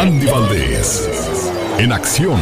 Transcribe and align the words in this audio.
Andy 0.00 0.28
Valdés, 0.28 1.10
en 1.76 1.92
acción. 1.92 2.40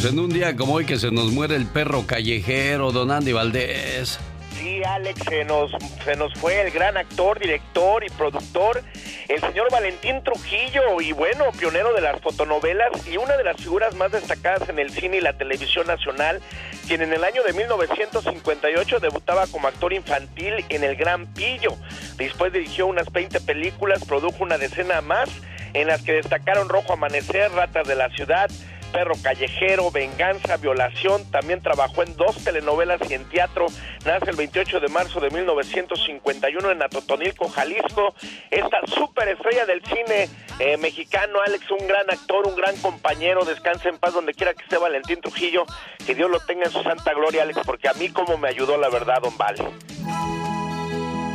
Pues 0.00 0.14
en 0.14 0.18
un 0.18 0.30
día 0.30 0.56
como 0.56 0.76
hoy 0.76 0.86
que 0.86 0.96
se 0.96 1.10
nos 1.10 1.30
muere 1.30 1.56
el 1.56 1.66
perro 1.66 2.06
callejero, 2.06 2.90
don 2.90 3.10
Andy 3.10 3.34
Valdés. 3.34 4.18
Sí, 4.58 4.82
Alex, 4.82 5.20
se 5.28 5.44
nos, 5.44 5.72
se 6.02 6.16
nos 6.16 6.32
fue 6.40 6.58
el 6.62 6.70
gran 6.70 6.96
actor, 6.96 7.38
director 7.38 8.02
y 8.02 8.08
productor, 8.08 8.82
el 9.28 9.40
señor 9.42 9.70
Valentín 9.70 10.24
Trujillo, 10.24 11.02
y 11.02 11.12
bueno, 11.12 11.44
pionero 11.58 11.92
de 11.92 12.00
las 12.00 12.18
fotonovelas 12.22 12.88
y 13.06 13.18
una 13.18 13.36
de 13.36 13.44
las 13.44 13.58
figuras 13.58 13.94
más 13.94 14.10
destacadas 14.10 14.70
en 14.70 14.78
el 14.78 14.88
cine 14.88 15.18
y 15.18 15.20
la 15.20 15.34
televisión 15.34 15.86
nacional, 15.86 16.40
quien 16.88 17.02
en 17.02 17.12
el 17.12 17.22
año 17.22 17.42
de 17.42 17.52
1958 17.52 19.00
debutaba 19.00 19.46
como 19.48 19.68
actor 19.68 19.92
infantil 19.92 20.64
en 20.70 20.82
El 20.82 20.96
Gran 20.96 21.26
Pillo. 21.26 21.76
Después 22.16 22.54
dirigió 22.54 22.86
unas 22.86 23.12
20 23.12 23.38
películas, 23.40 24.02
produjo 24.06 24.44
una 24.44 24.56
decena 24.56 25.02
más, 25.02 25.28
en 25.74 25.88
las 25.88 26.00
que 26.00 26.14
destacaron 26.14 26.70
Rojo 26.70 26.94
Amanecer, 26.94 27.52
Ratas 27.52 27.86
de 27.86 27.96
la 27.96 28.08
Ciudad, 28.08 28.50
Perro 28.92 29.14
Callejero, 29.22 29.90
Venganza, 29.90 30.56
Violación. 30.56 31.30
También 31.30 31.62
trabajó 31.62 32.02
en 32.02 32.16
dos 32.16 32.36
telenovelas 32.44 33.00
y 33.08 33.14
en 33.14 33.24
teatro. 33.28 33.66
Nace 34.04 34.30
el 34.30 34.36
28 34.36 34.80
de 34.80 34.88
marzo 34.88 35.20
de 35.20 35.30
1951 35.30 36.70
en 36.70 36.82
Atotonilco, 36.82 37.48
Jalisco. 37.48 38.14
Esta 38.50 38.80
superestrella 38.86 39.66
del 39.66 39.82
cine 39.84 40.28
eh, 40.58 40.76
mexicano, 40.76 41.40
Alex, 41.44 41.70
un 41.70 41.86
gran 41.86 42.10
actor, 42.10 42.46
un 42.46 42.56
gran 42.56 42.76
compañero. 42.76 43.44
Descanse 43.44 43.88
en 43.88 43.98
paz 43.98 44.14
donde 44.14 44.34
quiera 44.34 44.54
que 44.54 44.62
esté 44.62 44.76
Valentín 44.76 45.20
Trujillo. 45.20 45.64
Que 46.06 46.14
Dios 46.14 46.30
lo 46.30 46.40
tenga 46.40 46.64
en 46.64 46.72
su 46.72 46.82
santa 46.82 47.12
gloria, 47.14 47.42
Alex, 47.42 47.60
porque 47.64 47.88
a 47.88 47.94
mí 47.94 48.08
como 48.10 48.36
me 48.38 48.48
ayudó 48.48 48.76
la 48.76 48.88
verdad, 48.88 49.20
don 49.22 49.36
Vale. 49.36 49.64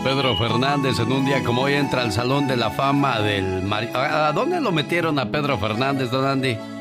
Pedro 0.04 0.38
Fernández 0.38 1.00
en 1.00 1.12
un 1.12 1.26
día 1.26 1.44
como 1.44 1.64
hoy 1.64 1.74
entra 1.74 2.04
al 2.04 2.12
Salón 2.12 2.48
de 2.48 2.56
la 2.56 2.70
Fama 2.70 3.22
del... 3.22 3.64
¿A 3.96 4.32
dónde 4.34 4.62
lo 4.62 4.72
metieron 4.72 5.18
a 5.18 5.32
Pedro 5.32 5.58
Fernández, 5.58 6.12
don 6.12 6.28
Andy? 6.28 6.75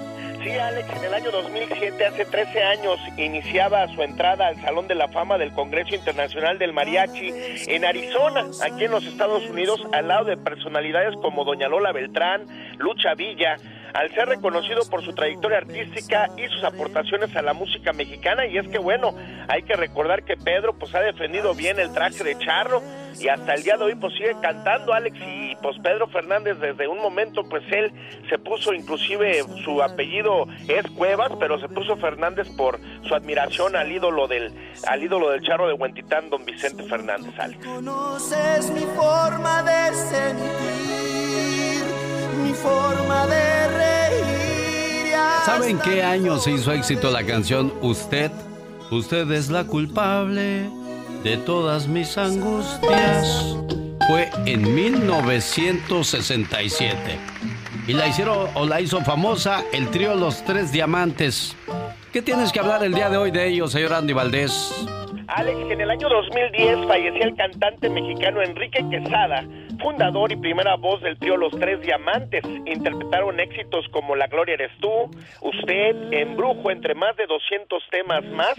Sí, 0.45 0.59
Alex, 0.59 0.87
en 0.95 1.05
el 1.05 1.15
año 1.15 1.31
2007, 1.31 2.05
hace 2.05 2.27
13 2.27 2.63
años, 2.65 3.01
iniciaba 3.17 3.89
su 3.89 4.03
entrada 4.03 4.49
al 4.49 4.61
Salón 4.61 4.87
de 4.87 4.95
la 4.95 5.09
Fama 5.09 5.39
del 5.39 5.53
Congreso 5.53 5.95
Internacional 5.95 6.59
del 6.59 6.75
Mariachi 6.75 7.33
en 7.67 7.83
Arizona, 7.83 8.45
aquí 8.63 8.85
en 8.85 8.91
los 8.91 9.07
Estados 9.07 9.43
Unidos, 9.49 9.81
al 9.95 10.09
lado 10.09 10.27
de 10.27 10.37
personalidades 10.37 11.17
como 11.23 11.47
Doña 11.47 11.69
Lola 11.69 11.93
Beltrán, 11.93 12.47
Lucha 12.77 13.15
Villa, 13.15 13.57
al 13.95 14.13
ser 14.13 14.29
reconocido 14.29 14.83
por 14.91 15.05
su 15.05 15.15
trayectoria 15.15 15.59
artística 15.59 16.29
y 16.37 16.47
sus 16.49 16.65
aportaciones 16.65 17.35
a 17.37 17.43
la 17.43 17.55
música 17.55 17.93
mexicana. 17.93 18.45
Y 18.47 18.59
es 18.59 18.69
que 18.69 18.79
bueno, 18.79 19.15
hay 19.49 19.63
que 19.63 19.75
recordar 19.75 20.25
que 20.25 20.37
Pedro 20.37 20.75
pues 20.75 20.95
ha 20.95 21.01
defendido 21.01 21.55
bien 21.55 21.79
el 21.79 21.93
traje 21.93 22.25
de 22.25 22.37
charro 22.39 22.83
y 23.21 23.29
hasta 23.29 23.55
el 23.55 23.63
día 23.63 23.77
de 23.77 23.85
hoy 23.85 23.95
pues 23.95 24.13
sigue 24.15 24.35
cantando 24.43 24.93
Alex 24.93 25.17
y 25.17 25.55
pues 25.63 25.79
Pedro 25.79 26.09
Fernández 26.09 26.59
desde 26.59 26.89
un 26.89 26.99
momento 26.99 27.45
pues 27.49 27.63
él 27.71 27.93
se 28.29 28.39
puso 28.39 28.73
inclusive 28.73 29.45
su 29.65 29.81
apellido 29.83 30.47
es 30.69 30.91
Cuevas, 30.91 31.33
pero 31.39 31.61
se 31.61 31.69
puso 31.69 31.97
Fernández 31.97 32.49
por 32.57 32.81
su 33.07 33.15
admiración 33.15 33.77
al 33.77 33.93
ídolo 33.93 34.27
del 34.27 34.53
al 34.89 35.03
ídolo 35.03 35.31
del 35.31 35.43
charro 35.43 35.69
de 35.69 35.75
Huentitán, 35.75 36.31
don 36.31 36.45
Vicente 36.45 36.83
Fernández 36.85 37.33
Alex. 37.39 37.65
Conoces 37.65 38.71
mi 38.71 38.85
forma 38.97 39.63
de 39.63 39.95
sentir, 39.95 41.24
mi 42.37 42.53
forma 42.53 43.27
de 43.27 43.69
reír. 43.69 45.15
¿Saben 45.45 45.79
qué 45.79 46.03
año 46.03 46.39
se 46.39 46.53
hizo 46.53 46.73
éxito 46.73 47.11
la 47.11 47.25
canción 47.25 47.73
Usted? 47.83 48.31
Usted 48.91 49.31
es 49.33 49.51
la 49.51 49.65
culpable 49.65 50.69
de 51.23 51.37
todas 51.39 51.89
mis 51.89 52.19
angustias. 52.19 53.57
Fue 54.09 54.29
en 54.47 54.75
1967. 54.75 57.19
Y 57.87 57.93
la 57.93 58.09
hicieron 58.09 58.49
o 58.55 58.65
la 58.67 58.81
hizo 58.81 59.03
famosa 59.03 59.63
el 59.73 59.91
trío 59.91 60.15
Los 60.15 60.43
Tres 60.45 60.73
Diamantes. 60.73 61.55
¿Qué 62.13 62.23
tienes 62.23 62.51
que 62.53 62.61
hablar 62.61 62.85
el 62.85 62.95
día 62.95 63.11
de 63.11 63.17
hoy 63.17 63.31
de 63.31 63.49
ellos, 63.49 63.73
señor 63.73 63.95
Andy 63.95 64.13
Valdés? 64.13 64.87
Alex, 65.29 65.71
en 65.71 65.81
el 65.81 65.91
año 65.91 66.09
2010 66.09 66.87
falleció 66.87 67.25
el 67.25 67.35
cantante 67.35 67.89
mexicano 67.89 68.43
Enrique 68.43 68.85
Quesada, 68.91 69.45
fundador 69.81 70.33
y 70.33 70.37
primera 70.37 70.77
voz 70.77 71.01
del 71.03 71.19
trío 71.19 71.37
Los 71.37 71.53
Tres 71.59 71.81
Diamantes. 71.81 72.45
Interpretaron 72.67 73.41
éxitos 73.41 73.87
como 73.91 74.17
La 74.17 74.27
Gloria 74.27 74.55
Eres 74.55 74.73
Tú, 74.81 75.11
Usted, 75.41 76.13
Embrujo, 76.13 76.71
entre 76.71 76.95
más 76.95 77.17
de 77.17 77.27
200 77.27 77.83
temas 77.91 78.25
más 78.27 78.55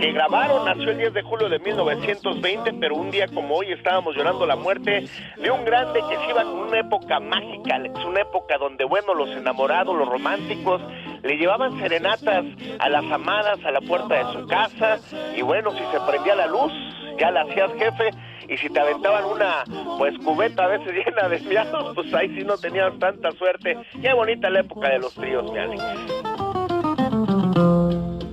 que 0.00 0.12
grabaron. 0.12 0.64
Nació 0.64 0.90
el 0.90 0.98
10 0.98 1.14
de 1.14 1.22
julio 1.22 1.48
de 1.48 1.58
1920, 1.58 2.72
pero 2.74 2.94
un 2.94 3.10
día 3.10 3.26
como 3.28 3.56
hoy 3.56 3.72
estábamos 3.72 4.16
llorando 4.16 4.46
la 4.46 4.56
muerte 4.56 5.04
de 5.36 5.50
un 5.50 5.64
grande 5.64 6.00
que 6.08 6.16
se 6.16 6.30
iba 6.30 6.42
con 6.42 6.58
una 6.58 6.80
época 6.80 7.20
mágica, 7.20 7.74
Alex, 7.74 8.04
una 8.04 8.20
época 8.20 8.56
donde, 8.58 8.84
bueno, 8.84 9.14
los 9.14 9.30
enamorados, 9.30 9.96
los 9.96 10.08
románticos, 10.08 10.80
le 11.28 11.36
llevaban 11.36 11.78
serenatas 11.78 12.46
a 12.78 12.88
las 12.88 13.04
amadas 13.12 13.62
a 13.62 13.70
la 13.70 13.82
puerta 13.82 14.14
de 14.14 14.32
su 14.32 14.46
casa 14.46 14.98
y 15.36 15.42
bueno, 15.42 15.72
si 15.72 15.80
se 15.92 16.00
prendía 16.10 16.34
la 16.34 16.46
luz, 16.46 16.72
ya 17.20 17.30
la 17.30 17.42
hacías 17.42 17.70
jefe 17.74 18.08
y 18.48 18.56
si 18.56 18.70
te 18.70 18.80
aventaban 18.80 19.26
una 19.26 19.62
pues 19.98 20.16
cubeta 20.24 20.64
a 20.64 20.68
veces 20.68 20.90
llena 21.06 21.28
de 21.28 21.40
miados, 21.40 21.94
pues 21.94 22.14
ahí 22.14 22.34
sí 22.34 22.44
no 22.46 22.56
tenías 22.56 22.98
tanta 22.98 23.30
suerte. 23.32 23.76
Qué 24.00 24.14
bonita 24.14 24.48
la 24.48 24.60
época 24.60 24.88
de 24.88 25.00
los 25.00 25.12
tríos, 25.12 25.52
mi. 25.52 25.76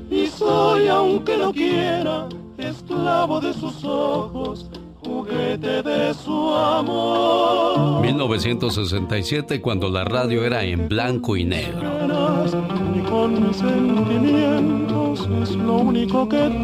Y 0.09 0.28
soy, 0.28 0.88
aunque 0.88 1.35
no 1.35 1.51
quiera, 1.51 2.29
esclavo 2.57 3.41
de 3.41 3.51
sus 3.51 3.84
ojos 3.84 4.69
juguete 5.05 5.84
de 5.84 6.13
su 6.13 6.53
amor. 6.53 8.02
1967, 8.02 9.61
cuando 9.61 9.90
la 9.90 10.03
radio 10.03 10.43
era 10.43 10.63
en 10.63 10.90
blanco 10.90 11.37
y 11.37 11.46
negro. 11.46 11.79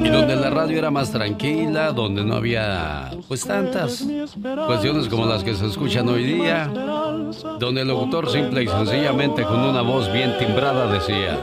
Y 0.03 0.09
donde 0.09 0.35
la 0.35 0.49
radio 0.49 0.77
era 0.77 0.91
más 0.91 1.11
tranquila, 1.11 1.91
donde 1.91 2.23
no 2.23 2.35
había 2.35 3.11
pues 3.27 3.45
tantas 3.45 4.05
cuestiones 4.67 5.07
como 5.07 5.25
las 5.25 5.43
que 5.43 5.53
se 5.53 5.67
escuchan 5.67 6.09
hoy 6.09 6.23
día, 6.23 6.67
donde 7.59 7.81
el 7.81 7.87
locutor 7.87 8.29
simple 8.29 8.63
y 8.63 8.67
sencillamente 8.67 9.43
con 9.43 9.59
una 9.59 9.81
voz 9.81 10.11
bien 10.11 10.33
timbrada 10.39 10.91
decía, 10.91 11.39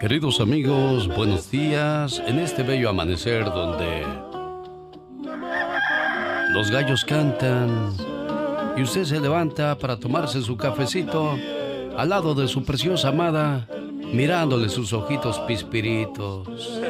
queridos 0.00 0.40
amigos, 0.40 1.08
buenos 1.08 1.50
días, 1.50 2.22
en 2.26 2.38
este 2.38 2.62
bello 2.62 2.88
amanecer 2.88 3.44
donde 3.44 4.04
los 6.52 6.70
gallos 6.70 7.04
cantan 7.04 7.92
y 8.76 8.82
usted 8.82 9.04
se 9.04 9.20
levanta 9.20 9.76
para 9.78 9.98
tomarse 9.98 10.42
su 10.42 10.56
cafecito 10.56 11.36
al 11.96 12.08
lado 12.08 12.34
de 12.34 12.48
su 12.48 12.64
preciosa 12.64 13.08
amada, 13.08 13.68
mirándole 14.12 14.68
sus 14.68 14.92
ojitos 14.92 15.38
pispiritos. 15.40 16.48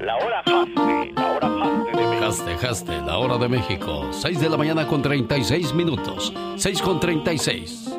La 0.00 0.16
hora 0.16 0.40
haste, 0.40 1.12
la 1.14 1.32
hora 1.32 1.46
haste 1.62 1.96
de 1.96 2.06
México. 2.08 2.26
Haste, 2.26 2.66
haste, 2.66 3.00
la 3.06 3.18
hora 3.18 3.38
de 3.38 3.48
México. 3.48 4.08
6 4.10 4.40
de 4.40 4.48
la 4.50 4.56
mañana 4.56 4.84
con 4.88 5.00
36 5.00 5.74
minutos. 5.74 6.32
6 6.56 6.82
con 6.82 6.98
36. 6.98 7.94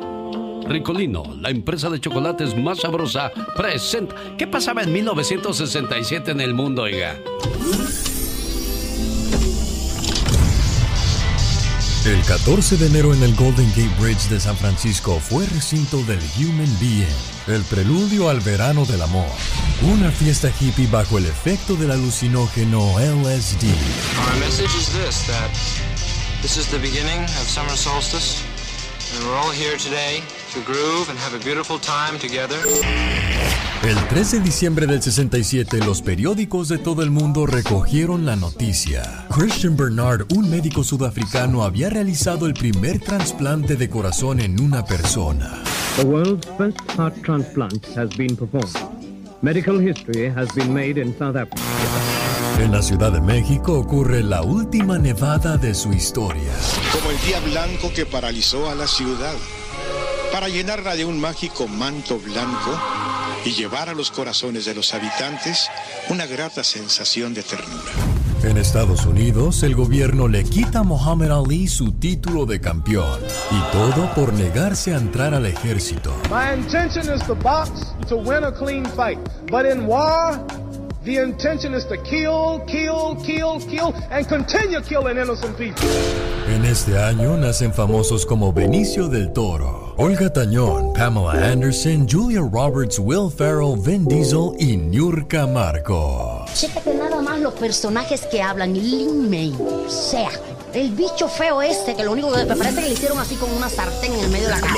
Ricolino, 0.68 1.22
la 1.40 1.48
empresa 1.48 1.88
de 1.88 2.00
chocolates 2.00 2.54
más 2.54 2.80
sabrosa, 2.80 3.32
presenta. 3.56 4.14
¿Qué 4.36 4.46
pasaba 4.46 4.82
en 4.82 4.92
1967 4.92 6.32
en 6.32 6.42
el 6.42 6.52
mundo, 6.52 6.82
oiga? 6.82 7.16
El 12.04 12.22
14 12.22 12.76
de 12.76 12.86
enero 12.88 13.14
en 13.14 13.22
el 13.22 13.34
Golden 13.34 13.66
Gate 13.70 13.88
Bridge 13.98 14.28
de 14.28 14.38
San 14.38 14.54
Francisco 14.58 15.18
fue 15.18 15.46
recinto 15.46 16.02
del 16.02 16.20
Human 16.36 16.78
Being, 16.78 17.06
el 17.46 17.62
preludio 17.62 18.28
al 18.28 18.40
verano 18.40 18.84
del 18.84 19.00
amor. 19.00 19.30
Una 19.80 20.10
fiesta 20.10 20.50
hippie 20.60 20.86
bajo 20.86 21.16
el 21.16 21.24
efecto 21.24 21.76
del 21.76 21.92
alucinógeno 21.92 22.98
LSD. 22.98 23.64
Our 23.64 24.38
message 24.38 24.76
is 24.76 24.90
this 24.90 25.26
that 25.28 25.50
this 26.42 26.58
is 26.58 26.66
the 26.66 26.78
beginning 26.78 27.22
of 27.22 27.48
summer 27.48 27.74
solstice 27.74 28.44
El 33.82 34.08
3 34.08 34.30
de 34.32 34.40
diciembre 34.40 34.86
del 34.86 35.02
67, 35.02 35.78
los 35.84 36.00
periódicos 36.00 36.68
de 36.68 36.78
todo 36.78 37.02
el 37.02 37.10
mundo 37.10 37.44
recogieron 37.44 38.24
la 38.24 38.34
noticia. 38.34 39.26
Christian 39.28 39.76
Bernard, 39.76 40.32
un 40.34 40.48
médico 40.48 40.82
sudafricano, 40.82 41.64
había 41.64 41.90
realizado 41.90 42.46
el 42.46 42.54
primer 42.54 42.98
trasplante 42.98 43.76
de 43.76 43.90
corazón 43.90 44.40
en 44.40 44.58
una 44.58 44.84
persona. 44.84 45.62
The 45.96 46.04
world's 46.04 46.48
first 46.56 46.80
heart 46.96 47.14
transplant 47.22 47.84
has 47.96 48.08
been 48.16 48.34
performed. 48.36 48.74
Medical 49.42 49.78
history 49.78 50.30
has 50.30 50.48
been 50.54 50.72
made 50.72 50.98
in 50.98 51.14
South 51.18 51.36
Africa. 51.36 52.13
En 52.58 52.70
la 52.70 52.82
Ciudad 52.82 53.10
de 53.10 53.20
México 53.20 53.72
ocurre 53.72 54.22
la 54.22 54.42
última 54.42 54.96
nevada 54.96 55.56
de 55.56 55.74
su 55.74 55.92
historia. 55.92 56.52
Como 56.92 57.10
el 57.10 57.20
día 57.26 57.40
blanco 57.40 57.92
que 57.92 58.06
paralizó 58.06 58.70
a 58.70 58.76
la 58.76 58.86
ciudad, 58.86 59.34
para 60.32 60.48
llenarla 60.48 60.94
de 60.94 61.04
un 61.04 61.20
mágico 61.20 61.66
manto 61.66 62.18
blanco 62.18 62.78
y 63.44 63.50
llevar 63.50 63.88
a 63.88 63.94
los 63.94 64.12
corazones 64.12 64.64
de 64.66 64.74
los 64.74 64.94
habitantes 64.94 65.68
una 66.10 66.26
grata 66.26 66.62
sensación 66.62 67.34
de 67.34 67.42
ternura. 67.42 67.92
En 68.44 68.56
Estados 68.56 69.04
Unidos, 69.04 69.62
el 69.62 69.74
gobierno 69.74 70.28
le 70.28 70.44
quita 70.44 70.80
a 70.80 70.82
Muhammad 70.82 71.32
Ali 71.32 71.66
su 71.66 71.92
título 71.92 72.46
de 72.46 72.60
campeón. 72.60 73.20
Y 73.50 73.72
todo 73.72 74.14
por 74.14 74.32
negarse 74.32 74.94
a 74.94 74.98
entrar 74.98 75.34
al 75.34 75.46
ejército. 75.46 76.14
My 76.30 76.54
intention 76.54 77.12
is 77.12 77.24
to 77.26 77.34
box 77.34 77.70
to 78.08 78.16
win 78.16 78.44
a 78.44 78.52
clean 78.52 78.84
fight. 78.84 79.18
But 79.50 79.66
in 79.66 79.86
war, 79.86 80.38
the 81.04 81.18
intention 81.18 81.74
is 81.74 81.84
to 81.86 81.96
kill, 81.98 82.60
kill, 82.66 83.16
kill, 83.16 83.60
kill, 83.60 83.94
and 84.10 84.26
continue 84.26 84.80
killing 84.80 85.18
innocent 85.18 85.56
people. 85.56 85.86
En 86.48 86.64
este 86.64 86.98
año 86.98 87.36
nacen 87.36 87.72
famosos 87.72 88.26
como 88.26 88.52
Benicio 88.52 89.08
del 89.08 89.32
Toro, 89.32 89.94
Olga 89.96 90.32
Tañón, 90.32 90.92
Pamela 90.94 91.50
Anderson, 91.50 92.06
Julia 92.08 92.40
Roberts, 92.40 92.98
Will 92.98 93.30
Ferrell, 93.30 93.76
Vin 93.78 94.06
Diesel 94.06 94.52
y 94.58 94.76
Niurka 94.76 95.46
Marco. 95.46 96.44
Chécate 96.54 96.94
nada 96.94 97.20
más 97.22 97.38
los 97.40 97.54
personajes 97.54 98.22
que 98.30 98.42
hablan. 98.42 98.74
Lin 98.74 99.30
May, 99.30 99.54
o 99.58 99.88
sea, 99.88 100.30
el 100.72 100.90
bicho 100.92 101.28
feo 101.28 101.62
este, 101.62 101.94
que 101.94 102.02
lo 102.02 102.12
único 102.12 102.32
que 102.32 102.44
me 102.44 102.56
parece 102.56 102.82
que 102.82 102.88
le 102.88 102.94
hicieron 102.94 103.18
así 103.18 103.36
con 103.36 103.50
una 103.50 103.68
sartén 103.68 104.12
en 104.12 104.20
el 104.20 104.30
medio 104.30 104.48
de 104.48 104.54
la 104.54 104.60
cara. 104.60 104.74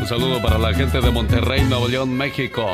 Un 0.00 0.08
saludo 0.08 0.42
para 0.42 0.58
la 0.58 0.74
gente 0.74 1.00
de 1.00 1.10
Monterrey, 1.10 1.62
Nuevo 1.62 1.86
León, 1.86 2.10
México. 2.10 2.66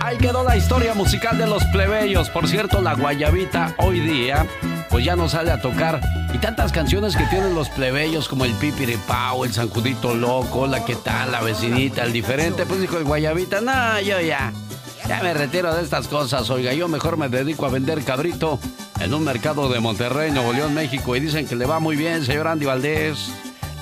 Ahí 0.00 0.18
quedó 0.18 0.44
la 0.44 0.56
historia 0.56 0.94
musical 0.94 1.38
de 1.38 1.46
los 1.46 1.64
plebeyos. 1.66 2.30
Por 2.30 2.48
cierto, 2.48 2.80
la 2.80 2.94
guayabita 2.94 3.74
hoy 3.78 4.00
día, 4.00 4.46
pues 4.90 5.04
ya 5.04 5.16
no 5.16 5.28
sale 5.28 5.50
a 5.50 5.60
tocar. 5.60 6.00
Y 6.32 6.38
tantas 6.38 6.72
canciones 6.72 7.16
que 7.16 7.24
tienen 7.24 7.54
los 7.54 7.68
plebeyos, 7.68 8.28
como 8.28 8.44
el 8.44 8.52
Pipiripao, 8.52 9.44
el 9.44 9.52
Sancudito 9.52 10.14
Loco, 10.14 10.66
la 10.66 10.84
que 10.84 10.94
tal, 10.96 11.32
la 11.32 11.40
vecinita, 11.40 12.04
el 12.04 12.12
diferente. 12.12 12.66
Pues 12.66 12.80
dijo 12.80 12.98
el 12.98 13.04
guayabita, 13.04 13.60
no, 13.60 14.00
yo 14.00 14.20
ya. 14.20 14.52
Ya 15.08 15.22
me 15.22 15.34
retiro 15.34 15.72
de 15.74 15.82
estas 15.82 16.08
cosas, 16.08 16.50
oiga, 16.50 16.72
yo 16.72 16.88
mejor 16.88 17.16
me 17.16 17.28
dedico 17.28 17.64
a 17.64 17.68
vender 17.68 18.02
cabrito 18.02 18.58
en 18.98 19.14
un 19.14 19.22
mercado 19.22 19.68
de 19.68 19.78
Monterrey, 19.78 20.32
Nuevo 20.32 20.52
León, 20.52 20.74
México, 20.74 21.14
y 21.14 21.20
dicen 21.20 21.46
que 21.46 21.54
le 21.54 21.64
va 21.64 21.78
muy 21.78 21.94
bien, 21.94 22.24
señor 22.24 22.48
Andy 22.48 22.66
Valdés. 22.66 23.30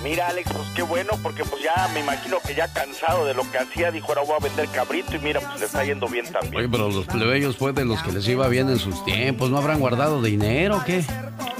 Mira, 0.04 0.28
Alex, 0.28 0.52
pues 0.52 0.68
qué 0.76 0.82
bueno, 0.82 1.12
porque 1.22 1.44
pues 1.44 1.62
ya 1.62 1.88
me 1.94 2.00
imagino 2.00 2.36
que 2.46 2.54
ya 2.54 2.68
cansado 2.68 3.24
de 3.24 3.32
lo 3.32 3.50
que 3.50 3.56
hacía, 3.56 3.90
dijo, 3.90 4.08
ahora 4.08 4.20
voy 4.20 4.36
a 4.38 4.44
vender 4.44 4.68
cabrito 4.68 5.16
y 5.16 5.18
mira, 5.18 5.40
pues 5.40 5.58
le 5.60 5.64
está 5.64 5.82
yendo 5.82 6.06
bien 6.08 6.30
también. 6.30 6.56
Oye, 6.56 6.68
pero 6.68 6.90
los 6.90 7.06
plebeyos 7.06 7.56
fue 7.56 7.72
de 7.72 7.86
los 7.86 8.02
que 8.02 8.12
les 8.12 8.28
iba 8.28 8.46
bien 8.48 8.68
en 8.68 8.78
sus 8.78 9.02
tiempos, 9.06 9.48
¿no 9.48 9.56
habrán 9.56 9.80
guardado 9.80 10.20
dinero 10.20 10.76
o 10.76 10.84
qué? 10.84 11.02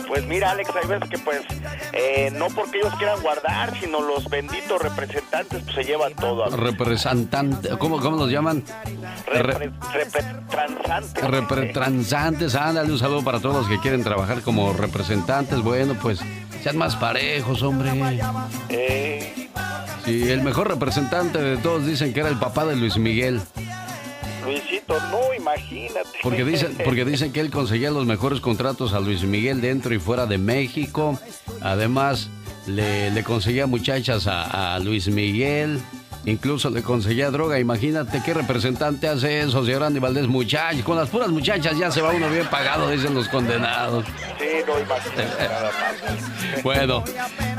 Pues 0.07 0.27
mira, 0.27 0.51
Alex, 0.51 0.71
hay 0.81 0.87
veces 0.87 1.09
que 1.09 1.19
pues 1.19 1.41
eh, 1.93 2.31
no 2.37 2.49
porque 2.49 2.81
ellos 2.81 2.95
quieran 2.99 3.21
guardar, 3.23 3.77
sino 3.81 4.03
los 4.03 4.29
benditos 4.29 4.81
representantes 4.81 5.63
pues 5.63 5.75
se 5.75 5.85
llevan 5.85 6.15
todo. 6.15 6.45
Representante, 6.55 7.71
¿cómo, 7.79 7.99
cómo 7.99 8.19
los 8.19 8.31
llaman? 8.31 8.63
Repre, 9.27 9.73
repretransantes. 9.95 11.25
Repretransantes, 11.25 12.55
ándale, 12.55 12.93
un 12.93 12.99
saludo 12.99 13.25
para 13.25 13.41
todos 13.41 13.57
los 13.57 13.69
que 13.69 13.81
quieren 13.81 14.05
trabajar 14.05 14.43
como 14.43 14.75
representantes. 14.75 15.63
Bueno, 15.63 15.97
pues 16.01 16.21
sean 16.65 16.77
más 16.79 16.97
parejos, 16.97 17.63
hombre. 17.63 17.93
Eh, 18.71 19.49
Sí, 20.05 20.31
el 20.31 20.43
mejor 20.43 20.69
representante 20.69 21.41
de 21.41 21.57
todos 21.57 21.87
dicen 21.87 22.13
que 22.13 22.21
era 22.21 22.29
el 22.29 22.39
papá 22.39 22.67
de 22.67 22.77
Luis 22.77 22.99
Miguel. 22.99 23.41
Luisito, 24.45 24.99
no, 25.11 25.33
imagínate. 25.35 26.09
Porque 26.23 26.45
dicen, 26.45 26.77
porque 26.85 27.07
dicen 27.07 27.33
que 27.33 27.41
él 27.41 27.51
conseguía 27.51 27.91
los 27.91 28.05
mejores 28.05 28.41
contratos 28.41 28.93
a 28.93 29.01
Luis 29.01 29.23
Miguel 29.23 29.63
dentro 29.63 29.95
y 29.95 29.99
fuera 29.99 30.27
de 30.27 30.37
México. 30.37 31.19
Además, 31.63 32.29
le, 32.67 33.11
le 33.11 33.25
conseguía 33.25 33.67
muchachas 33.67 34.27
a, 34.27 34.75
a 34.75 34.79
Luis 34.79 35.09
Miguel. 35.09 35.81
Incluso 36.27 36.71
le 36.71 36.83
conseguía 36.83 37.31
droga. 37.31 37.59
Imagínate 37.59 38.23
qué 38.25 38.35
representante 38.35 39.09
hace 39.09 39.41
eso, 39.41 39.65
señor 39.65 39.83
Andy 39.83 40.01
Valdés. 40.01 40.27
Muchachos, 40.27 40.83
con 40.83 40.97
las 40.97 41.09
puras 41.09 41.29
muchachas 41.29 41.77
ya 41.79 41.91
se 41.91 42.01
va 42.01 42.13
uno 42.13 42.29
bien 42.31 42.47
pagado, 42.47 42.89
dicen 42.91 43.15
los 43.15 43.29
condenados. 43.29 44.05
Sí, 44.39 44.47
no, 44.67 44.81
imagínate. 44.81 46.63
Bueno, 46.63 47.05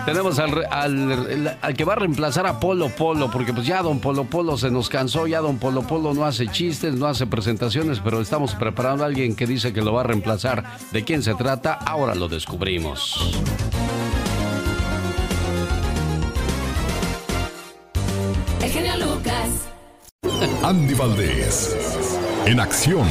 tenemos 0.05 0.39
al, 0.39 0.65
al, 0.71 1.57
al 1.61 1.73
que 1.75 1.83
va 1.83 1.93
a 1.93 1.97
reemplazar 1.97 2.47
a 2.47 2.59
Polo 2.59 2.89
Polo, 2.89 3.29
porque 3.29 3.53
pues 3.53 3.67
ya 3.67 3.81
don 3.83 3.99
Polo 3.99 4.23
Polo 4.25 4.57
se 4.57 4.71
nos 4.71 4.89
cansó, 4.89 5.27
ya 5.27 5.41
don 5.41 5.59
Polo 5.59 5.83
Polo 5.83 6.13
no 6.13 6.25
hace 6.25 6.47
chistes, 6.47 6.95
no 6.95 7.05
hace 7.05 7.27
presentaciones, 7.27 7.99
pero 7.99 8.19
estamos 8.21 8.55
preparando 8.55 9.03
a 9.03 9.07
alguien 9.07 9.35
que 9.35 9.45
dice 9.45 9.73
que 9.73 9.81
lo 9.81 9.93
va 9.93 10.01
a 10.01 10.05
reemplazar. 10.05 10.63
¿De 10.91 11.03
quién 11.03 11.21
se 11.21 11.35
trata? 11.35 11.73
Ahora 11.73 12.15
lo 12.15 12.27
descubrimos. 12.27 13.39
Andy 20.63 20.93
Valdés, 20.95 21.75
en 22.45 22.59
acción. 22.59 23.07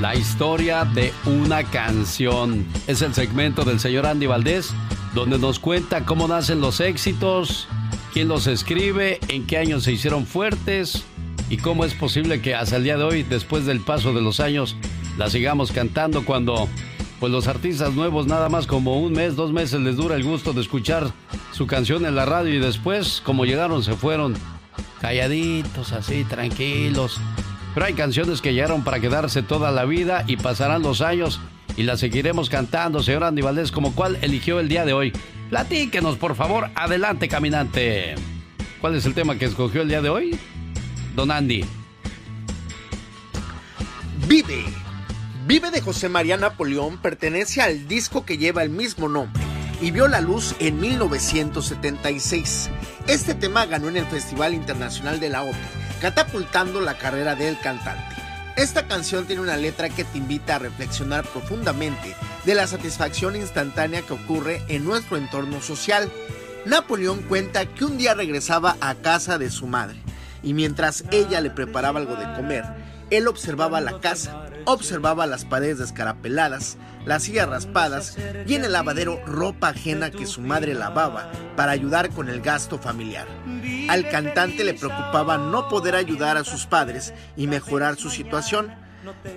La 0.00 0.14
historia 0.16 0.84
de 0.84 1.12
una 1.26 1.62
canción. 1.64 2.66
Es 2.86 3.02
el 3.02 3.14
segmento 3.14 3.64
del 3.64 3.78
señor 3.78 4.06
Andy 4.06 4.26
Valdés, 4.26 4.70
donde 5.14 5.38
nos 5.38 5.58
cuenta 5.60 6.04
cómo 6.04 6.26
nacen 6.26 6.60
los 6.60 6.80
éxitos, 6.80 7.68
quién 8.12 8.26
los 8.26 8.46
escribe, 8.46 9.20
en 9.28 9.46
qué 9.46 9.58
años 9.58 9.84
se 9.84 9.92
hicieron 9.92 10.26
fuertes 10.26 11.04
y 11.48 11.58
cómo 11.58 11.84
es 11.84 11.94
posible 11.94 12.42
que 12.42 12.54
hasta 12.54 12.76
el 12.76 12.84
día 12.84 12.96
de 12.96 13.04
hoy, 13.04 13.22
después 13.22 13.66
del 13.66 13.80
paso 13.80 14.12
de 14.12 14.20
los 14.20 14.40
años, 14.40 14.76
la 15.18 15.28
sigamos 15.28 15.72
cantando 15.72 16.24
cuando 16.24 16.68
pues 17.20 17.32
los 17.32 17.48
artistas 17.48 17.92
nuevos 17.92 18.28
nada 18.28 18.48
más 18.48 18.68
como 18.68 19.00
un 19.00 19.12
mes, 19.12 19.34
dos 19.34 19.52
meses 19.52 19.80
les 19.80 19.96
dura 19.96 20.14
el 20.14 20.22
gusto 20.22 20.52
de 20.52 20.60
escuchar 20.60 21.10
su 21.52 21.66
canción 21.66 22.06
en 22.06 22.14
la 22.14 22.24
radio 22.24 22.54
y 22.54 22.58
después 22.58 23.20
como 23.24 23.44
llegaron 23.44 23.82
se 23.82 23.94
fueron 23.94 24.34
calladitos 25.00 25.92
así, 25.92 26.24
tranquilos. 26.24 27.20
Pero 27.74 27.86
hay 27.86 27.94
canciones 27.94 28.40
que 28.40 28.54
llegaron 28.54 28.84
para 28.84 29.00
quedarse 29.00 29.42
toda 29.42 29.72
la 29.72 29.84
vida 29.84 30.24
y 30.28 30.36
pasarán 30.36 30.82
los 30.82 31.00
años 31.00 31.40
y 31.76 31.82
las 31.82 32.00
seguiremos 32.00 32.48
cantando, 32.48 33.02
señor 33.02 33.24
Andy 33.24 33.42
Valdés, 33.42 33.72
como 33.72 33.94
cuál 33.94 34.18
eligió 34.22 34.60
el 34.60 34.68
día 34.68 34.84
de 34.84 34.92
hoy. 34.92 35.12
Platíquenos, 35.50 36.16
por 36.16 36.34
favor. 36.34 36.70
Adelante, 36.74 37.28
caminante. 37.28 38.14
¿Cuál 38.80 38.94
es 38.94 39.06
el 39.06 39.14
tema 39.14 39.36
que 39.36 39.46
escogió 39.46 39.82
el 39.82 39.88
día 39.88 40.02
de 40.02 40.08
hoy? 40.08 40.38
Don 41.14 41.30
Andy. 41.30 41.64
Vive. 44.26 44.87
Vive 45.48 45.70
de 45.70 45.80
José 45.80 46.10
María 46.10 46.36
Napoleón 46.36 46.98
pertenece 46.98 47.62
al 47.62 47.88
disco 47.88 48.26
que 48.26 48.36
lleva 48.36 48.62
el 48.62 48.68
mismo 48.68 49.08
nombre 49.08 49.42
y 49.80 49.90
vio 49.92 50.06
la 50.06 50.20
luz 50.20 50.54
en 50.58 50.78
1976. 50.78 52.68
Este 53.06 53.34
tema 53.34 53.64
ganó 53.64 53.88
en 53.88 53.96
el 53.96 54.04
Festival 54.04 54.52
Internacional 54.52 55.20
de 55.20 55.30
la 55.30 55.44
OPE, 55.44 55.56
catapultando 56.02 56.82
la 56.82 56.98
carrera 56.98 57.34
del 57.34 57.58
cantante. 57.60 58.14
Esta 58.58 58.86
canción 58.86 59.24
tiene 59.24 59.40
una 59.40 59.56
letra 59.56 59.88
que 59.88 60.04
te 60.04 60.18
invita 60.18 60.56
a 60.56 60.58
reflexionar 60.58 61.24
profundamente 61.24 62.14
de 62.44 62.54
la 62.54 62.66
satisfacción 62.66 63.34
instantánea 63.34 64.02
que 64.02 64.12
ocurre 64.12 64.60
en 64.68 64.84
nuestro 64.84 65.16
entorno 65.16 65.62
social. 65.62 66.12
Napoleón 66.66 67.22
cuenta 67.22 67.64
que 67.64 67.86
un 67.86 67.96
día 67.96 68.12
regresaba 68.12 68.76
a 68.82 68.96
casa 68.96 69.38
de 69.38 69.50
su 69.50 69.66
madre 69.66 69.96
y 70.42 70.52
mientras 70.52 71.04
ella 71.10 71.40
le 71.40 71.48
preparaba 71.48 72.00
algo 72.00 72.16
de 72.16 72.30
comer, 72.34 72.64
él 73.08 73.26
observaba 73.26 73.80
la 73.80 74.00
casa, 74.00 74.47
observaba 74.72 75.26
las 75.26 75.44
paredes 75.44 75.78
descarapeladas, 75.78 76.76
las 77.06 77.22
sillas 77.22 77.48
raspadas 77.48 78.18
y 78.46 78.54
en 78.54 78.64
el 78.64 78.72
lavadero 78.72 79.20
ropa 79.24 79.68
ajena 79.68 80.10
que 80.10 80.26
su 80.26 80.42
madre 80.42 80.74
lavaba 80.74 81.32
para 81.56 81.72
ayudar 81.72 82.10
con 82.10 82.28
el 82.28 82.42
gasto 82.42 82.78
familiar. 82.78 83.26
Al 83.88 84.08
cantante 84.10 84.64
le 84.64 84.74
preocupaba 84.74 85.38
no 85.38 85.68
poder 85.68 85.94
ayudar 85.94 86.36
a 86.36 86.44
sus 86.44 86.66
padres 86.66 87.14
y 87.36 87.46
mejorar 87.46 87.96
su 87.96 88.10
situación. 88.10 88.74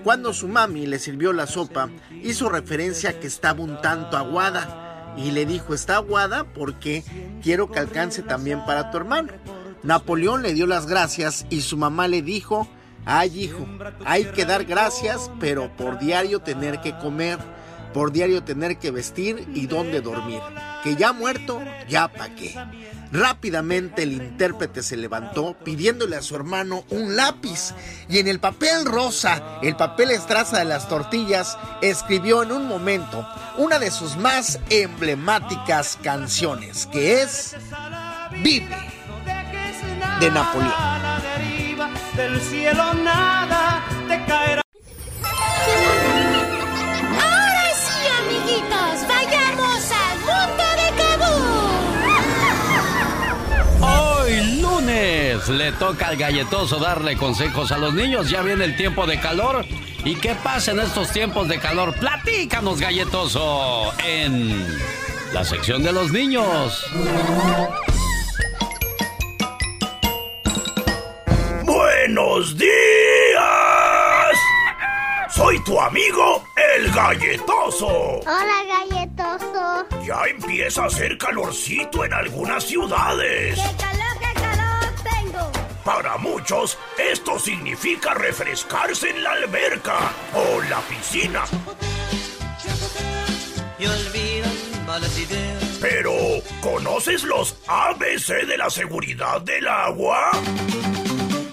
Cuando 0.03 0.33
su 0.33 0.49
mami 0.49 0.85
le 0.85 0.99
sirvió 0.99 1.31
la 1.31 1.47
sopa, 1.47 1.89
hizo 2.23 2.49
referencia 2.49 3.11
a 3.11 3.13
que 3.13 3.27
estaba 3.27 3.61
un 3.61 3.79
tanto 3.81 4.17
aguada 4.17 5.13
y 5.15 5.31
le 5.31 5.45
dijo, 5.45 5.73
está 5.73 5.95
aguada 5.95 6.43
porque 6.43 7.05
quiero 7.41 7.71
que 7.71 7.79
alcance 7.79 8.21
también 8.21 8.65
para 8.65 8.91
tu 8.91 8.97
hermano. 8.97 9.31
Napoleón 9.83 10.41
le 10.41 10.53
dio 10.53 10.67
las 10.67 10.87
gracias 10.87 11.45
y 11.49 11.61
su 11.61 11.77
mamá 11.77 12.09
le 12.09 12.21
dijo, 12.21 12.67
ay 13.05 13.43
hijo, 13.43 13.67
hay 14.05 14.25
que 14.25 14.45
dar 14.45 14.65
gracias, 14.65 15.31
pero 15.39 15.75
por 15.75 15.99
diario 15.99 16.39
tener 16.39 16.81
que 16.81 16.97
comer, 16.97 17.39
por 17.93 18.11
diario 18.11 18.43
tener 18.43 18.77
que 18.77 18.91
vestir 18.91 19.47
y 19.53 19.67
dónde 19.67 20.01
dormir. 20.01 20.41
Que 20.83 20.95
ya 20.95 21.13
muerto, 21.13 21.61
ya 21.87 22.07
pa' 22.07 22.29
qué. 22.29 22.55
Rápidamente 23.11 24.03
el 24.03 24.13
intérprete 24.13 24.81
se 24.81 24.95
levantó 24.95 25.55
pidiéndole 25.65 26.15
a 26.15 26.21
su 26.21 26.35
hermano 26.35 26.85
un 26.89 27.17
lápiz 27.17 27.73
y 28.07 28.19
en 28.19 28.27
el 28.29 28.39
papel 28.39 28.85
rosa, 28.85 29.59
el 29.61 29.75
papel 29.75 30.11
estraza 30.11 30.59
de 30.59 30.65
las 30.65 30.87
tortillas, 30.87 31.57
escribió 31.81 32.41
en 32.41 32.53
un 32.53 32.67
momento 32.67 33.27
una 33.57 33.79
de 33.79 33.91
sus 33.91 34.15
más 34.15 34.59
emblemáticas 34.69 35.99
canciones, 36.01 36.87
que 36.87 37.21
es 37.21 37.57
Vive 38.41 38.77
de 40.21 40.31
Napoleón. 40.31 41.60
Del 42.15 42.41
cielo 42.41 42.93
nada 42.93 43.83
te 44.07 44.23
caerá. 44.25 44.61
Ahora 47.13 47.73
sí, 47.73 48.07
amiguitos, 48.21 49.07
vayamos 49.07 49.91
al 49.91 50.17
mundo 50.19 50.63
de 50.77 50.87
Kabul. 50.99 51.41
Hoy 53.81 54.61
lunes 54.61 55.47
le 55.49 55.71
toca 55.73 56.07
al 56.07 56.17
galletoso 56.17 56.79
darle 56.79 57.15
consejos 57.15 57.71
a 57.71 57.77
los 57.77 57.93
niños. 57.93 58.29
Ya 58.29 58.41
viene 58.41 58.65
el 58.65 58.75
tiempo 58.75 59.05
de 59.07 59.19
calor. 59.19 59.65
¿Y 60.03 60.15
qué 60.15 60.35
pasa 60.35 60.71
en 60.71 60.79
estos 60.79 61.11
tiempos 61.11 61.47
de 61.47 61.59
calor? 61.59 61.93
Platícanos, 61.93 62.79
galletoso, 62.79 63.93
en 64.05 64.67
la 65.31 65.45
sección 65.45 65.83
de 65.83 65.91
los 65.93 66.11
niños. 66.11 66.85
¡Buenos 72.01 72.57
días! 72.57 72.71
Soy 75.29 75.63
tu 75.63 75.79
amigo, 75.79 76.43
el 76.75 76.91
galletoso. 76.91 77.87
Hola, 78.21 78.63
galletoso. 78.67 79.85
Ya 80.03 80.23
empieza 80.27 80.81
a 80.81 80.87
hacer 80.87 81.15
calorcito 81.19 82.03
en 82.03 82.11
algunas 82.13 82.63
ciudades. 82.63 83.53
¡Qué 83.53 83.75
calor, 83.77 84.17
qué 84.19 84.41
calor 84.41 84.89
tengo! 85.03 85.51
Para 85.85 86.17
muchos, 86.17 86.79
esto 86.97 87.37
significa 87.37 88.15
refrescarse 88.15 89.11
en 89.11 89.23
la 89.23 89.33
alberca 89.33 90.11
o 90.33 90.59
la 90.71 90.79
piscina. 90.81 91.43
Pero, 95.79 96.13
¿conoces 96.61 97.23
los 97.23 97.55
ABC 97.67 98.47
de 98.47 98.57
la 98.57 98.71
seguridad 98.71 99.41
del 99.41 99.67
agua? 99.67 100.31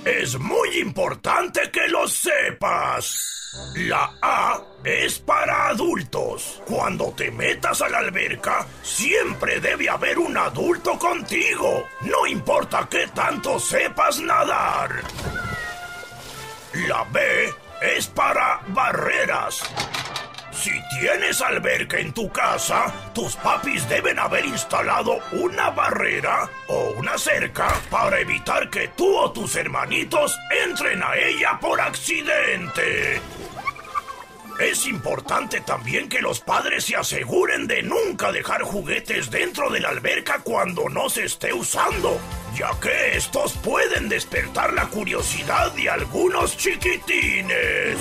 Es 0.08 0.38
muy 0.38 0.78
importante 0.78 1.70
que 1.70 1.86
lo 1.88 2.08
sepas. 2.08 3.52
La 3.74 4.10
A 4.22 4.58
es 4.82 5.18
para 5.18 5.68
adultos. 5.68 6.62
Cuando 6.64 7.12
te 7.12 7.30
metas 7.30 7.82
a 7.82 7.90
la 7.90 7.98
alberca, 7.98 8.66
siempre 8.82 9.60
debe 9.60 9.90
haber 9.90 10.18
un 10.18 10.34
adulto 10.34 10.98
contigo. 10.98 11.86
No 12.00 12.26
importa 12.26 12.88
qué 12.90 13.06
tanto 13.08 13.60
sepas 13.60 14.18
nadar. 14.20 15.02
La 16.88 17.04
B 17.04 17.20
es 17.82 18.06
para 18.06 18.62
barreras. 18.68 19.62
Si 20.60 20.72
tienes 20.98 21.40
alberca 21.40 22.00
en 22.00 22.12
tu 22.12 22.28
casa, 22.32 22.92
tus 23.14 23.36
papis 23.36 23.88
deben 23.88 24.18
haber 24.18 24.44
instalado 24.44 25.20
una 25.30 25.70
barrera 25.70 26.50
o 26.66 26.94
una 26.96 27.16
cerca 27.16 27.68
para 27.88 28.18
evitar 28.18 28.68
que 28.68 28.88
tú 28.88 29.16
o 29.16 29.30
tus 29.30 29.54
hermanitos 29.54 30.36
entren 30.66 31.00
a 31.00 31.14
ella 31.14 31.60
por 31.60 31.80
accidente. 31.80 33.20
Es 34.58 34.86
importante 34.88 35.60
también 35.60 36.08
que 36.08 36.20
los 36.20 36.40
padres 36.40 36.86
se 36.86 36.96
aseguren 36.96 37.68
de 37.68 37.84
nunca 37.84 38.32
dejar 38.32 38.62
juguetes 38.62 39.30
dentro 39.30 39.70
de 39.70 39.78
la 39.78 39.90
alberca 39.90 40.40
cuando 40.42 40.88
no 40.88 41.08
se 41.08 41.26
esté 41.26 41.52
usando, 41.52 42.18
ya 42.56 42.70
que 42.80 43.16
estos 43.16 43.52
pueden 43.54 44.08
despertar 44.08 44.72
la 44.72 44.86
curiosidad 44.86 45.72
de 45.72 45.90
algunos 45.90 46.56
chiquitines. 46.56 47.98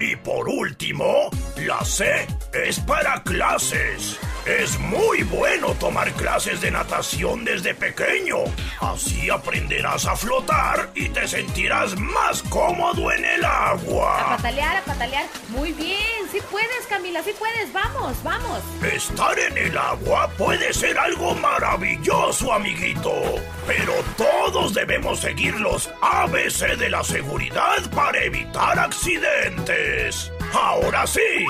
Y 0.00 0.16
por 0.16 0.48
último, 0.48 1.30
la 1.56 1.84
C 1.84 2.26
es 2.52 2.80
para 2.80 3.22
clases. 3.22 4.18
Es 4.46 4.78
muy 4.78 5.24
bueno 5.24 5.74
tomar 5.74 6.10
clases 6.12 6.62
de 6.62 6.70
natación 6.70 7.44
desde 7.44 7.74
pequeño. 7.74 8.36
Así 8.80 9.28
aprenderás 9.28 10.06
a 10.06 10.16
flotar 10.16 10.88
y 10.94 11.10
te 11.10 11.28
sentirás 11.28 11.98
más 11.98 12.42
cómodo 12.44 13.12
en 13.12 13.24
el 13.26 13.44
A 13.44 13.70
agua. 13.70 14.36
patalear, 14.36 14.76
a 14.78 14.82
patalear. 14.84 15.26
Muy 15.50 15.72
bien, 15.72 15.98
sí 16.32 16.38
puedes, 16.50 16.86
Camila, 16.88 17.22
sí 17.22 17.32
puedes. 17.38 17.70
Vamos, 17.74 18.16
vamos. 18.22 18.62
Estar 18.82 19.38
en 19.38 19.58
el 19.58 19.76
agua 19.76 20.30
puede 20.38 20.72
ser 20.72 20.98
algo 20.98 21.34
maravilloso, 21.34 22.50
amiguito. 22.52 23.17
Pero 23.66 23.92
todos 24.16 24.74
debemos 24.74 25.20
seguir 25.20 25.54
los 25.60 25.90
ABC 26.00 26.76
de 26.76 26.90
la 26.90 27.04
seguridad 27.04 27.88
para 27.94 28.22
evitar 28.22 28.78
accidentes. 28.78 30.32
Ahora 30.52 31.06
sí, 31.06 31.46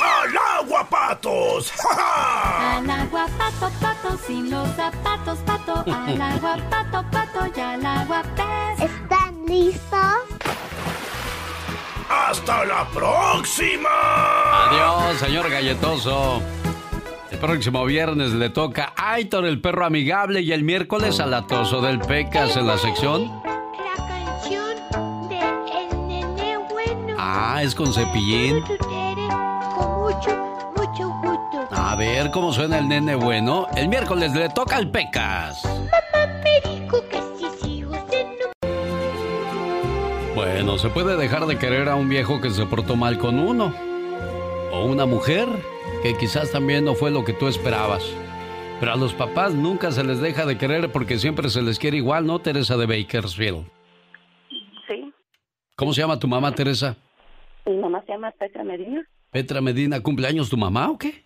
¡al 0.00 0.36
agua, 0.58 0.88
patos! 0.88 1.72
¡Ja, 1.76 1.94
ja! 1.94 2.78
Al 2.78 2.90
agua, 2.90 3.26
pato, 3.36 3.70
pato, 3.80 4.18
sin 4.26 4.50
los 4.50 4.68
zapatos, 4.76 5.38
pato. 5.40 5.84
Al 5.90 6.20
agua, 6.20 6.56
pato, 6.70 7.04
pato, 7.10 7.52
y 7.56 7.60
al 7.60 7.84
agua, 7.84 8.22
pez. 8.36 8.90
¿Están 8.90 9.46
listos? 9.46 10.38
¡Hasta 12.08 12.64
la 12.64 12.88
próxima! 12.88 13.88
Adiós, 14.68 15.18
señor 15.18 15.50
galletoso. 15.50 16.42
El 17.30 17.38
próximo 17.38 17.84
viernes 17.84 18.32
le 18.32 18.48
toca 18.48 18.92
a 18.96 19.12
Aitor, 19.12 19.44
el 19.44 19.60
perro 19.60 19.84
amigable, 19.84 20.40
y 20.40 20.52
el 20.52 20.64
miércoles 20.64 21.20
al 21.20 21.34
atoso 21.34 21.82
del 21.82 21.98
Pecas 21.98 22.56
en 22.56 22.66
la 22.66 22.78
sección. 22.78 23.42
La 23.44 23.96
canción 24.08 25.28
de 25.28 25.38
El 25.38 26.08
Nene 26.08 26.58
Bueno. 26.70 27.16
Ah, 27.18 27.60
es 27.62 27.74
con 27.74 27.92
cepillín. 27.92 28.62
Con 28.62 30.00
mucho, 30.00 30.72
mucho 30.74 31.08
gusto. 31.22 31.68
A 31.70 31.94
ver 31.96 32.30
cómo 32.30 32.52
suena 32.52 32.78
el 32.78 32.88
nene 32.88 33.14
bueno. 33.14 33.66
El 33.76 33.88
miércoles 33.88 34.32
le 34.32 34.48
toca 34.48 34.76
al 34.76 34.90
Pecas. 34.90 35.62
Mamá 35.64 36.40
me 36.42 36.70
dijo 36.70 37.02
que 37.10 37.18
Bueno, 40.34 40.78
se 40.78 40.88
puede 40.88 41.16
dejar 41.16 41.46
de 41.46 41.58
querer 41.58 41.88
a 41.88 41.96
un 41.96 42.08
viejo 42.08 42.40
que 42.40 42.50
se 42.50 42.64
portó 42.64 42.96
mal 42.96 43.18
con 43.18 43.38
uno. 43.38 43.74
O 44.72 44.84
una 44.84 45.04
mujer 45.04 45.48
que 46.02 46.16
quizás 46.16 46.52
también 46.52 46.84
no 46.84 46.94
fue 46.94 47.10
lo 47.10 47.24
que 47.24 47.32
tú 47.32 47.48
esperabas. 47.48 48.04
Pero 48.80 48.92
a 48.92 48.96
los 48.96 49.12
papás 49.14 49.54
nunca 49.54 49.90
se 49.90 50.04
les 50.04 50.20
deja 50.20 50.46
de 50.46 50.56
querer 50.56 50.92
porque 50.92 51.18
siempre 51.18 51.48
se 51.48 51.62
les 51.62 51.78
quiere 51.78 51.96
igual, 51.96 52.26
¿no, 52.26 52.38
Teresa 52.38 52.76
de 52.76 52.86
Bakersfield? 52.86 53.66
Sí, 54.86 55.12
¿Cómo 55.76 55.92
se 55.92 56.00
llama 56.00 56.18
tu 56.18 56.28
mamá, 56.28 56.54
Teresa? 56.54 56.96
mi 57.66 57.76
mamá 57.76 58.00
se 58.06 58.12
llama 58.12 58.30
Petra 58.30 58.64
Medina. 58.64 59.06
Petra 59.30 59.60
Medina, 59.60 60.00
¿cumpleaños 60.02 60.48
tu 60.48 60.56
mamá 60.56 60.90
o 60.90 60.96
qué? 60.96 61.24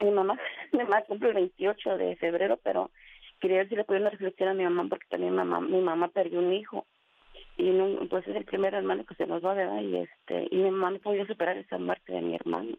Mi 0.00 0.10
mamá, 0.10 0.36
mi 0.72 0.78
mamá 0.80 1.02
cumple 1.02 1.28
el 1.28 1.34
28 1.34 1.96
de 1.98 2.16
febrero, 2.16 2.58
pero 2.64 2.90
quería 3.40 3.58
ver 3.58 3.68
si 3.68 3.76
le 3.76 3.84
podía 3.84 4.00
una 4.00 4.10
reflexión 4.10 4.48
a 4.48 4.54
mi 4.54 4.64
mamá 4.64 4.86
porque 4.88 5.06
también 5.08 5.34
mamá, 5.36 5.60
mi 5.60 5.80
mamá 5.80 6.08
perdió 6.08 6.40
un 6.40 6.52
hijo 6.52 6.86
y 7.56 7.70
no, 7.70 8.08
pues 8.08 8.26
es 8.26 8.34
el 8.34 8.44
primer 8.44 8.74
hermano 8.74 9.04
que 9.04 9.14
se 9.14 9.26
nos 9.26 9.44
va, 9.44 9.54
¿verdad? 9.54 9.80
Y 9.80 9.96
este 9.96 10.48
y 10.50 10.56
mi 10.56 10.70
mamá 10.70 10.90
no 10.90 10.98
podía 10.98 11.26
superar 11.26 11.56
esa 11.58 11.78
muerte 11.78 12.12
de 12.12 12.22
mi 12.22 12.34
hermano. 12.34 12.76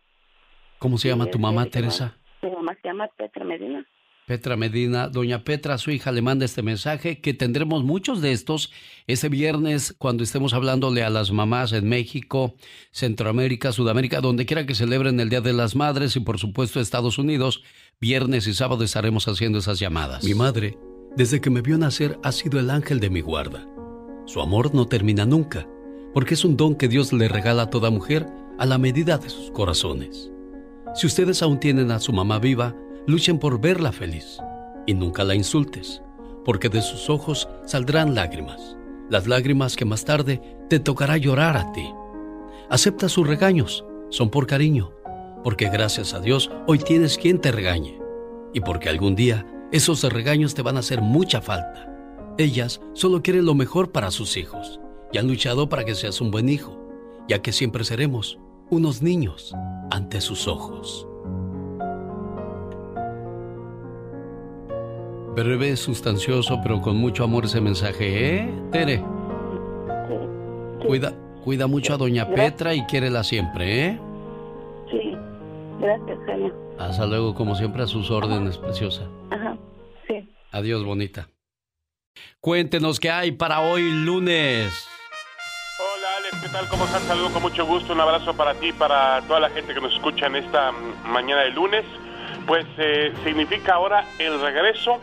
¿Cómo 0.82 0.98
se 0.98 1.10
llama 1.10 1.28
tu 1.28 1.38
mamá, 1.38 1.68
Teresa? 1.68 2.18
Mi 2.42 2.50
mamá 2.50 2.76
se 2.82 2.88
llama 2.88 3.08
Petra 3.16 3.46
Medina. 3.46 3.86
Petra 4.26 4.58
Medina, 4.58 5.10
doña 5.10 5.44
Petra, 5.44 5.78
su 5.78 5.92
hija, 5.92 6.12
le 6.12 6.24
manda 6.24 6.44
este 6.44 6.64
mensaje 6.64 7.22
que 7.22 7.36
tendremos 7.36 7.84
muchos 7.84 8.20
de 8.20 8.32
estos 8.32 8.74
ese 9.06 9.30
viernes 9.30 9.94
cuando 10.00 10.24
estemos 10.24 10.56
hablándole 10.56 11.04
a 11.04 11.12
las 11.12 11.32
mamás 11.32 11.72
en 11.74 11.88
México, 11.88 12.56
Centroamérica, 12.90 13.72
Sudamérica, 13.72 14.22
donde 14.22 14.48
quiera 14.48 14.66
que 14.66 14.74
celebren 14.74 15.20
el 15.20 15.30
Día 15.30 15.42
de 15.42 15.54
las 15.54 15.76
Madres 15.76 16.16
y 16.16 16.20
por 16.22 16.40
supuesto 16.40 16.80
Estados 16.80 17.20
Unidos, 17.20 17.64
viernes 18.00 18.48
y 18.48 18.54
sábado 18.56 18.84
estaremos 18.84 19.28
haciendo 19.28 19.60
esas 19.60 19.78
llamadas. 19.80 20.24
Mi 20.24 20.34
madre, 20.34 20.80
desde 21.16 21.42
que 21.42 21.52
me 21.52 21.62
vio 21.62 21.78
nacer, 21.78 22.18
ha 22.24 22.32
sido 22.32 22.60
el 22.60 22.72
ángel 22.72 23.00
de 23.00 23.12
mi 23.12 23.22
guarda. 23.22 23.68
Su 24.26 24.42
amor 24.42 24.74
no 24.74 24.88
termina 24.88 25.28
nunca, 25.28 25.68
porque 26.16 26.34
es 26.34 26.44
un 26.44 26.58
don 26.58 26.74
que 26.74 26.88
Dios 26.88 27.14
le 27.14 27.28
regala 27.28 27.64
a 27.64 27.70
toda 27.70 27.92
mujer 27.92 28.26
a 28.58 28.66
la 28.66 28.80
medida 28.80 29.20
de 29.20 29.30
sus 29.30 29.52
corazones. 29.52 30.31
Si 30.94 31.08
ustedes 31.08 31.42
aún 31.42 31.60
tienen 31.60 31.90
a 31.92 32.00
su 32.00 32.12
mamá 32.12 32.38
viva, 32.40 32.76
luchen 33.08 33.40
por 33.40 33.62
verla 33.62 33.92
feliz 33.94 34.40
y 34.86 34.94
nunca 34.94 35.24
la 35.24 35.36
insultes, 35.36 36.02
porque 36.44 36.68
de 36.68 36.82
sus 36.82 37.10
ojos 37.10 37.48
saldrán 37.66 38.14
lágrimas, 38.14 38.78
las 39.10 39.26
lágrimas 39.26 39.78
que 39.78 39.86
más 39.86 40.04
tarde 40.04 40.42
te 40.70 40.80
tocará 40.80 41.16
llorar 41.16 41.56
a 41.56 41.72
ti. 41.72 41.90
Acepta 42.70 43.08
sus 43.08 43.26
regaños, 43.26 43.86
son 44.10 44.30
por 44.30 44.48
cariño, 44.48 44.92
porque 45.44 45.70
gracias 45.70 46.14
a 46.14 46.20
Dios 46.20 46.52
hoy 46.68 46.80
tienes 46.80 47.18
quien 47.18 47.40
te 47.40 47.52
regañe 47.52 47.98
y 48.54 48.60
porque 48.60 48.90
algún 48.90 49.16
día 49.16 49.46
esos 49.72 50.04
regaños 50.04 50.54
te 50.56 50.62
van 50.62 50.76
a 50.76 50.82
hacer 50.82 51.02
mucha 51.02 51.42
falta. 51.42 51.88
Ellas 52.38 52.82
solo 52.94 53.22
quieren 53.22 53.46
lo 53.46 53.56
mejor 53.56 53.92
para 53.92 54.12
sus 54.12 54.36
hijos 54.36 54.82
y 55.14 55.18
han 55.18 55.28
luchado 55.28 55.70
para 55.70 55.86
que 55.86 55.96
seas 55.96 56.20
un 56.20 56.32
buen 56.32 56.50
hijo, 56.50 56.78
ya 57.30 57.42
que 57.42 57.54
siempre 57.54 57.86
seremos 57.86 58.40
unos 58.72 59.02
niños 59.02 59.54
ante 59.92 60.22
sus 60.22 60.48
ojos. 60.48 61.06
Breve, 65.36 65.76
sustancioso, 65.76 66.60
pero 66.64 66.82
con 66.82 66.98
mucho 66.98 67.24
amor 67.24 67.46
ese 67.46 67.62
mensaje, 67.62 68.38
¿eh, 68.38 68.50
Tere? 68.72 69.04
Cuida, 70.88 71.14
cuida 71.44 71.68
mucho 71.68 71.94
a 71.94 71.98
Doña 71.98 72.30
Petra 72.34 72.74
y 72.74 72.86
quiérela 72.86 73.24
siempre, 73.24 73.88
¿eh? 73.88 74.00
Sí, 74.90 75.16
gracias, 75.80 76.18
genio. 76.26 76.54
Hasta 76.80 77.06
luego, 77.06 77.36
como 77.36 77.56
siempre, 77.56 77.84
a 77.84 77.88
sus 77.88 78.10
órdenes, 78.10 78.58
preciosa. 78.58 79.08
Ajá, 79.30 79.58
sí. 80.08 80.30
Adiós, 80.52 80.84
bonita. 80.84 81.30
Cuéntenos 82.40 83.00
qué 83.00 83.10
hay 83.10 83.32
para 83.32 83.62
hoy, 83.62 83.90
lunes. 83.90 84.88
¿Qué 86.40 86.50
tal? 86.50 86.68
¿Cómo 86.70 86.86
estás? 86.86 87.02
Saludo 87.04 87.34
con 87.34 87.42
mucho 87.42 87.66
gusto. 87.66 87.94
Un 87.94 88.02
abrazo 88.02 88.34
para 88.34 88.54
ti, 88.54 88.72
para 88.72 89.22
toda 89.24 89.40
la 89.40 89.50
gente 89.50 89.74
que 89.74 89.82
nos 89.82 89.94
escucha 89.94 90.28
en 90.28 90.36
esta 90.36 90.72
mm, 90.72 91.10
mañana 91.10 91.42
de 91.42 91.52
lunes. 91.52 91.86
Pues 92.48 92.66
eh, 92.78 93.14
significa 93.24 93.74
ahora 93.74 94.06
el 94.20 94.40
regreso 94.42 95.00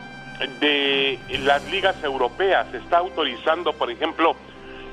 de 0.59 1.19
las 1.41 1.69
ligas 1.69 2.01
europeas. 2.03 2.67
Se 2.71 2.77
está 2.77 2.97
autorizando, 2.97 3.73
por 3.73 3.91
ejemplo, 3.91 4.35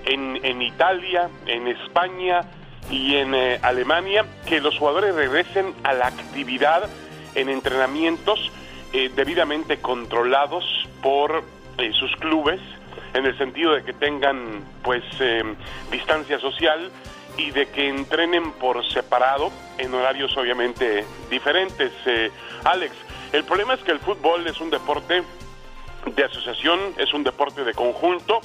en, 0.05 0.38
en 0.45 0.62
Italia, 0.62 1.28
en 1.47 1.69
España 1.69 2.43
y 2.90 3.16
en 3.16 3.35
eh, 3.35 3.59
Alemania, 3.62 4.25
que 4.47 4.61
los 4.61 4.78
jugadores 4.78 5.14
regresen 5.14 5.75
a 5.85 5.93
la 5.93 6.09
actividad 6.09 6.88
en 7.35 7.49
entrenamientos 7.49 8.50
eh, 8.93 9.11
debidamente 9.14 9.78
controlados 9.78 10.64
por 11.02 11.43
eh, 11.78 11.93
sus 11.93 12.14
clubes, 12.16 12.61
en 13.16 13.26
el 13.26 13.37
sentido 13.38 13.73
de 13.73 13.82
que 13.82 13.92
tengan 13.92 14.64
pues 14.82 15.02
distancia 15.90 16.38
social 16.38 16.90
y 17.37 17.50
de 17.50 17.66
que 17.66 17.88
entrenen 17.88 18.52
por 18.52 18.85
separado 18.92 19.50
en 19.78 19.92
horarios 19.94 20.37
obviamente 20.37 21.04
diferentes. 21.30 21.92
Alex, 22.64 22.94
el 23.32 23.44
problema 23.44 23.75
es 23.75 23.80
que 23.80 23.92
el 23.92 23.99
fútbol 23.99 24.46
es 24.46 24.61
un 24.61 24.70
deporte 24.70 25.23
de 26.14 26.25
asociación, 26.25 26.80
es 26.99 27.12
un 27.12 27.25
deporte 27.25 27.64
de 27.64 27.75
conjunto 27.75 28.40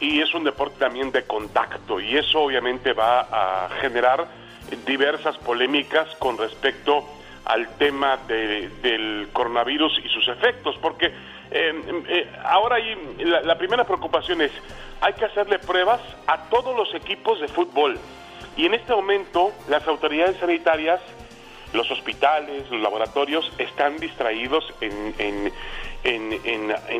y 0.00 0.20
es 0.20 0.34
un 0.34 0.44
deporte 0.44 0.76
también 0.78 1.12
de 1.12 1.24
contacto 1.24 2.00
y 2.00 2.16
eso 2.16 2.40
obviamente 2.40 2.92
va 2.92 3.20
a 3.20 3.68
generar 3.80 4.26
diversas 4.86 5.36
polémicas 5.38 6.08
con 6.16 6.38
respecto 6.38 7.04
al 7.44 7.76
tema 7.76 8.18
del 8.26 9.28
coronavirus 9.32 10.00
y 10.04 10.08
sus 10.08 10.26
efectos, 10.28 10.76
porque 10.80 11.06
eh, 11.06 11.12
eh, 11.12 11.33
ahora 12.44 12.76
hay, 12.76 13.16
la, 13.18 13.56
primera 13.56 13.84
preocupación 13.84 14.40
es, 14.40 14.52
hay 15.00 15.12
que 15.14 15.24
hacerle 15.24 15.58
pruebas 15.58 16.00
a 16.26 16.48
todos 16.50 16.76
los 16.76 16.94
equipos 16.94 17.40
de 17.40 17.48
fútbol 17.48 17.98
y 18.56 18.66
en 18.66 18.74
este 18.74 18.94
momento 18.94 19.52
las 19.68 19.86
autoridades 19.86 20.36
sanitarias 20.38 21.00
los 21.74 21.90
hospitales, 21.90 22.70
los 22.70 22.80
laboratorios 22.80 23.50
están 23.58 23.98
distraídos 23.98 24.64
en, 24.80 25.52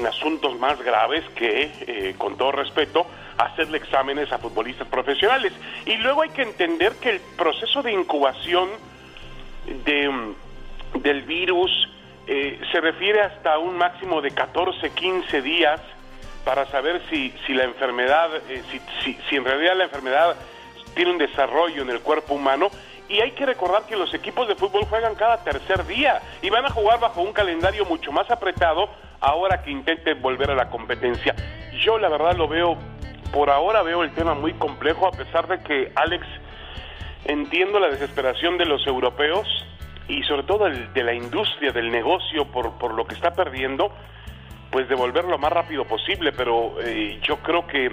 asuntos 0.06 0.58
más 0.58 0.80
graves 0.82 1.24
que, 1.34 1.70
eh, 1.86 2.14
con 2.18 2.36
todo 2.36 2.52
respeto, 2.52 3.06
hacerle 3.38 3.78
exámenes 3.78 4.30
a 4.32 4.38
futbolistas 4.38 4.86
profesionales. 4.88 5.52
Y 5.86 5.96
luego 5.96 6.22
hay 6.22 6.30
que 6.30 6.42
entender 6.42 6.92
que 7.00 7.10
el 7.10 7.20
proceso 7.36 7.82
de 7.82 7.92
incubación 7.92 8.68
de, 9.84 10.34
del 11.00 11.22
virus 11.22 11.88
eh, 12.26 12.60
se 12.72 12.80
refiere 12.80 13.20
hasta 13.20 13.58
un 13.58 13.76
máximo 13.76 14.20
de 14.20 14.30
14, 14.30 14.90
15 14.90 15.42
días 15.42 15.80
para 16.44 16.66
saber 16.66 17.02
si, 17.10 17.34
si 17.46 17.54
la 17.54 17.64
enfermedad, 17.64 18.30
eh, 18.48 18.62
si, 18.70 18.80
si, 19.02 19.18
si 19.28 19.36
en 19.36 19.44
realidad 19.44 19.76
la 19.76 19.84
enfermedad 19.84 20.36
tiene 20.94 21.10
un 21.10 21.18
desarrollo 21.18 21.82
en 21.82 21.90
el 21.90 22.00
cuerpo 22.00 22.34
humano 22.34 22.70
y 23.08 23.20
hay 23.20 23.32
que 23.32 23.44
recordar 23.44 23.84
que 23.84 23.96
los 23.96 24.12
equipos 24.14 24.48
de 24.48 24.54
fútbol 24.54 24.84
juegan 24.84 25.14
cada 25.14 25.42
tercer 25.44 25.86
día 25.86 26.22
y 26.40 26.50
van 26.50 26.64
a 26.64 26.70
jugar 26.70 27.00
bajo 27.00 27.20
un 27.20 27.32
calendario 27.32 27.84
mucho 27.84 28.12
más 28.12 28.30
apretado 28.30 28.88
ahora 29.20 29.62
que 29.62 29.70
intenten 29.70 30.20
volver 30.22 30.50
a 30.50 30.54
la 30.54 30.70
competencia. 30.70 31.34
Yo 31.82 31.98
la 31.98 32.08
verdad 32.08 32.36
lo 32.36 32.48
veo, 32.48 32.78
por 33.32 33.50
ahora 33.50 33.82
veo 33.82 34.02
el 34.02 34.12
tema 34.14 34.34
muy 34.34 34.54
complejo 34.54 35.06
a 35.06 35.12
pesar 35.12 35.46
de 35.48 35.62
que 35.62 35.92
Alex 35.94 36.26
entiendo 37.26 37.78
la 37.78 37.88
desesperación 37.88 38.56
de 38.58 38.66
los 38.66 38.86
europeos 38.86 39.46
y 40.08 40.22
sobre 40.24 40.42
todo 40.42 40.68
de 40.68 41.02
la 41.02 41.14
industria 41.14 41.72
del 41.72 41.90
negocio 41.90 42.44
por, 42.46 42.78
por 42.78 42.94
lo 42.94 43.06
que 43.06 43.14
está 43.14 43.32
perdiendo 43.32 43.90
pues 44.74 44.88
devolver 44.88 45.24
lo 45.26 45.38
más 45.38 45.52
rápido 45.52 45.84
posible, 45.84 46.32
pero 46.32 46.74
eh, 46.82 47.20
yo 47.22 47.36
creo 47.36 47.64
que 47.64 47.86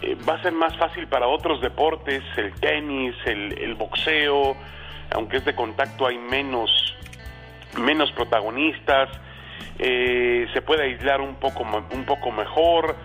eh, 0.00 0.16
va 0.26 0.36
a 0.36 0.42
ser 0.42 0.52
más 0.52 0.74
fácil 0.78 1.06
para 1.06 1.28
otros 1.28 1.60
deportes, 1.60 2.22
el 2.38 2.54
tenis, 2.54 3.14
el, 3.26 3.74
boxeo, 3.74 4.56
aunque 5.10 5.36
es 5.36 5.44
de 5.44 5.54
contacto 5.54 6.06
hay 6.06 6.16
menos, 6.16 6.70
menos 7.78 8.10
protagonistas, 8.12 9.10
eh, 9.78 10.48
se 10.54 10.62
puede 10.62 10.84
aislar 10.84 11.20
un 11.20 11.34
poco, 11.34 11.62
un 11.92 12.06
poco 12.06 12.32
mejor, 12.32 12.96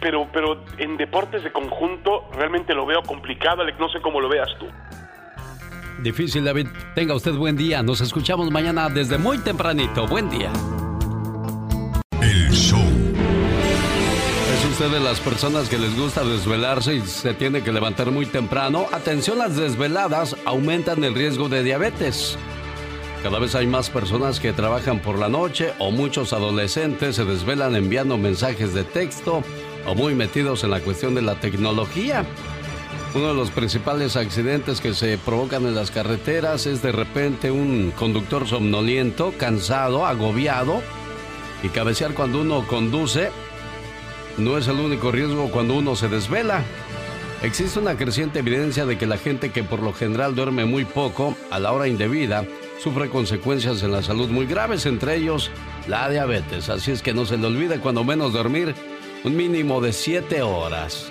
pero, 0.00 0.26
pero 0.32 0.64
en 0.78 0.96
deportes 0.96 1.44
de 1.44 1.52
conjunto 1.52 2.28
realmente 2.36 2.74
lo 2.74 2.84
veo 2.84 3.00
complicado, 3.02 3.62
Alex, 3.62 3.78
no 3.78 3.88
sé 3.90 4.00
cómo 4.00 4.20
lo 4.20 4.28
veas 4.28 4.48
tú. 4.58 4.66
Difícil, 6.02 6.44
David. 6.44 6.68
Tenga 6.94 7.14
usted 7.14 7.32
buen 7.32 7.56
día. 7.56 7.82
Nos 7.82 8.00
escuchamos 8.00 8.50
mañana 8.50 8.88
desde 8.88 9.18
muy 9.18 9.38
tempranito. 9.38 10.06
Buen 10.06 10.30
día. 10.30 10.52
El 12.22 12.50
show. 12.52 12.78
¿Es 12.78 14.64
usted 14.70 14.90
de 14.90 15.00
las 15.00 15.18
personas 15.20 15.68
que 15.68 15.78
les 15.78 15.98
gusta 15.98 16.24
desvelarse 16.24 16.94
y 16.94 17.00
se 17.00 17.34
tiene 17.34 17.62
que 17.62 17.72
levantar 17.72 18.10
muy 18.10 18.26
temprano? 18.26 18.86
Atención, 18.92 19.38
las 19.38 19.56
desveladas 19.56 20.36
aumentan 20.44 21.02
el 21.02 21.14
riesgo 21.14 21.48
de 21.48 21.64
diabetes. 21.64 22.38
Cada 23.22 23.40
vez 23.40 23.56
hay 23.56 23.66
más 23.66 23.90
personas 23.90 24.38
que 24.38 24.52
trabajan 24.52 25.00
por 25.00 25.18
la 25.18 25.28
noche 25.28 25.72
o 25.80 25.90
muchos 25.90 26.32
adolescentes 26.32 27.16
se 27.16 27.24
desvelan 27.24 27.74
enviando 27.74 28.16
mensajes 28.16 28.72
de 28.74 28.84
texto 28.84 29.42
o 29.86 29.94
muy 29.96 30.14
metidos 30.14 30.62
en 30.62 30.70
la 30.70 30.78
cuestión 30.80 31.16
de 31.16 31.22
la 31.22 31.34
tecnología. 31.40 32.24
Uno 33.18 33.30
de 33.30 33.34
los 33.34 33.50
principales 33.50 34.14
accidentes 34.14 34.80
que 34.80 34.94
se 34.94 35.18
provocan 35.18 35.66
en 35.66 35.74
las 35.74 35.90
carreteras 35.90 36.66
es 36.66 36.82
de 36.82 36.92
repente 36.92 37.50
un 37.50 37.92
conductor 37.98 38.46
somnoliento, 38.46 39.34
cansado, 39.36 40.06
agobiado 40.06 40.82
y 41.64 41.68
cabecear 41.70 42.14
cuando 42.14 42.42
uno 42.42 42.64
conduce 42.68 43.30
no 44.36 44.56
es 44.56 44.68
el 44.68 44.76
único 44.76 45.10
riesgo 45.10 45.50
cuando 45.50 45.74
uno 45.74 45.96
se 45.96 46.06
desvela. 46.06 46.62
Existe 47.42 47.80
una 47.80 47.96
creciente 47.96 48.38
evidencia 48.38 48.86
de 48.86 48.96
que 48.96 49.06
la 49.06 49.18
gente 49.18 49.50
que 49.50 49.64
por 49.64 49.82
lo 49.82 49.92
general 49.92 50.36
duerme 50.36 50.64
muy 50.64 50.84
poco 50.84 51.36
a 51.50 51.58
la 51.58 51.72
hora 51.72 51.88
indebida 51.88 52.44
sufre 52.80 53.10
consecuencias 53.10 53.82
en 53.82 53.90
la 53.90 54.04
salud 54.04 54.28
muy 54.28 54.46
graves, 54.46 54.86
entre 54.86 55.16
ellos 55.16 55.50
la 55.88 56.08
diabetes. 56.08 56.68
Así 56.68 56.92
es 56.92 57.02
que 57.02 57.14
no 57.14 57.26
se 57.26 57.36
le 57.36 57.48
olvide 57.48 57.80
cuando 57.80 58.04
menos 58.04 58.32
dormir 58.32 58.76
un 59.24 59.36
mínimo 59.36 59.80
de 59.80 59.92
7 59.92 60.40
horas. 60.42 61.10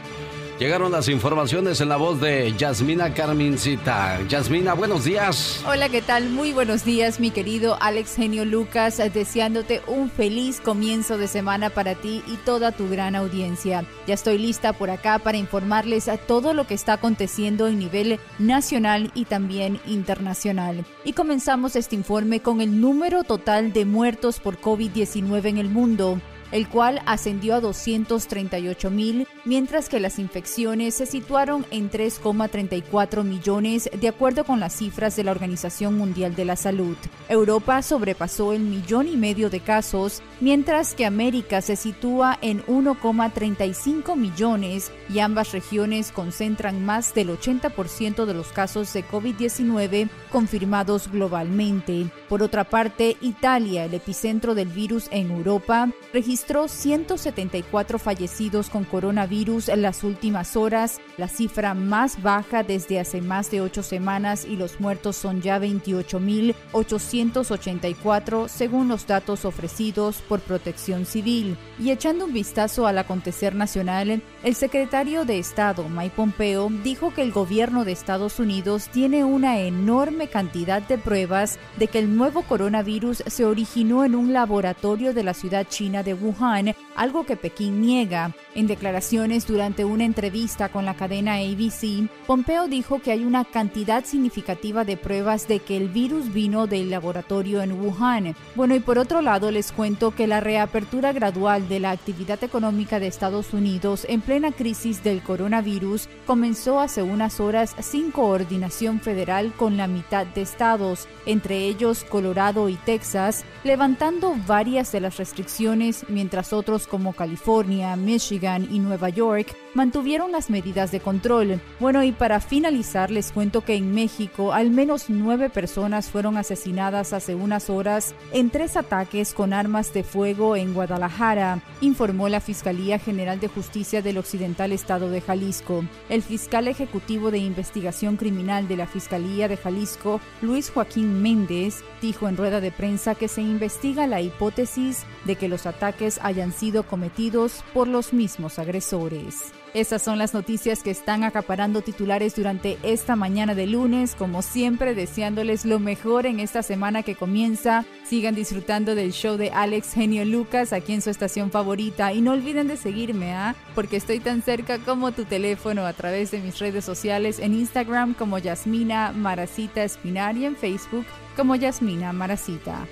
Llegaron 0.59 0.91
las 0.91 1.07
informaciones 1.07 1.81
en 1.81 1.89
la 1.89 1.97
voz 1.97 2.19
de 2.19 2.51
Yasmina 2.57 3.13
Carmincita. 3.13 4.19
Yasmina, 4.27 4.73
buenos 4.73 5.03
días. 5.03 5.63
Hola, 5.67 5.87
¿qué 5.87 6.01
tal? 6.01 6.31
Muy 6.31 6.51
buenos 6.51 6.83
días, 6.83 7.19
mi 7.19 7.29
querido 7.29 7.77
Alex 7.79 8.15
Genio 8.15 8.43
Lucas, 8.43 8.97
deseándote 9.13 9.83
un 9.85 10.09
feliz 10.09 10.59
comienzo 10.59 11.19
de 11.19 11.27
semana 11.27 11.69
para 11.69 11.93
ti 11.93 12.23
y 12.25 12.37
toda 12.37 12.71
tu 12.71 12.89
gran 12.89 13.15
audiencia. 13.15 13.85
Ya 14.07 14.15
estoy 14.15 14.39
lista 14.39 14.73
por 14.73 14.89
acá 14.89 15.19
para 15.19 15.37
informarles 15.37 16.07
a 16.07 16.17
todo 16.17 16.55
lo 16.55 16.65
que 16.65 16.73
está 16.73 16.93
aconteciendo 16.93 17.67
en 17.67 17.77
nivel 17.77 18.19
nacional 18.39 19.11
y 19.13 19.25
también 19.25 19.79
internacional. 19.85 20.85
Y 21.05 21.13
comenzamos 21.13 21.75
este 21.75 21.95
informe 21.95 22.39
con 22.41 22.61
el 22.61 22.81
número 22.81 23.23
total 23.23 23.73
de 23.73 23.85
muertos 23.85 24.39
por 24.39 24.59
COVID-19 24.59 25.45
en 25.49 25.59
el 25.59 25.69
mundo 25.69 26.19
el 26.51 26.67
cual 26.67 27.01
ascendió 27.05 27.55
a 27.55 27.61
238 27.61 28.89
mil, 28.91 29.27
mientras 29.45 29.89
que 29.89 29.99
las 29.99 30.19
infecciones 30.19 30.95
se 30.95 31.05
situaron 31.05 31.65
en 31.71 31.89
3,34 31.89 33.23
millones, 33.23 33.89
de 33.93 34.07
acuerdo 34.07 34.43
con 34.43 34.59
las 34.59 34.73
cifras 34.73 35.15
de 35.15 35.23
la 35.23 35.31
Organización 35.31 35.97
Mundial 35.97 36.35
de 36.35 36.45
la 36.45 36.55
Salud. 36.55 36.97
Europa 37.29 37.81
sobrepasó 37.81 38.53
el 38.53 38.61
millón 38.61 39.07
y 39.07 39.17
medio 39.17 39.49
de 39.49 39.59
casos, 39.59 40.21
mientras 40.39 40.93
que 40.93 41.05
América 41.05 41.61
se 41.61 41.75
sitúa 41.75 42.37
en 42.41 42.63
1,35 42.65 44.15
millones 44.15 44.91
y 45.09 45.19
ambas 45.19 45.51
regiones 45.51 46.11
concentran 46.11 46.85
más 46.85 47.13
del 47.13 47.29
80% 47.29 48.25
de 48.25 48.33
los 48.33 48.47
casos 48.47 48.91
de 48.93 49.05
COVID-19 49.05 50.09
confirmados 50.31 51.11
globalmente. 51.11 52.09
Por 52.29 52.43
otra 52.43 52.63
parte, 52.65 53.17
Italia, 53.21 53.85
el 53.85 53.93
epicentro 53.93 54.55
del 54.55 54.67
virus 54.67 55.07
en 55.11 55.31
Europa, 55.31 55.89
registró 56.13 56.36
registró 56.37 56.67
174 56.67 57.97
fallecidos 57.97 58.69
con 58.69 58.83
coronavirus 58.83 59.69
en 59.69 59.81
las 59.81 60.03
últimas 60.03 60.55
horas, 60.55 61.01
la 61.17 61.27
cifra 61.27 61.73
más 61.73 62.21
baja 62.21 62.61
desde 62.61 62.99
hace 62.99 63.21
más 63.21 63.49
de 63.49 63.61
ocho 63.61 63.81
semanas 63.81 64.45
y 64.45 64.55
los 64.55 64.79
muertos 64.79 65.15
son 65.15 65.41
ya 65.41 65.57
28.884 65.57 68.49
según 68.49 68.87
los 68.87 69.07
datos 69.07 69.45
ofrecidos 69.45 70.17
por 70.29 70.41
Protección 70.41 71.07
Civil. 71.07 71.57
Y 71.79 71.89
echando 71.89 72.25
un 72.25 72.33
vistazo 72.33 72.85
al 72.85 72.99
acontecer 72.99 73.55
nacional, 73.55 74.21
el 74.43 74.53
secretario 74.53 75.25
de 75.25 75.39
Estado, 75.39 75.89
Mike 75.89 76.13
Pompeo, 76.15 76.69
dijo 76.83 77.15
que 77.15 77.23
el 77.23 77.31
gobierno 77.31 77.83
de 77.83 77.93
Estados 77.93 78.39
Unidos 78.39 78.89
tiene 78.89 79.23
una 79.23 79.59
enorme 79.59 80.27
cantidad 80.27 80.83
de 80.83 80.99
pruebas 80.99 81.57
de 81.79 81.87
que 81.87 81.97
el 81.97 82.15
nuevo 82.15 82.43
coronavirus 82.43 83.23
se 83.25 83.43
originó 83.43 84.05
en 84.05 84.13
un 84.13 84.33
laboratorio 84.33 85.15
de 85.15 85.23
la 85.23 85.33
ciudad 85.33 85.65
china 85.67 86.03
de 86.03 86.13
Wuhan 86.13 86.26
Wuhan, 86.27 86.75
algo 86.95 87.25
que 87.25 87.35
Pekín 87.35 87.81
niega. 87.81 88.33
En 88.55 88.67
declaraciones 88.67 89.47
durante 89.47 89.85
una 89.85 90.03
entrevista 90.03 90.69
con 90.69 90.85
la 90.85 90.95
cadena 90.95 91.35
ABC, 91.35 92.09
Pompeo 92.25 92.67
dijo 92.67 92.99
que 92.99 93.11
hay 93.11 93.23
una 93.23 93.45
cantidad 93.45 94.03
significativa 94.03 94.83
de 94.83 94.97
pruebas 94.97 95.47
de 95.47 95.59
que 95.59 95.77
el 95.77 95.89
virus 95.89 96.33
vino 96.33 96.67
del 96.67 96.89
laboratorio 96.89 97.61
en 97.61 97.73
Wuhan. 97.73 98.35
Bueno, 98.55 98.75
y 98.75 98.79
por 98.79 98.97
otro 98.97 99.21
lado 99.21 99.51
les 99.51 99.71
cuento 99.71 100.11
que 100.11 100.27
la 100.27 100.39
reapertura 100.39 101.13
gradual 101.13 101.69
de 101.69 101.79
la 101.79 101.91
actividad 101.91 102.43
económica 102.43 102.99
de 102.99 103.07
Estados 103.07 103.53
Unidos 103.53 104.05
en 104.09 104.21
plena 104.21 104.51
crisis 104.51 105.03
del 105.03 105.21
coronavirus 105.21 106.09
comenzó 106.25 106.79
hace 106.79 107.03
unas 107.03 107.39
horas 107.39 107.75
sin 107.79 108.11
coordinación 108.11 108.99
federal 108.99 109.53
con 109.53 109.77
la 109.77 109.87
mitad 109.87 110.25
de 110.25 110.41
estados, 110.41 111.07
entre 111.25 111.65
ellos 111.65 112.03
Colorado 112.03 112.69
y 112.69 112.75
Texas, 112.75 113.45
levantando 113.63 114.35
varias 114.47 114.91
de 114.91 115.01
las 115.01 115.17
restricciones 115.17 116.09
mientras 116.17 116.51
otros 116.51 116.87
como 116.87 117.13
California, 117.13 117.95
Michigan 117.95 118.67
y 118.71 118.79
Nueva 118.79 119.09
York 119.09 119.55
mantuvieron 119.77 120.31
las 120.31 120.49
medidas 120.49 120.91
de 120.91 120.99
control. 120.99 121.61
Bueno, 121.79 122.03
y 122.03 122.11
para 122.11 122.39
finalizar 122.39 123.11
les 123.11 123.31
cuento 123.31 123.61
que 123.61 123.75
en 123.75 123.93
México 123.93 124.51
al 124.51 124.71
menos 124.71 125.05
nueve 125.07 125.51
personas 125.51 126.09
fueron 126.09 126.35
asesinadas 126.35 127.13
hace 127.13 127.35
unas 127.35 127.69
horas 127.69 128.15
en 128.33 128.49
tres 128.49 128.75
ataques 128.75 129.35
con 129.35 129.53
armas 129.53 129.93
de 129.93 130.03
fuego 130.03 130.55
en 130.55 130.73
Guadalajara, 130.73 131.59
informó 131.81 132.27
la 132.27 132.41
Fiscalía 132.41 132.97
General 132.97 133.39
de 133.39 133.49
Justicia 133.49 134.01
del 134.01 134.17
Occidental 134.17 134.71
Estado 134.71 135.11
de 135.11 135.21
Jalisco. 135.21 135.83
El 136.09 136.23
fiscal 136.23 136.67
ejecutivo 136.67 137.29
de 137.29 137.37
investigación 137.37 138.17
criminal 138.17 138.67
de 138.67 138.77
la 138.77 138.87
Fiscalía 138.87 139.47
de 139.47 139.57
Jalisco, 139.57 140.19
Luis 140.41 140.71
Joaquín 140.71 141.21
Méndez, 141.21 141.83
dijo 142.01 142.27
en 142.27 142.35
rueda 142.35 142.61
de 142.61 142.71
prensa 142.71 143.13
que 143.13 143.27
se 143.27 143.41
investiga 143.41 144.07
la 144.07 144.21
hipótesis 144.21 145.03
de 145.25 145.35
que 145.35 145.47
los 145.47 145.67
ataques 145.67 146.19
hayan 146.23 146.51
sido 146.51 146.81
cometidos 146.81 147.63
por 147.75 147.87
los 147.87 148.11
mismos 148.11 148.57
agresores. 148.57 149.53
Estas 149.73 150.01
son 150.01 150.17
las 150.17 150.33
noticias 150.33 150.81
que 150.81 150.91
están 150.91 151.23
acaparando 151.23 151.81
titulares 151.81 152.35
durante 152.35 152.77
esta 152.83 153.15
mañana 153.15 153.53
de 153.53 153.67
lunes, 153.67 154.15
como 154.15 154.41
siempre 154.41 154.95
deseándoles 154.95 155.65
lo 155.65 155.79
mejor 155.79 156.25
en 156.25 156.39
esta 156.39 156.63
semana 156.63 157.03
que 157.03 157.15
comienza. 157.15 157.85
Sigan 158.05 158.33
disfrutando 158.33 158.95
del 158.95 159.11
show 159.11 159.37
de 159.37 159.51
Alex 159.51 159.93
Genio 159.93 160.25
Lucas 160.25 160.73
aquí 160.73 160.93
en 160.93 161.01
su 161.01 161.09
estación 161.09 161.51
favorita 161.51 162.13
y 162.13 162.21
no 162.21 162.31
olviden 162.31 162.67
de 162.67 162.77
seguirme, 162.77 163.33
¿ah? 163.33 163.55
Porque 163.75 163.97
estoy 163.97 164.19
tan 164.19 164.41
cerca 164.41 164.79
como 164.79 165.11
tu 165.11 165.25
teléfono 165.25 165.85
a 165.85 165.93
través 165.93 166.31
de 166.31 166.39
mis 166.39 166.57
redes 166.59 166.85
sociales 166.85 167.39
en 167.39 167.53
Instagram 167.53 168.13
como 168.13 168.39
Yasmina 168.39 169.11
Maracita 169.11 169.83
Espinar 169.83 170.37
y 170.37 170.45
en 170.45 170.55
Facebook 170.55 171.05
como 171.35 171.55
Yasmina 171.55 172.13
Maracita. 172.13 172.87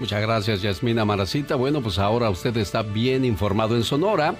Muchas 0.00 0.20
gracias, 0.22 0.62
Yasmina 0.62 1.04
Maracita. 1.04 1.54
Bueno, 1.54 1.80
pues 1.80 1.98
ahora 1.98 2.28
usted 2.30 2.56
está 2.56 2.82
bien 2.82 3.24
informado 3.24 3.76
en 3.76 3.84
Sonora. 3.84 4.34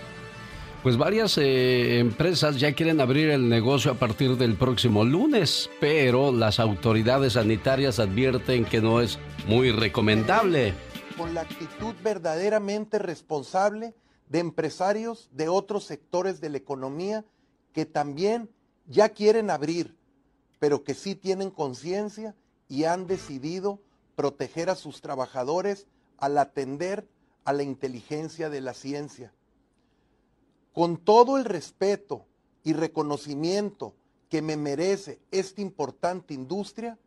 Pues 0.84 0.98
varias 0.98 1.38
eh, 1.38 1.98
empresas 1.98 2.60
ya 2.60 2.74
quieren 2.74 3.00
abrir 3.00 3.30
el 3.30 3.48
negocio 3.48 3.90
a 3.90 3.94
partir 3.94 4.36
del 4.36 4.54
próximo 4.58 5.02
lunes, 5.02 5.70
pero 5.80 6.30
las 6.30 6.60
autoridades 6.60 7.32
sanitarias 7.32 7.98
advierten 7.98 8.66
que 8.66 8.82
no 8.82 9.00
es 9.00 9.18
muy 9.46 9.72
recomendable. 9.72 10.74
Con 11.16 11.32
la 11.32 11.40
actitud 11.40 11.94
verdaderamente 12.04 12.98
responsable 12.98 13.94
de 14.28 14.40
empresarios 14.40 15.30
de 15.32 15.48
otros 15.48 15.84
sectores 15.84 16.42
de 16.42 16.50
la 16.50 16.58
economía 16.58 17.24
que 17.72 17.86
también 17.86 18.50
ya 18.86 19.08
quieren 19.08 19.48
abrir, 19.48 19.96
pero 20.58 20.84
que 20.84 20.92
sí 20.92 21.14
tienen 21.14 21.48
conciencia 21.48 22.34
y 22.68 22.84
han 22.84 23.06
decidido 23.06 23.80
proteger 24.16 24.68
a 24.68 24.74
sus 24.74 25.00
trabajadores 25.00 25.86
al 26.18 26.36
atender 26.36 27.08
a 27.46 27.54
la 27.54 27.62
inteligencia 27.62 28.50
de 28.50 28.60
la 28.60 28.74
ciencia. 28.74 29.32
Con 30.74 30.98
todo 30.98 31.38
el 31.38 31.46
respeto 31.46 32.26
y 32.64 32.72
reconocimiento 32.72 33.94
que 34.28 34.42
me 34.42 34.56
merece 34.56 35.20
esta 35.30 35.60
importante 35.60 36.34
industria 36.34 36.98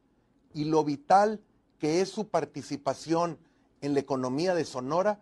y 0.53 0.63
lo 0.63 0.83
vital 0.83 1.41
que 1.77 2.01
es 2.01 2.09
su 2.09 2.29
participación 2.29 3.37
en 3.81 3.93
la 3.93 3.99
economía 3.99 4.55
de 4.55 4.65
Sonora, 4.65 5.21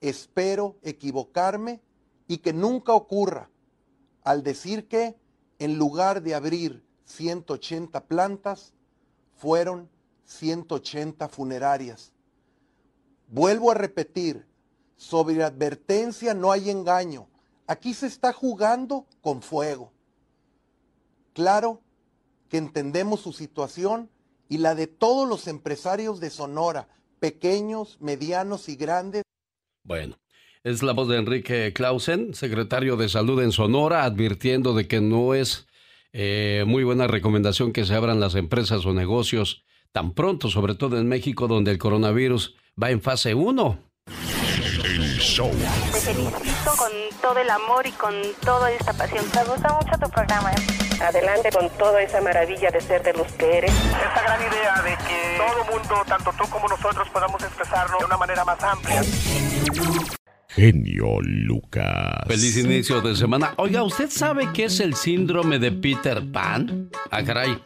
espero 0.00 0.76
equivocarme 0.82 1.80
y 2.28 2.38
que 2.38 2.52
nunca 2.52 2.94
ocurra 2.94 3.50
al 4.22 4.44
decir 4.44 4.86
que 4.86 5.16
en 5.58 5.76
lugar 5.76 6.22
de 6.22 6.36
abrir 6.36 6.84
180 7.04 8.04
plantas, 8.04 8.72
fueron 9.34 9.88
180 10.24 11.28
funerarias. 11.28 12.12
Vuelvo 13.26 13.72
a 13.72 13.74
repetir, 13.74 14.46
sobre 14.96 15.42
advertencia 15.42 16.32
no 16.32 16.52
hay 16.52 16.70
engaño. 16.70 17.28
Aquí 17.72 17.94
se 17.94 18.06
está 18.06 18.34
jugando 18.34 19.06
con 19.22 19.40
fuego. 19.40 19.94
Claro 21.32 21.80
que 22.50 22.58
entendemos 22.58 23.20
su 23.20 23.32
situación 23.32 24.10
y 24.50 24.58
la 24.58 24.74
de 24.74 24.88
todos 24.88 25.26
los 25.26 25.48
empresarios 25.48 26.20
de 26.20 26.28
Sonora, 26.28 26.88
pequeños, 27.18 27.96
medianos 27.98 28.68
y 28.68 28.76
grandes. 28.76 29.22
Bueno, 29.84 30.18
es 30.62 30.82
la 30.82 30.92
voz 30.92 31.08
de 31.08 31.16
Enrique 31.16 31.72
Clausen, 31.72 32.34
secretario 32.34 32.98
de 32.98 33.08
Salud 33.08 33.42
en 33.42 33.52
Sonora, 33.52 34.04
advirtiendo 34.04 34.74
de 34.74 34.86
que 34.86 35.00
no 35.00 35.32
es 35.32 35.66
eh, 36.12 36.64
muy 36.66 36.84
buena 36.84 37.06
recomendación 37.06 37.72
que 37.72 37.86
se 37.86 37.94
abran 37.94 38.20
las 38.20 38.34
empresas 38.34 38.84
o 38.84 38.92
negocios 38.92 39.64
tan 39.92 40.12
pronto, 40.12 40.50
sobre 40.50 40.74
todo 40.74 40.98
en 40.98 41.08
México, 41.08 41.48
donde 41.48 41.70
el 41.70 41.78
coronavirus 41.78 42.54
va 42.80 42.90
en 42.90 43.00
fase 43.00 43.34
1. 43.34 43.78
Te 44.04 46.00
felicito 46.00 46.72
con 46.76 47.01
todo 47.22 47.38
el 47.38 47.48
amor 47.48 47.86
y 47.86 47.92
con 47.92 48.12
toda 48.44 48.70
esta 48.72 48.92
pasión. 48.92 49.24
Me 49.34 49.44
gusta 49.44 49.72
mucho 49.72 49.98
tu 49.98 50.10
programa. 50.10 50.50
¿eh? 50.52 51.02
Adelante 51.02 51.50
con 51.50 51.70
toda 51.70 52.02
esa 52.02 52.20
maravilla 52.20 52.70
de 52.70 52.80
ser 52.80 53.02
de 53.02 53.14
los 53.14 53.30
que 53.32 53.58
eres. 53.58 53.72
Esta 53.72 54.22
gran 54.22 54.40
idea 54.40 54.82
de 54.82 54.96
que 55.06 55.38
todo 55.38 55.64
mundo, 55.72 56.02
tanto 56.06 56.32
tú 56.36 56.44
como 56.50 56.68
nosotros, 56.68 57.08
podamos 57.10 57.42
expresarlo 57.42 57.98
de 57.98 58.04
una 58.04 58.16
manera 58.16 58.44
más 58.44 58.62
amplia. 58.62 59.02
Genio 60.54 61.18
Lucas. 61.22 62.26
Feliz 62.26 62.58
inicio 62.58 63.00
de 63.00 63.16
semana. 63.16 63.54
Oiga, 63.56 63.82
¿usted 63.82 64.10
sabe 64.10 64.48
qué 64.52 64.64
es 64.64 64.80
el 64.80 64.94
síndrome 64.94 65.58
de 65.58 65.72
Peter 65.72 66.22
Pan? 66.30 66.90
Ah, 67.10 67.22
caray. 67.24 67.56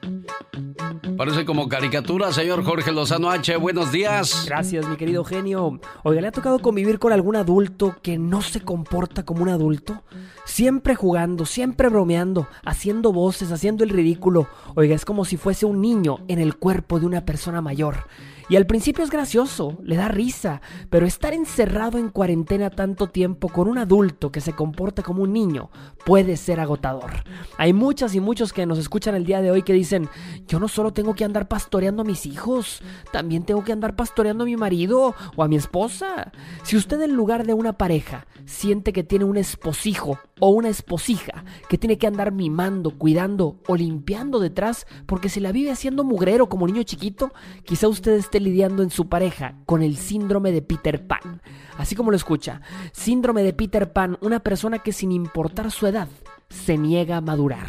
Parece 1.16 1.44
como 1.44 1.68
caricatura, 1.68 2.32
señor 2.32 2.62
Jorge 2.62 2.92
Lozano 2.92 3.28
H. 3.28 3.56
Buenos 3.56 3.90
días. 3.90 4.44
Gracias, 4.46 4.86
mi 4.86 4.96
querido 4.96 5.24
genio. 5.24 5.80
Oiga, 6.04 6.20
¿le 6.20 6.28
ha 6.28 6.32
tocado 6.32 6.60
convivir 6.60 7.00
con 7.00 7.12
algún 7.12 7.34
adulto 7.34 7.96
que 8.02 8.18
no 8.18 8.40
se 8.40 8.60
comporta 8.60 9.24
como 9.24 9.42
un 9.42 9.48
adulto? 9.48 10.04
Siempre 10.44 10.94
jugando, 10.94 11.44
siempre 11.44 11.88
bromeando, 11.88 12.46
haciendo 12.64 13.12
voces, 13.12 13.50
haciendo 13.50 13.82
el 13.82 13.90
ridículo. 13.90 14.46
Oiga, 14.76 14.94
es 14.94 15.04
como 15.04 15.24
si 15.24 15.36
fuese 15.36 15.66
un 15.66 15.80
niño 15.80 16.18
en 16.28 16.38
el 16.38 16.56
cuerpo 16.56 17.00
de 17.00 17.06
una 17.06 17.24
persona 17.24 17.60
mayor. 17.60 18.06
Y 18.48 18.54
al 18.54 18.66
principio 18.66 19.02
es 19.02 19.10
gracioso, 19.10 19.76
le 19.82 19.96
da 19.96 20.06
risa, 20.06 20.60
pero 20.88 21.04
estar 21.04 21.34
encerrado 21.34 21.98
en 21.98 22.10
cuarentena 22.10 22.70
tanto 22.70 23.08
tiempo 23.08 23.48
con 23.48 23.66
un 23.66 23.76
adulto 23.76 24.30
que 24.30 24.40
se 24.40 24.52
comporta 24.52 25.02
como 25.02 25.24
un 25.24 25.32
niño 25.32 25.70
puede 26.04 26.36
ser 26.36 26.60
agotador. 26.60 27.24
Hay 27.58 27.72
muchas 27.72 28.14
y 28.14 28.20
muchos 28.20 28.52
que 28.52 28.64
nos 28.64 28.78
escuchan 28.78 29.16
el 29.16 29.24
día 29.24 29.42
de 29.42 29.50
hoy 29.50 29.62
que 29.62 29.72
dicen, 29.72 30.08
yo 30.46 30.60
no 30.60 30.68
solo 30.68 30.92
tengo 30.92 31.14
que 31.14 31.24
andar 31.24 31.48
pastoreando 31.48 32.02
a 32.02 32.04
mis 32.04 32.24
hijos, 32.24 32.82
también 33.10 33.42
tengo 33.42 33.64
que 33.64 33.72
andar 33.72 33.96
pastoreando 33.96 34.44
a 34.44 34.46
mi 34.46 34.56
marido 34.56 35.14
o 35.34 35.42
a 35.42 35.48
mi 35.48 35.56
esposa. 35.56 36.30
Si 36.62 36.76
usted 36.76 37.00
en 37.00 37.14
lugar 37.14 37.46
de 37.46 37.54
una 37.54 37.72
pareja 37.72 38.28
siente 38.44 38.92
que 38.92 39.02
tiene 39.02 39.24
un 39.24 39.38
esposijo 39.38 40.20
o 40.38 40.50
una 40.50 40.68
esposija 40.68 41.44
que 41.68 41.78
tiene 41.78 41.98
que 41.98 42.06
andar 42.06 42.30
mimando, 42.30 42.96
cuidando 42.96 43.56
o 43.66 43.74
limpiando 43.74 44.38
detrás 44.38 44.86
porque 45.06 45.28
se 45.28 45.40
la 45.40 45.50
vive 45.50 45.72
haciendo 45.72 46.04
mugrero 46.04 46.48
como 46.48 46.66
niño 46.66 46.84
chiquito, 46.84 47.32
quizá 47.64 47.88
usted 47.88 48.12
esté 48.12 48.35
lidiando 48.40 48.82
en 48.82 48.90
su 48.90 49.08
pareja 49.08 49.56
con 49.66 49.82
el 49.82 49.96
síndrome 49.96 50.52
de 50.52 50.62
Peter 50.62 51.06
Pan. 51.06 51.42
Así 51.78 51.94
como 51.94 52.10
lo 52.10 52.16
escucha, 52.16 52.60
síndrome 52.92 53.42
de 53.42 53.52
Peter 53.52 53.92
Pan, 53.92 54.18
una 54.20 54.40
persona 54.40 54.78
que 54.78 54.92
sin 54.92 55.12
importar 55.12 55.70
su 55.70 55.86
edad 55.86 56.08
se 56.48 56.78
niega 56.78 57.18
a 57.18 57.20
madurar. 57.20 57.66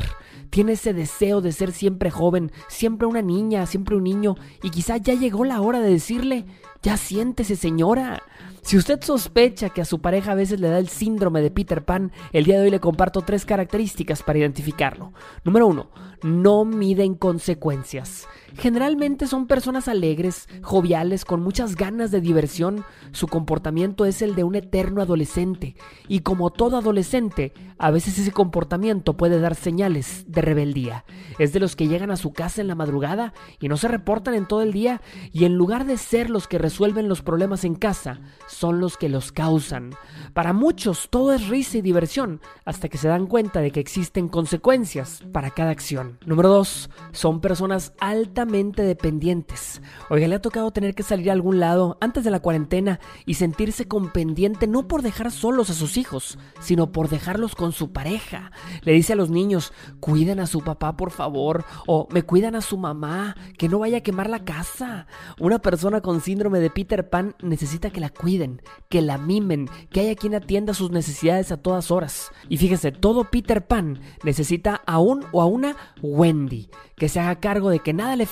Tiene 0.50 0.74
ese 0.74 0.94
deseo 0.94 1.42
de 1.42 1.52
ser 1.52 1.72
siempre 1.72 2.10
joven, 2.10 2.52
siempre 2.68 3.08
una 3.08 3.22
niña, 3.22 3.66
siempre 3.66 3.96
un 3.96 4.04
niño, 4.04 4.36
y 4.64 4.70
quizá 4.70 4.98
ya 4.98 5.14
llegó 5.14 5.44
la 5.44 5.62
hora 5.62 5.80
de 5.80 5.90
decirle, 5.90 6.46
ya 6.82 6.96
siéntese 6.98 7.56
señora. 7.56 8.24
Si 8.62 8.78
usted 8.78 9.02
sospecha 9.02 9.70
que 9.70 9.82
a 9.82 9.86
su 9.86 10.00
pareja 10.00 10.32
a 10.32 10.36
veces 10.36 10.60
le 10.60 10.70
da 10.70 10.80
el 10.80 10.90
síndrome 10.90 11.42
de 11.42 11.52
Peter 11.52 11.84
Pan, 11.84 12.12
el 12.34 12.46
día 12.46 12.58
de 12.58 12.64
hoy 12.64 12.70
le 12.70 12.80
comparto 12.80 13.22
tres 13.22 13.46
características 13.46 14.24
para 14.24 14.40
identificarlo. 14.40 15.14
Número 15.44 15.68
uno, 15.68 15.90
no 16.24 16.66
miden 16.66 17.16
consecuencias. 17.16 18.28
Generalmente 18.58 19.28
son 19.28 19.46
personas 19.46 19.88
alegres, 19.88 20.50
joviales, 20.64 21.26
con 21.26 21.42
muchas 21.42 21.76
ganas 21.76 22.10
de 22.10 22.22
diversión. 22.22 22.84
Su 23.12 23.28
comportamiento 23.28 24.04
es 24.04 24.24
el 24.24 24.34
de 24.34 24.44
un 24.44 24.56
eterno 24.56 25.04
adolescente. 25.04 25.76
Y 26.08 26.22
como 26.22 26.50
todo 26.50 26.78
adolescente, 26.78 27.54
a 27.78 27.92
veces 27.92 28.18
ese 28.18 28.32
comportamiento 28.32 29.16
puede 29.16 29.40
dar 29.40 29.54
señales 29.54 30.26
de 30.28 30.42
rebeldía. 30.42 31.06
Es 31.38 31.54
de 31.54 31.60
los 31.60 31.76
que 31.76 31.88
llegan 31.88 32.10
a 32.10 32.18
su 32.18 32.34
casa 32.34 32.60
en 32.60 32.68
la 32.68 32.74
madrugada 32.74 33.34
y 33.60 33.68
no 33.68 33.78
se 33.78 33.88
reportan 33.88 34.34
en 34.34 34.48
todo 34.48 34.64
el 34.64 34.74
día 34.74 35.02
y 35.32 35.46
en 35.46 35.54
lugar 35.54 35.86
de 35.86 35.98
ser 35.98 36.32
los 36.32 36.48
que 36.48 36.58
resuelven 36.58 37.08
los 37.08 37.22
problemas 37.22 37.64
en 37.64 37.76
casa, 37.76 38.22
son 38.48 38.80
los 38.80 38.98
que 38.98 39.08
los 39.08 39.32
causan. 39.32 39.92
Para 40.34 40.54
muchos 40.54 41.10
todo 41.12 41.32
es 41.32 41.48
risa 41.48 41.78
y 41.78 41.82
diversión 41.82 42.42
hasta 42.66 42.90
que 42.90 42.98
se 42.98 43.08
dan 43.08 43.28
cuenta 43.28 43.62
de 43.62 43.70
que 43.70 43.80
existen 43.80 44.30
consecuencias 44.30 45.24
para 45.32 45.52
cada 45.52 45.70
acción. 45.70 46.18
Número 46.26 46.50
2. 46.50 46.90
Son 47.12 47.40
personas 47.40 47.94
altamente 48.00 48.47
dependientes. 48.48 49.82
Oiga, 50.10 50.28
le 50.28 50.36
ha 50.36 50.42
tocado 50.42 50.72
tener 50.72 50.96
que 50.96 51.04
salir 51.04 51.30
a 51.30 51.34
algún 51.34 51.60
lado 51.60 51.98
antes 52.02 52.24
de 52.24 52.32
la 52.32 52.40
cuarentena 52.40 53.00
y 53.26 53.36
sentirse 53.36 53.88
con 53.88 54.12
pendiente 54.12 54.68
no 54.68 54.88
por 54.88 55.02
dejar 55.02 55.32
solos 55.32 55.70
a 55.70 55.74
sus 55.74 55.98
hijos, 55.98 56.38
sino 56.60 56.92
por 56.92 57.10
dejarlos 57.10 57.56
con 57.56 57.72
su 57.72 57.92
pareja. 57.92 58.52
Le 58.82 58.94
dice 58.94 59.14
a 59.14 59.16
los 59.16 59.30
niños, 59.30 59.74
cuiden 60.00 60.40
a 60.40 60.48
su 60.48 60.62
papá 60.62 60.98
por 60.98 61.12
favor, 61.12 61.66
o 61.86 62.08
me 62.12 62.24
cuidan 62.24 62.56
a 62.56 62.62
su 62.62 62.78
mamá, 62.78 63.36
que 63.58 63.70
no 63.70 63.80
vaya 63.80 63.98
a 63.98 64.02
quemar 64.02 64.30
la 64.30 64.44
casa. 64.44 65.08
Una 65.40 65.60
persona 65.60 66.02
con 66.02 66.22
síndrome 66.22 66.60
de 66.60 66.70
Peter 66.70 67.10
Pan 67.10 67.36
necesita 67.42 67.90
que 67.90 68.00
la 68.00 68.10
cuiden, 68.10 68.62
que 68.90 69.02
la 69.02 69.18
mimen, 69.18 69.70
que 69.90 70.02
haya 70.02 70.16
quien 70.16 70.36
atienda 70.36 70.74
sus 70.74 70.92
necesidades 70.92 71.52
a 71.52 71.58
todas 71.58 71.92
horas. 71.92 72.32
Y 72.50 72.58
fíjese, 72.58 72.92
todo 72.92 73.26
Peter 73.26 73.66
Pan 73.66 74.00
necesita 74.24 74.82
a 74.86 75.00
un 75.00 75.26
o 75.32 75.42
a 75.42 75.46
una 75.46 75.76
Wendy, 76.02 76.70
que 76.96 77.10
se 77.10 77.20
haga 77.20 77.40
cargo 77.40 77.70
de 77.70 77.80
que 77.80 77.94
nada 77.94 78.16
le 78.16 78.26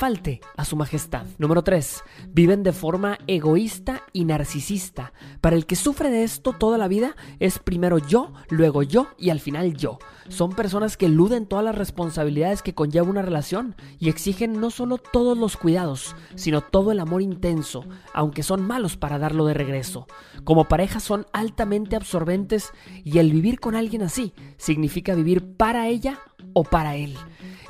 a 0.55 0.65
su 0.65 0.75
majestad. 0.75 1.25
Número 1.39 1.63
3. 1.63 2.03
Viven 2.31 2.61
de 2.61 2.73
forma 2.73 3.17
egoísta 3.25 4.03
y 4.13 4.25
narcisista. 4.25 5.13
Para 5.41 5.55
el 5.55 5.65
que 5.65 5.75
sufre 5.75 6.11
de 6.11 6.23
esto 6.23 6.53
toda 6.53 6.77
la 6.77 6.87
vida 6.87 7.15
es 7.39 7.57
primero 7.57 7.97
yo, 7.97 8.31
luego 8.49 8.83
yo 8.83 9.07
y 9.17 9.31
al 9.31 9.39
final 9.39 9.75
yo. 9.75 9.97
Son 10.27 10.51
personas 10.51 10.95
que 10.95 11.07
eluden 11.07 11.47
todas 11.47 11.65
las 11.65 11.75
responsabilidades 11.75 12.61
que 12.61 12.75
conlleva 12.75 13.09
una 13.09 13.23
relación 13.23 13.75
y 13.97 14.09
exigen 14.09 14.59
no 14.59 14.69
solo 14.69 14.99
todos 14.99 15.39
los 15.39 15.57
cuidados, 15.57 16.15
sino 16.35 16.61
todo 16.61 16.91
el 16.91 16.99
amor 16.99 17.23
intenso, 17.23 17.83
aunque 18.13 18.43
son 18.43 18.61
malos 18.61 18.97
para 18.97 19.17
darlo 19.17 19.47
de 19.47 19.55
regreso. 19.55 20.05
Como 20.43 20.65
pareja 20.65 20.99
son 20.99 21.25
altamente 21.33 21.95
absorbentes 21.95 22.73
y 23.03 23.17
el 23.17 23.31
vivir 23.31 23.59
con 23.59 23.73
alguien 23.73 24.03
así 24.03 24.35
significa 24.57 25.15
vivir 25.15 25.55
para 25.57 25.87
ella 25.87 26.19
o 26.53 26.63
para 26.63 26.95
él. 26.95 27.17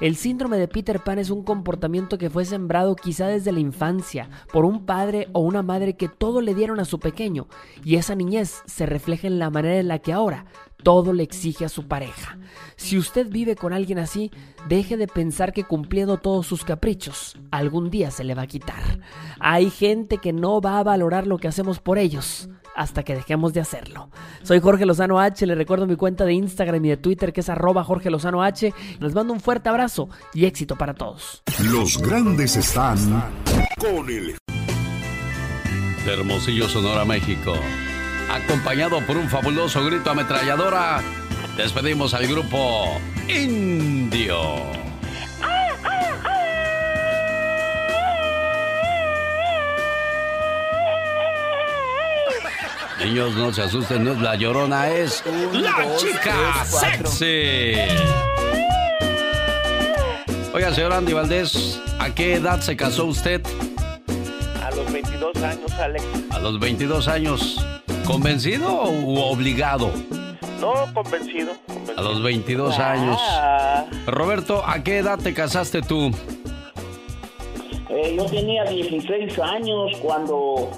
El 0.02 0.18
síndrome 0.18 0.58
de 0.58 0.68
Peter 0.68 1.02
Pan 1.02 1.20
es 1.20 1.30
un 1.30 1.44
comportamiento 1.44 2.18
que 2.18 2.30
fue 2.30 2.44
sembrado 2.44 2.96
quizá 2.96 3.28
desde 3.28 3.54
la 3.54 3.62
infancia 3.62 4.30
por 4.52 4.66
un 4.66 4.86
padre 4.86 5.30
o 5.32 5.40
una 5.40 5.62
madre 5.62 5.96
que 5.96 6.10
todo 6.10 6.42
le 6.42 6.54
dieron 6.54 6.80
a 6.80 6.86
su 6.86 7.00
pequeño 7.00 7.48
y 7.84 7.96
esa 7.96 8.14
niñez 8.14 8.62
se 8.66 8.86
refleja 8.86 9.28
en 9.28 9.40
la 9.40 9.50
manera 9.50 9.80
en 9.80 9.88
la 9.88 10.00
que 10.00 10.12
ahora 10.12 10.46
todo 10.84 11.14
le 11.14 11.24
exige 11.24 11.66
a 11.66 11.70
su 11.70 11.88
pareja. 11.88 12.38
Si 12.76 12.98
usted 12.98 13.30
vive 13.30 13.56
con 13.56 13.74
alguien 13.74 13.98
así, 13.98 14.32
deje 14.68 14.98
de 14.98 15.08
pensar 15.08 15.54
que 15.54 15.64
cumpliendo 15.64 16.18
todos 16.18 16.46
sus 16.46 16.66
caprichos, 16.66 17.38
algún 17.50 17.90
día 17.90 18.12
se 18.12 18.24
le 18.24 18.36
va 18.36 18.44
a 18.44 18.48
quitar. 18.48 19.00
Hay 19.40 19.70
gente 19.70 20.18
que 20.18 20.34
no 20.34 20.62
va 20.62 20.78
a 20.78 20.84
valorar 20.84 21.26
lo 21.26 21.38
que 21.38 21.48
hacemos 21.48 21.80
por 21.80 21.98
ellos 21.98 22.50
hasta 22.76 23.04
que 23.04 23.16
dejemos 23.16 23.54
de 23.54 23.62
hacerlo. 23.62 24.10
Soy 24.44 24.60
Jorge 24.60 24.86
Lozano 24.86 25.20
H, 25.20 25.46
le 25.46 25.56
recuerdo 25.56 25.88
mi 25.88 25.96
cuenta 25.96 26.26
de 26.26 26.34
Instagram 26.34 26.84
y 26.86 26.90
de 26.90 26.98
Twitter 26.98 27.34
que 27.34 27.42
es 27.42 27.50
arroba 27.50 27.84
Jorge 27.84 28.10
Lozano 28.10 28.44
H. 28.44 28.74
Les 29.00 29.14
mando 29.14 29.34
un 29.34 29.40
fuerte 29.40 29.70
abrazo 29.70 30.10
y 30.34 30.46
éxito 30.46 30.76
para 30.76 30.94
todos. 30.94 31.42
Los 31.64 31.98
grandes 31.98 32.56
están 32.56 32.98
con 33.80 34.10
el... 34.10 34.36
De 36.06 36.14
Hermosillo, 36.14 36.70
Sonora, 36.70 37.04
México. 37.04 37.54
Acompañado 38.32 39.00
por 39.08 39.18
un 39.18 39.28
fabuloso 39.30 39.84
grito 39.86 40.12
ametralladora, 40.12 41.02
despedimos 41.58 42.14
al 42.14 42.28
grupo 42.28 43.00
Indio. 43.28 44.86
Niños, 53.04 53.36
no 53.36 53.52
se 53.52 53.62
asusten, 53.62 54.04
no 54.04 54.14
es 54.14 54.22
la 54.22 54.36
llorona, 54.36 54.90
es 54.90 55.24
la 55.52 55.96
chica 55.98 56.64
sexy. 56.66 57.76
Oiga, 60.54 60.74
señor 60.74 60.94
Andy 60.94 61.14
Valdés, 61.14 61.82
¿a 62.00 62.16
qué 62.16 62.36
edad 62.36 62.62
se 62.62 62.78
casó 62.78 63.06
usted? 63.06 63.42
A 64.64 64.72
los 64.72 64.92
22 64.92 65.36
años, 65.44 65.72
Alex. 65.74 66.04
A 66.32 66.40
los 66.40 66.60
22 66.60 67.08
años. 67.10 67.66
¿Convencido 68.06 68.84
u 68.84 69.20
obligado? 69.20 69.92
No, 70.62 70.74
convencido. 70.94 71.54
convencido. 71.68 72.00
A 72.00 72.02
los 72.02 72.24
22 72.24 72.80
años. 72.80 73.20
Roberto, 74.08 74.64
¿a 74.66 74.82
qué 74.84 75.00
edad 75.00 75.20
te 75.20 75.34
casaste 75.34 75.82
tú? 75.82 76.12
Eh, 77.90 78.16
yo 78.18 78.26
tenía 78.26 78.64
16 78.64 79.38
años 79.40 79.92
cuando 80.02 80.72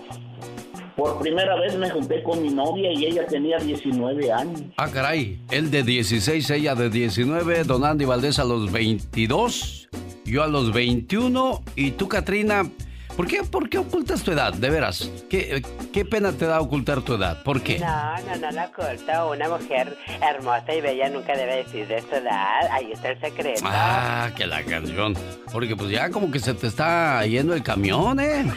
por 0.98 1.20
primera 1.20 1.56
vez 1.60 1.78
me 1.78 1.90
junté 1.92 2.24
con 2.24 2.42
mi 2.42 2.50
novia 2.50 2.92
y 2.92 3.06
ella 3.06 3.28
tenía 3.28 3.58
19 3.58 4.32
años. 4.32 4.64
Ah, 4.78 4.90
caray. 4.92 5.40
Él 5.52 5.70
de 5.70 5.84
16, 5.84 6.50
ella 6.50 6.74
de 6.74 6.90
19, 6.90 7.64
Don 7.66 7.86
Andy 7.86 8.04
Valdés 8.04 8.40
a 8.40 8.44
los 8.44 8.72
22, 8.72 9.90
yo 10.26 10.44
a 10.44 10.48
los 10.48 10.74
21 10.74 11.62
y 11.76 11.92
tú, 11.92 12.10
Katrina, 12.10 12.70
¿Por 13.17 13.25
qué, 13.25 13.43
¿Por 13.43 13.67
qué 13.67 13.80
ocultas 13.80 14.21
tu 14.21 14.32
edad? 14.32 14.53
De 14.53 14.69
veras. 14.69 15.10
¿Qué, 15.27 15.63
¿Qué 15.91 16.06
pena 16.06 16.32
te 16.34 16.45
da 16.45 16.62
ocultar 16.62 17.01
tu 17.01 17.15
edad? 17.15 17.41
¿Por 17.41 17.63
qué? 17.63 17.80
No, 17.80 18.15
no, 18.19 18.36
no 18.36 18.51
la 18.51 18.65
oculto. 18.65 19.32
Una 19.32 19.49
mujer 19.49 19.97
hermosa 20.21 20.71
y 20.71 20.82
bella 20.82 21.10
nunca 21.10 21.36
debe 21.36 21.63
decir 21.63 21.88
de 21.88 21.99
su 22.01 22.13
edad. 22.13 22.67
Ahí 22.71 22.91
está 22.91 23.10
el 23.10 23.19
secreto. 23.19 23.62
Ah, 23.65 24.30
que 24.36 24.45
la 24.45 24.62
canción. 24.62 25.15
Porque 25.51 25.75
pues 25.75 25.89
ya 25.89 26.12
como 26.12 26.30
que 26.30 26.38
se 26.38 26.53
te 26.53 26.67
está 26.67 27.25
yendo 27.25 27.56
el 27.56 27.63
camión, 27.63 28.19
¿eh? 28.19 28.41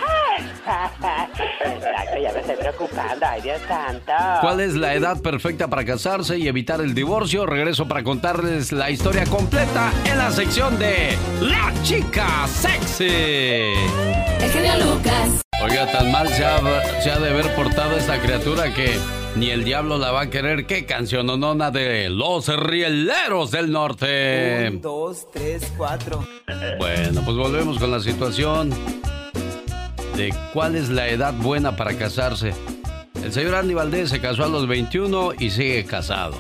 Exacto, 0.71 2.19
ya 2.23 2.33
me 2.33 2.41
estoy 2.41 2.57
preocupando. 2.57 3.27
Ay, 3.27 3.41
Dios 3.41 3.61
santo. 3.67 4.13
¿Cuál 4.43 4.61
es 4.61 4.75
la 4.75 4.95
edad 4.95 5.23
perfecta 5.23 5.69
para 5.69 5.87
casarse 5.87 6.39
y 6.39 6.49
evitar 6.49 6.83
el 6.83 6.95
divorcio? 6.95 7.47
Regreso 7.47 7.89
para 7.89 8.03
contarles 8.03 8.73
la 8.73 8.91
historia 8.91 9.25
completa 9.25 9.91
en 10.05 10.19
la 10.19 10.31
sección 10.31 10.79
de 10.79 11.17
La 11.41 11.73
Chica 11.83 12.47
Sexy. 12.47 13.73
El 14.61 14.67
genio 14.67 14.95
Lucas. 14.95 15.43
Oiga, 15.63 15.91
tan 15.91 16.11
mal 16.11 16.29
se 16.29 16.45
ha, 16.45 17.01
se 17.03 17.11
ha 17.11 17.19
de 17.19 17.31
haber 17.31 17.55
portado 17.55 17.97
esta 17.97 18.21
criatura 18.21 18.73
que 18.75 18.99
Ni 19.37 19.51
el 19.51 19.65
diablo 19.65 19.97
la 19.97 20.11
va 20.11 20.23
a 20.23 20.31
querer. 20.31 20.67
¿Qué 20.67 20.85
canción 20.87 21.27
nona 21.27 21.71
de 21.71 22.11
Los 22.11 22.49
Rieleros 22.49 23.51
del 23.53 23.71
Norte? 23.71 24.69
Un, 24.71 24.81
dos, 24.81 25.31
tres, 25.33 25.73
cuatro. 25.77 26.27
Bueno, 26.79 27.23
pues 27.25 27.37
volvemos 27.37 27.79
con 27.79 27.91
la 27.91 28.01
situación 28.01 28.71
de 30.17 30.35
cuál 30.53 30.75
es 30.75 30.89
la 30.89 31.09
edad 31.09 31.33
buena 31.33 31.77
para 31.77 31.97
casarse. 31.97 32.53
El 33.23 33.33
señor 33.33 33.55
Andy 33.55 33.75
Valdés 33.75 34.11
se 34.11 34.21
casó 34.21 34.45
a 34.45 34.49
los 34.49 34.67
21 34.67 35.35
y 35.39 35.51
sigue 35.51 35.85
casado. 35.85 36.35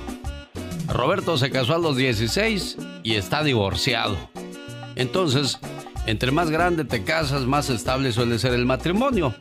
Roberto 0.89 1.39
se 1.39 1.51
casó 1.51 1.77
a 1.77 1.79
los 1.79 1.97
16 1.97 2.77
y 3.05 3.15
está 3.15 3.45
divorciado. 3.45 4.17
Entonces, 4.97 5.61
entre 6.11 6.33
más 6.33 6.51
grande 6.51 6.85
te 6.85 7.05
casas, 7.05 7.47
más 7.47 7.71
estable 7.71 8.13
suele 8.13 8.39
ser 8.39 8.53
el 8.53 8.67
matrimonio. 8.67 9.35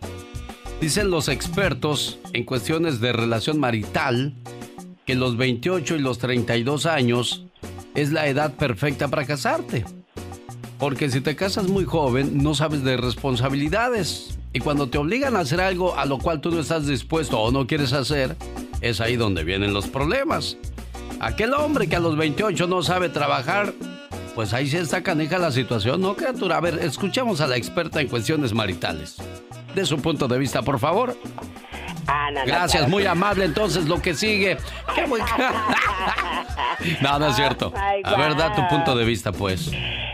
Dicen 0.79 1.09
los 1.09 1.27
expertos 1.27 2.19
en 2.31 2.45
cuestiones 2.45 3.01
de 3.01 3.11
relación 3.11 3.59
marital 3.59 4.35
que 5.05 5.15
los 5.15 5.35
28 5.35 5.95
y 5.95 5.99
los 5.99 6.19
32 6.19 6.85
años 6.85 7.45
es 7.95 8.11
la 8.11 8.27
edad 8.27 8.53
perfecta 8.53 9.07
para 9.07 9.25
casarte. 9.25 9.83
Porque 10.77 11.09
si 11.09 11.21
te 11.21 11.35
casas 11.35 11.67
muy 11.67 11.85
joven, 11.85 12.41
no 12.41 12.53
sabes 12.53 12.83
de 12.83 12.97
responsabilidades. 12.97 14.37
Y 14.53 14.59
cuando 14.59 14.89
te 14.89 14.99
obligan 14.99 15.35
a 15.35 15.39
hacer 15.39 15.61
algo 15.61 15.97
a 15.97 16.05
lo 16.05 16.19
cual 16.19 16.39
tú 16.39 16.51
no 16.51 16.59
estás 16.59 16.85
dispuesto 16.87 17.39
o 17.39 17.51
no 17.51 17.67
quieres 17.67 17.93
hacer, 17.93 18.37
es 18.81 19.01
ahí 19.01 19.15
donde 19.15 19.43
vienen 19.43 19.73
los 19.73 19.87
problemas. 19.87 20.57
Aquel 21.19 21.53
hombre 21.53 21.89
que 21.89 21.95
a 21.95 21.99
los 21.99 22.15
28 22.15 22.67
no 22.67 22.81
sabe 22.83 23.09
trabajar, 23.09 23.73
pues 24.39 24.53
ahí 24.53 24.67
sí 24.67 24.77
está 24.77 25.03
canija 25.03 25.37
la 25.37 25.51
situación, 25.51 25.99
¿no, 25.99 26.15
criatura? 26.15 26.55
A 26.55 26.61
ver, 26.61 26.75
escuchemos 26.81 27.41
a 27.41 27.47
la 27.47 27.57
experta 27.57 27.99
en 27.99 28.07
cuestiones 28.07 28.53
maritales. 28.53 29.17
De 29.75 29.85
su 29.85 30.01
punto 30.01 30.29
de 30.29 30.37
vista, 30.37 30.61
por 30.61 30.79
favor. 30.79 31.13
Ah, 32.07 32.29
no, 32.31 32.45
Gracias, 32.45 32.87
muy 32.87 33.05
amable. 33.05 33.43
Entonces, 33.43 33.83
lo 33.89 34.01
que 34.01 34.13
sigue. 34.13 34.55
Qué 34.95 35.05
buen- 35.07 35.25
no, 37.01 37.19
no 37.19 37.27
es 37.27 37.35
cierto. 37.35 37.73
Ay, 37.75 38.01
A 38.05 38.15
ver, 38.15 38.37
da 38.37 38.55
tu 38.55 38.65
punto 38.69 38.95
de 38.95 39.03
vista, 39.03 39.33
pues. 39.33 39.73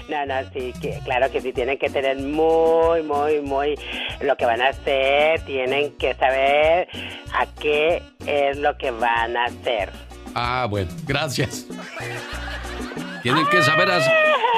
No, 0.10 0.26
no, 0.26 0.34
sí, 0.52 0.74
que, 0.82 1.00
claro 1.04 1.32
que 1.32 1.40
sí, 1.40 1.54
tienen 1.54 1.78
que 1.78 1.92
tener 1.92 2.18
muy, 2.18 3.04
muy, 3.04 3.42
muy 3.42 3.76
lo 4.22 4.36
que 4.38 4.46
van 4.48 4.60
a 4.60 4.70
hacer, 4.70 5.40
tienen 5.42 5.92
que 6.00 6.16
saber 6.16 6.88
a 7.32 7.46
qué 7.62 8.02
es 8.26 8.58
lo 8.58 8.76
que 8.76 8.90
van 8.90 9.38
a 9.38 9.46
hacer. 9.46 9.92
Ah, 10.34 10.66
bueno, 10.68 10.90
gracias. 11.06 11.68
Tienen 13.26 13.48
que 13.48 13.60
saber. 13.64 13.90
as- 13.90 14.08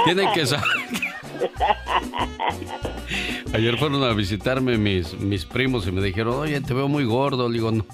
Tienen 0.03 0.30
que 0.34 0.45
saber. 0.45 0.65
Ayer 3.53 3.77
fueron 3.77 4.03
a 4.03 4.12
visitarme 4.12 4.77
mis, 4.77 5.13
mis 5.13 5.45
primos 5.45 5.88
y 5.88 5.93
me 5.93 6.01
dijeron, 6.01 6.34
oye, 6.38 6.60
te 6.60 6.73
veo 6.73 6.89
muy 6.89 7.06
gordo. 7.06 7.47
Le 7.47 7.53
digo, 7.53 7.71
no, 7.71 7.86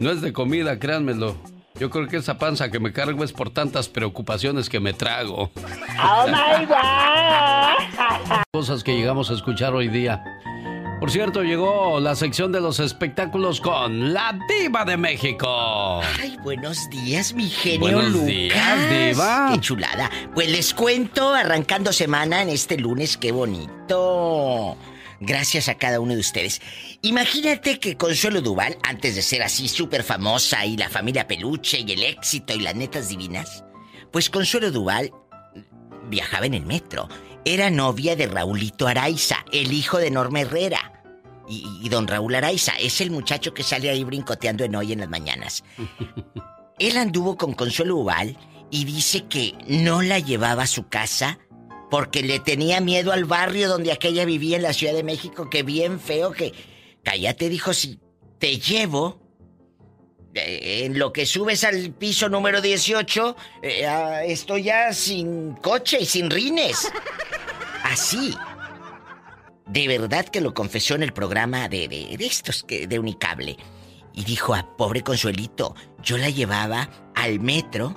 no 0.00 0.10
es 0.10 0.22
de 0.22 0.32
comida, 0.32 0.78
créanmelo. 0.78 1.36
Yo 1.78 1.90
creo 1.90 2.08
que 2.08 2.16
esa 2.16 2.38
panza 2.38 2.70
que 2.70 2.80
me 2.80 2.94
cargo 2.94 3.24
es 3.24 3.32
por 3.34 3.50
tantas 3.50 3.90
preocupaciones 3.90 4.70
que 4.70 4.80
me 4.80 4.94
trago. 4.94 5.50
¡Oh, 6.02 6.26
my 6.26 6.64
God! 6.64 8.40
Cosas 8.54 8.82
que 8.82 8.96
llegamos 8.96 9.30
a 9.30 9.34
escuchar 9.34 9.74
hoy 9.74 9.88
día. 9.88 10.24
Por 11.02 11.10
cierto, 11.10 11.42
llegó 11.42 11.98
la 11.98 12.14
sección 12.14 12.52
de 12.52 12.60
los 12.60 12.78
espectáculos 12.78 13.60
con 13.60 14.14
la 14.14 14.38
diva 14.48 14.84
de 14.84 14.96
México. 14.96 16.00
Ay, 16.20 16.36
buenos 16.44 16.88
días, 16.90 17.34
mi 17.34 17.50
genio 17.50 17.80
Buenos 17.80 18.12
Lucas. 18.12 18.26
días, 18.26 18.88
diva. 18.88 19.50
Qué 19.52 19.60
chulada. 19.60 20.08
Pues 20.32 20.48
les 20.48 20.72
cuento, 20.72 21.34
arrancando 21.34 21.92
semana 21.92 22.42
en 22.42 22.50
este 22.50 22.78
lunes, 22.78 23.16
qué 23.16 23.32
bonito. 23.32 24.76
Gracias 25.18 25.68
a 25.68 25.74
cada 25.74 25.98
uno 25.98 26.14
de 26.14 26.20
ustedes. 26.20 26.62
Imagínate 27.02 27.80
que 27.80 27.96
Consuelo 27.96 28.40
Duval, 28.40 28.78
antes 28.84 29.16
de 29.16 29.22
ser 29.22 29.42
así 29.42 29.66
súper 29.66 30.04
famosa 30.04 30.64
y 30.64 30.76
la 30.76 30.88
familia 30.88 31.26
peluche 31.26 31.80
y 31.80 31.90
el 31.90 32.04
éxito 32.04 32.54
y 32.54 32.60
las 32.60 32.76
netas 32.76 33.08
divinas, 33.08 33.64
pues 34.12 34.30
Consuelo 34.30 34.70
Duval 34.70 35.10
viajaba 36.08 36.46
en 36.46 36.54
el 36.54 36.64
metro. 36.64 37.08
Era 37.44 37.70
novia 37.70 38.14
de 38.14 38.26
Raulito 38.26 38.86
Araiza, 38.86 39.44
el 39.52 39.72
hijo 39.72 39.98
de 39.98 40.10
Norma 40.10 40.40
Herrera. 40.40 41.02
Y, 41.48 41.80
y 41.82 41.88
don 41.88 42.06
Raúl 42.06 42.34
Araiza 42.34 42.72
es 42.78 43.00
el 43.00 43.10
muchacho 43.10 43.52
que 43.52 43.64
sale 43.64 43.90
ahí 43.90 44.04
brincoteando 44.04 44.64
en 44.64 44.76
hoy 44.76 44.92
en 44.92 45.00
las 45.00 45.08
mañanas. 45.08 45.64
Él 46.78 46.96
anduvo 46.96 47.36
con 47.36 47.54
Consuelo 47.54 47.96
Duval 47.96 48.36
y 48.70 48.84
dice 48.84 49.24
que 49.26 49.54
no 49.66 50.02
la 50.02 50.18
llevaba 50.18 50.62
a 50.62 50.66
su 50.66 50.88
casa 50.88 51.38
porque 51.90 52.22
le 52.22 52.40
tenía 52.40 52.80
miedo 52.80 53.12
al 53.12 53.26
barrio 53.26 53.68
donde 53.68 53.92
aquella 53.92 54.24
vivía 54.24 54.56
en 54.56 54.62
la 54.62 54.72
Ciudad 54.72 54.94
de 54.94 55.02
México, 55.02 55.50
que 55.50 55.62
bien 55.62 56.00
feo 56.00 56.32
que... 56.32 56.52
Cállate, 57.04 57.48
dijo, 57.48 57.74
si 57.74 58.00
te 58.38 58.58
llevo, 58.58 59.20
en 60.34 60.98
lo 60.98 61.12
que 61.12 61.26
subes 61.26 61.64
al 61.64 61.92
piso 61.92 62.28
número 62.28 62.60
18, 62.60 63.36
eh, 63.62 63.86
ah, 63.86 64.24
estoy 64.24 64.64
ya 64.64 64.92
sin 64.92 65.54
coche 65.54 65.98
y 66.00 66.06
sin 66.06 66.30
rines. 66.30 66.90
Así. 67.84 68.34
De 69.66 69.88
verdad 69.88 70.26
que 70.26 70.40
lo 70.40 70.54
confesó 70.54 70.94
en 70.94 71.02
el 71.02 71.12
programa 71.12 71.68
de, 71.68 71.88
de, 71.88 72.16
estos 72.20 72.62
que, 72.62 72.86
de 72.86 72.98
Unicable. 72.98 73.56
Y 74.14 74.24
dijo 74.24 74.54
a 74.54 74.76
pobre 74.76 75.02
Consuelito, 75.02 75.74
yo 76.02 76.18
la 76.18 76.28
llevaba 76.28 76.90
al 77.14 77.40
metro, 77.40 77.94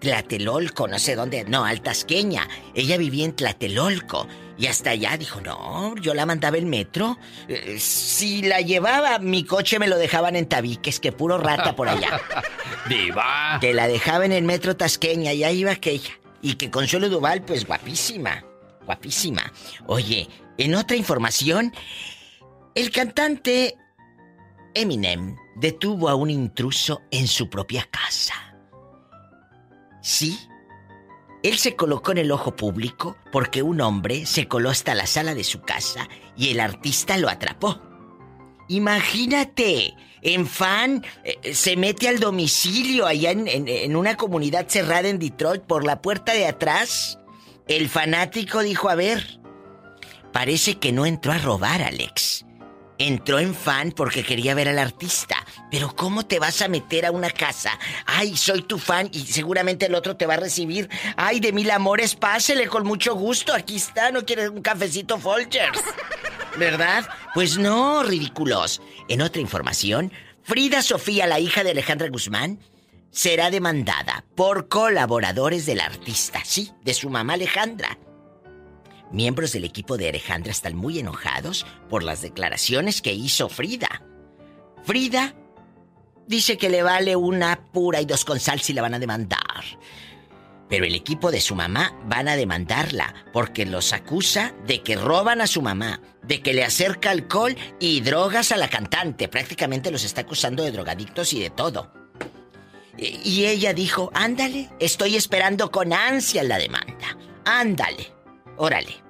Tlatelolco, 0.00 0.88
no 0.88 0.98
sé 0.98 1.16
dónde, 1.16 1.44
no, 1.44 1.64
al 1.64 1.82
Tasqueña. 1.82 2.48
Ella 2.74 2.96
vivía 2.96 3.24
en 3.24 3.34
Tlatelolco. 3.34 4.26
Y 4.56 4.66
hasta 4.66 4.90
allá 4.90 5.16
dijo, 5.16 5.40
no, 5.40 5.96
yo 5.96 6.14
la 6.14 6.26
mandaba 6.26 6.56
en 6.58 6.68
metro. 6.68 7.18
Eh, 7.48 7.78
si 7.80 8.42
la 8.42 8.60
llevaba, 8.60 9.18
mi 9.18 9.44
coche 9.44 9.78
me 9.78 9.88
lo 9.88 9.98
dejaban 9.98 10.36
en 10.36 10.46
Tabiques, 10.46 11.00
que 11.00 11.10
puro 11.10 11.38
rata 11.38 11.74
por 11.74 11.88
allá. 11.88 12.20
Diva. 12.88 13.58
Que 13.60 13.74
la 13.74 13.88
dejaba 13.88 14.24
en 14.24 14.32
el 14.32 14.44
metro 14.44 14.76
Tasqueña 14.76 15.32
y 15.32 15.42
ahí 15.42 15.60
iba 15.60 15.72
aquella. 15.72 16.12
Y 16.40 16.54
que 16.54 16.70
Consuelo 16.70 17.08
Duval, 17.08 17.42
pues 17.42 17.66
guapísima. 17.66 18.44
Guapísima. 18.84 19.52
Oye, 19.86 20.28
en 20.56 20.74
otra 20.74 20.96
información, 20.96 21.72
el 22.74 22.90
cantante 22.90 23.76
Eminem 24.74 25.36
detuvo 25.56 26.08
a 26.08 26.14
un 26.14 26.30
intruso 26.30 27.02
en 27.10 27.26
su 27.26 27.48
propia 27.48 27.88
casa. 27.90 28.34
Sí, 30.02 30.38
él 31.44 31.58
se 31.58 31.76
colocó 31.76 32.10
en 32.12 32.18
el 32.18 32.32
ojo 32.32 32.56
público 32.56 33.16
porque 33.30 33.62
un 33.62 33.80
hombre 33.80 34.26
se 34.26 34.48
coló 34.48 34.70
hasta 34.70 34.94
la 34.96 35.06
sala 35.06 35.34
de 35.34 35.44
su 35.44 35.60
casa 35.60 36.08
y 36.36 36.48
el 36.50 36.58
artista 36.58 37.16
lo 37.18 37.28
atrapó. 37.28 37.80
Imagínate, 38.68 39.94
en 40.22 40.46
fan 40.46 41.04
eh, 41.22 41.54
se 41.54 41.76
mete 41.76 42.08
al 42.08 42.18
domicilio 42.18 43.06
allá 43.06 43.30
en, 43.30 43.46
en- 43.46 43.68
en 43.68 43.94
una 43.96 44.16
comunidad 44.16 44.66
cerrada 44.68 45.08
en 45.08 45.18
Detroit 45.18 45.62
por 45.62 45.84
la 45.84 46.00
puerta 46.02 46.32
de 46.32 46.46
atrás. 46.46 47.18
El 47.68 47.88
fanático 47.88 48.60
dijo, 48.62 48.88
a 48.88 48.94
ver, 48.94 49.38
parece 50.32 50.78
que 50.78 50.92
no 50.92 51.06
entró 51.06 51.32
a 51.32 51.38
robar, 51.38 51.82
Alex. 51.82 52.44
Entró 52.98 53.40
en 53.40 53.54
fan 53.54 53.90
porque 53.90 54.22
quería 54.22 54.54
ver 54.54 54.68
al 54.68 54.78
artista. 54.78 55.36
Pero 55.70 55.94
¿cómo 55.96 56.24
te 56.26 56.38
vas 56.38 56.62
a 56.62 56.68
meter 56.68 57.06
a 57.06 57.10
una 57.10 57.30
casa? 57.30 57.78
Ay, 58.06 58.36
soy 58.36 58.62
tu 58.62 58.78
fan 58.78 59.08
y 59.12 59.20
seguramente 59.20 59.86
el 59.86 59.94
otro 59.94 60.16
te 60.16 60.26
va 60.26 60.34
a 60.34 60.38
recibir. 60.38 60.88
Ay, 61.16 61.40
de 61.40 61.52
mil 61.52 61.70
amores, 61.70 62.14
pásele 62.14 62.68
con 62.68 62.86
mucho 62.86 63.14
gusto. 63.14 63.52
Aquí 63.52 63.76
está, 63.76 64.12
¿no 64.12 64.24
quieres 64.24 64.50
un 64.50 64.62
cafecito 64.62 65.18
Folgers? 65.18 65.80
¿Verdad? 66.56 67.08
Pues 67.34 67.58
no, 67.58 68.04
ridículos. 68.04 68.80
En 69.08 69.22
otra 69.22 69.40
información, 69.40 70.12
Frida 70.44 70.82
Sofía, 70.82 71.26
la 71.26 71.40
hija 71.40 71.64
de 71.64 71.70
Alejandra 71.70 72.08
Guzmán, 72.08 72.60
será 73.10 73.50
demandada 73.50 74.24
por 74.34 74.68
colaboradores 74.68 75.66
del 75.66 75.80
artista, 75.80 76.42
sí, 76.44 76.72
de 76.82 76.94
su 76.94 77.10
mamá 77.10 77.34
Alejandra. 77.34 77.98
Miembros 79.14 79.52
del 79.52 79.62
equipo 79.62 79.96
de 79.96 80.08
Alejandra 80.08 80.50
están 80.50 80.74
muy 80.74 80.98
enojados 80.98 81.64
por 81.88 82.02
las 82.02 82.20
declaraciones 82.20 83.00
que 83.00 83.12
hizo 83.12 83.48
Frida. 83.48 84.02
Frida 84.82 85.36
dice 86.26 86.58
que 86.58 86.68
le 86.68 86.82
vale 86.82 87.14
una 87.14 87.64
pura 87.70 88.00
y 88.00 88.06
dos 88.06 88.24
con 88.24 88.40
sal 88.40 88.60
si 88.60 88.72
la 88.72 88.82
van 88.82 88.94
a 88.94 88.98
demandar. 88.98 89.38
Pero 90.68 90.84
el 90.84 90.96
equipo 90.96 91.30
de 91.30 91.40
su 91.40 91.54
mamá 91.54 91.96
van 92.06 92.26
a 92.26 92.34
demandarla 92.34 93.14
porque 93.32 93.64
los 93.66 93.92
acusa 93.92 94.52
de 94.66 94.82
que 94.82 94.96
roban 94.96 95.40
a 95.40 95.46
su 95.46 95.62
mamá, 95.62 96.00
de 96.24 96.42
que 96.42 96.52
le 96.52 96.64
acerca 96.64 97.12
alcohol 97.12 97.54
y 97.78 98.00
drogas 98.00 98.50
a 98.50 98.56
la 98.56 98.66
cantante. 98.66 99.28
Prácticamente 99.28 99.92
los 99.92 100.02
está 100.02 100.22
acusando 100.22 100.64
de 100.64 100.72
drogadictos 100.72 101.32
y 101.34 101.40
de 101.40 101.50
todo. 101.50 101.92
Y 102.98 103.20
y 103.22 103.46
ella 103.46 103.74
dijo, 103.74 104.10
ándale, 104.12 104.70
estoy 104.80 105.14
esperando 105.14 105.70
con 105.70 105.92
ansia 105.92 106.42
la 106.42 106.58
demanda. 106.58 107.16
Ándale, 107.44 108.12
órale. 108.56 109.03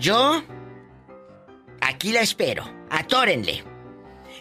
Yo 0.00 0.42
aquí 1.82 2.12
la 2.12 2.22
espero. 2.22 2.64
Atórenle. 2.90 3.62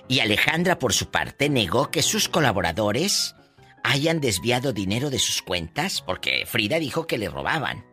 Y 0.07 0.21
Alejandra, 0.21 0.79
por 0.79 0.93
su 0.93 1.11
parte, 1.11 1.49
negó 1.49 1.91
que 1.91 2.01
sus 2.01 2.29
colaboradores 2.29 3.35
hayan 3.83 4.21
desviado 4.21 4.71
dinero 4.71 5.09
de 5.09 5.19
sus 5.19 5.41
cuentas 5.41 6.01
porque 6.01 6.45
Frida 6.45 6.79
dijo 6.79 7.07
que 7.07 7.17
le 7.17 7.29
robaban. 7.29 7.85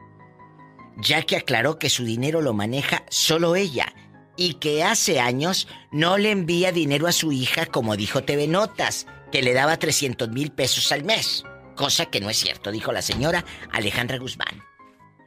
Ya 0.99 1.23
que 1.23 1.37
aclaró 1.37 1.79
que 1.79 1.91
su 1.91 2.05
dinero 2.05 2.41
lo 2.41 2.55
maneja 2.55 3.05
solo 3.11 3.57
ella 3.57 3.93
y 4.37 4.55
que 4.55 4.85
hace 4.85 5.19
años 5.19 5.67
no 5.91 6.19
le 6.19 6.31
envía 6.31 6.71
dinero 6.71 7.09
a 7.09 7.13
su 7.13 7.33
hija 7.33 7.67
como 7.67 7.97
dijo 7.97 8.23
TV 8.23 8.47
Notas, 8.47 9.07
que 9.33 9.43
le 9.43 9.55
daba 9.55 9.77
300 9.77 10.29
mil 10.31 10.53
pesos 10.53 10.93
al 10.93 11.05
mes. 11.05 11.45
Cosa 11.75 12.07
que 12.07 12.21
no 12.21 12.31
es 12.31 12.39
cierto, 12.39 12.71
dijo 12.71 12.93
la 12.93 13.03
señora 13.03 13.45
Alejandra 13.73 14.19
Guzmán. 14.19 14.63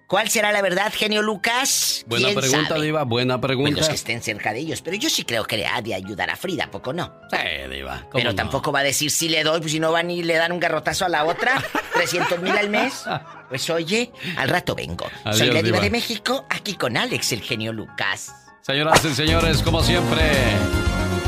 ¿Cuál 0.10 0.28
será 0.28 0.52
la 0.52 0.64
verdad, 0.64 0.92
genio 0.92 1.22
Lucas? 1.22 2.04
Buena 2.08 2.30
¿Quién 2.30 2.40
pregunta, 2.40 2.70
sabe? 2.70 2.82
Diva, 2.88 3.04
buena 3.04 3.40
pregunta. 3.40 3.70
Pues 3.70 3.78
los 3.82 3.90
que 3.90 3.94
estén 3.96 4.24
cerca 4.24 4.54
de 4.54 4.60
ellos, 4.60 4.82
pero 4.82 4.98
yo 4.98 5.08
sí 5.08 5.24
creo 5.24 5.44
que 5.46 5.56
le 5.56 5.68
ha 5.68 5.84
de 5.84 5.94
ayudar 5.94 6.32
a 6.32 6.36
Frida, 6.36 6.64
¿a 6.64 6.72
poco 6.72 6.94
no? 6.94 7.14
Sí, 7.30 7.38
Diva. 7.70 8.00
¿cómo 8.00 8.14
Pero 8.14 8.32
no? 8.32 8.36
tampoco 8.36 8.72
va 8.72 8.80
a 8.80 8.84
decir 8.84 9.12
si 9.12 9.30
le 9.30 9.44
doy, 9.44 9.60
pues 9.60 9.72
si 9.72 9.80
no 9.80 9.92
van 9.92 10.10
y 10.10 10.24
le 10.24 10.34
dan 10.34 10.52
un 10.52 10.60
garrotazo 10.60 11.06
a 11.06 11.10
la 11.10 11.26
otra, 11.26 11.64
300 11.94 12.42
mil 12.42 12.58
al 12.58 12.70
mes. 12.72 13.04
Pues 13.50 13.70
oye, 13.70 14.12
al 14.36 14.50
rato 14.50 14.74
vengo. 14.74 15.06
Soy 15.32 15.46
la 15.52 15.62
diva 15.62 15.78
Diva. 15.78 15.80
de 15.82 15.90
México, 15.92 16.44
aquí 16.50 16.74
con 16.74 16.98
Alex, 16.98 17.32
el 17.34 17.44
genio 17.44 17.72
Lucas. 17.72 18.32
Señoras 18.62 19.06
y 19.06 19.14
señores, 19.14 19.62
como 19.62 19.84
siempre, 19.84 20.24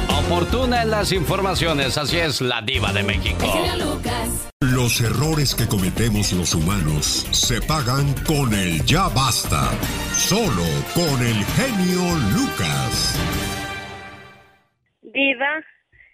oportuna 0.09 0.83
en 0.83 0.91
las 0.91 1.11
informaciones. 1.11 1.97
Así 1.97 2.17
es 2.17 2.41
la 2.41 2.61
diva 2.61 2.91
de 2.93 3.03
México. 3.03 3.45
Los 4.61 5.01
errores 5.01 5.53
que 5.55 5.67
cometemos 5.67 6.31
los 6.33 6.53
humanos 6.55 7.27
se 7.31 7.61
pagan 7.61 8.13
con 8.25 8.53
el 8.53 8.83
ya 8.85 9.07
basta. 9.09 9.69
Solo 10.13 10.63
con 10.93 11.25
el 11.25 11.43
genio 11.45 12.01
Lucas. 12.33 13.19
Diva, 15.01 15.59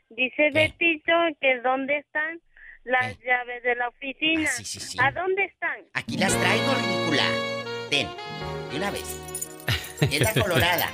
dice 0.09 0.49
Betito 0.53 1.13
que 1.39 1.59
dónde 1.63 1.97
están 1.99 2.39
las 2.83 3.17
llaves 3.19 3.63
de 3.63 3.75
la 3.75 3.89
oficina. 3.89 4.49
¿A 4.99 5.11
dónde 5.11 5.43
están? 5.45 5.77
Aquí 5.93 6.17
las 6.17 6.33
traigo, 6.35 6.73
ridícula. 6.73 7.23
Ten, 7.89 8.07
de 8.71 8.77
una 8.77 8.91
vez. 8.91 9.19
Es 10.01 10.19
la 10.21 10.33
colorada. 10.41 10.89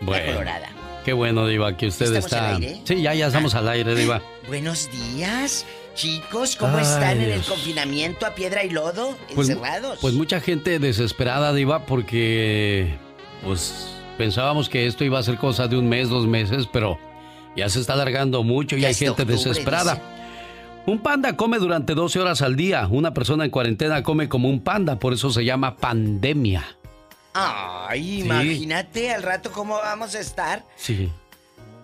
Bueno, 0.00 0.32
colorada. 0.32 0.68
Qué 1.04 1.12
bueno, 1.12 1.46
Diva, 1.46 1.76
que 1.76 1.86
usted 1.88 2.06
¿Estamos 2.06 2.24
está. 2.24 2.48
al 2.48 2.62
aire? 2.62 2.80
Sí, 2.84 3.02
ya, 3.02 3.14
ya 3.14 3.26
estamos 3.28 3.54
al 3.54 3.68
aire, 3.68 3.94
Diva. 3.94 4.22
Buenos 4.48 4.88
días, 4.90 5.66
chicos. 5.94 6.56
¿Cómo 6.56 6.76
Ay, 6.78 6.82
están 6.82 7.20
en 7.20 7.30
el 7.30 7.42
confinamiento 7.42 8.26
a 8.26 8.34
piedra 8.34 8.64
y 8.64 8.70
lodo? 8.70 9.16
Pues, 9.34 9.48
encerrados. 9.50 9.98
pues 10.00 10.14
mucha 10.14 10.40
gente 10.40 10.78
desesperada, 10.78 11.52
Diva, 11.52 11.86
porque 11.86 12.94
pues 13.44 13.88
pensábamos 14.16 14.68
que 14.68 14.86
esto 14.86 15.04
iba 15.04 15.18
a 15.18 15.22
ser 15.22 15.36
cosa 15.36 15.68
de 15.68 15.76
un 15.76 15.88
mes, 15.88 16.08
dos 16.08 16.26
meses, 16.26 16.66
pero 16.72 16.98
ya 17.56 17.68
se 17.68 17.80
está 17.80 17.92
alargando 17.92 18.42
mucho 18.42 18.76
y 18.76 18.84
hay 18.84 18.94
gente 18.94 19.22
octubre, 19.22 19.34
desesperada. 19.34 20.00
Un 20.86 20.98
panda 20.98 21.34
come 21.36 21.58
durante 21.58 21.94
12 21.94 22.20
horas 22.20 22.42
al 22.42 22.56
día. 22.56 22.86
Una 22.90 23.14
persona 23.14 23.44
en 23.44 23.50
cuarentena 23.50 24.02
come 24.02 24.28
como 24.28 24.50
un 24.50 24.60
panda, 24.60 24.98
por 24.98 25.14
eso 25.14 25.30
se 25.30 25.44
llama 25.44 25.76
pandemia. 25.76 26.64
Ay, 27.34 28.20
imagínate 28.20 29.12
al 29.12 29.22
rato 29.22 29.50
cómo 29.50 29.74
vamos 29.74 30.14
a 30.14 30.20
estar. 30.20 30.64
Sí. 30.76 31.10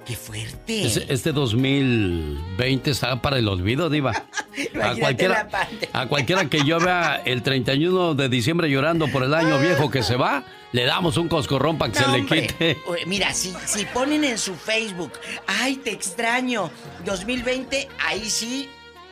¡Qué 0.07 0.17
fuerte! 0.17 0.87
Este, 0.87 1.13
este 1.13 1.33
2020 1.33 2.91
está 2.91 3.21
para 3.21 3.39
el 3.39 3.49
olvido, 3.49 3.91
Diva. 3.91 4.13
A 4.83 4.95
cualquiera, 4.95 5.49
a 5.93 6.07
cualquiera 6.07 6.49
que 6.49 6.65
yo 6.65 6.79
vea 6.79 7.23
el 7.25 7.43
31 7.43 8.15
de 8.15 8.29
diciembre 8.29 8.69
llorando 8.69 9.09
por 9.09 9.23
el 9.23 9.33
año 9.35 9.59
viejo 9.59 9.91
que 9.91 10.03
se 10.03 10.17
va, 10.17 10.45
le 10.73 10.85
damos 10.85 11.17
un 11.17 11.29
coscorrón 11.29 11.79
para 11.79 11.93
que 11.93 12.01
No, 12.01 12.07
se 12.07 12.19
le 12.19 12.27
quite. 12.27 12.79
Mira, 13.07 13.33
si, 13.33 13.55
si 13.67 13.85
ponen 13.87 14.25
en 14.25 14.39
su 14.39 14.55
Facebook, 14.55 15.13
ay, 15.47 15.77
te 15.77 15.93
extraño, 15.93 16.71
2020, 17.05 17.89
ahí 18.05 18.29
sí 18.29 18.69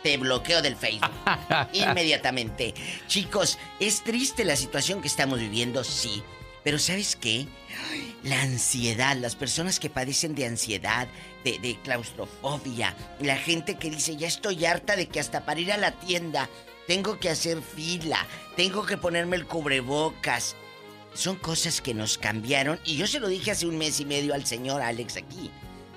te 0.09 0.17
bloqueo 0.17 0.63
del 0.63 0.75
Facebook. 0.75 1.11
Inmediatamente. 1.75 2.73
Chicos, 3.09 3.59
es 3.79 4.03
triste 4.03 4.43
la 4.47 4.57
situación 4.57 5.03
que 5.03 5.09
estamos 5.09 5.39
viviendo, 5.39 5.85
sí. 5.85 6.23
Pero 6.65 6.79
¿sabes 6.79 7.15
qué? 7.15 7.47
La 8.23 8.41
ansiedad, 8.41 9.19
las 9.19 9.37
personas 9.37 9.79
que 9.79 9.91
padecen 9.91 10.35
de 10.35 10.47
ansiedad, 10.47 11.09
de, 11.45 11.59
de 11.59 11.79
claustrofobia, 11.83 12.97
la 13.21 13.37
gente 13.37 13.77
que 13.77 13.91
dice, 13.91 14.17
ya 14.17 14.29
estoy 14.29 14.65
harta 14.65 14.97
de 14.97 15.09
que 15.09 15.21
hasta 15.21 15.45
para 15.45 15.61
ir 15.61 15.73
a 15.73 15.77
la 15.77 15.93
tienda 15.93 16.49
tengo 16.87 17.19
que 17.19 17.29
hacer 17.29 17.61
fila, 17.61 18.27
tengo 18.57 18.87
que 18.87 18.97
ponerme 18.97 19.37
el 19.37 19.47
cubrebocas. 19.47 20.57
Son 21.13 21.37
cosas 21.37 21.83
que 21.83 21.93
nos 21.93 22.17
cambiaron 22.17 22.81
y 22.83 22.97
yo 22.97 23.07
se 23.07 23.21
lo 23.21 23.29
dije 23.29 23.51
hace 23.51 23.67
un 23.67 23.77
mes 23.77 24.01
y 24.01 24.07
medio 24.07 24.33
al 24.33 24.47
señor 24.47 24.81
Alex 24.81 25.19
aquí. 25.19 25.51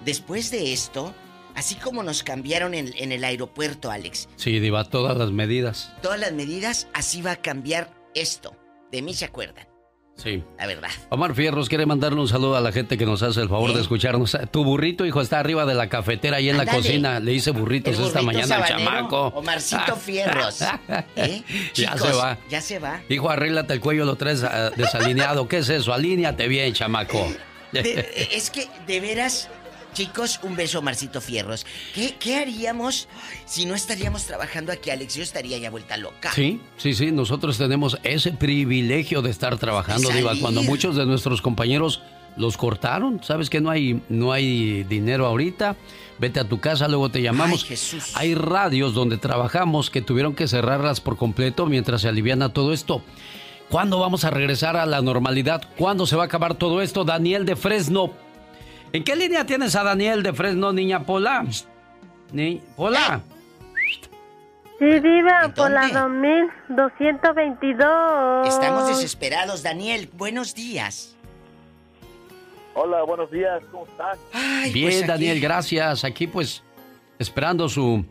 Después 0.03 0.51
de 0.51 0.73
esto, 0.73 1.15
así 1.55 1.75
como 1.75 2.03
nos 2.03 2.23
cambiaron 2.23 2.73
en, 2.73 2.93
en 2.97 3.11
el 3.11 3.23
aeropuerto, 3.23 3.91
Alex, 3.91 4.29
Sí, 4.35 4.59
Diva, 4.59 4.83
todas 4.85 5.17
las 5.17 5.31
medidas. 5.31 5.91
todas 6.01 6.19
las 6.19 6.31
medidas, 6.33 6.87
así 6.93 7.21
va 7.21 7.31
a 7.31 7.35
cambiar 7.37 7.93
esto. 8.15 8.55
De 8.91 9.01
mí 9.01 9.13
se 9.13 9.25
acuerdan, 9.25 9.67
Sí. 10.17 10.43
la 10.59 10.67
verdad. 10.67 10.89
Omar 11.09 11.33
Fierros 11.33 11.69
quiere 11.69 11.85
mandarle 11.85 12.19
un 12.19 12.27
saludo 12.27 12.57
a 12.57 12.61
la 12.61 12.71
gente 12.73 12.97
que 12.97 13.05
nos 13.05 13.23
hace 13.23 13.41
el 13.41 13.47
favor 13.49 13.73
de 13.73 13.81
escucharnos. 13.81 14.37
Tu 14.51 14.63
burrito, 14.63 15.05
hijo, 15.05 15.21
está 15.21 15.39
arriba 15.39 15.65
de 15.65 15.73
la 15.73 15.87
cafetera 15.89 16.37
ahí 16.37 16.49
en 16.49 16.57
la 16.57 16.65
cocina. 16.65 17.19
Le 17.21 17.33
hice 17.33 17.51
burritos 17.51 17.97
esta 17.97 18.21
mañana 18.21 18.57
al 18.57 18.65
chamaco. 18.67 19.27
Omarcito 19.27 19.95
Fierros. 19.97 20.61
¿Eh? 21.15 21.41
Ya 21.73 21.93
Chicos, 21.93 22.01
se 22.01 22.13
va. 22.13 22.37
Ya 22.49 22.61
se 22.61 22.79
va. 22.79 23.01
Hijo, 23.09 23.29
arréglate 23.29 23.73
el 23.73 23.79
cuello, 23.79 24.03
lo 24.05 24.15
traes 24.17 24.43
ah, 24.43 24.71
desalineado. 24.75 25.47
¿Qué 25.47 25.59
es 25.59 25.69
eso? 25.69 25.93
Alíneate 25.93 26.47
bien, 26.49 26.73
chamaco. 26.73 27.25
De- 27.71 28.27
es 28.33 28.51
que, 28.51 28.67
de 28.85 28.99
veras, 28.99 29.49
chicos, 29.93 30.39
un 30.43 30.55
beso, 30.55 30.81
Marcito 30.81 31.21
Fierros. 31.21 31.65
¿Qué, 31.93 32.15
qué 32.19 32.37
haríamos 32.37 33.07
si 33.45 33.65
no 33.65 33.75
estaríamos 33.75 34.25
trabajando 34.25 34.71
aquí, 34.71 34.89
Alex? 34.89 35.15
Yo 35.15 35.23
estaría 35.23 35.57
ya 35.57 35.69
vuelta 35.69 35.97
loca. 35.97 36.31
Sí, 36.31 36.61
sí, 36.77 36.93
sí, 36.93 37.11
nosotros 37.11 37.57
tenemos 37.57 37.97
ese 38.03 38.31
privilegio 38.31 39.21
de 39.21 39.29
estar 39.29 39.57
trabajando, 39.57 40.09
De 40.09 40.15
Diva, 40.15 40.33
cuando 40.39 40.63
muchos 40.63 40.95
de 40.95 41.05
nuestros 41.05 41.41
compañeros 41.41 42.01
los 42.37 42.57
cortaron. 42.57 43.23
Sabes 43.23 43.49
que 43.49 43.61
no 43.61 43.69
hay, 43.69 44.01
no 44.09 44.31
hay 44.31 44.83
dinero 44.83 45.25
ahorita. 45.25 45.75
Vete 46.19 46.39
a 46.39 46.47
tu 46.47 46.59
casa, 46.59 46.87
luego 46.87 47.09
te 47.09 47.21
llamamos. 47.21 47.63
Ay, 47.63 47.69
Jesús. 47.69 48.11
Hay 48.15 48.35
radios 48.35 48.93
donde 48.93 49.17
trabajamos 49.17 49.89
que 49.89 50.01
tuvieron 50.01 50.35
que 50.35 50.47
cerrarlas 50.47 51.01
por 51.01 51.17
completo 51.17 51.65
mientras 51.65 52.01
se 52.01 52.07
aliviana 52.07 52.49
todo 52.49 52.73
esto. 52.73 53.03
¿Cuándo 53.69 53.99
vamos 53.99 54.25
a 54.25 54.29
regresar 54.29 54.75
a 54.75 54.85
la 54.85 55.01
normalidad? 55.01 55.63
¿Cuándo 55.77 56.05
se 56.05 56.15
va 56.15 56.23
a 56.23 56.25
acabar 56.25 56.55
todo 56.55 56.81
esto? 56.81 57.05
Daniel 57.05 57.45
de 57.45 57.55
Fresno. 57.55 58.11
¿En 58.93 59.03
qué 59.03 59.15
línea 59.15 59.45
tienes 59.45 59.75
a 59.75 59.83
Daniel 59.83 60.21
de 60.23 60.33
Fresno, 60.33 60.73
niña 60.73 61.03
Pola? 61.05 61.45
Ni... 62.33 62.61
Pola. 62.75 63.21
Sí, 64.79 64.99
Diva, 64.99 65.53
por 65.55 65.69
la 65.71 65.87
2222. 66.69 68.47
Estamos 68.47 68.87
desesperados, 68.87 69.61
Daniel. 69.63 70.09
Buenos 70.13 70.55
días. 70.55 71.15
Hola, 72.73 73.03
buenos 73.03 73.29
días, 73.31 73.61
¿cómo? 73.71 73.85
Bien, 74.73 74.87
pues 74.87 74.99
aquí- 74.99 75.07
Daniel, 75.07 75.39
gracias. 75.39 76.03
Aquí 76.03 76.25
pues 76.27 76.63
esperando 77.19 77.69
su 77.69 78.03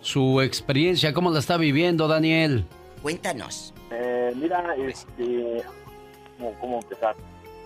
su 0.00 0.40
experiencia, 0.40 1.12
cómo 1.12 1.30
la 1.30 1.38
está 1.38 1.56
viviendo, 1.56 2.08
Daniel. 2.08 2.64
Cuéntanos. 3.02 3.72
Eh, 3.92 4.32
mira, 4.34 4.74
este, 4.76 5.62
¿cómo, 6.38 6.52
cómo 6.60 6.80
empezar? 6.80 7.14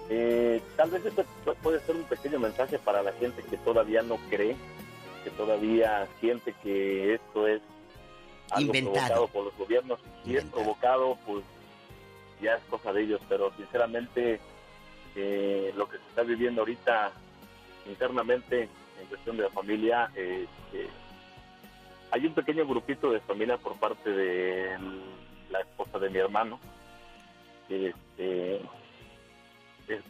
Eh, 0.09 0.63
tal 0.77 0.91
vez 0.91 1.03
pu- 1.05 1.57
puede 1.63 1.81
ser 1.81 1.97
un 1.97 2.05
pequeño 2.05 2.39
mensaje 2.39 2.79
para 2.79 3.03
la 3.03 3.13
gente 3.15 3.43
que 3.43 3.57
todavía 3.59 4.03
no 4.03 4.17
cree, 4.31 4.57
que 5.25 5.31
todavía 5.31 6.07
siente 6.21 6.55
que 6.63 7.15
esto 7.15 7.47
es 7.49 7.61
algo 8.51 8.75
Inventado. 8.75 8.93
provocado 8.95 9.29
por 9.29 9.45
los 9.47 9.57
gobiernos. 9.57 9.99
Si 10.25 10.37
es 10.37 10.45
provocado, 10.45 11.19
pues 11.27 11.45
ya 12.41 12.55
es 12.55 12.63
cosa 12.71 12.93
de 12.93 13.03
ellos, 13.03 13.21
pero 13.29 13.53
sinceramente 13.57 14.39
eh, 15.17 15.73
lo 15.77 15.89
que 15.89 15.97
se 15.99 16.05
está 16.09 16.23
viviendo 16.23 16.61
ahorita 16.63 17.11
internamente 17.87 18.69
en 19.01 19.07
cuestión 19.09 19.37
de 19.37 19.43
la 19.45 19.51
familia, 19.51 20.11
eh, 20.15 20.47
eh, 20.73 20.89
hay 22.13 22.27
un 22.27 22.35
pequeño 22.35 22.67
grupito 22.67 23.11
de 23.11 23.21
familia 23.21 23.57
por 23.57 23.77
parte 23.79 24.11
de 24.11 24.77
la 25.51 25.61
esposa 25.61 25.99
de 25.99 26.11
mi 26.11 26.19
hermano, 26.19 26.61
este, 27.69 28.61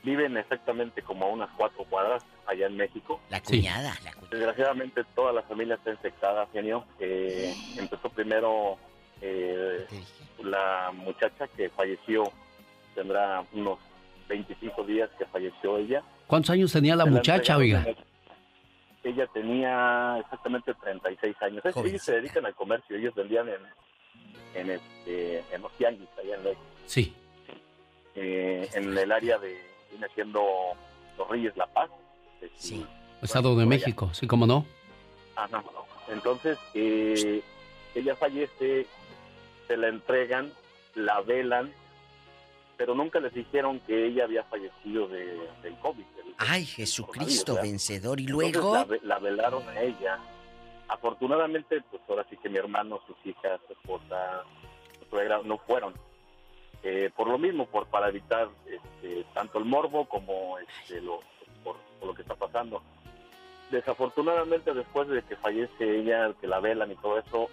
viven 0.03 0.37
exactamente 0.37 1.03
como 1.03 1.27
a 1.27 1.29
unas 1.29 1.51
cuatro 1.57 1.85
cuadras 1.85 2.25
allá 2.47 2.67
en 2.67 2.77
México. 2.77 3.21
La 3.29 3.43
cuñada. 3.43 3.95
la 4.05 4.13
cu- 4.15 4.27
Desgraciadamente 4.31 5.05
toda 5.15 5.33
la 5.33 5.43
familia 5.43 5.75
está 5.75 5.91
infectada, 5.91 6.47
genio. 6.53 6.85
Eh, 6.99 7.55
empezó 7.77 8.09
primero 8.11 8.79
eh, 9.21 9.87
la 10.43 10.93
muchacha 10.95 11.49
que 11.49 11.69
falleció, 11.71 12.25
tendrá 12.95 13.45
unos 13.53 13.79
25 14.29 14.83
días 14.85 15.11
que 15.19 15.27
falleció 15.27 15.79
ella. 15.79 16.03
¿Cuántos 16.27 16.51
años 16.51 16.73
tenía 16.73 16.97
la 16.97 17.05
Se 17.05 17.11
muchacha, 17.11 17.57
oiga? 17.57 17.87
Ella 19.05 19.27
tenía 19.29 20.19
exactamente 20.21 20.75
36 20.75 21.37
años. 21.41 21.65
Es- 21.65 21.77
ellos 21.77 22.03
se 22.03 22.13
dedican 22.13 22.45
al 22.47 22.55
comercio, 22.55 22.97
ellos 22.97 23.15
vendían 23.15 23.49
en, 23.49 23.61
en, 24.55 24.71
este, 24.71 25.45
en 25.55 25.63
los 25.63 25.73
tianguis, 25.73 26.09
allá 26.19 26.35
en, 26.35 26.43
México. 26.45 26.63
Sí. 26.87 27.15
Eh, 28.17 28.69
en 28.75 28.97
el 28.97 29.13
área 29.13 29.39
de, 29.39 29.61
viene 29.91 30.07
siendo 30.15 30.43
Los 31.19 31.29
Reyes 31.29 31.57
La 31.57 31.67
Paz. 31.67 31.91
Sí. 32.57 32.85
Estado 33.23 33.57
de 33.57 33.67
México, 33.67 34.11
sí, 34.13 34.27
cómo 34.27 34.47
no. 34.47 34.65
Ajá. 35.37 35.63
Entonces, 36.09 36.59
eh, 36.75 37.43
ella 37.95 38.15
fallece, 38.17 38.87
se 39.67 39.77
la 39.77 39.89
entregan, 39.89 40.53
la 40.95 41.21
velan 41.21 41.73
pero 42.79 42.95
nunca 42.95 43.19
les 43.21 43.33
dijeron 43.33 43.81
que 43.87 44.07
ella 44.07 44.25
había 44.25 44.45
fallecido 44.45 45.09
de, 45.09 45.25
del 45.63 45.75
COVID. 45.79 46.05
del- 46.15 46.35
Ay, 46.37 46.67
Jesucristo 46.67 47.55
vencedor. 47.55 48.21
Y 48.21 48.25
Entonces, 48.27 48.53
luego, 48.53 48.75
la, 48.75 48.85
ve- 48.85 49.01
la 49.03 49.19
velaron 49.19 49.67
a 49.71 49.81
ella. 49.81 50.19
Afortunadamente, 50.89 51.81
pues 51.91 52.03
ahora 52.07 52.27
sí 52.29 52.37
que 52.37 52.51
mi 52.51 52.59
hermano, 52.59 53.01
sus 53.07 53.17
hijas, 53.25 53.59
su 53.67 53.73
esposa, 53.73 54.43
su 54.99 55.07
suegra 55.09 55.41
no 55.45 55.57
fueron. 55.59 55.95
Eh, 56.89 57.11
por 57.17 57.27
lo 57.27 57.37
mismo, 57.37 57.67
por 57.67 57.87
para 57.89 58.09
evitar 58.11 58.49
este, 58.65 59.25
tanto 59.35 59.59
el 59.59 59.65
morbo 59.65 60.05
como 60.09 60.57
este, 60.61 61.01
lo, 61.01 61.19
por, 61.65 61.75
por 61.99 62.09
lo 62.09 62.15
que 62.15 62.23
está 62.23 62.37
pasando. 62.37 62.81
Desafortunadamente, 63.73 64.73
después 64.73 65.09
de 65.09 65.21
que 65.23 65.35
fallece 65.35 65.99
ella, 65.99 66.33
que 66.41 66.47
la 66.47 66.61
velan 66.61 66.93
y 66.93 66.95
todo 66.95 67.19
eso, 67.19 67.51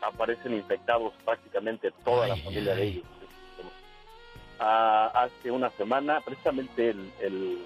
aparecen 0.00 0.54
infectados 0.54 1.12
prácticamente 1.24 1.92
toda 2.04 2.26
la 2.26 2.34
familia 2.36 2.74
de 2.74 2.82
ellos. 2.82 3.04
Ah, 4.58 5.10
hace 5.14 5.52
una 5.52 5.70
semana, 5.70 6.20
precisamente 6.20 6.90
el, 6.90 7.12
el, 7.20 7.64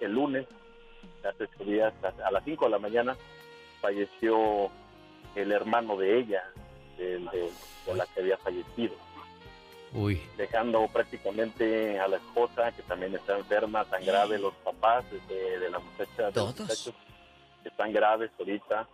el 0.00 0.12
lunes, 0.12 0.46
hace 1.22 1.44
ocho 1.44 1.64
días, 1.64 1.92
a 2.24 2.30
las 2.32 2.42
5 2.44 2.64
de 2.64 2.70
la 2.72 2.78
mañana, 2.80 3.16
falleció 3.80 4.70
el 5.36 5.52
hermano 5.52 5.96
de 5.96 6.18
ella, 6.18 6.42
de, 6.98 7.18
de- 7.18 7.50
de 7.86 7.94
la 7.94 8.06
que 8.06 8.20
había 8.20 8.36
fallecido, 8.38 8.94
Uy. 9.92 10.20
dejando 10.36 10.86
prácticamente 10.92 11.98
a 11.98 12.06
la 12.06 12.16
esposa, 12.16 12.70
que 12.72 12.82
también 12.82 13.14
está 13.14 13.36
enferma, 13.36 13.84
tan 13.84 14.04
grave, 14.04 14.38
los 14.38 14.54
papás 14.64 15.04
de, 15.28 15.58
de 15.58 15.70
la 15.70 15.78
muchacha, 15.78 16.30
de 16.30 16.40
los 16.40 16.58
muchachos, 16.58 16.94
que 17.62 17.68
están 17.68 17.92
graves 17.92 18.30
ahorita, 18.38 18.86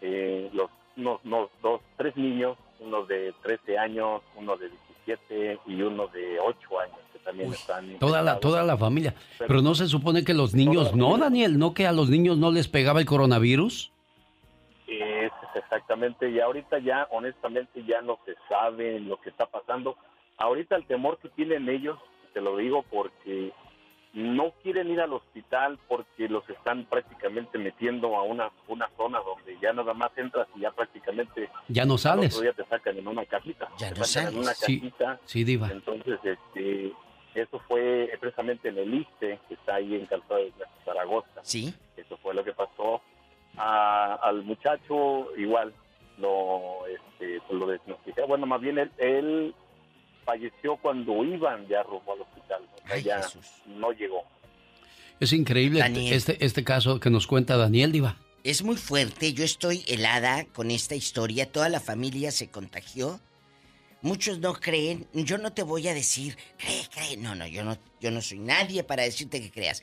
eh, 0.00 0.48
los 0.52 0.70
unos, 0.96 1.20
unos 1.24 1.50
dos, 1.62 1.80
tres 1.96 2.16
niños, 2.16 2.56
uno 2.80 3.04
de 3.04 3.34
13 3.42 3.78
años, 3.78 4.22
uno 4.36 4.56
de 4.56 4.70
17 5.06 5.60
y 5.66 5.82
uno 5.82 6.06
de 6.08 6.38
8 6.40 6.80
años, 6.80 6.98
que 7.12 7.18
también 7.20 7.52
están 7.52 7.98
Toda 7.98 8.22
la, 8.22 8.38
toda 8.40 8.62
la 8.62 8.76
familia. 8.76 9.14
Pero 9.38 9.62
no 9.62 9.74
se 9.74 9.86
supone 9.86 10.24
que 10.24 10.34
los 10.34 10.54
niños, 10.54 10.94
no, 10.94 11.16
Daniel, 11.18 11.58
no 11.58 11.74
que 11.74 11.86
a 11.86 11.92
los 11.92 12.08
niños 12.08 12.38
no 12.38 12.50
les 12.50 12.68
pegaba 12.68 13.00
el 13.00 13.06
coronavirus. 13.06 13.92
Es 14.86 15.32
exactamente, 15.54 16.30
y 16.30 16.40
ahorita 16.40 16.78
ya, 16.78 17.06
honestamente, 17.10 17.84
ya 17.84 18.02
no 18.02 18.18
se 18.24 18.34
sabe 18.48 18.98
lo 19.00 19.20
que 19.20 19.30
está 19.30 19.46
pasando. 19.46 19.96
Ahorita 20.40 20.74
el 20.76 20.86
temor 20.86 21.18
que 21.18 21.28
tienen 21.28 21.68
ellos, 21.68 21.98
te 22.34 22.40
lo 22.40 22.56
digo 22.56 22.82
porque 22.90 23.52
no 24.12 24.50
quieren 24.62 24.90
ir 24.90 25.00
al 25.00 25.12
hospital 25.12 25.78
porque 25.86 26.28
los 26.28 26.48
están 26.50 26.84
prácticamente 26.86 27.58
metiendo 27.58 28.16
a 28.16 28.24
una, 28.24 28.50
una 28.66 28.88
zona 28.96 29.20
donde 29.20 29.56
ya 29.62 29.72
nada 29.72 29.94
más 29.94 30.10
entras 30.16 30.48
y 30.56 30.60
ya 30.60 30.72
prácticamente 30.72 31.48
Ya 31.68 31.84
no 31.84 31.92
al 31.92 31.98
sales. 32.00 32.34
otro 32.34 32.42
día 32.42 32.52
te 32.52 32.64
sacan 32.64 32.98
en 32.98 33.06
una 33.06 33.24
cajita. 33.24 33.68
Ya 33.78 33.92
te 33.92 34.00
no 34.00 34.04
sacan 34.04 34.32
en 34.32 34.38
una 34.40 34.54
Sí, 34.54 34.80
cajita. 34.80 35.20
sí, 35.26 35.44
diva. 35.44 35.68
Entonces, 35.70 36.18
este, 36.24 36.92
eso 37.36 37.60
fue 37.68 38.10
precisamente 38.18 38.70
en 38.70 38.78
el 38.78 38.92
ISTE, 38.94 39.38
que 39.46 39.54
está 39.54 39.76
ahí 39.76 39.94
en 39.94 40.06
Calzada 40.06 40.40
de 40.40 40.52
Zaragoza. 40.84 41.40
Sí. 41.42 41.72
Eso 41.96 42.16
fue 42.16 42.34
lo 42.34 42.42
que 42.42 42.52
pasó. 42.52 43.00
A- 43.56 44.14
al 44.22 44.42
muchacho 44.42 45.28
igual 45.36 45.72
lo, 46.18 46.84
este, 46.86 47.40
lo 47.54 47.68
diagnosticaron. 47.68 48.28
Bueno, 48.28 48.46
más 48.46 48.60
bien 48.60 48.78
él, 48.78 48.90
él 48.98 49.54
falleció 50.24 50.76
cuando 50.76 51.24
iban 51.24 51.66
ya 51.68 51.82
rumbo 51.82 52.12
al 52.12 52.20
hospital. 52.22 52.62
O 52.84 52.88
sea, 52.88 52.98
ya 52.98 53.20
no 53.66 53.92
llegó. 53.92 54.22
Es 55.20 55.32
increíble 55.32 55.80
Daniel. 55.80 56.14
este, 56.14 56.44
este 56.44 56.64
caso 56.64 56.98
que 57.00 57.10
nos 57.10 57.26
cuenta 57.26 57.56
Daniel, 57.56 57.92
diva. 57.92 58.16
es 58.44 58.62
muy 58.62 58.76
fuerte. 58.76 59.32
Yo 59.34 59.44
estoy 59.44 59.84
helada 59.86 60.44
con 60.46 60.70
esta 60.70 60.94
historia. 60.94 61.50
Toda 61.50 61.68
la 61.68 61.80
familia 61.80 62.30
se 62.30 62.48
contagió. 62.50 63.20
Muchos 64.02 64.38
no 64.38 64.54
creen. 64.54 65.06
Yo 65.12 65.36
no 65.36 65.52
te 65.52 65.62
voy 65.62 65.86
a 65.88 65.92
decir, 65.94 66.36
cree, 66.56 66.82
cree. 66.90 67.16
No, 67.18 67.34
no, 67.34 67.46
yo 67.46 67.64
no, 67.64 67.76
yo 68.00 68.10
no 68.10 68.22
soy 68.22 68.38
nadie 68.38 68.82
para 68.82 69.02
decirte 69.02 69.42
que 69.42 69.50
creas. 69.50 69.82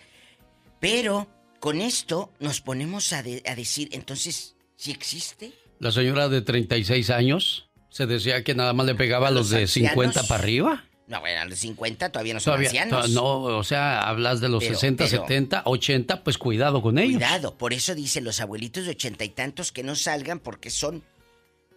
Pero 0.80 1.28
con 1.60 1.82
esto 1.82 2.32
nos 2.40 2.62
ponemos 2.62 3.14
a, 3.14 3.22
de- 3.22 3.44
a 3.46 3.54
decir, 3.56 3.90
entonces, 3.92 4.56
¿sí 4.76 4.92
existe? 4.92 5.52
La 5.80 5.92
señora 5.92 6.30
de 6.30 6.42
36 6.42 7.12
años 7.12 7.67
se 7.98 8.06
decía 8.06 8.44
que 8.44 8.54
nada 8.54 8.74
más 8.74 8.86
le 8.86 8.94
pegaba 8.94 9.30
a 9.30 9.32
los, 9.32 9.50
de 9.50 9.66
50 9.66 10.04
ancianos? 10.20 10.28
para 10.30 10.44
arriba. 10.44 10.84
No, 11.08 11.20
bueno, 11.22 11.42
a 11.42 11.46
los 11.46 11.58
50 11.58 12.12
todavía 12.12 12.36
no 12.36 12.40
son 12.40 12.52
Todavía, 12.60 12.84
ancianos. 12.84 13.10
no, 13.10 13.24
o 13.58 13.64
sea, 13.64 14.02
hablas 14.08 14.40
de 14.40 14.50
los 14.50 14.62
Pero- 14.64 14.76
60, 14.76 15.06
pero- 15.06 15.22
70, 15.24 15.64
80, 15.66 16.24
pues 16.24 16.38
cuidado 16.38 16.82
con 16.84 17.00
ellos. 17.00 17.14
Cuidado, 17.14 17.58
por 17.58 17.74
eso 17.74 17.96
dicen 17.96 18.24
los 18.24 18.40
abuelitos 18.40 18.86
de 18.86 18.92
ochenta 18.92 19.24
y 19.24 19.30
tantos 19.30 19.72
que 19.72 19.82
no 19.82 19.96
salgan 19.96 20.38
porque 20.40 20.70
son 20.70 21.04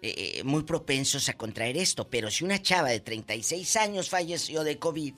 eh, 0.03 0.35
eh, 0.39 0.45
muy 0.45 0.65
propensos 0.65 1.29
a 1.31 1.35
contraer 1.39 1.77
esto. 1.79 2.09
Pero 2.11 2.31
si 2.31 2.45
una 2.45 2.61
chava 2.61 2.89
de 2.91 3.01
36 3.01 3.77
años 3.77 4.11
falleció 4.11 4.63
de 4.65 4.79
COVID, 4.79 5.15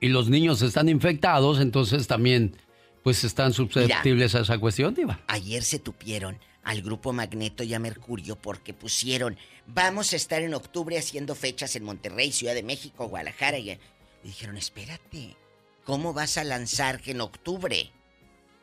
Y 0.00 0.08
los 0.08 0.28
niños 0.28 0.60
están 0.60 0.88
infectados, 0.90 1.60
entonces 1.60 2.06
también 2.06 2.56
pues 3.02 3.24
están 3.24 3.52
susceptibles 3.54 4.34
a 4.34 4.40
esa 4.40 4.58
cuestión, 4.58 4.94
diva. 4.94 5.20
ayer 5.28 5.62
se 5.62 5.78
tupieron 5.78 6.36
al 6.64 6.82
grupo 6.82 7.12
Magneto 7.12 7.62
y 7.64 7.74
a 7.74 7.78
Mercurio 7.78 8.36
porque 8.36 8.72
pusieron, 8.74 9.36
vamos 9.66 10.12
a 10.12 10.16
estar 10.16 10.42
en 10.42 10.54
octubre 10.54 10.96
haciendo 10.98 11.34
fechas 11.34 11.74
en 11.76 11.84
Monterrey, 11.84 12.30
Ciudad 12.32 12.54
de 12.54 12.62
México, 12.62 13.08
Guadalajara. 13.08 13.58
Y, 13.58 13.70
y 13.70 13.78
dijeron, 14.24 14.56
espérate, 14.56 15.36
¿cómo 15.84 16.12
vas 16.12 16.38
a 16.38 16.44
lanzar 16.44 17.00
que 17.00 17.10
en 17.12 17.20
octubre? 17.20 17.90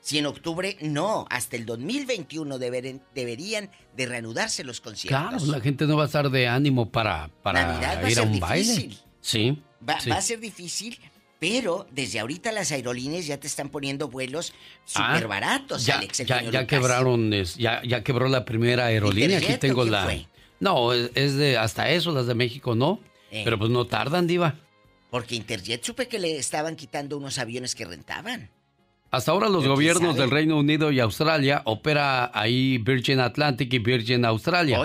Si 0.02 0.18
en 0.18 0.28
octubre 0.28 0.78
no, 0.80 1.26
hasta 1.30 1.58
el 1.58 1.66
2021 1.66 2.58
deberen- 2.58 3.02
deberían 3.14 3.70
de 3.98 4.06
reanudarse 4.06 4.64
los 4.64 4.80
conciertos. 4.80 5.30
Claro, 5.44 5.46
la 5.46 5.60
gente 5.60 5.86
no 5.86 5.98
va 5.98 6.04
a 6.04 6.06
estar 6.06 6.30
de 6.30 6.48
ánimo 6.48 6.90
para, 6.90 7.30
para 7.44 7.68
Navidad 7.68 8.02
va 8.02 8.08
a 8.08 8.12
ir 8.12 8.18
a 8.20 8.22
ser 8.24 8.32
un 8.32 8.40
baile. 8.40 8.90
Sí. 9.20 9.62
Va, 9.88 10.00
sí. 10.00 10.10
va 10.10 10.16
a 10.18 10.22
ser 10.22 10.40
difícil, 10.40 10.98
pero 11.40 11.88
desde 11.92 12.20
ahorita 12.20 12.52
las 12.52 12.72
aerolíneas 12.72 13.26
ya 13.26 13.40
te 13.40 13.48
están 13.48 13.70
poniendo 13.70 14.10
vuelos 14.10 14.54
Ah, 14.96 15.14
súper 15.14 15.28
baratos, 15.28 15.86
ya, 15.86 15.98
Alex. 15.98 16.20
el 16.20 16.28
ya, 16.52 16.68
quebraron, 16.68 17.32
ya, 17.58 17.82
ya 17.84 18.04
quebró 18.04 18.28
la 18.28 18.44
primera 18.46 18.86
aerolínea. 18.88 19.38
Aquí 19.38 19.46
¿Interjet 19.46 19.58
o 19.58 19.68
tengo 19.68 19.86
la. 19.86 20.04
fue? 20.04 20.28
No, 20.60 20.94
es, 20.94 21.36
de 21.36 21.58
hasta 21.58 21.90
eso, 21.90 22.12
las 22.12 22.28
de 22.28 22.36
México 22.36 22.76
no. 22.76 23.00
Eh. 23.32 23.42
Pero 23.46 23.58
pues 23.58 23.72
no 23.72 23.86
tardan, 23.86 24.28
Diva. 24.28 24.56
Porque 25.10 25.36
Interjet 25.36 25.84
supe 25.84 26.08
que 26.08 26.20
le 26.20 26.38
estaban 26.38 26.76
quitando 26.76 27.18
unos 27.18 27.38
aviones 27.40 27.76
que 27.76 27.86
rentaban. 27.86 28.50
Hasta 29.12 29.32
ahora 29.32 29.50
los 29.50 29.66
gobiernos 29.66 30.16
del 30.18 30.30
Reino 30.30 30.58
Unido 30.58 30.92
y 30.92 31.00
Australia 31.00 31.62
opera 31.66 32.30
ahí 32.34 32.78
Virgin 32.78 33.20
Atlantic 33.20 33.74
y 33.74 33.80
Virgin 33.80 34.24
Australia. 34.26 34.80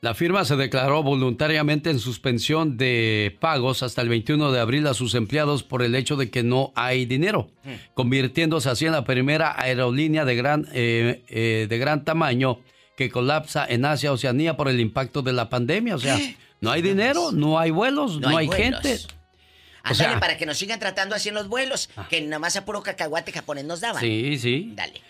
La 0.00 0.14
firma 0.14 0.44
se 0.44 0.54
declaró 0.54 1.02
voluntariamente 1.02 1.90
en 1.90 1.98
suspensión 1.98 2.76
de 2.76 3.36
pagos 3.40 3.82
hasta 3.82 4.00
el 4.00 4.08
21 4.08 4.52
de 4.52 4.60
abril 4.60 4.86
a 4.86 4.94
sus 4.94 5.14
empleados 5.16 5.64
por 5.64 5.82
el 5.82 5.96
hecho 5.96 6.14
de 6.16 6.30
que 6.30 6.44
no 6.44 6.72
hay 6.76 7.04
dinero, 7.04 7.50
convirtiéndose 7.94 8.70
así 8.70 8.86
en 8.86 8.92
la 8.92 9.02
primera 9.02 9.60
aerolínea 9.60 10.24
de 10.24 10.36
gran, 10.36 10.68
eh, 10.72 11.24
eh, 11.28 11.66
de 11.68 11.78
gran 11.78 12.04
tamaño 12.04 12.60
que 12.96 13.10
colapsa 13.10 13.66
en 13.68 13.84
Asia 13.84 14.12
Oceanía 14.12 14.56
por 14.56 14.68
el 14.68 14.78
impacto 14.78 15.22
de 15.22 15.32
la 15.32 15.48
pandemia. 15.48 15.96
O 15.96 15.98
sea, 15.98 16.16
no 16.60 16.70
hay 16.70 16.80
dinero, 16.80 17.32
no 17.32 17.58
hay 17.58 17.72
vuelos, 17.72 18.20
no, 18.20 18.36
hay, 18.36 18.46
vuelos. 18.46 18.80
gente. 18.82 18.94
O 18.94 19.88
Ándale, 19.90 20.10
sea, 20.10 20.20
para 20.20 20.36
que 20.36 20.46
nos 20.46 20.58
sigan 20.58 20.78
tratando 20.78 21.16
así 21.16 21.28
en 21.30 21.34
los 21.34 21.48
vuelos, 21.48 21.90
que 22.08 22.20
nada 22.20 22.38
más 22.38 22.54
a 22.54 22.64
puro 22.64 22.84
cacahuate 22.84 23.32
japonés 23.32 23.64
nos 23.64 23.80
daban. 23.80 24.00
sí, 24.00 24.38
sí. 24.38 24.72
Dale. 24.76 25.00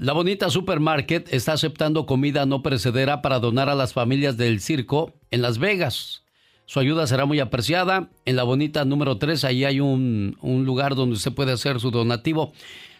La 0.00 0.12
bonita 0.12 0.48
supermarket 0.48 1.34
está 1.34 1.54
aceptando 1.54 2.06
comida 2.06 2.46
no 2.46 2.62
perecedera 2.62 3.20
para 3.20 3.40
donar 3.40 3.68
a 3.68 3.74
las 3.74 3.94
familias 3.94 4.36
del 4.36 4.60
circo 4.60 5.12
en 5.32 5.42
Las 5.42 5.58
Vegas. 5.58 6.22
Su 6.66 6.78
ayuda 6.78 7.08
será 7.08 7.26
muy 7.26 7.40
apreciada. 7.40 8.08
En 8.24 8.36
la 8.36 8.44
bonita 8.44 8.84
número 8.84 9.18
3, 9.18 9.42
ahí 9.42 9.64
hay 9.64 9.80
un, 9.80 10.38
un 10.40 10.64
lugar 10.64 10.94
donde 10.94 11.16
usted 11.16 11.32
puede 11.32 11.50
hacer 11.50 11.80
su 11.80 11.90
donativo. 11.90 12.52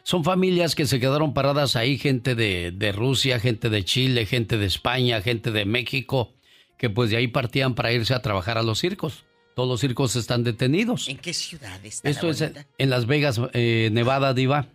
Son 0.02 0.24
familias 0.24 0.74
que 0.74 0.86
se 0.86 0.98
quedaron 0.98 1.34
paradas 1.34 1.76
ahí, 1.76 1.98
gente 1.98 2.34
de, 2.34 2.72
de 2.72 2.90
Rusia, 2.90 3.38
gente 3.38 3.70
de 3.70 3.84
Chile, 3.84 4.26
gente 4.26 4.58
de 4.58 4.66
España, 4.66 5.22
gente 5.22 5.52
de 5.52 5.66
México, 5.66 6.32
que 6.78 6.90
pues 6.90 7.10
de 7.10 7.18
ahí 7.18 7.28
partían 7.28 7.76
para 7.76 7.92
irse 7.92 8.12
a 8.12 8.22
trabajar 8.22 8.58
a 8.58 8.64
los 8.64 8.80
circos. 8.80 9.24
Todos 9.54 9.68
los 9.68 9.80
circos 9.80 10.16
están 10.16 10.42
detenidos. 10.42 11.08
¿En 11.08 11.18
qué 11.18 11.32
ciudad 11.32 11.78
está 11.84 12.10
Esto 12.10 12.26
la 12.26 12.32
es 12.32 12.52
en 12.76 12.90
Las 12.90 13.06
Vegas, 13.06 13.40
eh, 13.52 13.88
Nevada, 13.92 14.34
Diva. 14.34 14.66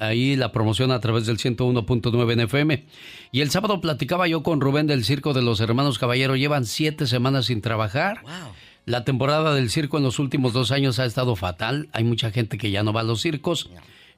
Ahí 0.00 0.34
la 0.34 0.50
promoción 0.50 0.92
a 0.92 1.00
través 1.00 1.26
del 1.26 1.36
101.9 1.36 2.32
en 2.32 2.40
FM. 2.40 2.86
Y 3.32 3.42
el 3.42 3.50
sábado 3.50 3.82
platicaba 3.82 4.26
yo 4.26 4.42
con 4.42 4.60
Rubén 4.60 4.86
del 4.86 5.04
Circo 5.04 5.34
de 5.34 5.42
los 5.42 5.60
Hermanos 5.60 5.98
Caballero. 5.98 6.36
Llevan 6.36 6.64
siete 6.64 7.06
semanas 7.06 7.46
sin 7.46 7.60
trabajar. 7.60 8.22
La 8.86 9.04
temporada 9.04 9.54
del 9.54 9.70
circo 9.70 9.98
en 9.98 10.04
los 10.04 10.18
últimos 10.18 10.54
dos 10.54 10.72
años 10.72 10.98
ha 10.98 11.04
estado 11.04 11.36
fatal. 11.36 11.90
Hay 11.92 12.02
mucha 12.02 12.30
gente 12.30 12.56
que 12.56 12.70
ya 12.70 12.82
no 12.82 12.94
va 12.94 13.02
a 13.02 13.04
los 13.04 13.20
circos. 13.20 13.68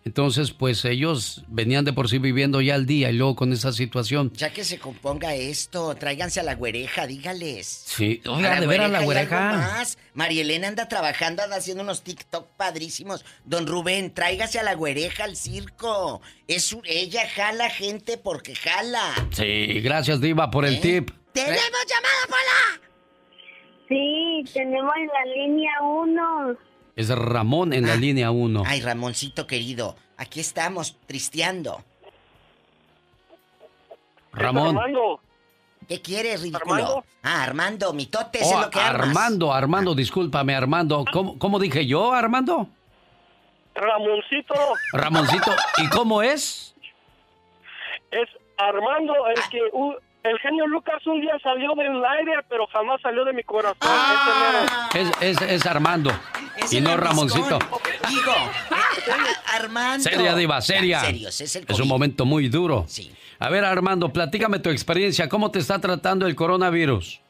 Entonces, 0.05 0.51
pues 0.51 0.85
ellos 0.85 1.45
venían 1.47 1.85
de 1.85 1.93
por 1.93 2.09
sí 2.09 2.19
viviendo 2.19 2.61
ya 2.61 2.75
al 2.75 2.87
día 2.87 3.09
y 3.11 3.13
luego 3.13 3.37
con 3.37 3.53
esa 3.53 3.73
situación. 3.73 4.33
Ya 4.35 4.53
que 4.53 4.65
se 4.65 4.81
componga 4.81 5.35
esto, 5.37 5.95
tráiganse 5.95 6.41
a 6.41 6.43
la 6.43 6.57
güereja, 6.57 7.07
dígales. 7.07 7.67
Sí, 7.87 8.21
A 8.27 8.33
oiga, 8.33 8.61
de 8.61 8.67
veras 8.67 8.91
la 8.91 8.99
y 8.99 9.01
algo 9.03 9.13
güereja. 9.13 9.53
más. 9.53 9.99
María 10.15 10.43
Elena 10.43 10.67
anda 10.67 10.89
trabajando, 10.89 11.45
anda 11.45 11.55
haciendo 11.57 11.85
unos 11.85 12.03
TikTok 12.03 12.49
padrísimos. 12.57 13.25
Don 13.45 13.67
Rubén, 13.69 14.13
tráigase 14.13 14.59
a 14.59 14.65
la 14.65 14.75
güereja 14.75 15.23
al 15.23 15.37
circo. 15.37 16.21
Es 16.49 16.65
su- 16.65 16.83
ella 16.85 17.23
jala 17.33 17.71
gente 17.71 18.19
porque 18.19 18.57
jala. 18.57 19.15
Sí, 19.31 19.81
gracias 19.83 20.21
Diva 20.21 20.51
por 20.51 20.65
el 20.65 20.75
¿Eh? 20.75 20.81
tip. 20.81 21.11
¡Tenemos 21.33 21.61
llamada, 21.61 22.27
Pola! 22.27 22.89
Sí, 23.89 24.43
tenemos 24.53 24.93
en 24.97 25.07
la 25.07 25.35
línea 25.37 25.73
uno. 25.83 26.57
Es 26.97 27.09
Ramón 27.09 27.73
en 27.73 27.87
la 27.87 27.97
línea 27.97 28.31
1. 28.31 28.63
Ay, 28.67 28.81
Ramoncito 28.81 29.47
querido, 29.47 29.97
aquí 30.17 30.41
estamos, 30.41 30.97
tristeando. 31.07 31.83
Ramón. 34.33 34.79
¿Qué 35.89 36.01
quieres, 36.01 36.43
ridículo? 36.43 36.75
¿Armando? 36.75 37.05
Ah, 37.23 37.43
Armando, 37.43 37.93
mitote, 37.93 38.39
Oh, 38.43 38.45
es 38.45 38.61
lo 38.67 38.71
que 38.71 38.79
armas. 38.81 39.09
Armando, 39.09 39.53
Armando, 39.53 39.95
discúlpame, 39.95 40.55
Armando. 40.55 41.05
¿Cómo, 41.13 41.39
cómo 41.39 41.59
dije 41.59 41.87
yo, 41.87 42.13
Armando? 42.13 42.69
Ramoncito 43.75 44.55
Ramoncito, 44.93 45.51
¿y 45.79 45.89
cómo 45.89 46.23
es? 46.23 46.75
es 48.11 48.29
Armando, 48.59 49.15
el 49.29 49.41
que 49.51 49.61
u- 49.73 49.97
el 50.25 50.39
genio 50.39 50.67
Lucas 50.67 51.05
un 51.07 51.21
día 51.21 51.39
salió 51.43 51.75
del 51.75 52.05
aire, 52.05 52.33
pero 52.49 52.67
jamás 52.69 53.01
salió 53.01 53.25
de 53.25 53.33
mi 53.33 53.43
corazón. 53.43 53.77
Ah. 53.83 54.89
Es, 54.95 55.11
es, 55.21 55.43
es 55.43 55.67
Armando. 55.67 56.11
y 56.71 56.81
no 56.81 56.97
Ramoncito. 56.97 57.59
Digo, 58.09 58.33
Armando. 59.55 60.03
Seria, 60.05 60.35
Diva, 60.35 60.61
seria. 60.61 61.01
Ya, 61.01 61.07
serios, 61.07 61.41
es 61.41 61.57
el 61.57 61.65
Es 61.69 61.81
un 61.81 61.89
momento 61.89 62.25
muy 62.25 62.49
duro. 62.49 62.85
Sí. 62.87 63.13
A 63.39 63.49
ver, 63.49 63.65
Armando, 63.65 64.13
platícame 64.13 64.61
tu 64.61 64.71
experiencia. 64.71 65.29
¿Cómo 65.29 65.51
te 65.51 65.59
está 65.59 65.81
tratando 65.81 66.27
el 66.27 66.37
coronavirus? 66.37 67.21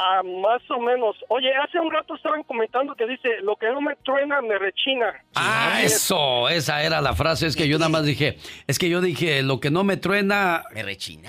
Ah, 0.00 0.22
más 0.22 0.62
o 0.70 0.78
menos. 0.78 1.16
Oye, 1.28 1.48
hace 1.56 1.80
un 1.80 1.90
rato 1.90 2.14
estaban 2.14 2.44
comentando 2.44 2.94
que 2.94 3.04
dice, 3.06 3.40
lo 3.42 3.56
que 3.56 3.66
no 3.66 3.80
me 3.80 3.96
truena, 4.04 4.40
me 4.40 4.56
rechina. 4.56 5.12
Ah, 5.34 5.80
eso, 5.82 6.48
esa 6.48 6.84
era 6.84 7.00
la 7.00 7.14
frase. 7.14 7.48
Es 7.48 7.56
que 7.56 7.66
yo 7.66 7.78
nada 7.78 7.88
más 7.88 8.04
dije, 8.04 8.38
es 8.68 8.78
que 8.78 8.88
yo 8.88 9.00
dije, 9.00 9.42
lo 9.42 9.58
que 9.58 9.70
no 9.72 9.82
me 9.82 9.96
truena. 9.96 10.62
Me 10.72 10.84
rechina. 10.84 11.28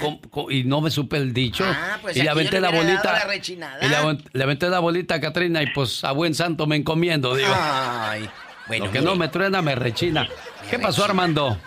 y 0.49 0.65
no 0.65 0.81
me 0.81 0.91
supe 0.91 1.17
el 1.17 1.33
dicho. 1.33 1.63
Ah, 1.67 1.97
pues 1.99 2.15
y 2.15 2.21
le 2.21 2.29
aventé 2.29 2.59
la 2.61 2.69
bolita. 2.69 3.11
la 3.13 3.25
rechinada. 3.25 3.83
y 3.83 3.89
le, 3.89 3.95
aven- 3.95 4.23
le 4.33 4.43
aventé 4.43 4.69
la 4.69 4.79
bolita 4.79 5.15
a 5.15 5.19
Catrina 5.19 5.63
y 5.63 5.67
pues 5.73 6.03
a 6.03 6.11
buen 6.11 6.35
santo 6.35 6.67
me 6.67 6.75
encomiendo, 6.75 7.35
digo. 7.35 7.49
Ay, 7.51 8.29
bueno, 8.67 8.85
lo 8.85 8.91
que 8.91 8.99
mire. 8.99 9.11
no 9.11 9.17
me 9.17 9.29
truena, 9.29 9.63
me 9.63 9.73
rechina. 9.73 10.29
¿Qué 10.69 10.77
pasó, 10.77 11.03
Armando? 11.05 11.57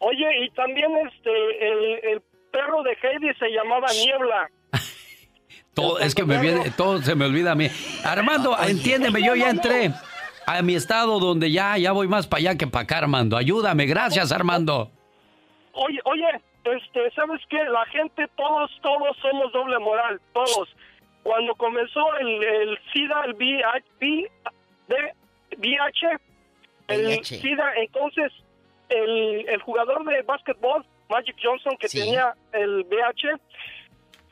Oye, 0.00 0.44
y 0.44 0.50
también 0.50 0.90
este, 1.06 1.30
el, 1.68 2.14
el 2.14 2.22
perro 2.52 2.82
de 2.82 2.96
Heidi 3.00 3.32
se 3.38 3.48
llamaba 3.50 3.86
Niebla. 3.92 4.50
Todo, 5.74 5.98
es 5.98 6.14
que 6.14 6.24
me 6.24 6.38
viene, 6.38 6.70
todo 6.70 7.02
se 7.02 7.14
me 7.14 7.24
olvida 7.24 7.52
a 7.52 7.54
mí. 7.54 7.68
Armando, 8.04 8.56
entiéndeme, 8.58 9.22
yo 9.22 9.34
ya 9.34 9.50
entré 9.50 9.92
a 10.46 10.62
mi 10.62 10.74
estado 10.74 11.18
donde 11.18 11.50
ya, 11.50 11.76
ya 11.78 11.92
voy 11.92 12.06
más 12.06 12.26
para 12.26 12.40
allá 12.40 12.58
que 12.58 12.66
para 12.66 12.84
acá, 12.84 12.98
Armando. 12.98 13.36
Ayúdame, 13.36 13.86
gracias, 13.86 14.30
Armando. 14.30 14.90
Oye, 15.72 15.98
oye, 16.04 16.26
este, 16.64 17.10
¿sabes 17.14 17.40
qué? 17.48 17.62
La 17.64 17.84
gente, 17.86 18.26
todos, 18.36 18.70
todos 18.82 19.16
somos 19.20 19.52
doble 19.52 19.78
moral, 19.80 20.20
todos. 20.32 20.68
Cuando 21.22 21.54
comenzó 21.54 22.14
el, 22.20 22.44
el 22.44 22.78
SIDA, 22.92 23.24
el 23.24 23.34
VIH, 23.34 24.30
VIH, 25.58 26.06
el 26.88 27.06
VIH. 27.06 27.40
SIDA, 27.40 27.74
entonces 27.76 28.32
el, 28.88 29.48
el 29.48 29.60
jugador 29.62 30.04
de 30.04 30.22
básquetbol, 30.22 30.84
Magic 31.08 31.36
Johnson, 31.42 31.76
que 31.78 31.88
tenía 31.88 32.34
el 32.52 32.84
VIH, 32.88 33.28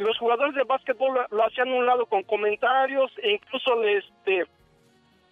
los 0.03 0.19
jugadores 0.19 0.55
de 0.55 0.65
básquetbol 0.65 1.15
lo, 1.15 1.27
lo 1.37 1.47
hacían 1.47 1.69
a 1.69 1.75
un 1.75 1.87
lado 1.87 2.07
con 2.07 2.23
comentarios 2.23 3.11
e 3.19 3.33
incluso 3.33 3.77
le, 3.77 3.99
este, 3.99 4.47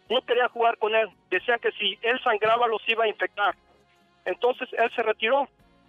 no 0.09 0.23
querían 0.23 0.49
jugar 0.49 0.77
con 0.79 0.95
él. 0.95 1.09
Decían 1.31 1.59
que 1.61 1.73
si 1.73 1.99
él 2.03 2.21
sangraba 2.23 2.66
los 2.66 2.87
iba 2.89 3.05
a 3.05 3.09
infectar. 3.09 3.55
Entonces 4.25 4.68
él 4.73 4.91
se 4.95 5.03
retiró, 5.03 5.49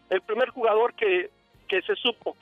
el 0.10 0.22
primer 0.22 0.50
jugador 0.50 0.94
que, 0.94 1.30
que 1.68 1.82
se 1.82 1.96
supo. 1.96 2.36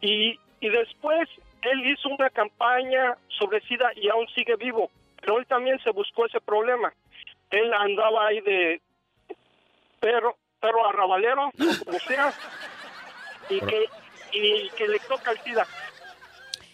Y, 0.00 0.38
y 0.60 0.68
después 0.68 1.28
él 1.62 1.86
hizo 1.86 2.08
una 2.08 2.30
campaña 2.30 3.16
sobre 3.28 3.60
SIDA 3.62 3.90
y 3.96 4.08
aún 4.08 4.26
sigue 4.28 4.56
vivo, 4.56 4.90
pero 5.20 5.38
él 5.38 5.46
también 5.46 5.78
se 5.80 5.90
buscó 5.90 6.26
ese 6.26 6.40
problema. 6.40 6.92
Él 7.50 7.72
andaba 7.72 8.26
ahí 8.26 8.40
de 8.40 8.80
perro, 10.00 10.36
perro 10.60 10.86
arrabalero, 10.88 11.48
o 11.48 11.84
como 11.84 11.98
sea, 12.00 12.32
y 13.48 13.60
que, 13.60 13.86
y 14.34 14.68
que 14.76 14.88
le 14.88 14.98
toca 15.00 15.30
el 15.30 15.38
SIDA. 15.40 15.66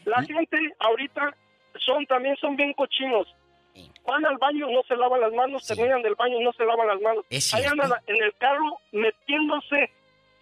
La 0.04 0.22
gente 0.22 0.58
ahorita 0.78 1.34
son 1.78 2.04
también 2.06 2.36
son 2.36 2.56
bien 2.56 2.72
cochinos. 2.72 3.26
Van 4.04 4.24
al 4.26 4.38
baño, 4.38 4.68
no 4.70 4.82
se 4.88 4.96
lavan 4.96 5.20
las 5.20 5.32
manos, 5.32 5.66
terminan 5.66 6.02
del 6.02 6.14
baño 6.16 6.40
no 6.40 6.52
se 6.52 6.64
lavan 6.64 6.88
las 6.88 7.00
manos. 7.00 7.24
Ahí 7.52 7.64
andan 7.64 7.92
en 8.06 8.22
el 8.22 8.34
carro 8.36 8.78
metiéndose 8.92 9.90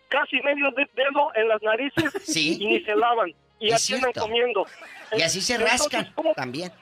casi 0.08 0.40
medio 0.40 0.70
de- 0.70 0.88
dedo 0.94 1.30
en 1.34 1.48
las 1.48 1.60
narices 1.62 2.12
Sí. 2.24 2.56
y 2.60 2.66
ni 2.66 2.80
se 2.80 2.94
lavan. 2.96 3.34
Y 3.60 3.72
así 3.72 3.94
andan 3.94 4.12
comiendo. 4.12 4.64
Y 5.12 5.22
así 5.22 5.40
se 5.40 5.54
Entonces, 5.54 5.80
rascan 5.80 6.12
¿cómo? 6.14 6.32
también. 6.34 6.72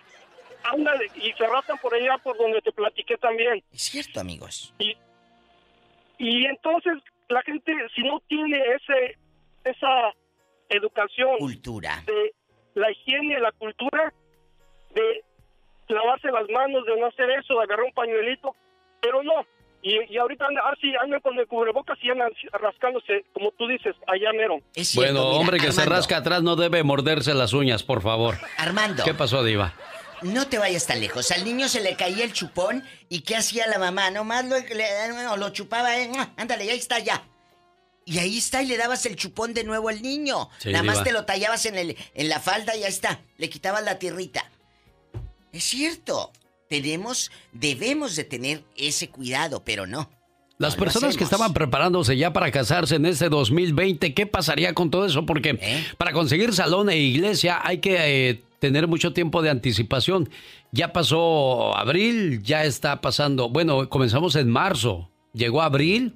Ándale, 0.64 1.10
y 1.16 1.32
se 1.32 1.46
rascan 1.46 1.78
por 1.78 1.94
allá 1.94 2.18
por 2.18 2.36
donde 2.36 2.60
te 2.60 2.70
platiqué 2.72 3.16
también. 3.16 3.62
Es 3.72 3.82
cierto, 3.82 4.20
amigos. 4.20 4.74
Y, 4.78 4.96
y 6.18 6.44
entonces 6.46 6.94
la 7.28 7.42
gente, 7.42 7.72
si 7.94 8.02
no 8.02 8.20
tiene 8.28 8.58
ese 8.74 9.16
esa 9.64 10.12
educación 10.68 11.38
Cultura. 11.38 12.02
de 12.06 12.34
la 12.74 12.90
higiene, 12.90 13.38
la 13.40 13.52
cultura, 13.52 14.12
de 14.94 15.24
lavarse 15.88 16.28
las 16.30 16.48
manos, 16.50 16.84
de 16.86 16.98
no 17.00 17.06
hacer 17.06 17.30
eso, 17.30 17.54
de 17.54 17.64
agarrar 17.64 17.84
un 17.86 17.92
pañuelito, 17.92 18.54
pero 19.00 19.22
no. 19.22 19.46
Y, 19.82 19.94
y 20.12 20.16
ahorita 20.18 20.46
andan, 20.46 20.64
así 20.72 20.92
andan 21.00 21.20
con 21.20 21.38
el 21.38 21.46
cubrebocas 21.46 21.96
y 22.02 22.10
andan 22.10 22.30
rascándose, 22.52 23.24
como 23.32 23.52
tú 23.52 23.68
dices, 23.68 23.94
allá 24.08 24.32
mero. 24.32 24.58
bueno, 24.96 25.28
hombre 25.30 25.58
que 25.58 25.70
se 25.70 25.84
rasca 25.84 26.16
atrás 26.16 26.42
no 26.42 26.56
debe 26.56 26.82
morderse 26.82 27.34
las 27.34 27.52
uñas, 27.52 27.82
por 27.84 28.02
favor. 28.02 28.34
Armando. 28.58 29.04
¿Qué 29.04 29.14
pasó, 29.14 29.44
Diva? 29.44 29.74
No 30.22 30.48
te 30.48 30.58
vayas 30.58 30.86
tan 30.86 30.98
lejos. 30.98 31.30
Al 31.30 31.44
niño 31.44 31.68
se 31.68 31.82
le 31.82 31.94
caía 31.94 32.24
el 32.24 32.32
chupón 32.32 32.82
y 33.08 33.20
¿qué 33.20 33.36
hacía 33.36 33.66
la 33.68 33.78
mamá? 33.78 34.10
Nomás 34.10 34.46
lo, 34.46 34.56
le- 34.56 35.26
o 35.30 35.36
lo 35.36 35.50
chupaba, 35.50 35.96
eh, 36.00 36.10
ándale, 36.36 36.64
ahí 36.70 36.78
está 36.78 36.98
ya. 36.98 37.22
Y 38.08 38.18
ahí 38.20 38.38
está 38.38 38.62
y 38.62 38.66
le 38.66 38.76
dabas 38.76 39.04
el 39.04 39.16
chupón 39.16 39.52
de 39.52 39.64
nuevo 39.64 39.88
al 39.88 40.00
niño. 40.00 40.48
Sí, 40.58 40.70
Nada 40.70 40.84
más 40.84 41.02
te 41.02 41.12
lo 41.12 41.24
tallabas 41.24 41.66
en, 41.66 41.76
el, 41.76 41.96
en 42.14 42.28
la 42.28 42.38
falda 42.38 42.76
y 42.76 42.80
ya 42.80 42.86
está. 42.86 43.20
Le 43.36 43.50
quitabas 43.50 43.82
la 43.84 43.98
tierrita. 43.98 44.48
Es 45.52 45.64
cierto. 45.64 46.30
Tenemos, 46.68 47.32
debemos 47.52 48.14
de 48.14 48.22
tener 48.24 48.62
ese 48.76 49.08
cuidado, 49.08 49.62
pero 49.64 49.86
no. 49.88 50.08
Las 50.58 50.76
No 50.76 50.84
personas 50.84 51.16
que 51.16 51.24
estaban 51.24 51.52
preparándose 51.52 52.16
ya 52.16 52.32
para 52.32 52.50
casarse 52.50 52.94
en 52.94 53.06
este 53.06 53.28
2020, 53.28 54.14
¿qué 54.14 54.26
pasaría 54.26 54.72
con 54.72 54.90
todo 54.90 55.04
eso? 55.04 55.26
Porque 55.26 55.58
¿Eh? 55.60 55.84
para 55.98 56.12
conseguir 56.12 56.54
salón 56.54 56.88
e 56.88 56.96
iglesia 56.96 57.60
hay 57.62 57.78
que 57.78 58.30
eh, 58.30 58.42
tener 58.58 58.86
mucho 58.86 59.12
tiempo 59.12 59.42
de 59.42 59.50
anticipación. 59.50 60.30
Ya 60.72 60.92
pasó 60.92 61.76
abril, 61.76 62.42
ya 62.42 62.64
está 62.64 63.00
pasando, 63.00 63.50
bueno, 63.50 63.88
comenzamos 63.88 64.34
en 64.36 64.48
marzo, 64.48 65.10
llegó 65.34 65.60
abril, 65.60 66.14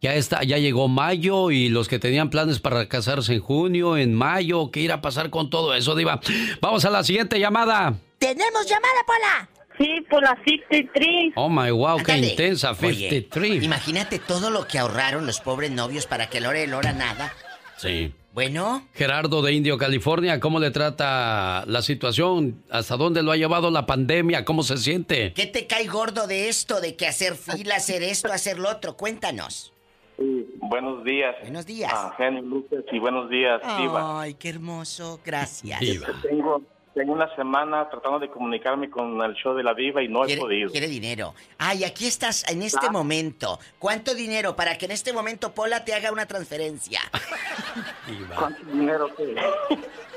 ya 0.00 0.14
está, 0.14 0.44
ya 0.44 0.58
llegó 0.58 0.86
mayo 0.88 1.50
y 1.50 1.68
los 1.68 1.88
que 1.88 1.98
tenían 1.98 2.30
planes 2.30 2.60
para 2.60 2.88
casarse 2.88 3.34
en 3.34 3.40
junio, 3.40 3.96
en 3.96 4.14
mayo, 4.14 4.70
¿qué 4.70 4.80
irá 4.80 4.94
a 4.94 5.00
pasar 5.00 5.30
con 5.30 5.50
todo 5.50 5.74
eso, 5.74 5.94
Diva? 5.96 6.20
Vamos 6.60 6.84
a 6.84 6.90
la 6.90 7.02
siguiente 7.02 7.40
llamada. 7.40 7.94
¡Tenemos 8.18 8.66
llamada, 8.66 9.04
Pola! 9.06 9.48
Sí, 9.78 10.04
por 10.10 10.22
la 10.22 10.36
53. 10.44 11.32
Oh 11.36 11.48
my 11.48 11.70
wow, 11.70 12.02
qué 12.02 12.16
intensa, 12.18 12.72
Oye, 12.72 13.10
53. 13.10 13.62
imagínate 13.62 14.18
todo 14.18 14.50
lo 14.50 14.66
que 14.66 14.78
ahorraron 14.78 15.24
los 15.24 15.40
pobres 15.40 15.70
novios 15.70 16.06
para 16.06 16.28
que 16.28 16.38
a 16.38 16.40
la 16.40 16.48
hora 16.48 16.58
de 16.58 16.66
la 16.66 16.78
hora 16.78 16.92
nada. 16.92 17.32
Sí. 17.76 18.12
Bueno, 18.34 18.86
Gerardo 18.94 19.42
de 19.42 19.52
Indio, 19.52 19.78
California, 19.78 20.38
¿cómo 20.38 20.60
le 20.60 20.70
trata 20.70 21.64
la 21.66 21.82
situación? 21.82 22.62
¿Hasta 22.70 22.96
dónde 22.96 23.22
lo 23.22 23.32
ha 23.32 23.36
llevado 23.36 23.70
la 23.72 23.84
pandemia? 23.86 24.44
¿Cómo 24.44 24.62
se 24.62 24.76
siente? 24.76 25.32
¿qué 25.32 25.46
te 25.46 25.66
cae 25.66 25.86
gordo 25.88 26.28
de 26.28 26.48
esto, 26.48 26.80
de 26.80 26.94
que 26.94 27.08
hacer 27.08 27.34
fila, 27.34 27.76
hacer 27.76 28.04
esto, 28.04 28.32
hacer 28.32 28.58
lo 28.60 28.70
otro? 28.70 28.96
Cuéntanos. 28.96 29.72
Buenos 30.18 31.04
días. 31.04 31.36
Buenos 31.42 31.64
días. 31.66 31.92
A 31.92 32.12
Genio 32.16 32.42
Lucas 32.42 32.84
y 32.90 32.98
buenos 32.98 33.30
días, 33.30 33.60
Diva. 33.78 34.20
Ay, 34.20 34.34
qué 34.34 34.48
hermoso, 34.48 35.20
gracias. 35.24 35.80
Tengo, 36.22 36.60
tengo 36.92 37.12
una 37.12 37.32
semana 37.36 37.88
tratando 37.88 38.18
de 38.18 38.28
comunicarme 38.28 38.90
con 38.90 39.20
el 39.22 39.34
show 39.34 39.54
de 39.54 39.62
la 39.62 39.74
Diva 39.74 40.02
y 40.02 40.08
no 40.08 40.24
he 40.26 40.36
podido. 40.36 40.70
quiere 40.72 40.88
dinero. 40.88 41.34
Ay, 41.58 41.84
aquí 41.84 42.06
estás 42.06 42.44
en 42.50 42.62
este 42.62 42.86
Ah. 42.88 42.92
momento. 42.92 43.60
¿Cuánto 43.78 44.12
dinero 44.14 44.56
para 44.56 44.76
que 44.76 44.86
en 44.86 44.90
este 44.90 45.12
momento 45.12 45.54
Pola 45.54 45.84
te 45.84 45.94
haga 45.94 46.10
una 46.10 46.26
transferencia? 46.26 47.00
¿Cuánto 48.36 48.64
dinero 48.72 49.08
qué? 49.16 49.34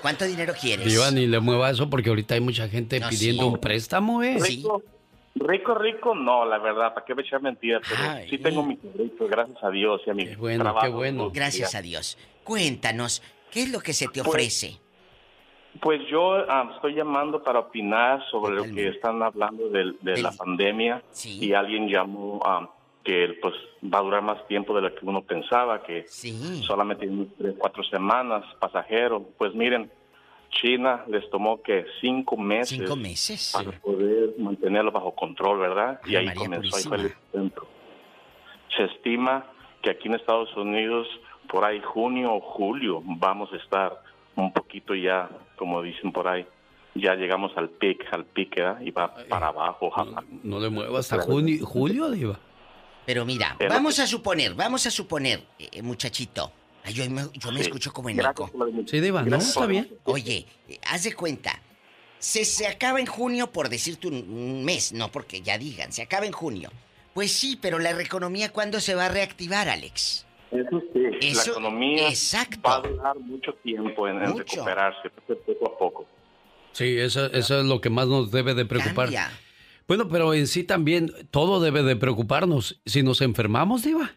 ¿Cuánto 0.02 0.26
dinero 0.26 0.54
quieres? 0.60 0.86
Diva, 0.88 1.12
ni 1.12 1.28
le 1.28 1.40
mueva 1.40 1.70
eso 1.70 1.88
porque 1.92 2.10
ahorita 2.10 2.34
hay 2.34 2.42
mucha 2.42 2.68
gente 2.68 3.00
No, 3.00 3.08
pidiendo 3.10 3.44
sí. 3.44 3.50
un 3.50 3.58
préstamo, 3.60 4.24
¿eh? 4.24 4.38
Rico, 4.42 4.82
rico, 5.42 5.76
rico, 5.76 6.16
no, 6.16 6.46
la 6.46 6.58
verdad, 6.58 6.94
¿para 6.94 7.06
qué 7.06 7.16
me 7.16 7.22
echar 7.22 7.42
mentiras? 7.42 7.82
Pero 7.88 8.28
sí 8.30 8.38
tengo 8.38 8.64
mi 8.64 8.78
rico, 8.98 9.28
gracias 9.28 9.64
a 9.64 9.70
Dios 9.70 10.02
y 10.06 10.10
a 10.10 10.14
mi 10.14 10.36
bueno, 10.36 10.64
trabajo. 10.64 10.86
qué 10.86 10.94
bueno. 10.94 11.32
Gracias 11.32 11.76
a 11.76 11.82
Dios. 11.82 12.18
Cuéntanos, 12.44 13.22
¿qué 13.52 13.64
es 13.64 13.72
lo 13.72 13.80
que 13.80 13.94
se 13.94 14.08
te 14.08 14.22
ofrece? 14.22 14.80
Pues 15.80 16.02
yo 16.10 16.34
ah, 16.34 16.72
estoy 16.76 16.96
llamando 16.96 17.42
para 17.42 17.60
opinar 17.60 18.22
sobre 18.30 18.56
lo 18.56 18.64
que 18.64 18.90
están 18.90 19.24
hablando 19.24 19.70
de, 19.70 20.22
la 20.22 20.32
pandemia 20.32 21.02
y 21.26 21.54
alguien 21.54 21.88
llamó 21.88 22.42
ah, 22.44 22.70
que 23.04 23.38
pues 23.42 23.54
va 23.82 24.00
a 24.00 24.02
durar 24.02 24.22
más 24.22 24.46
tiempo 24.48 24.76
de 24.76 24.82
lo 24.82 24.94
que 24.94 25.06
uno 25.06 25.22
pensaba, 25.22 25.82
que 25.82 26.06
solamente 26.68 27.08
unas 27.08 27.28
tres, 27.38 27.56
cuatro 27.58 27.84
semanas, 27.84 28.44
pasajero. 28.60 29.24
Pues 29.38 29.56
miren, 29.56 29.90
China 30.52 31.04
les 31.08 31.28
tomó 31.30 31.62
que 31.62 31.86
cinco 32.02 32.36
meses, 32.38 32.78
Cinco 32.78 32.96
meses. 32.96 33.52
para 33.54 33.72
poder 33.80 34.32
mantenerlo 34.38 34.92
bajo 34.92 35.16
control, 35.16 35.60
¿verdad? 35.60 36.00
y 36.06 36.10
Ay, 36.16 36.16
ahí 36.18 36.26
María 36.28 36.42
comenzó, 36.44 36.76
ahí 36.78 36.84
fue 36.84 36.98
el 36.98 37.06
epicentro. 37.08 37.68
Se 38.76 38.84
estima 38.86 39.46
que 39.82 39.90
aquí 39.92 40.08
en 40.08 40.16
Estados 40.16 40.56
Unidos, 40.56 41.08
por 41.50 41.64
ahí 41.66 41.82
junio 41.84 42.34
o 42.34 42.42
julio, 42.42 43.02
vamos 43.06 43.52
a 43.54 43.58
estar 43.58 44.02
un 44.36 44.52
poquito 44.54 44.94
ya, 44.94 45.30
como 45.58 45.82
dicen 45.82 46.12
por 46.12 46.28
ahí, 46.28 46.46
ya 46.96 47.16
llegamos 47.16 47.52
al 47.56 47.70
pic, 47.70 48.06
al 48.14 48.26
pic, 48.26 48.56
¿verdad? 48.56 48.82
Y 48.82 48.92
va 48.92 49.14
para 49.30 49.48
abajo. 49.48 49.88
ojalá. 49.88 50.24
No 50.44 50.60
le 50.60 50.70
mueva 50.70 51.00
hasta 51.00 51.20
junio, 51.22 51.66
julio, 51.66 52.12
Diva. 52.12 52.38
Pero 53.06 53.26
mira, 53.26 53.56
Pero- 53.58 53.74
vamos 53.74 53.98
a 54.00 54.06
suponer, 54.06 54.54
vamos 54.54 54.86
a 54.86 54.92
suponer, 54.92 55.42
eh, 55.58 55.82
muchachito. 55.82 56.52
Ay, 56.84 56.94
yo 56.94 57.10
me, 57.10 57.24
yo 57.34 57.52
me 57.52 57.58
Sí. 57.60 57.68
escucho 57.68 57.92
como 57.94 58.10
en 58.10 58.18
Gracias 58.18 58.50
eco. 58.50 58.58
por 58.58 58.74
la 58.74 58.88
Sí, 58.88 59.00
Diva, 59.00 59.22
no, 59.24 59.38
está 59.38 59.66
bien. 59.66 59.90
Oye, 60.06 60.46
haz 60.90 61.04
de 61.04 61.14
cuenta. 61.14 61.62
Se, 62.20 62.46
se 62.46 62.68
acaba 62.68 63.00
en 63.00 63.06
junio, 63.08 63.52
por 63.52 63.70
decirte 63.70 64.08
un, 64.08 64.16
un 64.30 64.64
mes, 64.64 64.94
no 64.94 65.12
porque 65.12 65.42
ya 65.42 65.58
digan, 65.58 65.92
se 65.92 66.02
acaba 66.04 66.26
en 66.26 66.32
junio. 66.32 66.72
Pues 67.14 67.32
sí, 67.32 67.58
pero 67.62 67.80
la 67.80 67.92
economía, 68.00 68.52
¿cuándo 68.52 68.80
se 68.80 68.96
va 68.96 69.08
a 69.08 69.10
reactivar, 69.10 69.68
Alex? 69.70 70.26
Eso 70.52 70.82
sí, 70.94 71.00
Eso- 71.22 71.46
la 71.46 71.52
economía 71.52 72.10
exacto. 72.10 72.62
va 72.68 72.76
a 72.78 72.82
durar 72.82 73.20
mucho 73.20 73.54
tiempo 73.64 74.08
en, 74.08 74.18
en 74.24 74.30
Mucho. 74.32 74.44
recuperarse, 74.44 75.10
poco 75.46 75.68
a 75.74 75.78
poco. 75.78 76.06
Sí, 76.74 76.98
eso, 76.98 77.26
eso 77.32 77.60
es 77.60 77.66
lo 77.66 77.82
que 77.82 77.90
más 77.90 78.08
nos 78.08 78.32
debe 78.32 78.54
de 78.54 78.66
preocupar. 78.66 79.06
Cambia. 79.08 79.32
Bueno, 79.88 80.08
pero 80.08 80.34
en 80.34 80.48
sí 80.48 80.64
también 80.64 81.12
todo 81.32 81.60
debe 81.60 81.84
de 81.84 81.96
preocuparnos. 81.98 82.80
Si 82.86 83.04
nos 83.04 83.20
enfermamos, 83.22 83.84
Diva. 83.84 84.12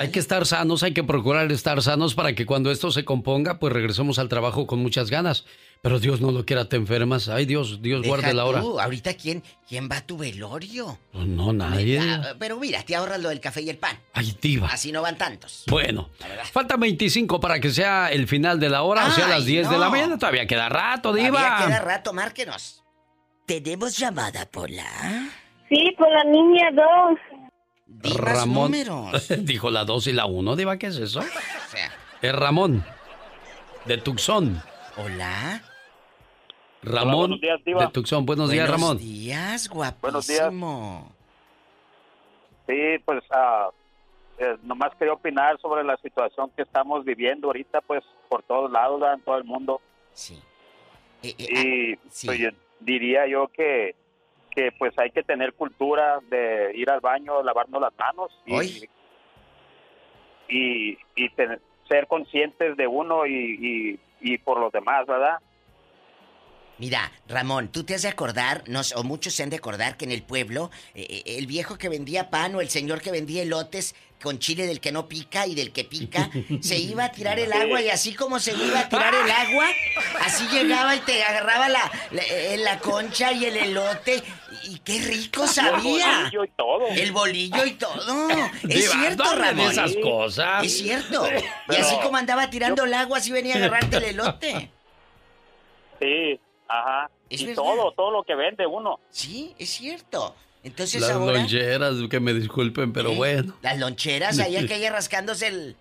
Hay 0.00 0.10
que 0.10 0.18
estar 0.18 0.46
sanos, 0.46 0.82
hay 0.82 0.94
que 0.94 1.04
procurar 1.04 1.52
estar 1.52 1.82
sanos 1.82 2.14
para 2.14 2.34
que 2.34 2.46
cuando 2.46 2.70
esto 2.70 2.90
se 2.90 3.04
componga, 3.04 3.58
pues 3.58 3.72
regresemos 3.72 4.18
al 4.18 4.30
trabajo 4.30 4.66
con 4.66 4.78
muchas 4.78 5.10
ganas. 5.10 5.44
Pero 5.82 5.98
Dios 5.98 6.22
no 6.22 6.30
lo 6.30 6.46
quiera, 6.46 6.66
te 6.70 6.76
enfermas. 6.76 7.28
Ay, 7.28 7.44
Dios, 7.44 7.82
Dios 7.82 8.00
Deja 8.00 8.08
guarde 8.16 8.32
la 8.34 8.46
hora. 8.46 8.60
tú, 8.60 8.80
ahorita, 8.80 9.12
¿quién, 9.14 9.42
¿quién 9.68 9.90
va 9.90 9.98
a 9.98 10.06
tu 10.06 10.16
velorio? 10.16 10.98
Pues 11.12 11.26
no, 11.26 11.52
nadie. 11.52 12.00
Pero 12.38 12.58
mira, 12.58 12.82
te 12.82 12.96
ahorras 12.96 13.20
lo 13.20 13.28
del 13.28 13.40
café 13.40 13.60
y 13.60 13.68
el 13.68 13.76
pan. 13.76 13.98
Ay, 14.14 14.34
Diva. 14.40 14.68
Así 14.68 14.90
no 14.90 15.02
van 15.02 15.18
tantos. 15.18 15.64
Bueno, 15.68 16.08
falta 16.52 16.76
25 16.78 17.38
para 17.38 17.60
que 17.60 17.70
sea 17.70 18.10
el 18.10 18.26
final 18.26 18.58
de 18.58 18.70
la 18.70 18.82
hora, 18.82 19.06
o 19.06 19.10
sea, 19.10 19.28
las 19.28 19.44
10 19.44 19.68
de 19.68 19.76
la 19.78 19.90
mañana. 19.90 20.18
Todavía 20.18 20.46
queda 20.46 20.70
rato, 20.70 21.12
Diva. 21.12 21.28
Todavía 21.38 21.66
queda 21.66 21.80
rato, 21.80 22.12
márquenos. 22.14 22.82
¿Tenemos 23.44 23.98
llamada, 23.98 24.46
Pola? 24.50 25.30
Sí, 25.68 25.94
por 25.96 26.10
la 26.10 26.24
niña 26.24 26.70
2. 26.72 27.18
Ramón. 27.98 28.72
números. 28.72 29.28
Dijo 29.38 29.70
la 29.70 29.84
2 29.84 30.06
y 30.08 30.12
la 30.12 30.26
1, 30.26 30.56
Diva, 30.56 30.76
¿qué 30.78 30.88
es 30.88 30.96
eso? 30.96 31.20
O 31.66 31.70
sea, 31.70 31.92
Es 32.22 32.34
Ramón. 32.34 32.84
De 33.84 33.98
Tucson. 33.98 34.60
Hola. 34.96 35.62
Ramón. 36.82 37.16
buenos 37.18 37.40
días, 37.40 37.60
de 37.64 37.88
Tucson. 37.92 38.26
Buenos, 38.26 38.50
días, 38.50 38.68
Ramón. 38.68 38.96
Buenos 38.96 39.02
días, 39.02 39.68
guapísimo. 39.68 40.00
Buenos 40.02 40.26
días. 40.26 40.50
Sí, 42.66 43.02
pues 43.04 43.22
ah, 43.30 43.68
eh, 44.38 44.56
nomás 44.62 44.94
quería 44.96 45.12
opinar 45.12 45.60
sobre 45.60 45.84
la 45.84 45.96
situación 45.98 46.50
que 46.56 46.62
estamos 46.62 47.04
viviendo 47.04 47.48
ahorita, 47.48 47.80
pues 47.82 48.02
por 48.28 48.42
todos 48.42 48.70
lados, 48.70 49.02
en 49.12 49.20
todo 49.22 49.36
el 49.36 49.44
mundo. 49.44 49.80
Sí. 50.12 50.40
y 51.22 51.96
sí. 52.08 52.26
pues, 52.26 52.38
yo 52.38 52.48
diría 52.80 53.26
yo 53.26 53.48
que, 53.48 53.94
que 54.60 54.72
pues 54.72 54.92
hay 54.98 55.10
que 55.10 55.22
tener 55.22 55.54
cultura 55.54 56.20
de 56.28 56.72
ir 56.74 56.90
al 56.90 57.00
baño, 57.00 57.42
lavarnos 57.42 57.80
las 57.80 57.92
manos 57.98 58.30
y, 58.44 58.84
y, 60.48 60.98
y 61.16 61.28
tener- 61.30 61.60
ser 61.88 62.06
conscientes 62.06 62.76
de 62.76 62.86
uno 62.86 63.26
y, 63.26 63.32
y, 63.32 64.00
y 64.20 64.38
por 64.38 64.60
los 64.60 64.70
demás, 64.70 65.06
¿verdad? 65.06 65.38
Mira, 66.78 67.10
Ramón, 67.28 67.68
tú 67.68 67.84
te 67.84 67.94
has 67.94 68.02
de 68.02 68.08
acordar, 68.08 68.64
no, 68.66 68.80
o 68.96 69.02
muchos 69.02 69.34
se 69.34 69.42
han 69.42 69.50
de 69.50 69.56
acordar 69.56 69.96
que 69.96 70.04
en 70.04 70.12
el 70.12 70.22
pueblo, 70.22 70.70
eh, 70.94 71.06
eh, 71.08 71.36
el 71.38 71.46
viejo 71.46 71.78
que 71.78 71.88
vendía 71.88 72.30
pan 72.30 72.54
o 72.54 72.60
el 72.60 72.68
señor 72.68 73.00
que 73.00 73.10
vendía 73.10 73.42
elotes 73.42 73.94
con 74.22 74.38
chile 74.38 74.66
del 74.66 74.80
que 74.80 74.92
no 74.92 75.08
pica 75.08 75.46
y 75.46 75.54
del 75.54 75.72
que 75.72 75.84
pica, 75.84 76.30
se 76.60 76.76
iba 76.78 77.04
a 77.04 77.12
tirar 77.12 77.38
el 77.38 77.52
agua 77.52 77.80
y 77.80 77.88
así 77.88 78.14
como 78.14 78.38
se 78.38 78.52
iba 78.52 78.80
a 78.80 78.88
tirar 78.88 79.14
el 79.14 79.30
agua, 79.30 79.66
así 80.20 80.46
llegaba 80.48 80.94
y 80.96 81.00
te 81.00 81.22
agarraba 81.24 81.68
la, 81.68 81.90
la, 82.10 82.22
la 82.58 82.78
concha 82.80 83.32
y 83.32 83.44
el 83.46 83.56
elote. 83.56 84.22
Y 84.64 84.78
qué 84.80 84.98
rico 85.00 85.46
sabía. 85.46 86.18
bolillo 86.20 86.44
y 86.44 86.48
todo. 86.50 86.86
El 86.88 87.12
bolillo 87.12 87.64
y 87.64 87.72
todo. 87.74 88.28
Es 88.68 88.82
Diva, 88.82 88.92
cierto, 88.94 89.34
Ramón. 89.34 89.70
esas 89.70 89.96
cosas. 90.02 90.64
Es 90.64 90.78
cierto. 90.78 91.26
Y 91.70 91.76
así 91.76 91.96
como 92.02 92.16
andaba 92.18 92.50
tirando 92.50 92.84
el 92.84 92.92
agua, 92.94 93.18
así 93.18 93.32
venía 93.32 93.54
a 93.54 93.58
agarrarte 93.64 93.96
el 93.96 94.04
elote. 94.04 94.70
Sí, 95.98 96.38
ajá. 96.68 97.10
Es 97.30 97.40
y 97.40 97.46
verdad. 97.46 97.62
todo, 97.62 97.92
todo 97.92 98.10
lo 98.10 98.22
que 98.24 98.34
vende 98.34 98.66
uno. 98.66 99.00
Sí, 99.10 99.54
es 99.58 99.70
cierto. 99.70 100.34
Entonces 100.62 101.00
Las 101.00 101.10
ahora... 101.12 101.38
loncheras, 101.38 101.94
que 102.10 102.20
me 102.20 102.34
disculpen, 102.34 102.92
pero 102.92 103.10
¿Eh? 103.12 103.16
bueno. 103.16 103.54
Las 103.62 103.78
loncheras, 103.78 104.38
ahí 104.38 104.56
aquella 104.56 104.90
rascándose 104.92 105.46
el... 105.48 105.76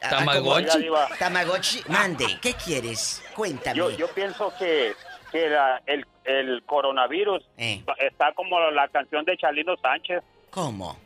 Tamagotchi. 0.00 0.88
Tamagotchi. 1.18 1.82
Mande, 1.88 2.26
¿qué 2.40 2.54
quieres? 2.54 3.22
Cuéntame. 3.36 3.76
Yo, 3.78 3.90
yo 3.90 4.08
pienso 4.08 4.52
que, 4.58 4.94
que 5.30 5.48
la- 5.48 5.80
el, 5.86 6.04
el 6.24 6.62
coronavirus 6.64 7.42
Eh. 7.56 7.84
está 7.98 8.32
como 8.34 8.58
la 8.70 8.88
canción 8.88 9.24
de 9.24 9.36
Chalino 9.36 9.76
Sánchez, 9.76 10.22
¿Cómo? 10.50 10.98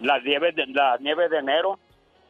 las 0.00 0.22
nieves 0.24 0.54
de, 0.56 0.66
las 0.66 1.00
nieves 1.00 1.30
de 1.30 1.38
enero. 1.38 1.78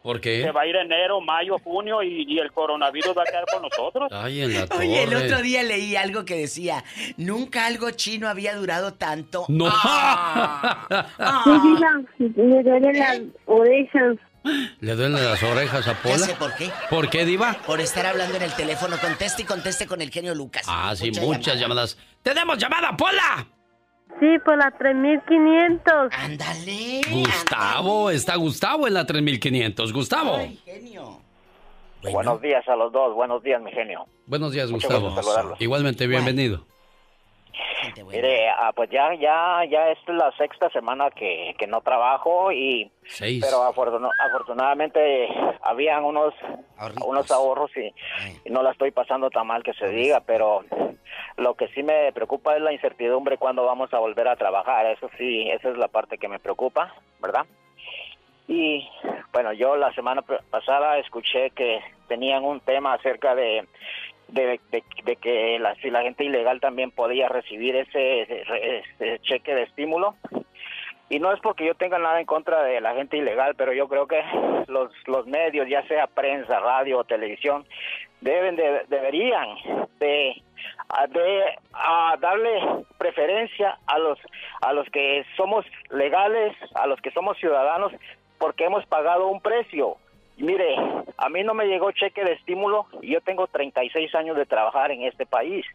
¿Por 0.09 0.17
Se 0.17 0.21
qué? 0.23 0.51
va 0.53 0.63
a 0.63 0.67
ir 0.67 0.75
enero, 0.75 1.21
mayo, 1.21 1.59
junio 1.59 2.03
y, 2.03 2.25
y 2.27 2.39
el 2.39 2.51
coronavirus 2.51 3.11
va 3.15 3.23
a 3.23 3.27
quedar 3.27 3.45
con 3.53 3.61
nosotros. 3.61 4.09
Ay, 4.11 4.41
en 4.41 4.55
la 4.55 4.67
torre. 4.67 4.87
Oye, 4.87 5.03
el 5.03 5.15
otro 5.15 5.43
día 5.43 5.63
leí 5.63 5.97
algo 5.97 6.25
que 6.25 6.35
decía, 6.37 6.83
nunca 7.19 7.67
algo 7.67 7.91
chino 7.91 8.27
había 8.27 8.55
durado 8.57 8.95
tanto. 8.95 9.45
No. 9.49 9.67
Ah. 9.71 11.07
Sí, 11.45 11.51
diva, 11.63 12.55
me 12.57 12.63
duele 12.63 12.93
la 12.95 13.21
oreja. 13.45 14.01
¿Le 14.81 14.95
duelen 14.95 15.23
las 15.23 15.43
orejas 15.43 15.87
a 15.87 15.93
Ya 15.93 16.03
Pola? 16.03 16.19
sé 16.19 16.35
por 16.37 16.55
qué. 16.55 16.71
¿Por 16.89 17.11
qué, 17.11 17.27
Diva? 17.27 17.55
Por 17.67 17.81
estar 17.83 18.07
hablando 18.07 18.37
en 18.39 18.45
el 18.45 18.55
teléfono. 18.55 18.97
Conteste 18.99 19.43
y 19.43 19.45
conteste 19.45 19.87
con 19.87 20.01
el 20.01 20.11
genio 20.11 20.35
Lucas. 20.35 20.63
Ah, 20.67 20.95
sí, 20.97 21.09
Mucha 21.11 21.21
muchas 21.21 21.55
llamada. 21.61 21.61
llamadas. 21.61 21.99
¡Tenemos 22.23 22.57
llamada, 22.57 22.97
Pola! 22.97 23.47
Sí, 24.21 24.39
por 24.45 24.57
la 24.57 24.71
3500. 24.73 26.13
Ándale. 26.13 27.01
Gustavo, 27.11 28.11
está 28.11 28.37
Gustavo 28.37 28.87
en 28.89 28.95
la 28.95 29.07
3500. 29.07 29.93
Gustavo. 29.93 30.37
Ay, 30.37 30.57
genio. 30.65 31.21
Buenos 32.13 32.41
días 32.41 32.67
a 32.69 32.77
los 32.77 32.93
dos, 32.93 33.15
buenos 33.15 33.43
días, 33.43 33.61
mi 33.61 33.73
genio. 33.73 34.07
Buenos 34.27 34.53
días, 34.53 34.71
Mucho 34.71 34.89
Gustavo. 35.01 35.57
Igualmente, 35.59 36.07
bienvenido. 36.07 36.65
Buena. 37.95 38.11
Mire, 38.13 38.49
ah, 38.51 38.73
pues 38.75 38.89
ya, 38.91 39.15
ya, 39.15 39.61
ya 39.69 39.89
esta 39.91 40.13
es 40.13 40.19
la 40.19 40.33
sexta 40.37 40.69
semana 40.71 41.11
que, 41.11 41.55
que 41.59 41.67
no 41.67 41.81
trabajo 41.81 42.53
y, 42.53 42.91
Seis. 43.07 43.45
pero 43.45 43.63
afortuna- 43.65 44.11
afortunadamente 44.29 45.29
habían 45.63 46.05
unos, 46.05 46.35
Ahorritos. 46.77 47.05
unos 47.07 47.31
ahorros 47.31 47.71
y, 47.77 47.93
y 48.49 48.51
no 48.51 48.63
la 48.63 48.71
estoy 48.73 48.91
pasando 48.93 49.31
tan 49.31 49.47
mal 49.47 49.63
que 49.63 49.73
se 49.75 49.89
diga, 49.89 50.21
pero 50.21 50.65
lo 51.39 51.55
que 51.55 51.69
sí 51.69 51.83
me 51.83 52.13
preocupa 52.13 52.55
es 52.57 52.63
la 52.63 52.73
incertidumbre 52.73 53.39
cuando 53.39 53.65
vamos 53.65 53.93
a 53.95 53.99
volver 53.99 54.29
a 54.29 54.37
trabajar. 54.37 54.87
Eso 54.87 55.09
sí, 55.17 55.49
esa 55.51 55.71
es 55.71 55.79
la 55.79 55.89
parte 55.89 56.19
que 56.19 56.29
me 56.29 56.39
preocupa, 56.39 56.95
¿verdad? 57.21 57.47
Y 58.47 58.89
bueno, 59.33 59.53
yo 59.53 59.77
la 59.77 59.93
semana 59.95 60.23
pasada 60.51 60.99
escuché 60.99 61.51
que 61.51 61.81
tenían 62.09 62.45
un 62.45 62.61
tema 62.61 62.95
acerca 62.95 63.35
de 63.35 63.67
de, 64.29 64.61
que 65.21 65.59
si 65.81 65.91
la 65.91 66.03
gente 66.03 66.25
ilegal 66.25 66.61
también 66.61 66.91
podía 66.91 67.29
recibir 67.29 67.77
ese, 67.77 68.23
ese- 68.23 69.19
cheque 69.21 69.55
de 69.55 69.63
estímulo. 69.63 70.17
Y 71.11 71.19
no 71.21 71.33
es 71.33 71.41
porque 71.41 71.65
yo 71.65 71.75
tenga 71.75 71.99
nada 71.99 72.21
en 72.21 72.27
contra 72.27 72.63
de 72.63 72.83
la 72.83 72.95
gente 72.95 73.17
ilegal, 73.17 73.55
pero 73.57 73.73
yo 73.73 73.89
creo 73.89 74.07
que 74.07 74.23
los, 74.67 74.93
los 75.07 75.27
medios, 75.27 75.67
ya 75.67 75.83
sea 75.89 76.07
prensa, 76.07 76.61
radio 76.61 76.99
o 76.99 77.05
televisión, 77.05 77.65
deben 78.21 78.57
de, 78.57 78.83
deberían 78.89 79.49
de, 79.99 80.43
de 81.11 81.45
a 81.73 82.17
darle 82.21 82.61
preferencia 82.99 83.79
a 83.87 83.99
los 83.99 84.19
a 84.63 84.73
los 84.73 84.89
que 84.91 85.25
somos 85.37 85.65
legales, 85.91 86.55
a 86.75 86.87
los 86.87 87.01
que 87.01 87.11
somos 87.13 87.37
ciudadanos, 87.39 87.93
porque 88.39 88.65
hemos 88.65 88.85
pagado 88.87 89.29
un 89.29 89.41
precio. 89.41 89.97
Mire, 90.37 90.77
a 91.17 91.29
mí 91.29 91.43
no 91.43 91.55
me 91.55 91.67
llegó 91.67 91.91
cheque 91.93 92.23
de 92.25 92.33
estímulo 92.35 92.87
y 93.03 93.13
yo 93.13 93.21
tengo 93.21 93.47
36 93.49 94.15
años 94.15 94.37
de 94.37 94.47
trabajar 94.47 94.91
en 94.93 95.03
este 95.03 95.27
país. 95.27 95.67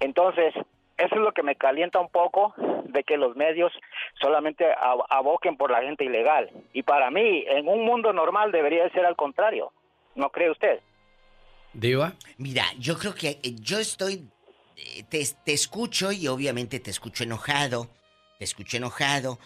Entonces, 0.00 0.54
eso 0.98 1.14
es 1.14 1.20
lo 1.20 1.32
que 1.32 1.42
me 1.42 1.56
calienta 1.56 1.98
un 2.00 2.08
poco 2.10 2.54
de 2.84 3.02
que 3.04 3.16
los 3.16 3.36
medios 3.36 3.72
solamente 4.20 4.64
ab- 4.74 5.04
aboquen 5.08 5.56
por 5.56 5.70
la 5.70 5.80
gente 5.82 6.04
ilegal. 6.04 6.50
Y 6.72 6.82
para 6.82 7.10
mí, 7.10 7.44
en 7.48 7.68
un 7.68 7.84
mundo 7.84 8.12
normal 8.12 8.52
debería 8.52 8.84
de 8.84 8.90
ser 8.90 9.06
al 9.06 9.16
contrario. 9.16 9.72
¿No 10.14 10.30
cree 10.30 10.50
usted? 10.50 10.80
Diva. 11.80 12.16
Mira, 12.36 12.64
yo 12.78 12.98
creo 12.98 13.14
que 13.14 13.40
eh, 13.42 13.54
yo 13.60 13.78
estoy. 13.78 14.28
eh, 14.76 15.04
Te, 15.08 15.26
te 15.44 15.52
escucho 15.52 16.12
y 16.12 16.26
obviamente 16.28 16.80
te 16.80 16.90
escucho 16.90 17.24
enojado. 17.24 17.90
Te 18.38 18.44
escucho 18.44 18.76
enojado. 18.76 19.38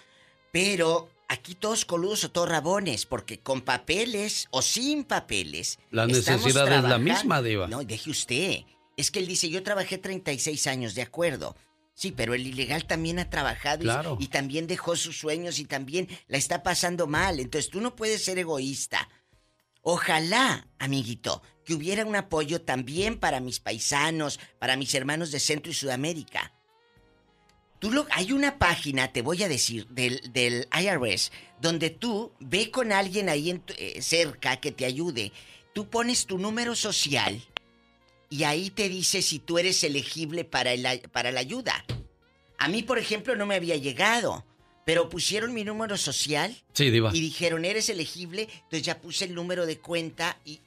Pero 0.53 1.11
aquí 1.29 1.55
todos 1.55 1.85
coludos 1.85 2.25
o 2.25 2.31
todos 2.31 2.49
rabones, 2.49 3.07
porque 3.07 3.41
con 3.41 3.63
papeles 3.63 4.49
o 4.51 4.61
sin 4.63 5.05
papeles. 5.05 5.79
La 5.91 6.07
necesidad 6.07 6.67
es 6.79 6.83
la 6.83 6.99
misma, 6.99 7.43
Diva. 7.43 7.69
No, 7.69 7.83
deje 7.85 8.11
usted. 8.11 8.61
Es 8.97 9.11
que 9.11 9.19
él 9.21 9.27
dice, 9.27 9.49
yo 9.49 9.63
trabajé 9.63 9.97
36 9.99 10.67
años, 10.67 10.95
de 10.95 11.03
acuerdo. 11.03 11.57
Sí, 11.95 12.13
pero 12.13 12.35
el 12.35 12.47
ilegal 12.47 12.87
también 12.87 13.19
ha 13.19 13.29
trabajado 13.31 13.85
y- 13.85 13.87
y, 14.19 14.29
también 14.29 14.67
dejó 14.67 14.97
sus 14.97 15.19
sueños 15.19 15.59
y 15.59 15.65
también 15.67 16.09
la 16.27 16.37
está 16.39 16.63
pasando 16.63 17.07
mal. 17.07 17.39
Entonces 17.41 17.71
tú 17.71 17.81
no 17.81 17.95
puedes 17.97 18.25
ser 18.25 18.39
egoísta. 18.39 19.09
Ojalá, 19.83 20.69
amiguito, 20.79 21.43
que 21.65 21.75
hubiera 21.75 22.07
un 22.07 22.17
apoyo 22.17 22.63
también 22.63 23.19
para 23.19 23.41
mis 23.41 23.61
paisanos, 23.61 24.39
para 24.59 24.77
mis 24.77 24.95
hermanos 24.95 25.33
de 25.33 25.41
Centro 25.41 25.71
y 25.71 25.75
Sudamérica. 25.75 26.53
Tú 27.81 28.07
hay 28.13 28.31
una 28.31 28.59
página, 28.59 29.13
te 29.13 29.23
voy 29.23 29.43
a 29.43 29.49
decir, 29.49 29.89
del, 29.89 30.33
del 30.33 30.69
IRS, 30.73 31.33
donde 31.61 31.91
tú 31.91 32.33
ve 32.39 32.71
con 32.71 32.93
alguien 32.93 33.29
ahí 33.29 33.61
eh, 33.77 34.01
cerca 34.01 34.59
que 34.59 34.71
te 34.71 34.85
ayude. 34.85 35.33
Tú 35.75 35.91
pones 35.91 36.27
tu 36.27 36.39
número 36.39 36.77
social 36.77 37.43
y 38.31 38.45
ahí 38.45 38.71
te 38.71 38.89
dice 38.89 39.21
si 39.21 39.41
tú 39.41 39.59
eres 39.59 39.83
elegible 39.83 40.45
para, 40.45 40.73
el, 40.73 41.01
para 41.11 41.33
la 41.33 41.41
ayuda. 41.41 41.85
A 42.57 42.69
mí, 42.69 42.85
por 42.85 43.01
ejemplo, 43.01 43.35
no 43.35 43.47
me 43.47 43.57
había 43.57 43.77
llegado, 43.77 44.47
pero 44.85 45.09
pusieron 45.09 45.53
mi 45.55 45.65
número 45.65 45.97
social 45.97 46.55
Sí, 46.73 46.91
Diva. 46.91 47.11
y 47.15 47.21
dijeron, 47.21 47.65
eres 47.65 47.89
elegible, 47.89 48.49
entonces 48.55 48.83
ya 48.83 48.99
puse 48.99 49.25
el 49.27 49.35
número 49.35 49.67
de 49.67 49.79
cuenta 49.79 50.39
y 50.45 50.61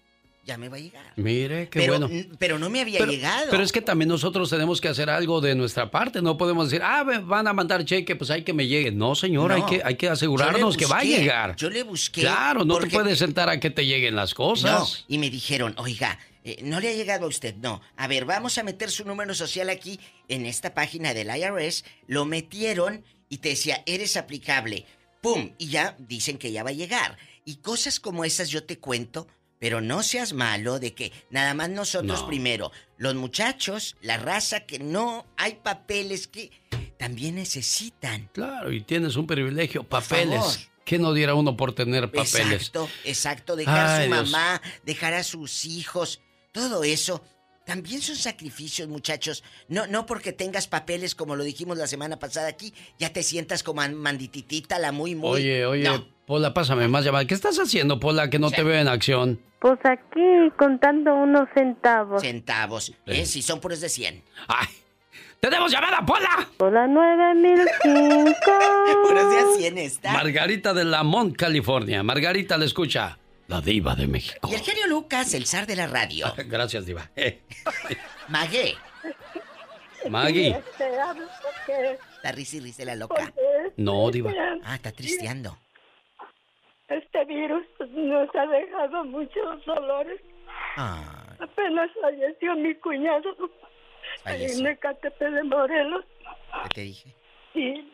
ya 0.46 0.60
me 0.60 0.70
va 0.70 0.78
a 0.78 0.80
llegar. 0.80 1.04
Mire, 1.16 1.70
qué 1.70 1.80
pero, 1.80 1.98
bueno. 1.98 2.28
pero 2.38 2.60
no 2.60 2.70
me 2.70 2.80
había 2.80 3.00
Pero, 3.00 3.12
llegado. 3.12 3.48
pero 3.50 3.64
es 3.64 3.72
que 3.72 3.82
también 3.82 4.10
nosotros 4.10 4.48
tenemos 4.48 4.80
que 4.80 4.88
hacer 4.88 5.10
algo 5.10 5.42
de 5.42 5.56
nuestra 5.56 5.90
parte. 5.90 6.22
No 6.22 6.38
podemos 6.38 6.70
decir, 6.70 6.84
ah, 6.86 7.04
me 7.04 7.18
van 7.18 7.48
a 7.48 7.54
mandar 7.54 7.84
cheque, 7.84 8.16
pues 8.16 8.30
hay 8.30 8.44
que 8.44 8.54
me 8.54 8.68
llegue. 8.68 8.92
No, 8.92 9.16
señor, 9.16 9.50
No. 9.50 9.56
hay, 9.56 9.64
que, 9.78 9.82
hay 9.84 9.96
que 9.96 10.08
asegurarnos 10.08 10.78
que 10.78 10.86
va 10.86 11.00
a 11.00 11.04
llegar. 11.04 11.56
Yo 11.56 11.72
le 11.72 11.82
busqué. 11.82 12.22
Claro, 12.22 12.64
no 12.64 12.76
porque- 12.76 12.90
te 12.90 12.96
puedes 12.96 13.18
sentar 13.18 13.50
a 13.50 13.60
que 13.60 13.72
te 13.72 13.88
lleguen 13.88 14.16
las 14.16 14.36
cosas. 14.36 14.80
No, 14.80 14.88
y 15.08 15.18
me 15.18 15.32
dijeron, 15.32 15.74
oiga, 15.80 16.20
eh, 16.44 16.58
no 16.62 16.80
le 16.80 16.90
ha 16.90 16.94
llegado 16.94 17.26
a 17.26 17.28
usted, 17.30 17.56
no. 17.56 17.82
A 17.98 18.06
ver, 18.06 18.26
vamos 18.26 18.60
a 18.60 18.64
meter 18.64 18.92
su 18.92 19.04
número 19.04 19.34
social 19.34 19.68
aquí 19.72 20.00
en 20.28 20.46
esta 20.46 20.76
página 20.76 21.16
del 21.16 21.36
IRS. 21.36 21.84
Lo 22.06 22.26
metieron 22.26 23.04
y 23.36 23.38
te 23.40 23.50
decía, 23.50 23.84
eres 23.86 24.16
aplicable. 24.16 24.86
¡Pum! 25.22 25.52
Y 25.58 25.68
ya 25.68 25.98
dicen 26.00 26.38
que 26.38 26.54
ya 26.54 26.64
va 26.64 26.70
a 26.70 26.74
llegar. 26.74 27.18
Y 27.44 27.58
cosas 27.58 28.00
como 28.00 28.24
esas 28.24 28.48
yo 28.50 28.64
te 28.64 28.80
cuento, 28.80 29.28
pero 29.60 29.82
no 29.82 30.04
seas 30.04 30.32
malo 30.32 30.80
de 30.80 30.94
que 30.94 31.12
nada 31.32 31.54
más 31.54 31.70
nosotros 31.70 32.22
No. 32.22 32.28
primero, 32.28 32.72
los 32.98 33.14
muchachos, 33.16 33.98
la 34.02 34.16
raza 34.16 34.62
que 34.62 34.80
no 34.80 35.26
hay 35.36 35.56
papeles 35.56 36.28
que 36.28 36.50
también 36.98 37.36
necesitan. 37.36 38.30
Claro, 38.34 38.72
y 38.72 38.82
tienes 38.82 39.18
un 39.18 39.28
privilegio, 39.28 39.84
papeles. 39.84 40.70
¿Qué 40.86 40.98
no 40.98 41.12
diera 41.14 41.36
uno 41.36 41.58
por 41.58 41.74
tener 41.74 42.06
papeles? 42.12 42.54
Exacto, 42.70 42.88
exacto. 43.04 43.56
Dejar 43.58 43.86
a 43.86 43.98
su 44.06 44.08
Dios. 44.14 44.32
mamá, 44.32 44.62
dejar 44.86 45.14
a 45.14 45.24
sus 45.24 45.66
hijos, 45.66 46.22
todo 46.54 46.86
eso. 46.86 47.22
También 47.66 48.00
son 48.00 48.16
sacrificios, 48.16 48.88
muchachos. 48.88 49.44
No, 49.68 49.88
no 49.88 50.06
porque 50.06 50.32
tengas 50.32 50.68
papeles, 50.68 51.16
como 51.16 51.36
lo 51.36 51.44
dijimos 51.44 51.78
la 51.78 51.88
semana 51.88 52.20
pasada 52.20 52.48
aquí, 52.48 52.74
ya 53.00 53.12
te 53.12 53.24
sientas 53.24 53.64
como 53.64 53.82
mandititita, 53.88 54.78
la 54.78 54.92
muy, 54.92 55.16
muy. 55.16 55.32
Oye, 55.42 55.66
oye, 55.66 55.84
No. 55.84 56.16
Pola, 56.26 56.54
pásame 56.54 56.88
más 56.88 57.06
llamadas. 57.06 57.28
¿Qué 57.28 57.36
estás 57.36 57.60
haciendo, 57.60 58.00
Pola, 58.00 58.32
que 58.32 58.40
no 58.40 58.50
te 58.50 58.64
veo 58.64 58.80
en 58.80 58.88
acción? 58.88 59.40
Pues 59.60 59.80
aquí 59.84 60.22
contando 60.58 61.14
unos 61.14 61.48
centavos. 61.56 62.22
Centavos. 62.22 62.94
¿eh? 63.06 63.26
Si 63.26 63.42
son 63.44 63.60
puros 63.60 63.82
de 63.82 63.90
100. 63.90 64.24
¡Ay! 64.48 64.68
¡Tenemos 65.40 65.72
llamada, 65.72 66.04
Pola! 66.04 66.50
Hola, 66.58 66.88
9005. 66.88 68.36
Puros 69.04 69.32
de 69.32 69.38
a 69.38 69.46
100 69.58 69.78
está. 69.78 70.14
Margarita 70.14 70.74
de 70.74 70.86
Lamont, 70.86 71.36
California. 71.36 72.02
Margarita 72.02 72.58
le 72.58 72.66
escucha. 72.66 73.20
La 73.48 73.62
diva 73.62 73.96
de 73.96 74.08
México. 74.08 74.50
y 74.52 74.56
el 74.56 74.62
genio 74.62 74.88
Lucas, 74.88 75.34
el 75.34 75.46
zar 75.46 75.68
de 75.68 75.76
la 75.76 75.88
radio. 75.88 76.28
Gracias, 76.48 76.86
diva. 76.86 77.10
Eh, 77.16 77.42
Magué. 78.28 78.76
Maggie. 80.10 80.50
Este, 80.50 80.90
porque 81.42 81.98
La 82.24 82.32
risa 82.32 82.58
y 82.58 82.60
risa 82.60 82.86
la 82.86 82.96
loca. 82.96 83.34
No, 83.78 84.10
diva. 84.12 84.32
Ah, 84.64 84.76
está 84.76 84.92
tristeando. 84.92 85.58
este 86.88 87.26
virus 87.26 87.66
nos 87.92 88.30
ha 88.36 88.46
dejado 88.48 89.04
muchos 89.06 89.66
dolores. 89.66 90.22
Ah, 90.78 91.36
Apenas 91.40 91.90
falleció 92.02 92.56
mi 92.56 92.76
cuñado 92.76 93.30
Falleció. 94.24 94.60
en 94.68 94.68
Ecatepec 94.74 95.32
de 95.32 95.44
Morelos 95.44 96.06
¿qué 96.64 96.70
te 96.76 96.82
dije? 96.82 97.16
y, 97.54 97.92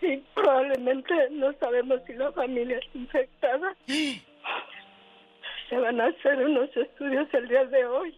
y 0.02 0.16
probablemente 0.34 1.14
no 1.30 1.52
sabemos 1.58 2.00
si 2.06 2.14
la 2.14 2.32
familia 2.32 2.78
es 2.78 2.94
infectada. 2.94 3.76
Se 3.86 5.76
van 5.76 6.00
a 6.00 6.06
hacer 6.06 6.44
unos 6.44 6.68
estudios 6.76 7.28
el 7.32 7.48
día 7.48 7.64
de 7.66 7.84
hoy. 7.84 8.14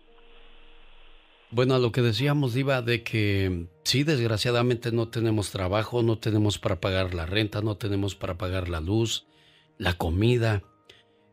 Bueno, 1.50 1.74
a 1.74 1.78
lo 1.78 1.92
que 1.92 2.00
decíamos, 2.00 2.54
Diva, 2.54 2.80
de 2.80 3.02
que 3.02 3.66
sí, 3.84 4.04
desgraciadamente 4.04 4.90
no 4.90 5.08
tenemos 5.08 5.50
trabajo, 5.50 6.02
no 6.02 6.16
tenemos 6.18 6.58
para 6.58 6.80
pagar 6.80 7.12
la 7.12 7.26
renta, 7.26 7.60
no 7.60 7.76
tenemos 7.76 8.14
para 8.14 8.38
pagar 8.38 8.70
la 8.70 8.80
luz, 8.80 9.26
la 9.76 9.92
comida. 9.92 10.62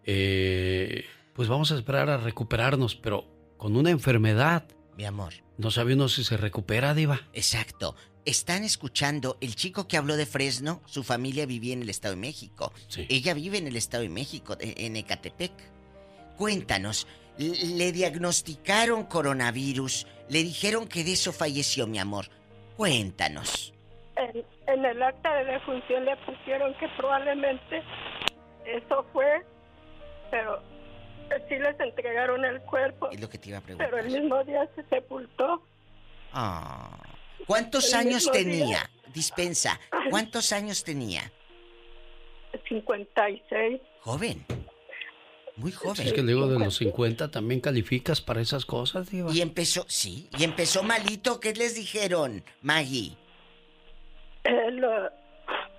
Eh, 0.04 1.06
pues 1.34 1.48
vamos 1.48 1.72
a 1.72 1.76
esperar 1.76 2.10
a 2.10 2.18
recuperarnos, 2.18 2.96
pero 2.96 3.26
con 3.56 3.78
una 3.78 3.92
enfermedad. 3.92 4.68
Mi 4.98 5.06
amor. 5.06 5.36
No 5.58 5.72
sabe 5.72 5.94
uno 5.94 6.10
si 6.10 6.26
se 6.26 6.36
recupera, 6.36 6.94
Diva. 6.94 7.22
Exacto. 7.32 7.96
Están 8.30 8.64
escuchando, 8.64 9.38
el 9.42 9.56
chico 9.56 9.88
que 9.88 9.98
habló 9.98 10.16
de 10.16 10.28
Fresno, 10.28 10.82
su 10.86 11.04
familia 11.04 11.48
vivía 11.48 11.74
en 11.74 11.82
el 11.82 11.90
Estado 11.90 12.14
de 12.14 12.22
México. 12.22 12.72
Ella 13.10 13.34
vive 13.34 13.58
en 13.58 13.66
el 13.66 13.76
Estado 13.76 14.04
de 14.04 14.10
México, 14.10 14.56
e- 14.60 14.86
en 14.86 14.96
Ecatepec. 14.98 15.52
Cuéntanos, 16.38 17.08
le 17.40 17.92
diagnosticaron 17.92 19.06
coronavirus, 19.06 20.06
le 20.30 20.44
dijeron 20.44 20.88
que 20.88 21.04
de 21.04 21.14
eso 21.14 21.34
falleció, 21.34 21.88
mi 21.88 21.98
amor. 21.98 22.28
Cuéntanos. 22.78 23.74
En, 24.16 24.46
en 24.68 24.86
el 24.86 25.02
acta 25.02 25.34
de 25.38 25.46
defunción 25.46 26.06
le 26.06 26.16
pusieron 26.18 26.76
que 26.76 26.88
probablemente 26.98 27.82
eso 28.68 29.06
fue, 29.12 29.44
pero 30.30 30.62
sí 31.50 31.56
les 31.58 31.80
entregaron 31.80 32.46
el 32.46 32.62
cuerpo, 32.62 33.10
Es 33.10 33.20
lo 33.20 33.28
que 33.28 33.40
te 33.40 33.50
iba 33.50 33.58
a 33.58 33.62
preguntar. 33.62 33.90
pero 33.90 34.04
el 34.06 34.12
mismo 34.22 34.44
día 34.44 34.70
se 34.76 34.84
sepultó. 34.84 35.64
Ah. 36.32 36.96
¿Cuántos 37.46 37.94
años 37.94 38.30
tenía? 38.32 38.90
Dispensa. 39.14 39.80
¿Cuántos 40.10 40.52
años 40.54 40.84
tenía? 40.84 41.32
56. 42.68 43.82
Joven. 44.02 44.46
Muy 45.56 45.72
joven. 45.72 46.08
Es 46.08 46.14
que 46.14 46.22
luego 46.22 46.48
de 46.48 46.60
los 46.60 46.78
50 46.78 47.32
también 47.32 47.60
calificas 47.60 48.22
para 48.22 48.42
esas 48.42 48.66
cosas, 48.66 49.10
Diva. 49.10 49.32
Y 49.34 49.42
empezó, 49.42 49.86
sí, 49.88 50.30
y 50.38 50.44
empezó 50.44 50.84
malito. 50.84 51.40
¿Qué 51.40 51.54
les 51.54 51.76
dijeron, 51.76 52.44
Maggie? 52.62 53.18
Eh, 54.46 54.72
lo, 54.72 55.10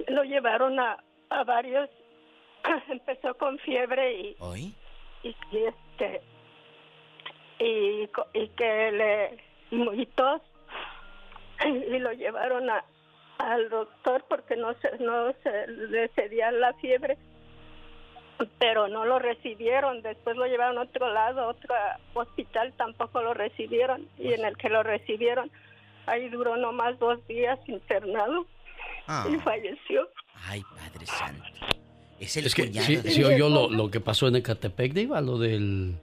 lo 0.09 0.25
llevaron 0.25 0.79
a, 0.79 1.03
a 1.31 1.45
varios. 1.45 1.89
Empezó 2.91 3.35
con 3.39 3.59
fiebre 3.61 4.21
y, 4.21 4.37
¿Hoy? 4.39 4.75
y, 5.23 5.29
y, 5.29 5.59
este 5.65 6.21
y, 7.59 8.09
y 8.35 8.49
que 8.49 8.93
le 8.93 9.39
y 9.71 9.77
muy 9.77 10.05
tos 10.07 10.43
y 11.67 11.99
lo 11.99 12.13
llevaron 12.13 12.69
a 12.71 12.85
al 13.39 13.69
doctor 13.71 14.25
porque 14.29 14.55
no 14.57 14.75
se 14.75 14.99
no 15.03 15.33
se 15.43 15.67
le 15.69 16.09
cedía 16.09 16.51
la 16.53 16.73
fiebre 16.75 17.17
pero 18.59 18.89
no 18.89 19.05
lo 19.05 19.19
recibieron 19.19 20.03
después 20.03 20.37
lo 20.37 20.47
llevaron 20.47 20.79
a 20.79 20.83
otro 20.83 21.13
lado 21.13 21.49
otro 21.49 21.75
hospital 22.15 22.73
tampoco 22.77 23.21
lo 23.23 23.35
recibieron 23.35 24.07
y 24.19 24.33
en 24.33 24.45
el 24.45 24.57
que 24.57 24.69
lo 24.69 24.83
recibieron 24.83 25.51
ahí 26.07 26.29
duró 26.31 26.57
nomás 26.57 26.99
dos 26.99 27.27
días 27.27 27.59
internado 27.67 28.47
Ah. 29.07 29.27
y 29.29 29.37
falleció 29.39 30.09
Ay, 30.47 30.63
Padre 30.63 31.07
Santo. 31.07 31.43
Es 32.21 32.37
el 32.37 32.47
Es 32.47 32.55
que 32.55 32.73
sí, 32.73 32.97
de- 32.97 33.11
sí 33.11 33.25
oyó 33.25 33.49
lo, 33.49 33.69
lo 33.69 33.91
que 33.91 33.99
pasó 34.01 34.29
en 34.29 34.37
Ecatepec, 34.37 34.93
Diva, 34.93 35.21
lo 35.21 35.37
del 35.37 35.97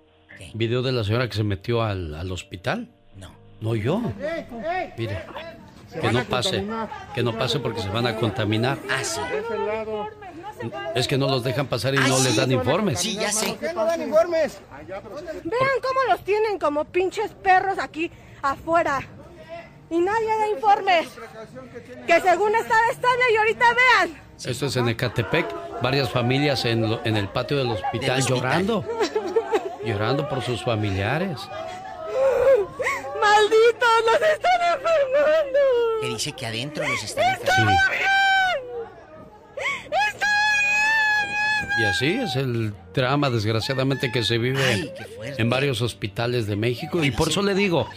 video 0.53 0.81
de 0.81 0.91
la 0.91 1.03
señora 1.05 1.27
que 1.27 1.33
se 1.33 1.43
metió 1.43 1.81
al, 1.83 2.13
al 2.15 2.29
hospital. 2.31 2.89
No. 3.59 3.67
No 3.67 3.69
oyó. 3.71 3.99
Mire, 4.97 5.23
que 6.01 6.11
no 6.11 6.23
pase, 6.25 6.65
que 7.15 7.23
no 7.23 7.37
pase 7.37 7.59
porque 7.59 7.81
se 7.81 7.89
van 7.89 8.05
a 8.07 8.15
contaminar. 8.15 8.77
Ah, 8.89 9.03
sí. 9.03 9.19
Es 10.95 11.07
que 11.07 11.17
no 11.17 11.27
los 11.27 11.43
dejan 11.43 11.67
pasar 11.67 11.93
y 11.95 11.97
no 11.97 12.19
les 12.19 12.33
sí. 12.33 12.37
dan 12.37 12.51
informes. 12.51 12.99
Sí, 12.99 13.15
ya 13.15 13.31
sé. 13.31 13.55
qué 13.59 13.73
no 13.73 13.85
dan 13.85 14.01
informes? 14.01 14.59
Vean 14.87 15.77
cómo 15.81 15.99
los 16.09 16.23
tienen 16.23 16.59
como 16.59 16.85
pinches 16.85 17.31
perros 17.31 17.77
aquí 17.79 18.11
afuera. 18.41 19.01
Y 19.89 19.99
nadie 19.99 20.27
da 20.37 20.47
informes. 20.49 21.07
Que 22.05 22.19
según 22.21 22.53
estaba 22.55 22.81
estable 22.91 23.23
y 23.33 23.37
ahorita 23.37 23.65
vean. 23.73 24.21
Esto 24.45 24.65
es 24.67 24.75
en 24.75 24.89
Ecatepec, 24.89 25.47
varias 25.81 26.09
familias 26.11 26.65
en, 26.65 26.89
lo- 26.89 26.99
en 27.05 27.15
el 27.17 27.27
patio 27.29 27.57
del 27.57 27.71
hospital 27.71 28.19
hospital. 28.19 28.37
llorando, 28.37 28.85
llorando 29.85 30.27
por 30.29 30.43
sus 30.43 30.63
familiares. 30.63 31.39
¡Malditos! 33.37 33.89
¡Los 34.05 34.29
están 34.29 34.61
enfermando! 34.73 35.59
Que 36.01 36.07
dice 36.09 36.31
que 36.31 36.45
adentro 36.45 36.87
los 36.87 37.03
están 37.03 37.33
¡Está 37.33 37.51
enfermando. 37.51 37.81
bien! 37.91 38.07
Y 41.79 41.83
así 41.83 42.07
es 42.07 42.35
el 42.35 42.73
drama, 42.93 43.29
desgraciadamente, 43.29 44.11
que 44.11 44.23
se 44.23 44.39
vive 44.39 44.91
en 45.37 45.49
varios 45.49 45.81
hospitales 45.83 46.47
de 46.47 46.55
México. 46.55 47.03
y 47.03 47.11
por 47.11 47.29
eso 47.29 47.43
le 47.43 47.53
digo, 47.53 47.87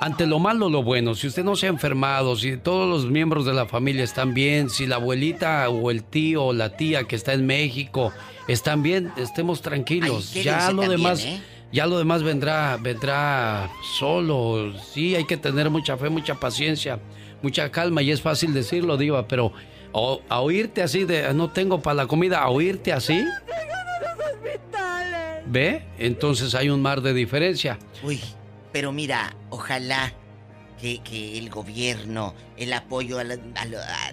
ante 0.00 0.26
lo 0.26 0.38
malo, 0.38 0.70
lo 0.70 0.82
bueno, 0.82 1.14
si 1.14 1.26
usted 1.26 1.44
no 1.44 1.54
se 1.54 1.66
ha 1.66 1.68
enfermado, 1.68 2.34
si 2.36 2.56
todos 2.56 2.88
los 2.88 3.10
miembros 3.10 3.44
de 3.44 3.52
la 3.52 3.66
familia 3.66 4.04
están 4.04 4.32
bien, 4.32 4.70
si 4.70 4.86
la 4.86 4.96
abuelita 4.96 5.68
o 5.68 5.90
el 5.90 6.02
tío 6.02 6.44
o 6.46 6.52
la 6.54 6.78
tía 6.78 7.04
que 7.04 7.14
está 7.14 7.34
en 7.34 7.44
México 7.44 8.10
están 8.48 8.82
bien, 8.82 9.12
estemos 9.18 9.60
tranquilos. 9.60 10.32
ya 10.32 10.72
lo 10.72 10.88
demás... 10.88 11.22
¿eh? 11.24 11.42
Ya 11.72 11.86
lo 11.86 11.98
demás 11.98 12.22
vendrá, 12.22 12.76
vendrá 12.80 13.70
solo. 13.98 14.72
Sí, 14.92 15.14
hay 15.14 15.24
que 15.24 15.36
tener 15.36 15.70
mucha 15.70 15.96
fe, 15.96 16.08
mucha 16.08 16.34
paciencia, 16.34 16.98
mucha 17.42 17.70
calma 17.70 18.02
y 18.02 18.10
es 18.10 18.20
fácil 18.20 18.52
decirlo, 18.52 18.96
Diva, 18.96 19.28
pero 19.28 19.52
a 20.28 20.40
oírte 20.40 20.82
así 20.82 21.04
de 21.04 21.32
no 21.34 21.50
tengo 21.50 21.80
para 21.80 21.94
la 21.94 22.06
comida, 22.06 22.40
a 22.40 22.50
oírte 22.50 22.92
así. 22.92 23.24
¿Ve? 25.46 25.84
Entonces 25.98 26.54
hay 26.54 26.70
un 26.70 26.82
mar 26.82 27.00
de 27.02 27.12
diferencia. 27.12 27.78
Uy, 28.02 28.20
pero 28.72 28.92
mira, 28.92 29.34
ojalá 29.50 30.12
que, 30.80 31.38
el 31.38 31.50
gobierno, 31.50 32.34
el 32.56 32.72
apoyo, 32.72 33.18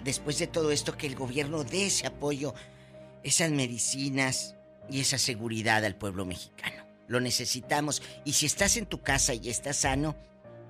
después 0.02 0.38
de 0.38 0.46
todo 0.46 0.70
esto, 0.70 0.96
que 0.96 1.06
el 1.06 1.14
gobierno 1.14 1.64
dé 1.64 1.86
ese 1.86 2.06
apoyo, 2.06 2.54
esas 3.22 3.50
medicinas 3.50 4.56
y 4.90 5.00
esa 5.00 5.18
seguridad 5.18 5.84
al 5.84 5.94
pueblo 5.94 6.24
mexicano. 6.24 6.87
Lo 7.08 7.20
necesitamos. 7.20 8.02
Y 8.24 8.34
si 8.34 8.46
estás 8.46 8.76
en 8.76 8.86
tu 8.86 9.02
casa 9.02 9.34
y 9.34 9.48
estás 9.48 9.78
sano, 9.78 10.16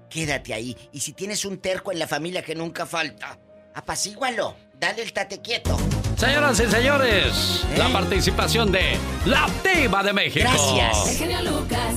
quédate 0.08 0.54
ahí. 0.54 0.76
Y 0.92 1.00
si 1.00 1.12
tienes 1.12 1.44
un 1.44 1.58
terco 1.58 1.92
en 1.92 1.98
la 1.98 2.06
familia 2.06 2.42
que 2.42 2.54
nunca 2.54 2.86
falta, 2.86 3.38
apacígualo. 3.74 4.56
Dale 4.78 5.02
el 5.02 5.12
tate 5.12 5.40
quieto. 5.40 5.76
Señoras 6.16 6.58
y 6.60 6.66
señores, 6.70 7.66
la 7.76 7.88
¿Eh? 7.88 7.92
participación 7.92 8.72
de 8.72 8.96
La 9.26 9.48
Diva 9.62 10.02
de 10.02 10.12
México. 10.12 10.48
Gracias. 10.48 11.20
Lucas. 11.44 11.94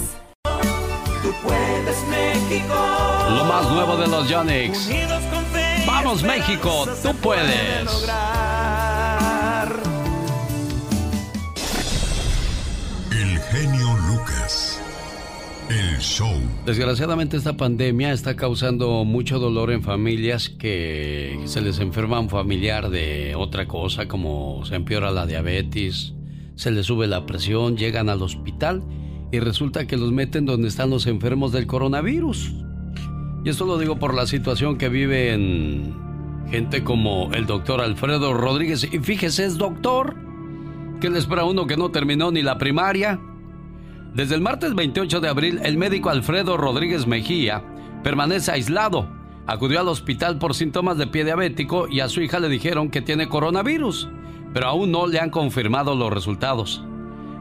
Tú 1.22 1.34
puedes, 1.44 2.08
México. 2.08 2.76
Lo 3.30 3.46
más 3.46 3.70
nuevo 3.70 3.98
de 3.98 4.08
los 4.08 4.28
Yonix. 4.28 4.89
Vamos, 5.86 6.24
México, 6.24 6.88
tú 7.02 7.16
puedes. 7.16 7.89
Desgraciadamente 16.65 17.38
esta 17.38 17.57
pandemia 17.57 18.11
está 18.11 18.36
causando 18.36 19.03
mucho 19.05 19.39
dolor 19.39 19.72
en 19.72 19.84
familias 19.84 20.49
que 20.49 21.39
se 21.45 21.61
les 21.61 21.80
enferma 21.80 22.19
un 22.19 22.30
familiar 22.30 22.89
de 22.89 23.36
otra 23.36 23.67
cosa, 23.67 24.07
como 24.07 24.65
se 24.65 24.76
empeora 24.76 25.11
la 25.11 25.26
diabetes, 25.26 26.13
se 26.55 26.72
les 26.72 26.86
sube 26.86 27.07
la 27.07 27.26
presión, 27.26 27.78
llegan 27.78 28.09
al 28.09 28.22
hospital 28.22 28.84
y 29.32 29.39
resulta 29.39 29.88
que 29.88 29.97
los 29.97 30.11
meten 30.11 30.45
donde 30.45 30.67
están 30.67 30.89
los 30.89 31.07
enfermos 31.07 31.51
del 31.51 31.67
coronavirus. 31.67 32.53
Y 33.45 33.49
esto 33.49 33.65
lo 33.65 33.78
digo 33.78 33.97
por 33.97 34.13
la 34.13 34.28
situación 34.28 34.78
que 34.78 34.89
viven 34.89 35.95
gente 36.51 36.84
como 36.84 37.32
el 37.34 37.45
doctor 37.45 37.82
Alfredo 37.82 38.34
Rodríguez. 38.34 38.88
Y 38.91 38.99
fíjese, 38.99 39.45
es 39.45 39.57
doctor. 39.57 40.15
¿Qué 40.99 41.09
le 41.09 41.17
espera 41.17 41.45
uno 41.45 41.65
que 41.65 41.78
no 41.78 41.89
terminó 41.89 42.30
ni 42.30 42.43
la 42.43 42.57
primaria? 42.57 43.19
Desde 44.14 44.36
el 44.36 44.41
martes 44.41 44.76
28 44.76 45.22
de 45.22 45.30
abril, 45.30 45.62
el 45.64 45.78
médico 45.78 46.09
Alfredo 46.09 46.57
Rodríguez 46.57 47.07
Mejía 47.07 47.64
permanece 48.03 48.51
aislado. 48.51 49.07
Acudió 49.47 49.80
al 49.80 49.88
hospital 49.88 50.38
por 50.38 50.53
síntomas 50.53 50.97
de 50.97 51.07
pie 51.07 51.24
diabético 51.24 51.88
y 51.88 52.01
a 52.01 52.09
su 52.09 52.22
hija 52.22 52.41
le 52.41 52.49
dijeron 52.49 52.89
que 52.89 53.01
tiene 53.01 53.30
coronavirus, 53.30 54.09
pero 54.53 54.68
aún 54.68 54.91
no 54.91 55.07
le 55.07 55.22
han 55.22 55.30
confirmado 55.30 55.95
los 55.95 56.12
resultados. 56.12 56.84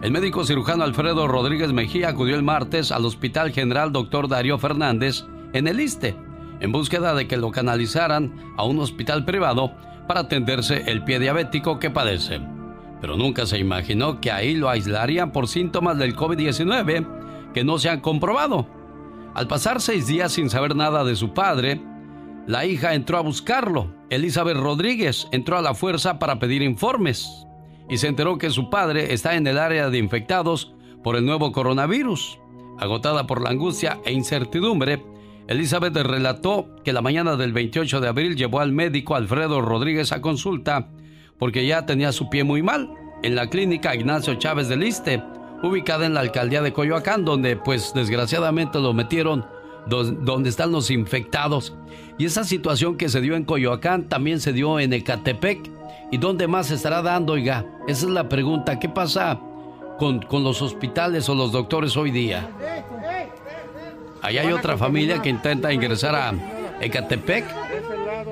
El 0.00 0.12
médico 0.12 0.44
cirujano 0.44 0.84
Alfredo 0.84 1.26
Rodríguez 1.26 1.72
Mejía 1.72 2.10
acudió 2.10 2.36
el 2.36 2.44
martes 2.44 2.92
al 2.92 3.04
Hospital 3.04 3.50
General 3.50 3.90
Dr. 3.90 4.28
Darío 4.28 4.56
Fernández 4.56 5.24
en 5.52 5.66
el 5.66 5.80
ISTE, 5.80 6.16
en 6.60 6.70
búsqueda 6.70 7.14
de 7.14 7.26
que 7.26 7.36
lo 7.36 7.50
canalizaran 7.50 8.32
a 8.56 8.62
un 8.62 8.78
hospital 8.78 9.24
privado 9.24 9.72
para 10.06 10.20
atenderse 10.20 10.84
el 10.86 11.02
pie 11.02 11.18
diabético 11.18 11.80
que 11.80 11.90
padece 11.90 12.40
pero 13.00 13.16
nunca 13.16 13.46
se 13.46 13.58
imaginó 13.58 14.20
que 14.20 14.30
ahí 14.30 14.54
lo 14.54 14.68
aislarían 14.68 15.32
por 15.32 15.48
síntomas 15.48 15.98
del 15.98 16.14
COVID-19 16.14 17.52
que 17.52 17.64
no 17.64 17.78
se 17.78 17.88
han 17.88 18.00
comprobado. 18.00 18.66
Al 19.34 19.46
pasar 19.46 19.80
seis 19.80 20.06
días 20.06 20.32
sin 20.32 20.50
saber 20.50 20.76
nada 20.76 21.04
de 21.04 21.16
su 21.16 21.32
padre, 21.32 21.80
la 22.46 22.66
hija 22.66 22.94
entró 22.94 23.16
a 23.18 23.22
buscarlo. 23.22 23.94
Elizabeth 24.10 24.56
Rodríguez 24.56 25.28
entró 25.32 25.56
a 25.56 25.62
la 25.62 25.74
fuerza 25.74 26.18
para 26.18 26.38
pedir 26.38 26.62
informes 26.62 27.46
y 27.88 27.98
se 27.98 28.08
enteró 28.08 28.38
que 28.38 28.50
su 28.50 28.70
padre 28.70 29.12
está 29.12 29.36
en 29.36 29.46
el 29.46 29.58
área 29.58 29.90
de 29.90 29.98
infectados 29.98 30.74
por 31.02 31.16
el 31.16 31.24
nuevo 31.24 31.52
coronavirus. 31.52 32.38
Agotada 32.78 33.26
por 33.26 33.42
la 33.42 33.50
angustia 33.50 33.98
e 34.04 34.12
incertidumbre, 34.12 35.02
Elizabeth 35.48 35.96
relató 35.96 36.68
que 36.84 36.92
la 36.92 37.02
mañana 37.02 37.36
del 37.36 37.52
28 37.52 38.00
de 38.00 38.08
abril 38.08 38.36
llevó 38.36 38.60
al 38.60 38.72
médico 38.72 39.16
Alfredo 39.16 39.60
Rodríguez 39.60 40.12
a 40.12 40.20
consulta 40.20 40.88
porque 41.40 41.66
ya 41.66 41.84
tenía 41.86 42.12
su 42.12 42.30
pie 42.30 42.44
muy 42.44 42.62
mal 42.62 42.94
en 43.22 43.34
la 43.34 43.48
clínica 43.48 43.94
Ignacio 43.94 44.34
Chávez 44.34 44.68
de 44.68 44.76
Liste, 44.76 45.22
ubicada 45.62 46.06
en 46.06 46.14
la 46.14 46.20
alcaldía 46.20 46.62
de 46.62 46.72
Coyoacán, 46.72 47.24
donde 47.24 47.56
pues 47.56 47.92
desgraciadamente 47.94 48.78
lo 48.78 48.92
metieron 48.92 49.44
donde 49.86 50.50
están 50.50 50.70
los 50.70 50.90
infectados. 50.90 51.74
Y 52.18 52.26
esa 52.26 52.44
situación 52.44 52.96
que 52.96 53.08
se 53.08 53.20
dio 53.20 53.34
en 53.34 53.44
Coyoacán 53.44 54.08
también 54.08 54.40
se 54.40 54.52
dio 54.52 54.78
en 54.78 54.92
Ecatepec. 54.92 55.70
¿Y 56.12 56.18
dónde 56.18 56.46
más 56.46 56.66
se 56.66 56.74
estará 56.74 57.02
dando, 57.02 57.32
oiga? 57.32 57.64
Esa 57.88 58.06
es 58.06 58.12
la 58.12 58.28
pregunta. 58.28 58.78
¿Qué 58.78 58.88
pasa 58.88 59.40
con, 59.98 60.20
con 60.22 60.44
los 60.44 60.60
hospitales 60.60 61.28
o 61.28 61.34
los 61.34 61.52
doctores 61.52 61.96
hoy 61.96 62.10
día? 62.10 62.48
Ahí 64.22 64.36
hay 64.36 64.52
otra 64.52 64.76
familia 64.76 65.22
que 65.22 65.30
intenta 65.30 65.72
ingresar 65.72 66.14
a 66.14 66.34
Ecatepec 66.80 67.44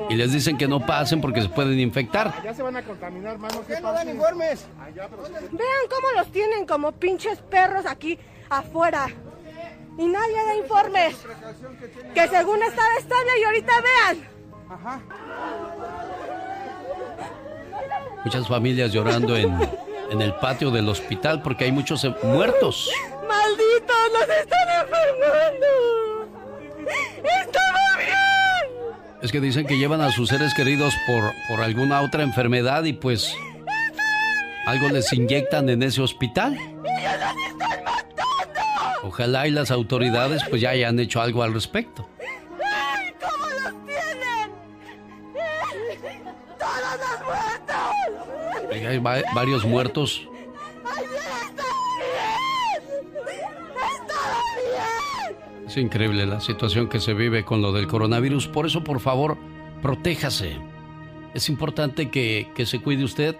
y 0.08 0.14
les 0.14 0.32
dicen 0.32 0.56
que 0.56 0.66
no 0.68 0.84
pasen 0.84 1.20
porque 1.20 1.42
se 1.42 1.48
pueden 1.48 1.78
infectar. 1.78 2.34
Allá 2.40 2.54
se 2.54 2.62
van 2.62 2.76
a 2.76 2.82
contaminar, 2.82 3.32
hermano. 3.34 3.62
¿Qué 3.66 3.80
no 3.80 3.92
dan 3.92 4.08
informes? 4.08 4.66
Vean 4.94 5.84
cómo 5.90 6.08
los 6.16 6.30
tienen 6.32 6.66
como 6.66 6.92
pinches 6.92 7.38
perros 7.38 7.86
aquí 7.86 8.18
afuera. 8.48 9.08
Y 9.98 10.06
nadie 10.06 10.36
da 10.46 10.54
informes. 10.56 11.16
Que 12.14 12.28
según 12.28 12.62
estaba 12.62 12.94
estable 12.98 13.30
y 13.40 13.44
ahorita 13.44 13.72
vean. 13.80 14.28
Ajá. 14.70 15.00
Muchas 18.24 18.46
familias 18.46 18.92
llorando 18.92 19.36
en, 19.36 19.56
en 20.10 20.22
el 20.22 20.34
patio 20.34 20.70
del 20.70 20.88
hospital 20.88 21.42
porque 21.42 21.64
hay 21.64 21.72
muchos 21.72 22.06
muertos. 22.22 22.90
¡Malditos! 23.26 24.12
¡Nos 24.12 24.28
están 24.36 24.68
enfermando! 24.82 25.66
¡Estamos 26.86 27.96
bien! 27.98 28.27
Es 29.22 29.32
que 29.32 29.40
dicen 29.40 29.66
que 29.66 29.76
llevan 29.76 30.00
a 30.00 30.12
sus 30.12 30.28
seres 30.28 30.54
queridos 30.54 30.94
por, 31.06 31.32
por 31.48 31.60
alguna 31.60 32.02
otra 32.02 32.22
enfermedad 32.22 32.84
y 32.84 32.92
pues 32.92 33.34
algo 34.66 34.88
les 34.90 35.12
inyectan 35.12 35.68
en 35.68 35.82
ese 35.82 36.00
hospital. 36.00 36.56
Ojalá 39.02 39.48
y 39.48 39.50
las 39.50 39.70
autoridades 39.70 40.42
pues 40.48 40.60
ya 40.62 40.70
hayan 40.70 40.98
hecho 41.00 41.20
algo 41.20 41.42
al 41.42 41.52
respecto. 41.52 42.08
¿Cómo 43.20 43.46
los 43.46 43.86
tienen? 43.86 44.50
¡Todos 46.58 46.78
los 47.00 47.26
muertos! 47.26 48.88
Hay 48.88 48.98
varios 49.34 49.64
muertos 49.64 50.28
Es 55.68 55.76
increíble 55.76 56.24
la 56.24 56.40
situación 56.40 56.88
que 56.88 56.98
se 56.98 57.12
vive 57.12 57.44
con 57.44 57.60
lo 57.60 57.72
del 57.72 57.86
coronavirus. 57.86 58.48
Por 58.48 58.64
eso, 58.64 58.82
por 58.82 59.00
favor, 59.00 59.36
protéjase. 59.82 60.56
Es 61.34 61.50
importante 61.50 62.08
que, 62.08 62.48
que 62.54 62.64
se 62.64 62.80
cuide 62.80 63.04
usted 63.04 63.36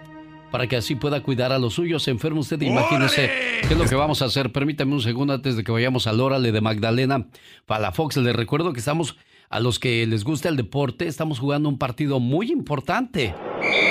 para 0.51 0.67
que 0.67 0.77
así 0.77 0.93
pueda 0.93 1.23
cuidar 1.23 1.51
a 1.51 1.57
los 1.57 1.73
suyos. 1.73 2.03
Se 2.03 2.11
enferma 2.11 2.41
usted, 2.41 2.61
imagínese 2.61 3.31
qué 3.67 3.73
es 3.73 3.77
lo 3.79 3.85
que 3.85 3.95
vamos 3.95 4.21
a 4.21 4.25
hacer. 4.25 4.51
Permítame 4.51 4.93
un 4.93 5.01
segundo 5.01 5.33
antes 5.33 5.57
de 5.57 5.63
que 5.63 5.71
vayamos 5.71 6.05
al 6.05 6.21
Órale 6.21 6.51
de 6.51 6.61
Magdalena 6.61 7.25
para 7.65 7.81
la 7.81 7.91
Fox. 7.91 8.15
Les 8.17 8.35
recuerdo 8.35 8.73
que 8.73 8.79
estamos, 8.79 9.17
a 9.49 9.59
los 9.59 9.79
que 9.79 10.05
les 10.05 10.23
gusta 10.23 10.47
el 10.47 10.55
deporte, 10.55 11.07
estamos 11.07 11.39
jugando 11.39 11.69
un 11.69 11.77
partido 11.79 12.19
muy 12.19 12.51
importante. 12.51 13.33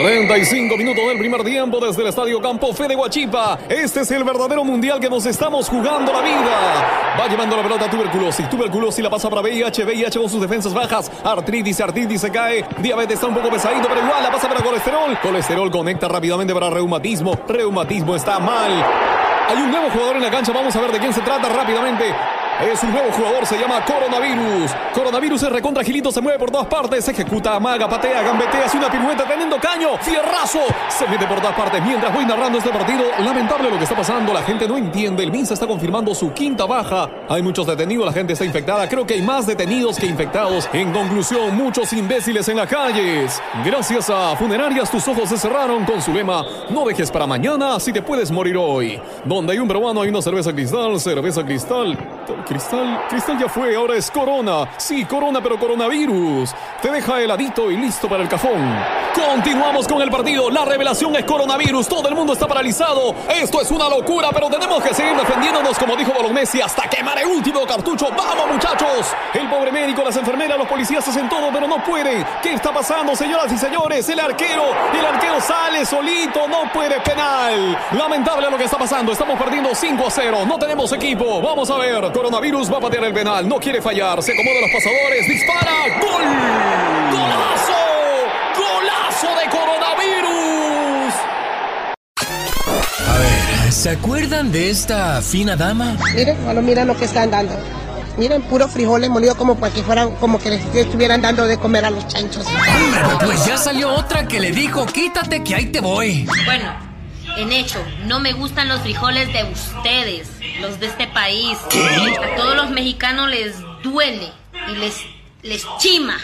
35 0.01 0.77
minutos 0.77 1.05
del 1.09 1.19
primer 1.19 1.43
tiempo 1.43 1.81
desde 1.85 2.03
el 2.03 2.09
Estadio 2.09 2.41
Campo 2.41 2.73
Fe 2.73 2.87
de 2.87 2.95
Guachipa. 2.95 3.59
Este 3.69 4.01
es 4.01 4.11
el 4.13 4.23
verdadero 4.23 4.65
mundial 4.65 5.01
que 5.01 5.11
nos 5.11 5.27
estamos 5.27 5.69
jugando 5.69 6.13
la 6.13 6.23
vida. 6.23 7.17
Va 7.19 7.27
llevando 7.29 7.57
la 7.57 7.65
pelota 7.65 7.91
tuberculosis. 7.91 8.49
Tuberculosis 8.49 9.03
la 9.03 9.11
pasa 9.11 9.29
para 9.29 9.43
VIH. 9.43 9.85
VIH 9.85 10.21
con 10.21 10.31
sus 10.31 10.41
defensas 10.41 10.73
bajas. 10.73 11.11
Artritis, 11.25 11.81
artritis 11.81 12.21
se 12.21 12.31
cae. 12.31 12.65
Diabetes 12.81 13.15
está 13.15 13.27
un 13.27 13.35
poco 13.35 13.51
pesadito, 13.51 13.89
pero 13.89 14.01
igual 14.01 14.23
la 14.23 14.31
pasa 14.31 14.49
para 14.49 14.63
colesterol. 14.63 15.19
Colesterol 15.21 15.71
conecta 15.73 16.07
rápidamente 16.07 16.55
para 16.55 16.71
reumatismo. 16.71 17.37
Reumatismo 17.49 18.15
está 18.15 18.39
mal. 18.39 18.71
Hay 19.49 19.57
un 19.57 19.71
nuevo 19.71 19.91
jugador 19.91 20.17
en 20.17 20.23
la 20.23 20.31
cancha. 20.31 20.53
Vamos 20.53 20.75
a 20.77 20.81
ver 20.81 20.93
de 20.93 20.99
quién 21.01 21.13
se 21.13 21.21
trata 21.21 21.49
rápidamente. 21.49 22.15
Es 22.61 22.83
un 22.83 22.91
nuevo 22.91 23.13
jugador, 23.13 23.47
se 23.47 23.57
llama 23.57 23.85
Coronavirus. 23.85 24.73
Coronavirus 24.93 25.45
es 25.45 25.53
recontra 25.53 25.85
Gilito, 25.85 26.11
se 26.11 26.21
mueve 26.21 26.41
por 26.41 26.51
todas 26.51 26.67
partes, 26.67 27.07
ejecuta, 27.07 27.55
amaga, 27.55 27.89
patea, 27.89 28.21
gambetea, 28.23 28.65
hace 28.67 28.77
una 28.77 28.91
pirueta, 28.91 29.25
teniendo 29.29 29.59
caño, 29.59 29.91
fierrazo. 30.01 30.59
Se 30.89 31.07
mete 31.07 31.25
por 31.29 31.39
todas 31.41 31.55
partes. 31.55 31.81
Mientras 31.85 32.13
voy 32.13 32.27
narrando 32.27 32.59
este 32.59 32.71
partido, 32.71 33.05
lamentable 33.21 33.71
lo 33.71 33.79
que 33.79 33.85
está 33.85 33.95
pasando. 33.95 34.33
La 34.33 34.43
gente 34.43 34.67
no 34.67 34.77
entiende. 34.77 35.23
El 35.23 35.31
Minsa 35.31 35.55
está 35.55 35.69
confirmando 35.69 36.13
su 36.17 36.33
quinta 36.33 36.67
baja. 36.67 37.09
Hay 37.29 37.43
muchos 37.43 37.65
detenidos, 37.65 38.05
la 38.05 38.13
gente 38.13 38.33
está 38.33 38.45
infectada. 38.45 38.89
Creo 38.89 39.07
que 39.07 39.15
hay 39.15 39.23
más 39.23 39.47
detenidos 39.47 39.97
que 39.97 40.07
infectados. 40.07 40.69
En 40.73 40.93
conclusión, 40.93 41.57
muchos 41.57 41.93
imbéciles 41.93 42.49
en 42.49 42.57
las 42.57 42.69
calles. 42.69 43.41
Gracias 43.65 44.11
a 44.11 44.35
Funerarias, 44.35 44.91
tus 44.91 45.07
ojos 45.07 45.29
se 45.29 45.39
cerraron 45.39 45.85
con 45.85 46.03
su 46.03 46.13
lema: 46.13 46.45
No 46.71 46.85
dejes 46.85 47.09
para 47.13 47.25
mañana 47.25 47.79
si 47.79 47.93
te 47.93 48.03
puedes 48.03 48.33
morir 48.33 48.57
hoy. 48.57 49.01
Donde 49.25 49.53
hay 49.53 49.61
un 49.61 49.69
peruano, 49.69 50.03
hay 50.03 50.09
una 50.09 50.23
cerveza 50.23 50.53
cristal, 50.53 50.99
cerveza 50.99 51.45
cristal. 51.45 51.97
Cristal, 52.47 53.07
cristal 53.09 53.39
ya 53.39 53.49
fue, 53.49 53.75
ahora 53.75 53.97
es 53.97 54.11
corona. 54.11 54.69
Sí, 54.77 55.05
corona, 55.05 55.41
pero 55.41 55.59
coronavirus. 55.59 56.55
Te 56.83 56.91
deja 56.91 57.21
heladito 57.21 57.71
y 57.71 57.77
listo 57.77 58.09
para 58.09 58.23
el 58.23 58.29
cajón. 58.29 58.77
Continuamos 59.15 59.89
con 59.89 60.03
el 60.03 60.11
partido. 60.11 60.51
La 60.51 60.65
revelación 60.65 61.17
es 61.17 61.25
coronavirus. 61.25 61.89
Todo 61.89 62.09
el 62.09 62.15
mundo 62.15 62.35
está 62.35 62.47
paralizado. 62.47 63.15
Esto 63.29 63.61
es 63.61 63.71
una 63.71 63.89
locura, 63.89 64.29
pero 64.33 64.49
tenemos 64.49 64.83
que 64.83 64.95
seguir 64.95 65.17
defendiéndonos, 65.17 65.79
como 65.79 65.97
dijo 65.97 66.13
Bolognesi, 66.13 66.61
hasta 66.61 66.89
quemar 66.89 67.19
el 67.19 67.27
último 67.27 67.67
cartucho. 67.67 68.09
¡Vamos, 68.17 68.47
muchachos! 68.53 69.13
El 69.35 69.49
pobre 69.49 69.73
médico, 69.73 70.03
las 70.05 70.17
enfermeras, 70.17 70.59
los 70.59 70.69
policías 70.69 71.07
hacen 71.09 71.29
todo, 71.29 71.51
pero 71.53 71.67
no 71.67 71.83
pueden. 71.83 72.25
¿Qué 72.43 72.53
está 72.53 72.73
pasando, 72.73 73.17
señoras 73.17 73.51
y 73.53 73.59
señores? 73.59 74.09
El 74.09 74.21
arquero, 74.21 74.65
el 74.93 75.07
arquero 75.07 75.41
sale 75.41 75.85
solito, 75.85 76.47
no 76.47 76.71
puede 76.73 77.01
penal. 77.01 77.79
Lamentable 77.93 78.51
lo 78.51 78.59
que 78.59 78.65
está 78.65 78.79
pasando. 78.79 79.13
Estamos 79.13 79.39
perdiendo 79.39 79.75
5 79.75 80.07
a 80.07 80.11
0. 80.11 80.45
No 80.47 80.59
tenemos 80.59 80.93
equipo. 80.93 81.41
Vamos 81.41 81.71
a 81.71 81.79
ver. 81.79 82.13
Coronavirus 82.19 82.73
va 82.73 82.79
a 82.79 82.81
patear 82.81 83.05
el 83.05 83.15
penal. 83.15 83.49
No 83.49 83.61
quiere 83.61 83.81
fallar. 83.81 84.21
Se 84.25 84.33
acomoda 84.33 84.61
los 84.61 84.71
pasadores. 84.73 85.29
Dispara. 85.29 85.71
¡Gol! 86.01 86.25
¡Golazo! 87.13 87.79
¡Golazo 88.59 89.29
de 89.39 89.45
coronavirus! 89.57 91.15
A 93.07 93.19
ver, 93.19 93.73
¿se 93.73 93.91
acuerdan 93.91 94.51
de 94.51 94.69
esta 94.69 95.23
fina 95.23 95.55
dama? 95.55 95.97
Miren, 96.13 96.37
bueno, 96.45 96.61
mira 96.61 96.85
lo 96.85 96.97
que 96.97 97.05
están 97.05 97.31
dando. 97.31 97.55
Miren, 98.17 98.43
puros 98.43 98.73
frijoles 98.73 99.09
molidos 99.11 99.37
como 99.37 99.55
para 99.55 99.73
que 99.73 99.85
fueran, 99.85 100.11
como 100.17 100.41
que 100.41 100.51
les 100.51 100.75
estuvieran 100.75 101.23
dando 101.23 101.47
de 101.47 101.57
comer 101.57 101.85
a 101.85 101.91
los 101.91 102.05
chanchos. 102.09 102.45
Hombre, 102.47 103.27
pues 103.27 103.47
ya 103.47 103.57
salió 103.57 103.95
otra 103.95 104.27
que 104.27 104.41
le 104.41 104.51
dijo, 104.51 104.85
quítate 104.87 105.45
que 105.45 105.55
ahí 105.55 105.67
te 105.67 105.79
voy. 105.79 106.29
Bueno, 106.45 106.88
en 107.39 107.53
hecho, 107.53 107.83
no 108.05 108.19
me 108.19 108.33
gustan 108.33 108.69
los 108.69 108.81
frijoles 108.81 109.33
de 109.33 109.45
ustedes, 109.45 110.29
los 110.61 110.81
de 110.81 110.87
este 110.87 111.07
país. 111.07 111.57
A 112.21 112.37
todos 112.37 112.57
los 112.57 112.71
mexicanos 112.71 113.29
les 113.31 113.55
duele 113.83 114.33
y 114.69 114.77
les, 114.77 114.97
les 115.43 115.65
chima 115.79 116.19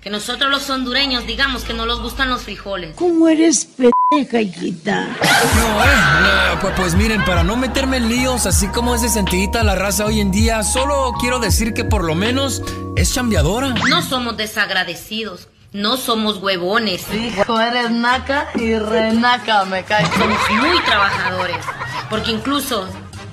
que 0.00 0.10
nosotros 0.10 0.50
los 0.50 0.68
hondureños 0.68 1.26
digamos 1.26 1.64
que 1.64 1.72
no 1.72 1.86
nos 1.86 2.00
gustan 2.02 2.28
los 2.28 2.42
frijoles. 2.42 2.94
¿Cómo 2.96 3.28
eres 3.28 3.66
pendeja, 3.66 4.40
hijita? 4.40 5.06
No, 5.06 5.84
eh, 5.84 6.54
no, 6.54 6.60
pues, 6.60 6.74
pues 6.76 6.94
miren, 6.94 7.24
para 7.24 7.42
no 7.42 7.56
meterme 7.56 7.96
en 7.98 8.08
líos, 8.08 8.46
así 8.46 8.68
como 8.68 8.94
es 8.94 9.02
de 9.02 9.08
sentidita 9.08 9.62
la 9.64 9.74
raza 9.74 10.04
hoy 10.04 10.20
en 10.20 10.30
día, 10.30 10.62
solo 10.62 11.14
quiero 11.20 11.38
decir 11.38 11.72
que 11.72 11.84
por 11.84 12.04
lo 12.04 12.14
menos 12.14 12.62
es 12.96 13.14
chambeadora. 13.14 13.74
No 13.88 14.02
somos 14.02 14.36
desagradecidos. 14.36 15.48
No 15.74 15.96
somos 15.96 16.36
huevones. 16.36 17.04
Hijo, 17.12 17.60
eres 17.60 17.90
naca 17.90 18.46
y 18.54 18.78
renaca, 18.78 19.64
me 19.64 19.82
cae. 19.82 20.06
Somos 20.06 20.38
muy 20.52 20.80
trabajadores. 20.84 21.56
Porque 22.08 22.30
incluso 22.30 22.88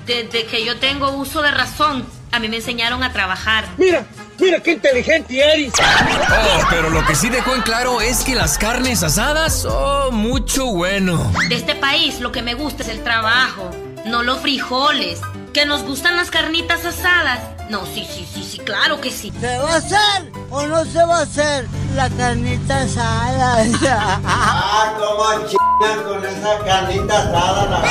desde 0.06 0.46
que 0.46 0.64
yo 0.64 0.76
tengo 0.80 1.12
uso 1.12 1.40
de 1.40 1.52
razón, 1.52 2.04
a 2.32 2.40
mí 2.40 2.48
me 2.48 2.56
enseñaron 2.56 3.04
a 3.04 3.12
trabajar. 3.12 3.66
Mira, 3.76 4.04
mira 4.40 4.58
qué 4.58 4.72
inteligente 4.72 5.38
eres. 5.38 5.72
Oh, 5.78 6.66
pero 6.68 6.90
lo 6.90 7.06
que 7.06 7.14
sí 7.14 7.28
dejó 7.28 7.54
en 7.54 7.62
claro 7.62 8.00
es 8.00 8.24
que 8.24 8.34
las 8.34 8.58
carnes 8.58 9.04
asadas 9.04 9.62
son 9.62 10.16
mucho 10.16 10.66
bueno. 10.66 11.32
De 11.48 11.54
este 11.54 11.76
país 11.76 12.18
lo 12.18 12.32
que 12.32 12.42
me 12.42 12.54
gusta 12.54 12.82
es 12.82 12.88
el 12.88 13.04
trabajo, 13.04 13.70
no 14.04 14.24
los 14.24 14.40
frijoles. 14.40 15.20
¿Que 15.54 15.64
nos 15.64 15.84
gustan 15.84 16.16
las 16.16 16.30
carnitas 16.32 16.84
asadas? 16.84 17.38
No, 17.68 17.86
sí, 17.86 18.06
sí, 18.10 18.28
sí, 18.32 18.44
sí, 18.44 18.58
claro 18.58 19.00
que 19.00 19.10
sí. 19.10 19.32
¿Se 19.40 19.58
va 19.58 19.74
a 19.74 19.76
hacer 19.76 20.32
o 20.50 20.66
no 20.66 20.84
se 20.84 21.04
va 21.04 21.18
a 21.18 21.22
hacer 21.22 21.66
la 21.94 22.10
carnita 22.10 22.82
asada? 22.82 23.64
ah, 24.26 24.92
cómo 24.98 25.24
chingan 25.46 26.02
con 26.04 26.24
esa 26.24 26.58
carnita 26.64 27.18
asada. 27.18 27.66
La... 27.66 27.82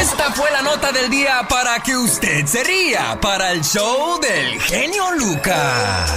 Esta 0.00 0.32
fue 0.32 0.50
la 0.50 0.62
nota 0.62 0.92
del 0.92 1.10
día 1.10 1.46
para 1.48 1.80
que 1.80 1.96
usted 1.96 2.46
se 2.46 2.62
ría 2.64 3.18
para 3.20 3.52
el 3.52 3.62
show 3.62 4.18
del 4.20 4.60
genio 4.60 5.12
Lucas. 5.12 6.10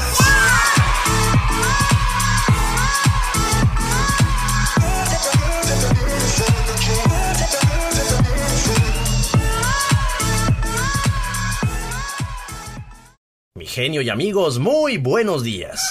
Genio 13.72 14.02
y 14.02 14.10
amigos, 14.10 14.60
muy 14.60 14.98
buenos 14.98 15.44
días. 15.44 15.82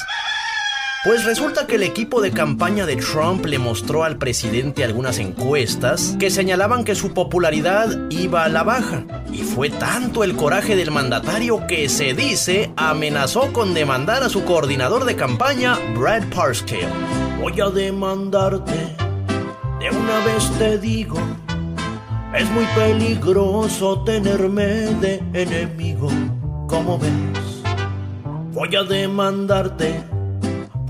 Pues 1.02 1.24
resulta 1.24 1.66
que 1.66 1.76
el 1.76 1.82
equipo 1.82 2.20
de 2.20 2.30
campaña 2.30 2.84
de 2.84 2.96
Trump 2.96 3.46
le 3.46 3.58
mostró 3.58 4.04
al 4.04 4.18
presidente 4.18 4.84
algunas 4.84 5.18
encuestas 5.18 6.14
que 6.20 6.28
señalaban 6.28 6.84
que 6.84 6.94
su 6.94 7.14
popularidad 7.14 7.88
iba 8.10 8.44
a 8.44 8.50
la 8.50 8.64
baja. 8.64 9.06
Y 9.32 9.38
fue 9.38 9.70
tanto 9.70 10.24
el 10.24 10.36
coraje 10.36 10.76
del 10.76 10.90
mandatario 10.90 11.66
que 11.66 11.88
se 11.88 12.12
dice 12.12 12.70
amenazó 12.76 13.50
con 13.50 13.72
demandar 13.72 14.24
a 14.24 14.28
su 14.28 14.44
coordinador 14.44 15.06
de 15.06 15.16
campaña, 15.16 15.78
Brad 15.96 16.24
Parscale. 16.34 16.86
Voy 17.40 17.58
a 17.62 17.70
demandarte, 17.70 18.94
de 19.80 19.88
una 19.88 20.24
vez 20.26 20.50
te 20.58 20.78
digo, 20.78 21.18
es 22.36 22.50
muy 22.50 22.66
peligroso 22.74 24.04
tenerme 24.04 24.66
de 25.00 25.22
enemigo, 25.32 26.10
como 26.68 26.98
ves. 26.98 27.39
Voy 28.53 28.74
a 28.76 28.82
demandarte 28.82 30.03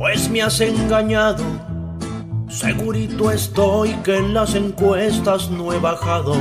pues 0.00 0.30
me 0.30 0.40
has 0.40 0.58
engañado. 0.62 1.44
Segurito 2.48 3.30
estoy 3.30 3.90
que 4.02 4.16
en 4.16 4.32
las 4.32 4.54
encuestas 4.54 5.50
no 5.50 5.74
he 5.74 5.78
bajado. 5.78 6.36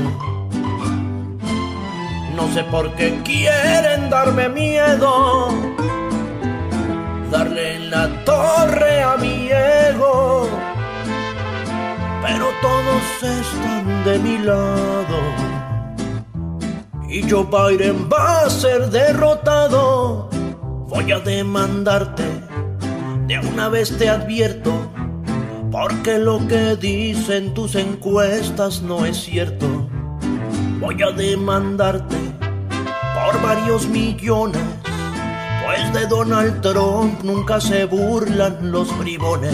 No 2.38 2.48
sé 2.54 2.64
por 2.72 2.90
qué 2.96 3.20
quieren 3.26 4.10
darme 4.10 4.48
miedo. 4.48 5.50
Darle 7.30 7.76
en 7.76 7.92
la 7.92 8.08
torre 8.24 9.04
a 9.04 9.18
mi 9.18 9.50
ego. 9.52 10.48
Pero 12.22 12.46
todos 12.62 13.04
están 13.22 14.06
de 14.06 14.20
mi 14.20 14.38
lado. 14.38 15.20
Y 17.10 17.30
Joe 17.30 17.44
Biden 17.44 18.08
va 18.10 18.44
a 18.46 18.50
ser 18.50 18.90
derrotado. 18.90 20.29
Voy 20.90 21.12
a 21.12 21.20
demandarte 21.20 22.24
de 23.28 23.38
una 23.38 23.70
vez 23.70 23.96
te 23.96 24.10
advierto, 24.10 24.72
porque 25.72 26.18
lo 26.18 26.48
que 26.48 26.76
dicen 26.78 27.54
tus 27.54 27.76
encuestas 27.76 28.82
no 28.82 29.06
es 29.06 29.18
cierto. 29.18 29.88
Voy 30.80 31.00
a 31.04 31.12
demandarte 31.12 32.18
por 33.14 33.40
varios 33.44 33.88
millones, 33.88 34.64
pues 35.64 35.94
de 35.94 36.08
Donald 36.08 36.60
Trump 36.62 37.22
nunca 37.24 37.62
se 37.62 37.86
burlan 37.86 38.72
los 38.72 38.98
bribones. 38.98 39.54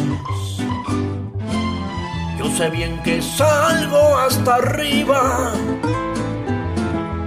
Yo 2.39 2.49
sé 2.55 2.69
bien 2.69 3.03
que 3.03 3.21
salgo 3.21 4.17
hasta 4.17 4.55
arriba, 4.55 5.51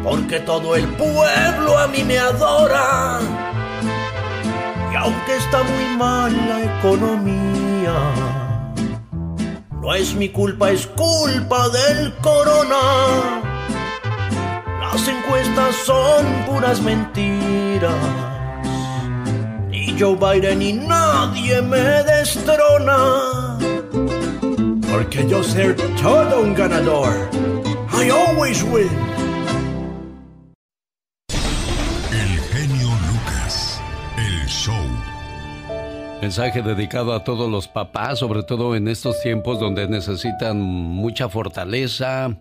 porque 0.03 0.41
todo 0.41 0.77
el 0.77 0.87
pueblo 0.95 1.79
a 1.79 1.87
mí 1.89 2.03
me 2.05 2.19
adora. 2.19 3.48
Aunque 5.09 5.37
está 5.37 5.63
muy 5.63 5.97
mal 5.97 6.37
la 6.51 6.79
economía, 6.79 7.95
no 9.81 9.95
es 9.95 10.15
mi 10.15 10.29
culpa, 10.29 10.71
es 10.71 10.87
culpa 10.87 11.71
del 11.71 12.13
corona. 12.17 12.77
Las 14.83 15.09
encuestas 15.09 15.77
son 15.87 16.27
puras 16.45 16.83
mentiras. 16.83 17.95
Ni 19.71 19.99
Joe 19.99 20.15
Biden 20.15 20.59
ni 20.59 20.75
nadie 20.75 21.63
me 21.63 22.03
destrona. 22.13 23.57
Porque 24.91 25.27
yo 25.27 25.43
ser 25.43 25.75
todo 26.03 26.43
un 26.43 26.53
ganador. 26.53 27.15
I 27.95 28.11
always 28.11 28.63
win. 28.65 29.08
Mensaje 36.23 36.63
dedicado 36.63 37.13
a 37.13 37.23
todos 37.23 37.51
los 37.51 37.69
papás, 37.69 38.19
sobre 38.19 38.43
todo 38.43 38.75
en 38.75 38.89
estos 38.89 39.21
tiempos 39.21 39.61
donde 39.61 39.87
necesitan 39.87 40.59
mucha 40.59 41.29
fortaleza, 41.29 42.35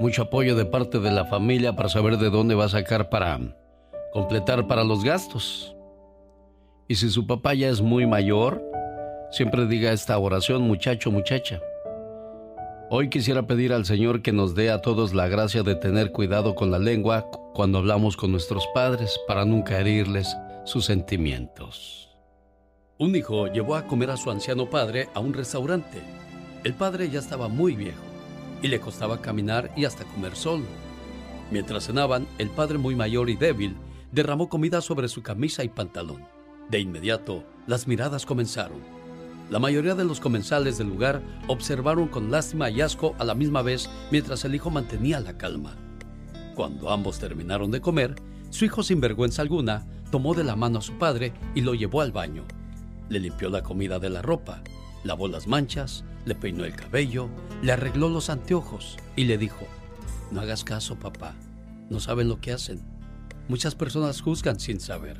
mucho 0.00 0.22
apoyo 0.22 0.56
de 0.56 0.64
parte 0.64 1.00
de 1.00 1.10
la 1.10 1.26
familia 1.26 1.76
para 1.76 1.90
saber 1.90 2.16
de 2.16 2.30
dónde 2.30 2.54
va 2.54 2.64
a 2.64 2.70
sacar 2.70 3.10
para 3.10 3.38
completar 4.12 4.66
para 4.66 4.84
los 4.84 5.04
gastos. 5.04 5.76
Y 6.88 6.94
si 6.94 7.10
su 7.10 7.26
papá 7.26 7.52
ya 7.52 7.68
es 7.68 7.82
muy 7.82 8.06
mayor, 8.06 8.62
siempre 9.30 9.66
diga 9.66 9.92
esta 9.92 10.16
oración, 10.16 10.62
muchacho, 10.62 11.10
muchacha. 11.10 11.60
Hoy 12.88 13.10
quisiera 13.10 13.46
pedir 13.46 13.72
al 13.74 13.84
Señor 13.84 14.22
que 14.22 14.32
nos 14.32 14.54
dé 14.54 14.70
a 14.70 14.80
todos 14.80 15.12
la 15.12 15.28
gracia 15.28 15.62
de 15.62 15.74
tener 15.74 16.10
cuidado 16.10 16.54
con 16.54 16.70
la 16.70 16.78
lengua 16.78 17.28
cuando 17.52 17.78
hablamos 17.78 18.16
con 18.16 18.32
nuestros 18.32 18.66
padres 18.74 19.20
para 19.26 19.44
nunca 19.44 19.78
herirles 19.78 20.34
sus 20.64 20.86
sentimientos. 20.86 22.08
Un 22.98 23.14
hijo 23.14 23.48
llevó 23.48 23.76
a 23.76 23.86
comer 23.86 24.10
a 24.10 24.16
su 24.16 24.30
anciano 24.30 24.70
padre 24.70 25.08
a 25.14 25.20
un 25.20 25.34
restaurante. 25.34 26.02
El 26.64 26.72
padre 26.74 27.10
ya 27.10 27.18
estaba 27.18 27.48
muy 27.48 27.74
viejo 27.76 28.02
y 28.62 28.68
le 28.68 28.80
costaba 28.80 29.20
caminar 29.20 29.70
y 29.76 29.84
hasta 29.84 30.04
comer 30.04 30.34
solo. 30.34 30.64
Mientras 31.50 31.86
cenaban, 31.86 32.26
el 32.38 32.48
padre 32.48 32.78
muy 32.78 32.96
mayor 32.96 33.28
y 33.28 33.36
débil 33.36 33.76
derramó 34.10 34.48
comida 34.48 34.80
sobre 34.80 35.08
su 35.08 35.22
camisa 35.22 35.64
y 35.64 35.68
pantalón. 35.68 36.24
De 36.70 36.80
inmediato, 36.80 37.44
las 37.66 37.86
miradas 37.86 38.24
comenzaron. 38.24 38.80
La 39.50 39.58
mayoría 39.58 39.94
de 39.94 40.04
los 40.04 40.20
comensales 40.20 40.78
del 40.78 40.88
lugar 40.88 41.20
observaron 41.46 42.08
con 42.08 42.30
lástima 42.30 42.70
y 42.70 42.80
asco 42.80 43.14
a 43.18 43.24
la 43.24 43.34
misma 43.34 43.60
vez 43.60 43.90
mientras 44.10 44.46
el 44.46 44.54
hijo 44.54 44.70
mantenía 44.70 45.20
la 45.20 45.36
calma. 45.36 45.76
Cuando 46.54 46.90
ambos 46.90 47.18
terminaron 47.18 47.70
de 47.70 47.82
comer, 47.82 48.14
su 48.48 48.64
hijo 48.64 48.82
sin 48.82 49.00
vergüenza 49.00 49.42
alguna 49.42 49.84
tomó 50.10 50.34
de 50.34 50.44
la 50.44 50.56
mano 50.56 50.78
a 50.78 50.82
su 50.82 50.94
padre 50.94 51.32
y 51.54 51.60
lo 51.60 51.74
llevó 51.74 52.00
al 52.00 52.12
baño. 52.12 52.44
Le 53.08 53.20
limpió 53.20 53.50
la 53.50 53.62
comida 53.62 53.98
de 53.98 54.10
la 54.10 54.22
ropa, 54.22 54.62
lavó 55.04 55.28
las 55.28 55.46
manchas, 55.46 56.04
le 56.24 56.34
peinó 56.34 56.64
el 56.64 56.74
cabello, 56.74 57.28
le 57.62 57.72
arregló 57.72 58.08
los 58.08 58.30
anteojos 58.30 58.96
y 59.16 59.24
le 59.24 59.38
dijo, 59.38 59.66
no 60.30 60.40
hagas 60.40 60.64
caso, 60.64 60.96
papá, 60.96 61.34
no 61.90 62.00
saben 62.00 62.28
lo 62.28 62.40
que 62.40 62.52
hacen. 62.52 62.82
Muchas 63.48 63.74
personas 63.74 64.22
juzgan 64.22 64.58
sin 64.58 64.80
saber. 64.80 65.18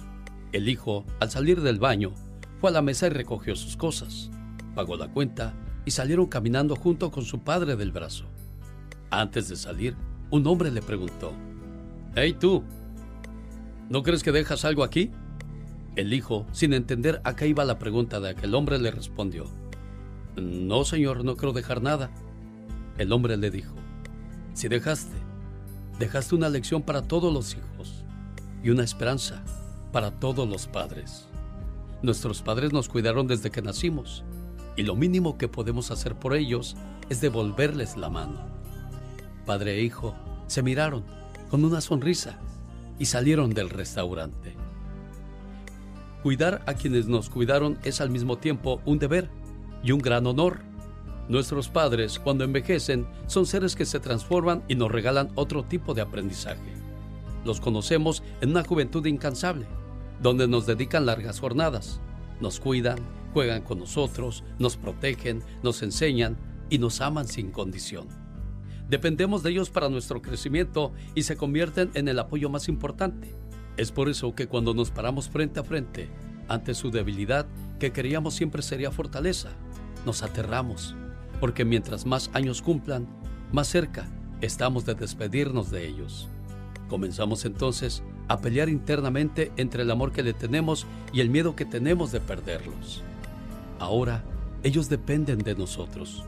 El 0.52 0.69
hijo, 0.69 1.05
al 1.20 1.31
salir 1.31 1.61
del 1.61 1.78
baño, 1.78 2.12
fue 2.61 2.70
a 2.70 2.73
la 2.73 2.82
mesa 2.82 3.06
y 3.06 3.11
recogió 3.11 3.55
sus 3.55 3.77
cosas, 3.77 4.31
pagó 4.74 4.97
la 4.97 5.09
cuenta 5.09 5.55
y 5.85 5.90
salieron 5.90 6.27
caminando 6.27 6.77
junto 6.77 7.11
con 7.11 7.24
su 7.24 7.40
padre 7.40 7.77
del 7.77 7.93
brazo. 7.93 8.24
Antes 9.11 9.48
de 9.48 9.56
salir, 9.56 9.97
un 10.31 10.47
hombre 10.47 10.70
le 10.70 10.81
preguntó, 10.81 11.32
Hey 12.16 12.36
tú, 12.39 12.65
¿no 13.89 14.02
crees 14.02 14.23
que 14.23 14.32
dejas 14.32 14.65
algo 14.65 14.85
aquí? 14.85 15.11
El 15.97 16.12
hijo, 16.12 16.47
sin 16.52 16.73
entender 16.73 17.20
a 17.24 17.36
qué 17.36 17.47
iba 17.47 17.65
la 17.65 17.78
pregunta 17.78 18.20
de 18.20 18.31
aquel 18.31 18.55
hombre, 18.55 18.78
le 18.78 18.90
respondió, 18.90 19.47
No, 20.36 20.85
señor, 20.85 21.24
no 21.24 21.36
creo 21.36 21.52
dejar 21.52 21.82
nada. 21.82 22.11
El 22.98 23.12
hombre 23.12 23.36
le 23.36 23.51
dijo, 23.51 23.74
Si 24.55 24.69
dejaste, 24.69 25.16
dejaste 25.98 26.35
una 26.35 26.48
lección 26.48 26.82
para 26.82 27.02
todos 27.02 27.32
los 27.32 27.55
hijos 27.55 28.05
y 28.62 28.70
una 28.70 28.82
esperanza 28.82 29.44
para 29.93 30.11
todos 30.11 30.48
los 30.48 30.66
padres. 30.66 31.28
Nuestros 32.02 32.43
padres 32.43 32.73
nos 32.73 32.89
cuidaron 32.89 33.27
desde 33.27 33.51
que 33.51 33.62
nacimos 33.62 34.24
y 34.77 34.82
lo 34.82 34.97
mínimo 34.97 35.39
que 35.39 35.48
podemos 35.48 35.90
hacer 35.90 36.16
por 36.16 36.35
ellos 36.35 36.77
es 37.09 37.20
devolverles 37.20 37.97
la 37.97 38.11
mano. 38.11 38.40
Padre 39.47 39.77
e 39.77 39.82
hijo 39.82 40.15
se 40.48 40.62
miraron 40.62 41.05
con 41.48 41.65
una 41.65 41.81
sonrisa 41.81 42.39
y 42.98 43.06
salieron 43.06 43.50
del 43.50 43.70
restaurante. 43.70 44.54
Cuidar 46.22 46.62
a 46.66 46.74
quienes 46.74 47.06
nos 47.06 47.28
cuidaron 47.28 47.78
es 47.84 48.00
al 48.00 48.10
mismo 48.10 48.38
tiempo 48.38 48.80
un 48.86 48.98
deber 48.98 49.28
y 49.82 49.92
un 49.92 50.00
gran 50.00 50.26
honor. 50.26 50.60
Nuestros 51.28 51.68
padres, 51.68 52.18
cuando 52.18 52.44
envejecen, 52.44 53.06
son 53.26 53.46
seres 53.46 53.76
que 53.76 53.84
se 53.84 54.00
transforman 54.00 54.62
y 54.68 54.74
nos 54.74 54.90
regalan 54.90 55.30
otro 55.34 55.64
tipo 55.64 55.94
de 55.94 56.02
aprendizaje. 56.02 56.72
Los 57.44 57.60
conocemos 57.60 58.22
en 58.40 58.50
una 58.50 58.64
juventud 58.64 59.04
incansable 59.04 59.66
donde 60.22 60.48
nos 60.48 60.64
dedican 60.66 61.06
largas 61.06 61.40
jornadas. 61.40 62.00
Nos 62.40 62.58
cuidan, 62.58 62.98
juegan 63.34 63.62
con 63.62 63.78
nosotros, 63.78 64.44
nos 64.58 64.76
protegen, 64.76 65.42
nos 65.62 65.82
enseñan 65.82 66.38
y 66.70 66.78
nos 66.78 67.00
aman 67.00 67.28
sin 67.28 67.50
condición. 67.50 68.23
Dependemos 68.89 69.43
de 69.43 69.51
ellos 69.51 69.70
para 69.70 69.89
nuestro 69.89 70.20
crecimiento 70.20 70.93
y 71.15 71.23
se 71.23 71.36
convierten 71.36 71.90
en 71.94 72.09
el 72.09 72.19
apoyo 72.19 72.51
más 72.51 72.69
importante. 72.69 73.35
Es 73.77 73.90
por 73.90 74.09
eso 74.09 74.35
que 74.35 74.47
cuando 74.47 74.74
nos 74.74 74.90
paramos 74.90 75.28
frente 75.28 75.61
a 75.61 75.65
frente 75.65 76.09
ante 76.48 76.74
su 76.74 76.90
debilidad, 76.90 77.47
que 77.78 77.93
creíamos 77.93 78.35
siempre 78.35 78.62
sería 78.62 78.90
fortaleza, 78.90 79.51
nos 80.05 80.23
aterramos, 80.23 80.94
porque 81.40 81.65
mientras 81.65 82.05
más 82.05 82.31
años 82.35 82.61
cumplan, 82.61 83.06
más 83.52 83.69
cerca 83.69 84.06
estamos 84.43 84.85
de 84.85 84.94
despedirnos 84.94 85.70
de 85.70 85.86
ellos. 85.89 86.28
Comenzamos 86.89 87.47
entonces 87.47 88.02
a 88.28 88.40
pelear 88.40 88.69
internamente 88.69 89.51
entre 89.56 89.82
el 89.82 89.90
amor 89.90 90.12
que 90.12 90.23
le 90.23 90.35
tenemos 90.35 90.86
y 91.12 91.20
el 91.20 91.31
miedo 91.31 91.56
que 91.56 91.65
tenemos 91.65 92.12
de 92.12 92.20
perderlos. 92.20 93.02
Ahora, 93.78 94.23
ellos 94.62 94.89
dependen 94.89 95.39
de 95.39 95.55
nosotros. 95.55 96.24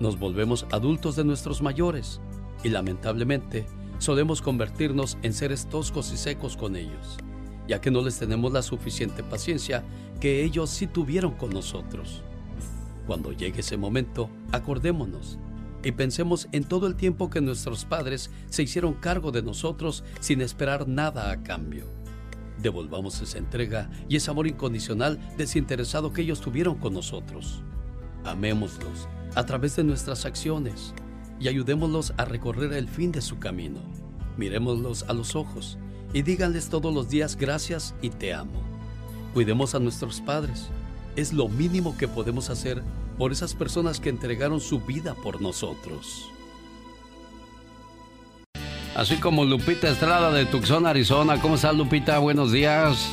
Nos 0.00 0.18
volvemos 0.18 0.66
adultos 0.70 1.16
de 1.16 1.24
nuestros 1.24 1.60
mayores 1.60 2.20
y 2.62 2.68
lamentablemente 2.68 3.66
solemos 3.98 4.42
convertirnos 4.42 5.18
en 5.22 5.32
seres 5.32 5.68
toscos 5.68 6.12
y 6.12 6.16
secos 6.16 6.56
con 6.56 6.76
ellos, 6.76 7.16
ya 7.66 7.80
que 7.80 7.90
no 7.90 8.02
les 8.02 8.18
tenemos 8.18 8.52
la 8.52 8.62
suficiente 8.62 9.24
paciencia 9.24 9.82
que 10.20 10.44
ellos 10.44 10.70
sí 10.70 10.86
tuvieron 10.86 11.32
con 11.32 11.50
nosotros. 11.50 12.22
Cuando 13.08 13.32
llegue 13.32 13.60
ese 13.60 13.76
momento, 13.76 14.30
acordémonos 14.52 15.38
y 15.82 15.92
pensemos 15.92 16.48
en 16.52 16.64
todo 16.64 16.86
el 16.86 16.94
tiempo 16.94 17.30
que 17.30 17.40
nuestros 17.40 17.84
padres 17.84 18.30
se 18.50 18.62
hicieron 18.62 18.94
cargo 18.94 19.32
de 19.32 19.42
nosotros 19.42 20.04
sin 20.20 20.40
esperar 20.42 20.86
nada 20.86 21.32
a 21.32 21.42
cambio. 21.42 21.86
Devolvamos 22.62 23.20
esa 23.20 23.38
entrega 23.38 23.90
y 24.08 24.16
ese 24.16 24.30
amor 24.30 24.46
incondicional 24.46 25.18
desinteresado 25.36 26.12
que 26.12 26.22
ellos 26.22 26.40
tuvieron 26.40 26.76
con 26.76 26.94
nosotros. 26.94 27.62
Amémoslos 28.24 29.08
a 29.38 29.46
través 29.46 29.76
de 29.76 29.84
nuestras 29.84 30.24
acciones 30.24 30.92
y 31.38 31.46
ayudémoslos 31.46 32.12
a 32.16 32.24
recorrer 32.24 32.72
el 32.72 32.88
fin 32.88 33.12
de 33.12 33.22
su 33.22 33.38
camino. 33.38 33.78
Mirémoslos 34.36 35.04
a 35.04 35.12
los 35.12 35.36
ojos 35.36 35.78
y 36.12 36.22
díganles 36.22 36.68
todos 36.68 36.92
los 36.92 37.08
días 37.08 37.36
gracias 37.36 37.94
y 38.02 38.10
te 38.10 38.34
amo. 38.34 38.60
Cuidemos 39.34 39.76
a 39.76 39.78
nuestros 39.78 40.20
padres. 40.20 40.70
Es 41.14 41.32
lo 41.32 41.48
mínimo 41.48 41.96
que 41.96 42.08
podemos 42.08 42.50
hacer 42.50 42.82
por 43.16 43.30
esas 43.30 43.54
personas 43.54 44.00
que 44.00 44.08
entregaron 44.08 44.60
su 44.60 44.80
vida 44.80 45.14
por 45.14 45.40
nosotros. 45.40 46.28
Así 48.96 49.18
como 49.18 49.44
Lupita 49.44 49.88
Estrada 49.88 50.32
de 50.32 50.46
Tucson, 50.46 50.84
Arizona. 50.84 51.40
¿Cómo 51.40 51.54
estás, 51.54 51.76
Lupita? 51.76 52.18
Buenos 52.18 52.50
días. 52.50 53.08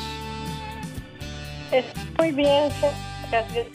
Muy 2.18 2.32
bien, 2.32 2.72
gracias 3.30 3.68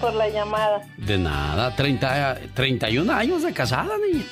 por 0.00 0.14
la 0.14 0.28
llamada. 0.28 0.82
De 0.96 1.18
nada, 1.18 1.74
30, 1.74 2.38
31 2.54 3.12
años 3.12 3.42
de 3.42 3.52
casada, 3.52 3.94
niña. 4.10 4.24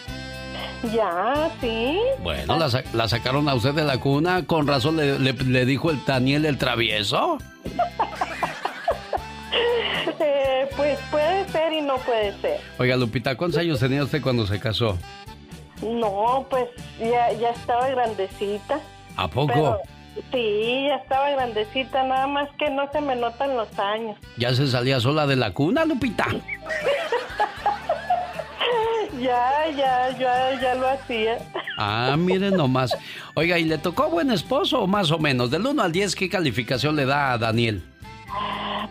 Ya, 0.95 1.51
sí. 1.61 1.99
Bueno, 2.23 2.57
la, 2.57 2.71
la, 2.93 3.09
sacaron 3.09 3.49
a 3.49 3.55
usted 3.55 3.75
de 3.75 3.85
la 3.85 3.99
cuna, 3.99 4.45
con 4.47 4.67
razón 4.67 4.97
le, 4.97 5.19
le, 5.19 5.33
le 5.33 5.67
dijo 5.67 5.91
el 5.91 6.05
Daniel 6.05 6.47
el 6.47 6.59
travieso. 6.59 7.39
Eh, 10.21 10.69
pues 10.77 10.99
puede 11.11 11.49
ser 11.49 11.73
y 11.73 11.81
no 11.81 11.97
puede 11.99 12.33
ser. 12.41 12.61
Oiga, 12.79 12.97
Lupita, 12.97 13.37
¿cuántos 13.37 13.61
años 13.61 13.79
tenía 13.79 14.03
usted 14.03 14.21
cuando 14.21 14.47
se 14.47 14.59
casó? 14.59 14.99
No, 15.83 16.47
pues 16.51 16.67
ya, 16.99 17.33
ya 17.33 17.51
estaba 17.51 17.89
grandecita. 17.89 18.81
¿A 19.17 19.29
poco? 19.29 19.79
Sí, 20.33 20.87
ya 20.89 20.97
estaba 20.97 21.31
grandecita, 21.31 22.03
nada 22.05 22.27
más 22.27 22.49
que 22.59 22.71
no 22.71 22.91
se 22.93 23.01
me 23.01 23.17
notan 23.17 23.57
los 23.57 23.79
años. 23.79 24.17
¿Ya 24.37 24.55
se 24.55 24.67
salía 24.67 25.01
sola 25.01 25.27
de 25.27 25.37
la 25.37 25.53
cuna, 25.53 25.85
Lupita? 25.85 26.27
ya, 29.21 29.69
ya, 29.77 30.11
ya, 30.19 30.61
ya 30.61 30.75
lo 30.75 30.89
hacía. 30.89 31.39
Ah, 31.77 32.17
miren 32.19 32.57
nomás. 32.57 32.97
Oiga, 33.35 33.59
¿y 33.59 33.65
le 33.65 33.79
tocó 33.79 34.09
buen 34.11 34.31
esposo 34.31 34.83
o 34.83 34.87
más 34.87 35.11
o 35.11 35.19
menos? 35.19 35.51
Del 35.51 35.67
1 35.67 35.83
al 35.83 35.93
10, 35.93 36.15
¿qué 36.17 36.29
calificación 36.29 36.97
le 36.97 37.07
da 37.07 37.33
a 37.33 37.39
Daniel? 37.39 37.83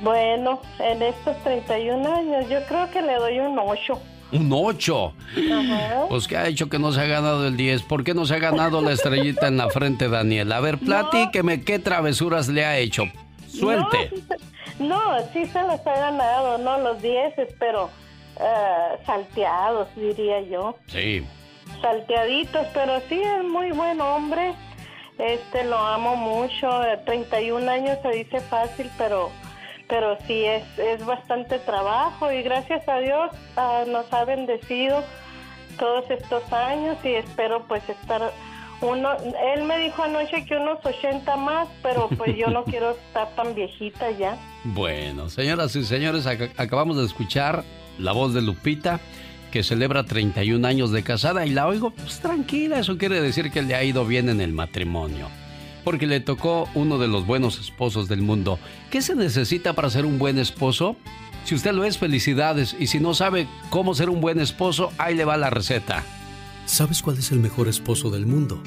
Bueno, 0.02 0.62
en 0.80 1.02
estos 1.02 1.36
31 1.44 2.16
años 2.16 2.50
yo 2.50 2.64
creo 2.68 2.90
que 2.92 3.02
le 3.02 3.16
doy 3.16 3.40
un 3.40 3.58
8. 3.58 4.00
¿Un 4.32 4.50
8? 4.52 5.14
Pues 6.10 6.28
¿qué 6.28 6.38
ha 6.38 6.48
hecho 6.48 6.70
que 6.70 6.80
no 6.80 6.92
se 6.92 7.02
ha 7.02 7.06
ganado 7.06 7.48
el 7.48 7.56
10? 7.56 7.84
¿Por 7.84 8.04
qué 8.04 8.14
no 8.14 8.26
se 8.26 8.36
ha 8.36 8.40
ganado 8.40 8.82
la 8.82 8.92
estrellita 8.92 9.48
en 9.48 9.58
la 9.58 9.70
frente, 9.70 10.10
Daniel? 10.10 10.52
A 10.52 10.60
ver, 10.60 10.78
platíqueme 10.78 11.64
qué 11.64 11.80
travesuras 11.80 12.48
le 12.50 12.66
ha 12.66 12.78
hecho. 12.78 13.04
Suelte. 13.48 14.12
No, 14.80 15.02
sí, 15.34 15.46
se 15.46 15.62
los 15.64 15.86
ha 15.88 15.96
ganado, 15.96 16.58
no 16.58 16.78
los 16.80 17.02
10, 17.02 17.34
pero 17.58 17.86
uh, 17.86 19.06
salteados, 19.06 19.88
diría 19.96 20.42
yo. 20.42 20.76
Sí. 20.88 21.26
Salteaditos, 21.82 22.68
pero 22.74 23.02
sí 23.08 23.22
es 23.22 23.44
muy 23.44 23.72
buen 23.72 24.02
hombre. 24.02 24.54
Este, 25.18 25.64
lo 25.64 25.78
amo 25.78 26.16
mucho. 26.16 26.82
31 27.06 27.70
años 27.70 27.98
se 28.04 28.10
dice 28.10 28.40
fácil, 28.42 28.90
pero 28.98 29.32
pero 29.88 30.18
sí 30.28 30.44
es, 30.44 30.64
es 30.78 31.06
bastante 31.06 31.60
trabajo 31.60 32.32
y 32.32 32.42
gracias 32.44 32.88
a 32.88 33.00
Dios 33.00 33.32
ah, 33.56 33.84
nos 33.88 34.12
ha 34.14 34.26
bendecido 34.26 35.04
todos 35.78 36.10
estos 36.10 36.52
años 36.52 36.98
y 37.04 37.10
espero 37.10 37.66
pues 37.68 37.88
estar 37.90 38.34
uno, 38.82 39.10
él 39.56 39.64
me 39.64 39.80
dijo 39.80 40.04
anoche 40.04 40.46
que 40.46 40.56
unos 40.56 40.86
80 40.86 41.36
más, 41.38 41.68
pero 41.82 42.10
pues 42.10 42.36
yo 42.38 42.48
no 42.48 42.64
quiero 42.66 42.92
estar 42.92 43.36
tan 43.36 43.56
viejita 43.56 44.12
ya. 44.12 44.38
Bueno, 44.64 45.30
señoras 45.30 45.76
y 45.76 45.84
señores, 45.84 46.28
acabamos 46.28 46.98
de 46.98 47.06
escuchar 47.06 47.64
la 47.98 48.12
voz 48.12 48.34
de 48.34 48.42
Lupita, 48.42 49.00
que 49.52 49.64
celebra 49.64 50.04
31 50.04 50.68
años 50.68 50.92
de 50.92 51.04
casada 51.04 51.46
y 51.46 51.52
la 51.52 51.68
oigo 51.68 51.90
pues 51.90 52.20
tranquila, 52.20 52.80
eso 52.80 52.98
quiere 52.98 53.22
decir 53.22 53.50
que 53.50 53.62
le 53.62 53.76
ha 53.76 53.84
ido 53.84 54.06
bien 54.06 54.30
en 54.30 54.42
el 54.42 54.52
matrimonio. 54.52 55.30
Porque 55.88 56.06
le 56.06 56.20
tocó 56.20 56.68
uno 56.74 56.98
de 56.98 57.08
los 57.08 57.26
buenos 57.26 57.62
esposos 57.62 58.10
del 58.10 58.22
mundo. 58.22 58.60
¿Qué 58.92 59.02
se 59.02 59.16
necesita 59.16 59.72
para 59.72 59.90
ser 59.90 60.06
un 60.06 60.20
buen 60.20 60.38
esposo? 60.38 60.98
Si 61.46 61.56
usted 61.56 61.72
lo 61.72 61.86
es, 61.86 61.98
felicidades. 61.98 62.76
Y 62.78 62.88
si 62.88 63.00
no 63.00 63.14
sabe 63.14 63.48
cómo 63.70 63.96
ser 63.96 64.10
un 64.10 64.20
buen 64.20 64.42
esposo, 64.42 64.92
ahí 64.98 65.16
le 65.16 65.24
va 65.24 65.38
la 65.38 65.50
receta. 65.50 66.04
¿Sabes 66.66 67.02
cuál 67.02 67.20
es 67.20 67.32
el 67.32 67.40
mejor 67.40 67.70
esposo 67.70 68.10
del 68.10 68.26
mundo? 68.26 68.62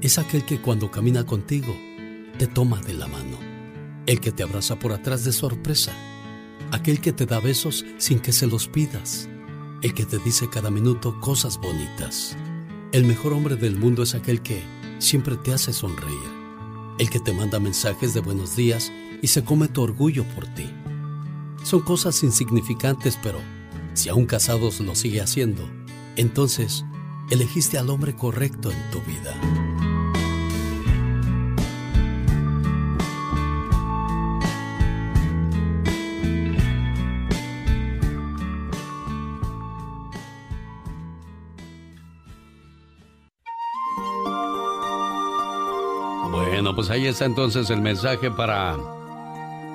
Es 0.00 0.18
aquel 0.18 0.44
que 0.44 0.60
cuando 0.60 0.88
camina 0.88 1.26
contigo 1.26 1.76
te 2.38 2.46
toma 2.46 2.80
de 2.80 2.94
la 2.94 3.08
mano, 3.08 3.36
el 4.06 4.20
que 4.20 4.30
te 4.30 4.44
abraza 4.44 4.76
por 4.76 4.92
atrás 4.92 5.24
de 5.24 5.32
sorpresa, 5.32 5.90
aquel 6.70 7.00
que 7.00 7.12
te 7.12 7.26
da 7.26 7.40
besos 7.40 7.84
sin 7.96 8.20
que 8.20 8.30
se 8.30 8.46
los 8.46 8.68
pidas, 8.68 9.28
el 9.82 9.94
que 9.94 10.04
te 10.04 10.18
dice 10.18 10.48
cada 10.48 10.70
minuto 10.70 11.18
cosas 11.18 11.58
bonitas. 11.58 12.36
El 12.92 13.02
mejor 13.02 13.32
hombre 13.32 13.56
del 13.56 13.76
mundo 13.76 14.04
es 14.04 14.14
aquel 14.14 14.42
que 14.42 14.77
siempre 14.98 15.36
te 15.36 15.52
hace 15.52 15.72
sonreír, 15.72 16.18
el 16.98 17.10
que 17.10 17.20
te 17.20 17.32
manda 17.32 17.58
mensajes 17.58 18.14
de 18.14 18.20
buenos 18.20 18.56
días 18.56 18.92
y 19.22 19.28
se 19.28 19.44
come 19.44 19.68
tu 19.68 19.82
orgullo 19.82 20.24
por 20.34 20.46
ti. 20.54 20.68
Son 21.64 21.80
cosas 21.80 22.22
insignificantes, 22.22 23.18
pero 23.22 23.38
si 23.94 24.08
aún 24.08 24.26
casados 24.26 24.80
lo 24.80 24.94
sigue 24.94 25.20
haciendo, 25.20 25.68
entonces 26.16 26.84
elegiste 27.30 27.78
al 27.78 27.90
hombre 27.90 28.14
correcto 28.14 28.70
en 28.70 28.90
tu 28.90 29.00
vida. 29.00 29.67
Ahí 46.98 47.06
está 47.06 47.26
entonces 47.26 47.70
el 47.70 47.80
mensaje 47.80 48.28
para 48.28 48.76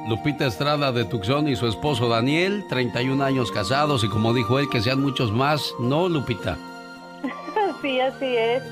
Lupita 0.10 0.46
Estrada 0.46 0.92
de 0.92 1.06
Tucson 1.06 1.48
y 1.48 1.56
su 1.56 1.68
esposo 1.68 2.10
Daniel, 2.10 2.66
31 2.68 3.24
años 3.24 3.50
casados 3.50 4.04
y 4.04 4.10
como 4.10 4.34
dijo 4.34 4.60
él, 4.60 4.68
que 4.70 4.82
sean 4.82 5.02
muchos 5.02 5.32
más, 5.32 5.74
¿no, 5.80 6.10
Lupita? 6.10 6.58
Sí, 7.82 8.00
así 8.00 8.26
es. 8.26 8.64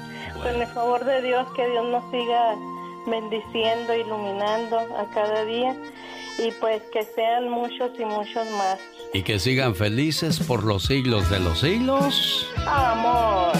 Con 0.41 0.61
el 0.61 0.67
favor 0.67 1.03
de 1.03 1.21
Dios, 1.21 1.45
que 1.53 1.67
Dios 1.69 1.85
nos 1.85 2.09
siga 2.11 2.55
bendiciendo, 3.05 3.93
iluminando 3.93 4.77
a 4.77 5.05
cada 5.13 5.43
día 5.43 5.75
y 6.39 6.51
pues 6.61 6.81
que 6.93 7.03
sean 7.03 7.49
muchos 7.49 7.91
y 7.99 8.05
muchos 8.05 8.49
más. 8.51 8.79
Y 9.13 9.23
que 9.23 9.39
sigan 9.39 9.75
felices 9.75 10.39
por 10.39 10.63
los 10.63 10.83
siglos 10.83 11.29
de 11.29 11.39
los 11.41 11.59
siglos. 11.59 12.47
Amor. 12.65 13.51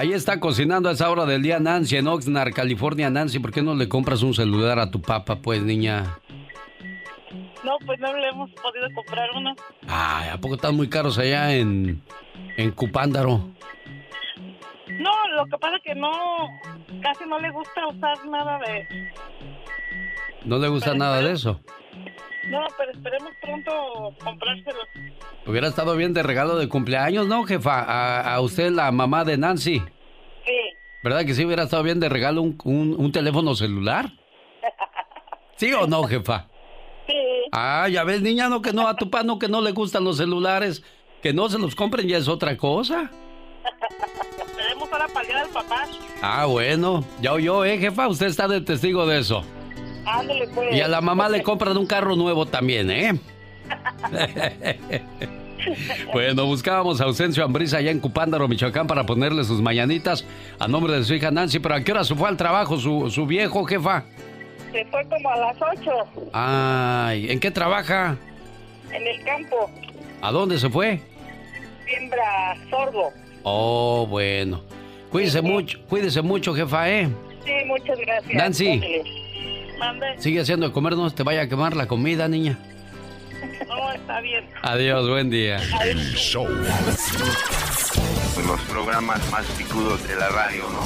Ahí 0.00 0.14
está 0.14 0.40
cocinando 0.40 0.88
a 0.88 0.92
esa 0.92 1.10
hora 1.10 1.26
del 1.26 1.42
día 1.42 1.60
Nancy 1.60 1.98
en 1.98 2.08
Oxnard, 2.08 2.54
California. 2.54 3.10
Nancy, 3.10 3.38
¿por 3.38 3.52
qué 3.52 3.60
no 3.60 3.74
le 3.74 3.86
compras 3.86 4.22
un 4.22 4.32
celular 4.32 4.78
a 4.78 4.90
tu 4.90 5.02
papá, 5.02 5.42
pues, 5.42 5.62
niña? 5.62 6.18
No, 7.62 7.72
pues 7.84 8.00
no 8.00 8.10
le 8.16 8.28
hemos 8.28 8.50
podido 8.52 8.88
comprar 8.94 9.28
uno. 9.36 9.54
Ay, 9.86 10.30
¿a 10.30 10.38
poco 10.38 10.54
están 10.54 10.74
muy 10.74 10.88
caros 10.88 11.18
allá 11.18 11.54
en, 11.54 12.00
en 12.56 12.70
Cupándaro? 12.70 13.50
No, 14.88 15.10
lo 15.36 15.44
que 15.44 15.58
pasa 15.60 15.76
es 15.76 15.82
que 15.82 15.94
no, 15.94 16.10
casi 17.02 17.26
no 17.28 17.38
le 17.38 17.50
gusta 17.50 17.86
usar 17.88 18.26
nada 18.26 18.58
de... 18.58 19.12
¿No 20.46 20.56
le 20.56 20.68
gusta 20.68 20.94
nada 20.94 21.20
de 21.20 21.32
eso? 21.32 21.60
No, 22.48 22.66
pero 22.78 22.92
esperemos 22.92 23.32
pronto 23.40 24.14
comprárselo. 24.22 24.78
Hubiera 25.46 25.68
estado 25.68 25.94
bien 25.96 26.14
de 26.14 26.22
regalo 26.22 26.56
de 26.56 26.68
cumpleaños, 26.68 27.26
¿no, 27.26 27.44
jefa? 27.44 27.82
A, 28.34 28.40
usted, 28.40 28.70
la 28.70 28.90
mamá 28.92 29.24
de 29.24 29.36
Nancy. 29.36 29.82
Sí. 30.44 30.76
¿Verdad 31.02 31.24
que 31.24 31.34
sí 31.34 31.44
hubiera 31.44 31.64
estado 31.64 31.82
bien 31.82 32.00
de 32.00 32.08
regalo 32.08 32.42
un, 32.42 32.56
un, 32.64 33.12
teléfono 33.12 33.54
celular? 33.54 34.10
¿Sí 35.56 35.72
o 35.72 35.86
no, 35.86 36.04
jefa? 36.04 36.48
Sí. 37.06 37.14
Ah, 37.52 37.88
ya 37.88 38.04
ves, 38.04 38.22
niña, 38.22 38.48
no 38.48 38.62
que 38.62 38.72
no, 38.72 38.88
a 38.88 38.96
tu 38.96 39.10
no 39.24 39.38
que 39.38 39.48
no 39.48 39.60
le 39.60 39.72
gustan 39.72 40.04
los 40.04 40.16
celulares, 40.16 40.82
que 41.22 41.32
no 41.32 41.48
se 41.48 41.58
los 41.58 41.74
compren 41.74 42.08
ya 42.08 42.18
es 42.18 42.28
otra 42.28 42.56
cosa. 42.56 43.10
Tenemos 44.56 44.90
ahora 44.92 45.08
para 45.08 45.42
al 45.42 45.48
papá. 45.48 45.86
Ah, 46.22 46.46
bueno, 46.46 47.04
ya 47.20 47.34
oyó, 47.34 47.64
¿eh, 47.64 47.78
jefa? 47.78 48.08
Usted 48.08 48.26
está 48.26 48.48
de 48.48 48.60
testigo 48.60 49.06
de 49.06 49.18
eso. 49.18 49.44
Ándale, 50.04 50.48
pues. 50.54 50.74
Y 50.74 50.80
a 50.80 50.88
la 50.88 51.00
mamá 51.00 51.28
le 51.28 51.42
compran 51.42 51.76
un 51.76 51.86
carro 51.86 52.16
nuevo 52.16 52.46
también, 52.46 52.90
¿eh? 52.90 53.18
bueno, 56.12 56.46
buscábamos 56.46 57.00
a 57.00 57.04
Ausencio 57.04 57.44
Ambrisa 57.44 57.78
allá 57.78 57.90
en 57.90 58.00
Cupándaro, 58.00 58.48
Michoacán, 58.48 58.86
para 58.86 59.04
ponerle 59.04 59.44
sus 59.44 59.60
mañanitas 59.60 60.24
a 60.58 60.68
nombre 60.68 60.94
de 60.94 61.04
su 61.04 61.14
hija 61.14 61.30
Nancy. 61.30 61.58
Pero 61.58 61.74
¿a 61.74 61.80
qué 61.82 61.92
hora 61.92 62.04
se 62.04 62.14
fue 62.14 62.28
al 62.28 62.36
trabajo 62.36 62.78
su, 62.78 63.10
su 63.10 63.26
viejo, 63.26 63.64
jefa? 63.64 64.04
Se 64.72 64.84
fue 64.86 65.04
como 65.08 65.30
a 65.30 65.36
las 65.36 65.56
8. 65.60 65.90
Ay, 66.32 67.30
¿en 67.30 67.40
qué 67.40 67.50
trabaja? 67.50 68.16
En 68.92 69.06
el 69.06 69.22
campo. 69.24 69.70
¿A 70.22 70.30
dónde 70.30 70.58
se 70.58 70.68
fue? 70.68 71.00
Siembra 71.86 72.56
sordo. 72.70 73.10
Oh, 73.42 74.06
bueno. 74.08 74.62
Cuídese 75.10 75.42
mucho, 75.42 75.78
cuídese 75.88 76.22
mucho, 76.22 76.54
jefa, 76.54 76.88
¿eh? 76.88 77.08
Sí, 77.44 77.52
muchas 77.66 77.98
gracias. 77.98 78.34
Nancy. 78.34 78.80
Sigue 80.18 80.40
haciendo 80.40 80.66
de 80.66 80.72
comer, 80.72 80.96
no 80.96 81.10
te 81.10 81.22
vaya 81.22 81.42
a 81.42 81.48
quemar 81.48 81.76
la 81.76 81.86
comida, 81.86 82.28
niña. 82.28 82.58
No, 83.66 83.92
está 83.92 84.20
bien. 84.20 84.44
Adiós, 84.62 85.08
buen 85.08 85.30
día. 85.30 85.60
El 85.82 85.98
show. 86.14 86.46
Los 88.46 88.60
programas 88.62 89.20
más 89.30 89.46
picudos 89.56 90.06
de 90.06 90.16
la 90.16 90.28
radio, 90.28 90.64
¿no? 90.70 90.80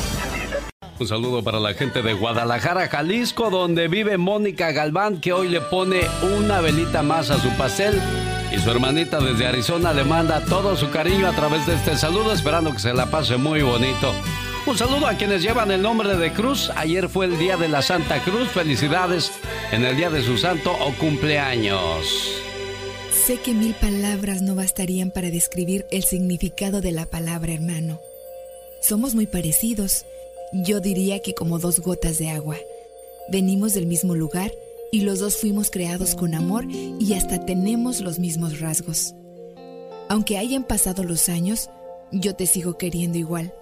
Un 1.00 1.08
saludo 1.08 1.42
para 1.42 1.58
la 1.58 1.74
gente 1.74 2.02
de 2.02 2.12
Guadalajara, 2.12 2.88
Jalisco, 2.88 3.50
donde 3.50 3.88
vive 3.88 4.16
Mónica 4.16 4.70
Galván, 4.70 5.20
que 5.20 5.32
hoy 5.32 5.48
le 5.48 5.60
pone 5.60 6.02
una 6.36 6.60
velita 6.60 7.02
más 7.02 7.30
a 7.30 7.40
su 7.40 7.48
pastel. 7.56 8.00
Y 8.54 8.58
su 8.60 8.70
hermanita 8.70 9.18
desde 9.18 9.46
Arizona 9.46 9.92
le 9.92 10.04
manda 10.04 10.44
todo 10.44 10.76
su 10.76 10.90
cariño 10.90 11.26
a 11.26 11.32
través 11.32 11.66
de 11.66 11.74
este 11.74 11.96
saludo, 11.96 12.32
esperando 12.32 12.70
que 12.72 12.78
se 12.78 12.94
la 12.94 13.06
pase 13.06 13.36
muy 13.36 13.62
bonito. 13.62 14.14
Un 14.66 14.78
saludo 14.78 15.06
a 15.06 15.14
quienes 15.14 15.42
llevan 15.42 15.70
el 15.70 15.82
nombre 15.82 16.16
de 16.16 16.32
Cruz. 16.32 16.70
Ayer 16.74 17.10
fue 17.10 17.26
el 17.26 17.38
día 17.38 17.58
de 17.58 17.68
la 17.68 17.82
Santa 17.82 18.22
Cruz. 18.24 18.48
Felicidades 18.48 19.30
en 19.72 19.84
el 19.84 19.94
día 19.94 20.08
de 20.08 20.22
su 20.22 20.38
santo 20.38 20.72
o 20.72 20.94
cumpleaños. 20.94 22.06
Sé 23.12 23.36
que 23.36 23.52
mil 23.52 23.74
palabras 23.74 24.40
no 24.40 24.54
bastarían 24.54 25.10
para 25.10 25.30
describir 25.30 25.84
el 25.90 26.04
significado 26.04 26.80
de 26.80 26.92
la 26.92 27.04
palabra 27.04 27.52
hermano. 27.52 28.00
Somos 28.80 29.14
muy 29.14 29.26
parecidos. 29.26 30.06
Yo 30.54 30.80
diría 30.80 31.20
que 31.20 31.34
como 31.34 31.58
dos 31.58 31.80
gotas 31.80 32.16
de 32.16 32.30
agua. 32.30 32.56
Venimos 33.28 33.74
del 33.74 33.84
mismo 33.84 34.14
lugar 34.14 34.50
y 34.90 35.02
los 35.02 35.18
dos 35.18 35.36
fuimos 35.36 35.70
creados 35.70 36.14
con 36.14 36.34
amor 36.34 36.64
y 36.70 37.12
hasta 37.12 37.44
tenemos 37.44 38.00
los 38.00 38.18
mismos 38.18 38.60
rasgos. 38.60 39.14
Aunque 40.08 40.38
hayan 40.38 40.64
pasado 40.64 41.04
los 41.04 41.28
años, 41.28 41.68
yo 42.12 42.34
te 42.34 42.46
sigo 42.46 42.78
queriendo 42.78 43.18
igual 43.18 43.52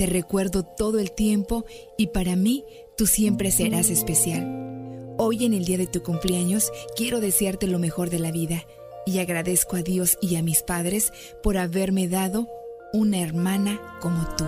te 0.00 0.06
recuerdo 0.06 0.62
todo 0.62 0.98
el 0.98 1.12
tiempo 1.12 1.66
y 1.98 2.06
para 2.06 2.34
mí 2.34 2.64
tú 2.96 3.06
siempre 3.06 3.50
serás 3.50 3.90
especial. 3.90 5.14
Hoy 5.18 5.44
en 5.44 5.52
el 5.52 5.66
día 5.66 5.76
de 5.76 5.86
tu 5.86 6.02
cumpleaños 6.02 6.72
quiero 6.96 7.20
desearte 7.20 7.66
lo 7.66 7.78
mejor 7.78 8.08
de 8.08 8.18
la 8.18 8.30
vida 8.30 8.62
y 9.04 9.18
agradezco 9.18 9.76
a 9.76 9.82
Dios 9.82 10.16
y 10.22 10.36
a 10.36 10.42
mis 10.42 10.62
padres 10.62 11.12
por 11.42 11.58
haberme 11.58 12.08
dado 12.08 12.48
una 12.94 13.18
hermana 13.18 13.78
como 14.00 14.26
tú. 14.36 14.46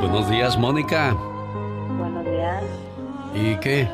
Buenos 0.00 0.30
días, 0.30 0.56
Mónica. 0.56 1.14
Buenos 1.98 2.24
días. 2.24 2.62
¿Y 3.34 3.56
qué? 3.56 3.88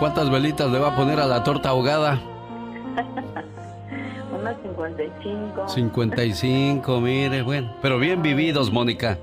¿Cuántas 0.00 0.28
velitas 0.28 0.68
le 0.72 0.80
va 0.80 0.88
a 0.88 0.96
poner 0.96 1.20
a 1.20 1.26
la 1.26 1.44
torta 1.44 1.68
ahogada? 1.68 2.20
55. 4.62 5.68
55, 5.68 7.00
mire, 7.00 7.42
bueno. 7.42 7.74
Pero 7.82 7.98
bien 7.98 8.22
vividos, 8.22 8.70
Mónica. 8.72 9.18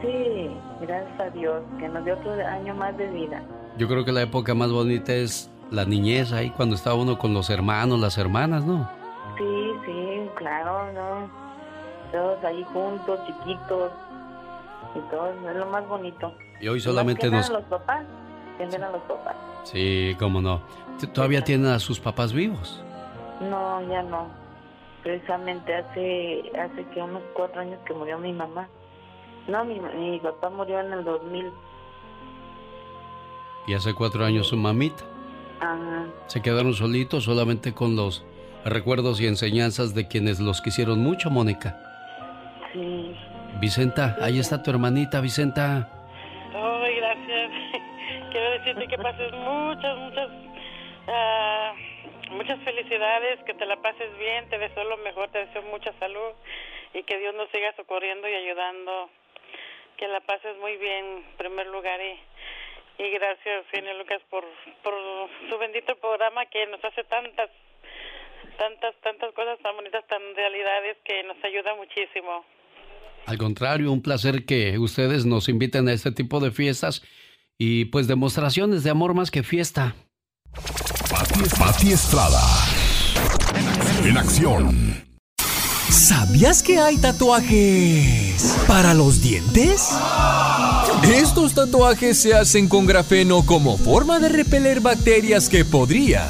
Sí, 0.00 0.50
gracias 0.80 1.20
a 1.20 1.30
Dios, 1.30 1.62
que 1.78 1.88
nos 1.88 2.04
dio 2.04 2.14
otro 2.14 2.32
año 2.46 2.74
más 2.74 2.96
de 2.96 3.08
vida. 3.08 3.42
Yo 3.78 3.88
creo 3.88 4.04
que 4.04 4.12
la 4.12 4.22
época 4.22 4.54
más 4.54 4.70
bonita 4.70 5.12
es 5.12 5.50
la 5.70 5.84
niñez, 5.84 6.32
ahí 6.32 6.50
cuando 6.50 6.76
estaba 6.76 6.96
uno 6.96 7.18
con 7.18 7.34
los 7.34 7.50
hermanos, 7.50 8.00
las 8.00 8.18
hermanas, 8.18 8.64
¿no? 8.64 8.88
Sí, 9.36 9.72
sí, 9.84 10.30
claro, 10.36 10.92
¿no? 10.92 11.30
Todos 12.12 12.42
ahí 12.44 12.64
juntos, 12.72 13.20
chiquitos, 13.26 13.90
y 14.94 15.10
todo, 15.10 15.30
es 15.50 15.56
lo 15.56 15.66
más 15.66 15.86
bonito. 15.86 16.32
Y 16.60 16.68
hoy 16.68 16.80
solamente 16.80 17.30
nos... 17.30 17.50
los 17.50 17.64
papás. 17.64 18.04
atienden 18.54 18.84
a 18.84 18.90
los 18.90 19.02
papás. 19.02 19.36
Sí, 19.64 20.16
cómo 20.18 20.40
no. 20.40 20.62
¿Todavía 21.12 21.42
tienen 21.42 21.66
a 21.66 21.78
sus 21.78 22.00
papás 22.00 22.32
vivos? 22.32 22.82
No, 23.40 23.82
ya 23.88 24.02
no. 24.02 24.28
Precisamente 25.06 25.72
hace 25.72 26.42
hace 26.58 26.84
que 26.92 27.00
unos 27.00 27.22
cuatro 27.32 27.60
años 27.60 27.78
que 27.86 27.94
murió 27.94 28.18
mi 28.18 28.32
mamá. 28.32 28.68
No, 29.46 29.64
mi, 29.64 29.78
mi 29.78 30.18
papá 30.18 30.50
murió 30.50 30.80
en 30.80 30.92
el 30.92 31.04
2000. 31.04 31.48
Y 33.68 33.74
hace 33.74 33.94
cuatro 33.94 34.24
años 34.24 34.48
su 34.48 34.56
mamita. 34.56 35.04
Ajá. 35.60 36.06
Se 36.26 36.42
quedaron 36.42 36.74
solitos 36.74 37.22
solamente 37.22 37.72
con 37.72 37.94
los 37.94 38.24
recuerdos 38.64 39.20
y 39.20 39.28
enseñanzas 39.28 39.94
de 39.94 40.08
quienes 40.08 40.40
los 40.40 40.60
quisieron 40.60 40.98
mucho, 40.98 41.30
Mónica. 41.30 41.78
Sí. 42.72 43.14
Vicenta, 43.60 44.16
ahí 44.20 44.40
está 44.40 44.60
tu 44.60 44.72
hermanita, 44.72 45.20
Vicenta. 45.20 45.88
Ay, 46.52 46.96
gracias. 46.96 47.50
Quiero 48.32 48.50
decirte 48.58 48.88
que 48.88 48.98
pases 48.98 49.30
muchas, 49.30 49.98
muchas, 49.98 50.28
ah, 51.06 51.72
muchas 52.36 52.60
felicidades, 52.62 53.42
que 53.44 53.54
te 53.54 53.66
la 53.66 53.76
pases 53.82 54.16
bien, 54.18 54.48
te 54.48 54.58
deseo 54.58 54.84
lo 54.84 54.98
mejor, 54.98 55.30
te 55.30 55.44
deseo 55.46 55.62
mucha 55.62 55.92
salud 55.98 56.32
y 56.94 57.02
que 57.02 57.18
Dios 57.18 57.34
nos 57.34 57.50
siga 57.50 57.74
socorriendo 57.76 58.28
y 58.28 58.34
ayudando. 58.34 59.10
Que 59.96 60.08
la 60.08 60.20
pases 60.20 60.56
muy 60.58 60.76
bien, 60.76 61.24
en 61.24 61.36
primer 61.38 61.66
lugar, 61.68 61.98
y, 62.00 63.02
y 63.02 63.10
gracias, 63.10 63.66
genio 63.70 63.96
Lucas, 63.96 64.20
por, 64.28 64.44
por 64.82 64.94
su 65.48 65.58
bendito 65.58 65.96
programa 65.96 66.44
que 66.46 66.66
nos 66.66 66.84
hace 66.84 67.02
tantas, 67.04 67.50
tantas, 68.58 68.94
tantas 69.02 69.32
cosas 69.32 69.58
tan 69.60 69.74
bonitas, 69.74 70.06
tan 70.06 70.20
realidades 70.34 70.98
que 71.02 71.22
nos 71.22 71.42
ayuda 71.42 71.74
muchísimo. 71.76 72.44
Al 73.26 73.38
contrario, 73.38 73.90
un 73.90 74.02
placer 74.02 74.44
que 74.44 74.78
ustedes 74.78 75.24
nos 75.24 75.48
inviten 75.48 75.88
a 75.88 75.92
este 75.92 76.12
tipo 76.12 76.40
de 76.40 76.50
fiestas 76.50 77.02
y 77.58 77.86
pues 77.86 78.06
demostraciones 78.06 78.84
de 78.84 78.90
amor 78.90 79.14
más 79.14 79.30
que 79.30 79.42
fiesta. 79.42 79.94
Pati 81.44 81.92
Estrada. 81.92 82.40
En 84.04 84.16
acción. 84.16 85.04
¿Sabías 85.90 86.62
que 86.62 86.78
hay 86.78 86.96
tatuajes 86.96 88.56
para 88.66 88.94
los 88.94 89.20
dientes? 89.20 89.88
Estos 91.02 91.54
tatuajes 91.54 92.18
se 92.18 92.34
hacen 92.34 92.68
con 92.68 92.86
grafeno 92.86 93.44
como 93.44 93.76
forma 93.76 94.18
de 94.18 94.30
repeler 94.30 94.80
bacterias 94.80 95.48
que 95.48 95.64
podrían 95.64 96.28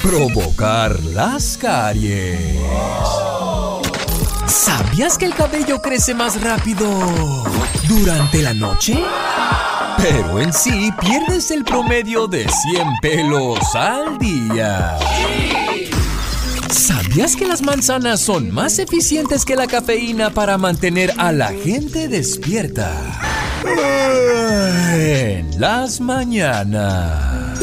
provocar 0.00 1.02
las 1.02 1.58
caries. 1.58 2.56
¿Sabías 4.46 5.18
que 5.18 5.26
el 5.26 5.34
cabello 5.34 5.82
crece 5.82 6.14
más 6.14 6.40
rápido 6.40 6.88
durante 7.88 8.40
la 8.40 8.54
noche? 8.54 9.02
Pero 9.98 10.40
en 10.40 10.52
sí 10.52 10.90
pierdes 11.00 11.50
el 11.50 11.64
promedio 11.64 12.26
de 12.26 12.46
100 12.48 12.88
pelos 13.00 13.58
al 13.74 14.18
día. 14.18 14.98
¿Sabías 16.70 17.36
que 17.36 17.46
las 17.46 17.62
manzanas 17.62 18.20
son 18.20 18.50
más 18.50 18.78
eficientes 18.78 19.44
que 19.44 19.56
la 19.56 19.66
cafeína 19.66 20.30
para 20.30 20.58
mantener 20.58 21.12
a 21.18 21.32
la 21.32 21.48
gente 21.48 22.08
despierta? 22.08 22.90
En 24.94 25.60
las 25.60 26.00
mañanas. 26.00 27.60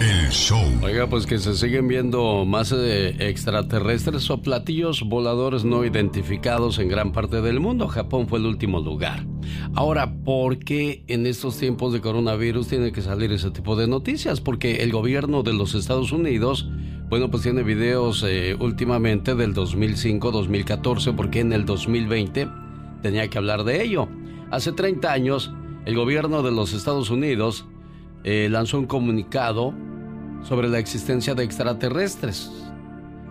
El 0.00 0.28
show. 0.30 0.60
Oiga, 0.82 1.06
pues 1.06 1.24
que 1.24 1.38
se 1.38 1.54
siguen 1.54 1.86
viendo 1.86 2.44
más 2.44 2.72
eh, 2.72 3.14
extraterrestres 3.20 4.28
o 4.28 4.42
platillos 4.42 5.02
voladores 5.02 5.64
no 5.64 5.84
identificados 5.84 6.78
en 6.80 6.88
gran 6.88 7.12
parte 7.12 7.40
del 7.40 7.60
mundo. 7.60 7.86
Japón 7.86 8.26
fue 8.26 8.40
el 8.40 8.46
último 8.46 8.80
lugar. 8.80 9.24
Ahora, 9.74 10.12
¿por 10.24 10.58
qué 10.58 11.04
en 11.06 11.26
estos 11.26 11.58
tiempos 11.58 11.92
de 11.92 12.00
coronavirus 12.00 12.68
tiene 12.68 12.90
que 12.90 13.02
salir 13.02 13.32
ese 13.32 13.50
tipo 13.52 13.76
de 13.76 13.86
noticias? 13.86 14.40
Porque 14.40 14.82
el 14.82 14.90
gobierno 14.90 15.44
de 15.44 15.52
los 15.52 15.74
Estados 15.74 16.10
Unidos, 16.10 16.68
bueno, 17.08 17.30
pues 17.30 17.44
tiene 17.44 17.62
videos 17.62 18.24
eh, 18.26 18.56
últimamente 18.58 19.36
del 19.36 19.54
2005-2014, 19.54 21.14
porque 21.14 21.40
en 21.40 21.52
el 21.52 21.66
2020 21.66 22.48
tenía 23.00 23.28
que 23.28 23.38
hablar 23.38 23.62
de 23.62 23.82
ello. 23.82 24.08
Hace 24.50 24.72
30 24.72 25.12
años, 25.12 25.52
el 25.86 25.94
gobierno 25.94 26.42
de 26.42 26.50
los 26.50 26.72
Estados 26.72 27.10
Unidos 27.10 27.66
eh, 28.24 28.48
lanzó 28.50 28.78
un 28.78 28.86
comunicado 28.86 29.74
sobre 30.42 30.68
la 30.68 30.78
existencia 30.78 31.34
de 31.34 31.44
extraterrestres. 31.44 32.50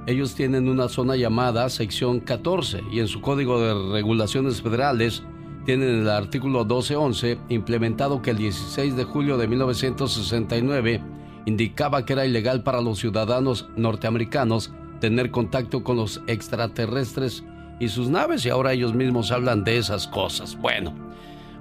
Ellos 0.06 0.36
tienen 0.36 0.68
una 0.68 0.90
zona 0.90 1.15
llamada 1.15 1.70
sección 1.70 2.20
14 2.20 2.82
y 2.91 2.99
en 2.99 3.07
su 3.07 3.22
código 3.22 3.60
de 3.61 3.94
regulaciones 3.94 4.61
federales 4.61 5.24
tienen 5.65 6.02
el 6.02 6.10
artículo 6.10 6.60
1211 6.60 7.38
implementado 7.49 8.22
que 8.22 8.32
el 8.32 8.38
16 8.38 8.95
de 8.95 9.03
julio 9.06 9.38
de 9.38 9.48
1969 9.48 11.02
indicaba 11.45 12.06
que 12.06 12.14
era 12.14 12.26
ilegal 12.26 12.64
para 12.64 12.82
los 12.82 12.99
ciudadanos 12.99 13.70
norteamericanos 13.76 14.74
tener 14.99 15.32
contacto 15.32 15.84
con 15.84 15.98
los 15.98 16.22
extraterrestres 16.28 17.44
y 17.80 17.90
sus 17.90 18.10
naves 18.10 18.45
y 18.45 18.49
ahora 18.49 18.74
ellos 18.74 18.94
mismos 18.94 19.32
hablan 19.32 19.64
de 19.64 19.78
esas 19.78 20.07
cosas. 20.07 20.57
Bueno, 20.57 20.94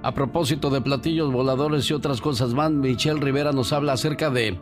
a 0.03 0.13
propósito 0.13 0.69
de 0.69 0.81
platillos 0.81 1.31
voladores 1.31 1.89
y 1.89 1.93
otras 1.93 2.19
cosas 2.19 2.53
más, 2.53 2.71
Michelle 2.71 3.21
Rivera 3.21 3.53
nos 3.53 3.71
habla 3.71 3.93
acerca 3.93 4.29
de 4.29 4.59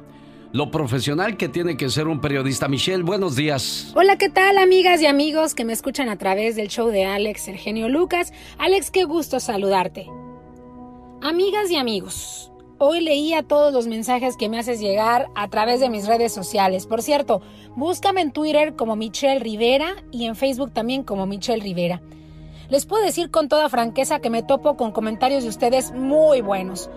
lo 0.51 0.69
profesional 0.69 1.35
que 1.35 1.49
tiene 1.49 1.77
que 1.77 1.89
ser 1.89 2.07
un 2.07 2.22
periodista. 2.22 2.68
Michelle, 2.68 3.01
buenos 3.01 3.35
días. 3.35 3.91
Hola, 3.95 4.18
¿qué 4.18 4.30
tal 4.30 4.59
amigas 4.59 5.01
y 5.01 5.07
amigos 5.07 5.55
que 5.55 5.65
me 5.65 5.73
escuchan 5.73 6.09
a 6.09 6.18
través 6.18 6.55
del 6.55 6.68
show 6.68 6.89
de 6.89 7.05
Alex 7.05 7.47
Eugenio 7.47 7.89
Lucas? 7.89 8.31
Alex, 8.59 8.91
qué 8.91 9.03
gusto 9.03 9.39
saludarte. 9.39 10.05
Amigas 11.23 11.72
y 11.72 11.76
amigos, 11.76 12.51
hoy 12.77 13.01
leía 13.01 13.41
todos 13.41 13.73
los 13.73 13.88
mensajes 13.88 14.38
que 14.38 14.47
me 14.47 14.59
haces 14.59 14.80
llegar 14.80 15.27
a 15.34 15.47
través 15.47 15.80
de 15.80 15.89
mis 15.89 16.05
redes 16.05 16.34
sociales. 16.34 16.85
Por 16.85 17.01
cierto, 17.01 17.41
búscame 17.76 18.22
en 18.22 18.31
Twitter 18.31 18.76
como 18.76 18.95
Michelle 18.95 19.39
Rivera 19.39 19.95
y 20.11 20.26
en 20.26 20.35
Facebook 20.35 20.72
también 20.72 21.03
como 21.03 21.26
Michelle 21.26 21.63
Rivera. 21.63 21.99
Les 22.72 22.85
puedo 22.85 23.03
decir 23.03 23.31
con 23.31 23.49
toda 23.49 23.68
franqueza 23.68 24.19
que 24.19 24.30
me 24.30 24.43
topo 24.43 24.77
con 24.77 24.93
comentarios 24.93 25.43
de 25.43 25.49
ustedes 25.49 25.91
muy 25.91 26.39
buenos. 26.39 26.89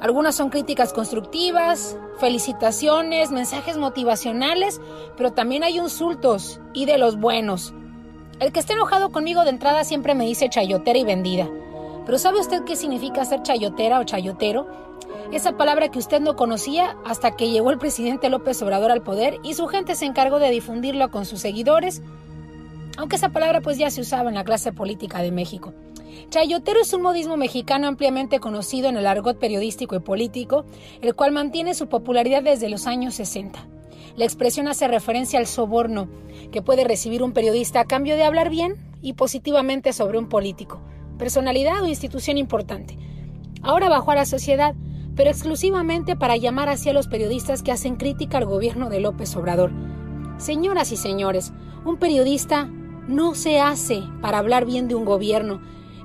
Algunas 0.00 0.36
son 0.36 0.50
críticas 0.50 0.92
constructivas, 0.92 1.98
felicitaciones, 2.18 3.32
mensajes 3.32 3.76
motivacionales, 3.76 4.80
pero 5.16 5.32
también 5.32 5.64
hay 5.64 5.78
insultos 5.78 6.60
y 6.74 6.84
de 6.84 6.96
los 6.96 7.18
buenos. 7.18 7.74
El 8.38 8.52
que 8.52 8.60
esté 8.60 8.74
enojado 8.74 9.10
conmigo 9.10 9.42
de 9.42 9.50
entrada 9.50 9.82
siempre 9.82 10.14
me 10.14 10.26
dice 10.26 10.48
chayotera 10.48 11.00
y 11.00 11.02
vendida. 11.02 11.50
Pero 12.06 12.16
¿sabe 12.16 12.38
usted 12.38 12.62
qué 12.62 12.76
significa 12.76 13.24
ser 13.24 13.42
chayotera 13.42 13.98
o 13.98 14.04
chayotero? 14.04 14.68
Esa 15.32 15.56
palabra 15.56 15.88
que 15.88 15.98
usted 15.98 16.20
no 16.20 16.36
conocía 16.36 16.96
hasta 17.04 17.32
que 17.32 17.50
llegó 17.50 17.72
el 17.72 17.78
presidente 17.78 18.28
López 18.28 18.62
Obrador 18.62 18.92
al 18.92 19.02
poder 19.02 19.40
y 19.42 19.54
su 19.54 19.66
gente 19.66 19.96
se 19.96 20.04
encargó 20.04 20.38
de 20.38 20.50
difundirlo 20.50 21.10
con 21.10 21.26
sus 21.26 21.40
seguidores, 21.40 22.00
aunque 22.96 23.16
esa 23.16 23.30
palabra 23.30 23.60
pues 23.60 23.78
ya 23.78 23.90
se 23.90 24.00
usaba 24.00 24.28
en 24.28 24.34
la 24.34 24.44
clase 24.44 24.72
política 24.72 25.22
de 25.22 25.32
México. 25.32 25.72
Chayotero 26.28 26.80
es 26.80 26.92
un 26.92 27.02
modismo 27.02 27.36
mexicano 27.36 27.86
ampliamente 27.86 28.40
conocido 28.40 28.88
en 28.88 28.96
el 28.96 29.06
argot 29.06 29.38
periodístico 29.38 29.96
y 29.96 30.00
político, 30.00 30.64
el 31.00 31.14
cual 31.14 31.32
mantiene 31.32 31.74
su 31.74 31.88
popularidad 31.88 32.42
desde 32.42 32.68
los 32.68 32.86
años 32.86 33.14
60. 33.14 33.66
La 34.16 34.24
expresión 34.24 34.68
hace 34.68 34.88
referencia 34.88 35.38
al 35.38 35.46
soborno 35.46 36.08
que 36.52 36.62
puede 36.62 36.84
recibir 36.84 37.22
un 37.22 37.32
periodista 37.32 37.80
a 37.80 37.84
cambio 37.84 38.16
de 38.16 38.24
hablar 38.24 38.50
bien 38.50 38.76
y 39.02 39.14
positivamente 39.14 39.92
sobre 39.92 40.18
un 40.18 40.28
político, 40.28 40.80
personalidad 41.18 41.82
o 41.82 41.88
institución 41.88 42.38
importante. 42.38 42.98
Ahora 43.62 43.88
bajó 43.88 44.10
a 44.10 44.16
la 44.16 44.26
sociedad, 44.26 44.74
pero 45.16 45.30
exclusivamente 45.30 46.16
para 46.16 46.36
llamar 46.36 46.68
hacia 46.68 46.92
los 46.92 47.08
periodistas 47.08 47.62
que 47.62 47.72
hacen 47.72 47.96
crítica 47.96 48.38
al 48.38 48.46
gobierno 48.46 48.88
de 48.88 49.00
López 49.00 49.34
Obrador. 49.36 49.70
Señoras 50.38 50.92
y 50.92 50.96
señores, 50.96 51.52
un 51.84 51.98
periodista 51.98 52.70
no 53.10 53.34
se 53.34 53.60
hace 53.60 54.04
para 54.22 54.38
hablar 54.38 54.64
bien 54.64 54.88
de 54.88 54.94
un 54.94 55.04
gobierno, 55.04 55.60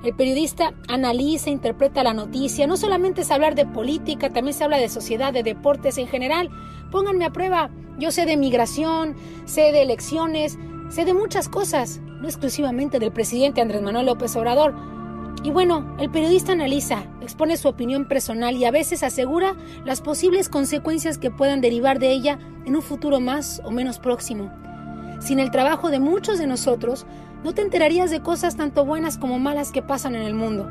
el 0.06 0.14
periodista 0.14 0.72
analiza, 0.86 1.50
interpreta 1.50 2.04
la 2.04 2.14
noticia. 2.14 2.68
No 2.68 2.76
solamente 2.76 3.22
es 3.22 3.30
hablar 3.32 3.56
de 3.56 3.66
política, 3.66 4.32
también 4.32 4.54
se 4.54 4.62
habla 4.62 4.78
de 4.78 4.88
sociedad, 4.88 5.32
de 5.32 5.42
deportes 5.42 5.98
en 5.98 6.06
general. 6.06 6.48
Pónganme 6.92 7.24
a 7.24 7.32
prueba. 7.32 7.70
Yo 7.98 8.12
sé 8.12 8.24
de 8.24 8.36
migración, 8.36 9.16
sé 9.46 9.72
de 9.72 9.82
elecciones, 9.82 10.58
sé 10.90 11.04
de 11.04 11.12
muchas 11.12 11.48
cosas, 11.48 12.00
no 12.20 12.28
exclusivamente 12.28 13.00
del 13.00 13.10
presidente 13.10 13.60
Andrés 13.60 13.82
Manuel 13.82 14.06
López 14.06 14.36
Obrador. 14.36 14.76
Y 15.42 15.50
bueno, 15.50 15.96
el 15.98 16.08
periodista 16.08 16.52
analiza, 16.52 17.04
expone 17.20 17.56
su 17.56 17.66
opinión 17.66 18.06
personal 18.06 18.54
y 18.54 18.64
a 18.64 18.70
veces 18.70 19.02
asegura 19.02 19.56
las 19.84 20.02
posibles 20.02 20.48
consecuencias 20.48 21.18
que 21.18 21.32
puedan 21.32 21.60
derivar 21.60 21.98
de 21.98 22.12
ella 22.12 22.38
en 22.64 22.76
un 22.76 22.82
futuro 22.82 23.18
más 23.18 23.60
o 23.64 23.72
menos 23.72 23.98
próximo. 23.98 24.52
Sin 25.20 25.40
el 25.40 25.50
trabajo 25.50 25.90
de 25.90 26.00
muchos 26.00 26.38
de 26.38 26.46
nosotros, 26.46 27.06
no 27.44 27.54
te 27.54 27.62
enterarías 27.62 28.10
de 28.10 28.20
cosas 28.22 28.56
tanto 28.56 28.84
buenas 28.84 29.18
como 29.18 29.38
malas 29.38 29.72
que 29.72 29.82
pasan 29.82 30.14
en 30.14 30.22
el 30.22 30.34
mundo. 30.34 30.70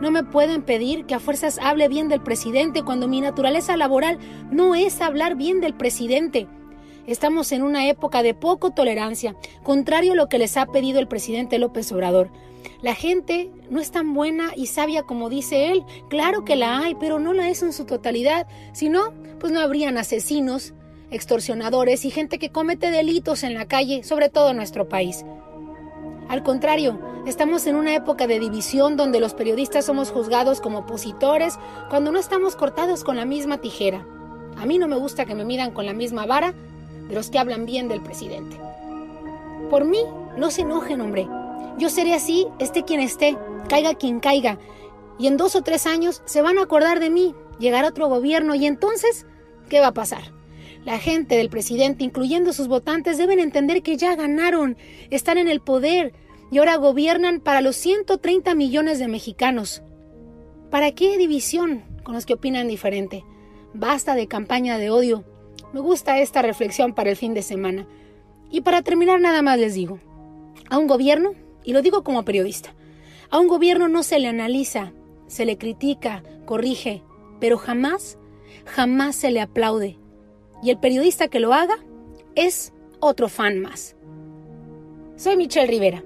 No 0.00 0.10
me 0.10 0.24
pueden 0.24 0.62
pedir 0.62 1.06
que 1.06 1.14
a 1.14 1.20
fuerzas 1.20 1.58
hable 1.62 1.88
bien 1.88 2.08
del 2.08 2.20
presidente 2.20 2.82
cuando 2.82 3.06
mi 3.06 3.20
naturaleza 3.20 3.76
laboral 3.76 4.18
no 4.50 4.74
es 4.74 5.00
hablar 5.00 5.36
bien 5.36 5.60
del 5.60 5.74
presidente. 5.74 6.48
Estamos 7.06 7.52
en 7.52 7.62
una 7.62 7.88
época 7.88 8.22
de 8.22 8.34
poco 8.34 8.70
tolerancia, 8.70 9.36
contrario 9.62 10.12
a 10.12 10.16
lo 10.16 10.28
que 10.28 10.38
les 10.38 10.56
ha 10.56 10.66
pedido 10.66 10.98
el 10.98 11.08
presidente 11.08 11.58
López 11.58 11.92
Obrador. 11.92 12.30
La 12.80 12.94
gente 12.94 13.50
no 13.70 13.80
es 13.80 13.92
tan 13.92 14.12
buena 14.12 14.52
y 14.56 14.66
sabia 14.66 15.04
como 15.04 15.28
dice 15.28 15.70
él. 15.70 15.84
Claro 16.08 16.44
que 16.44 16.56
la 16.56 16.80
hay, 16.80 16.96
pero 16.96 17.18
no 17.20 17.32
la 17.32 17.48
es 17.48 17.62
en 17.62 17.72
su 17.72 17.84
totalidad. 17.84 18.46
Si 18.72 18.88
no, 18.88 19.12
pues 19.38 19.52
no 19.52 19.60
habrían 19.60 19.98
asesinos, 19.98 20.74
extorsionadores 21.12 22.04
y 22.04 22.10
gente 22.10 22.38
que 22.38 22.50
comete 22.50 22.90
delitos 22.90 23.42
en 23.42 23.54
la 23.54 23.66
calle, 23.66 24.02
sobre 24.02 24.28
todo 24.28 24.50
en 24.50 24.56
nuestro 24.56 24.88
país. 24.88 25.24
Al 26.28 26.42
contrario, 26.42 26.98
estamos 27.26 27.66
en 27.66 27.76
una 27.76 27.94
época 27.94 28.26
de 28.26 28.40
división 28.40 28.96
donde 28.96 29.20
los 29.20 29.34
periodistas 29.34 29.84
somos 29.84 30.10
juzgados 30.10 30.60
como 30.60 30.80
opositores 30.80 31.58
cuando 31.90 32.10
no 32.10 32.18
estamos 32.18 32.56
cortados 32.56 33.04
con 33.04 33.16
la 33.16 33.26
misma 33.26 33.58
tijera. 33.58 34.06
A 34.56 34.66
mí 34.66 34.78
no 34.78 34.88
me 34.88 34.96
gusta 34.96 35.26
que 35.26 35.34
me 35.34 35.44
midan 35.44 35.72
con 35.72 35.86
la 35.86 35.92
misma 35.92 36.26
vara 36.26 36.54
de 37.08 37.14
los 37.14 37.30
que 37.30 37.38
hablan 37.38 37.66
bien 37.66 37.88
del 37.88 38.02
presidente. 38.02 38.58
Por 39.68 39.84
mí, 39.84 40.00
no 40.36 40.50
se 40.50 40.62
enojen, 40.62 41.00
hombre. 41.00 41.28
Yo 41.78 41.90
seré 41.90 42.14
así, 42.14 42.46
esté 42.58 42.82
quien 42.82 43.00
esté, 43.00 43.36
caiga 43.68 43.94
quien 43.94 44.20
caiga. 44.20 44.58
Y 45.18 45.26
en 45.26 45.36
dos 45.36 45.56
o 45.56 45.62
tres 45.62 45.86
años 45.86 46.22
se 46.24 46.42
van 46.42 46.58
a 46.58 46.62
acordar 46.62 47.00
de 47.00 47.10
mí, 47.10 47.34
llegará 47.58 47.88
otro 47.88 48.08
gobierno 48.08 48.54
y 48.54 48.66
entonces, 48.66 49.26
¿qué 49.68 49.80
va 49.80 49.88
a 49.88 49.94
pasar? 49.94 50.32
La 50.84 50.98
gente 50.98 51.36
del 51.36 51.48
presidente, 51.48 52.02
incluyendo 52.02 52.52
sus 52.52 52.66
votantes, 52.66 53.16
deben 53.16 53.38
entender 53.38 53.82
que 53.82 53.96
ya 53.96 54.16
ganaron, 54.16 54.76
están 55.10 55.38
en 55.38 55.46
el 55.46 55.60
poder 55.60 56.12
y 56.50 56.58
ahora 56.58 56.76
gobiernan 56.76 57.40
para 57.40 57.60
los 57.60 57.76
130 57.76 58.54
millones 58.56 58.98
de 58.98 59.06
mexicanos. 59.06 59.82
¿Para 60.70 60.90
qué 60.92 61.16
división 61.18 61.84
con 62.02 62.14
los 62.14 62.26
que 62.26 62.34
opinan 62.34 62.66
diferente? 62.66 63.24
Basta 63.74 64.16
de 64.16 64.26
campaña 64.26 64.76
de 64.76 64.90
odio. 64.90 65.24
Me 65.72 65.80
gusta 65.80 66.18
esta 66.18 66.42
reflexión 66.42 66.94
para 66.94 67.10
el 67.10 67.16
fin 67.16 67.32
de 67.32 67.42
semana. 67.42 67.86
Y 68.50 68.62
para 68.62 68.82
terminar 68.82 69.20
nada 69.20 69.40
más 69.40 69.60
les 69.60 69.74
digo, 69.74 70.00
a 70.68 70.78
un 70.78 70.88
gobierno, 70.88 71.34
y 71.64 71.72
lo 71.72 71.82
digo 71.82 72.02
como 72.02 72.24
periodista, 72.24 72.74
a 73.30 73.38
un 73.38 73.46
gobierno 73.46 73.86
no 73.86 74.02
se 74.02 74.18
le 74.18 74.26
analiza, 74.26 74.92
se 75.28 75.46
le 75.46 75.56
critica, 75.58 76.24
corrige, 76.44 77.02
pero 77.38 77.56
jamás, 77.56 78.18
jamás 78.66 79.14
se 79.14 79.30
le 79.30 79.40
aplaude 79.40 80.01
y 80.62 80.70
el 80.70 80.78
periodista 80.78 81.28
que 81.28 81.40
lo 81.40 81.52
haga 81.52 81.76
es 82.34 82.72
otro 83.00 83.28
fan 83.28 83.60
más. 83.60 83.96
Soy 85.16 85.36
Michelle 85.36 85.66
Rivera. 85.66 86.02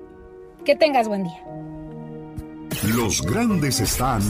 Que 0.64 0.74
tengas 0.74 1.06
buen 1.06 1.22
día. 1.22 1.42
Los 2.94 3.22
grandes 3.22 3.80
están 3.80 4.20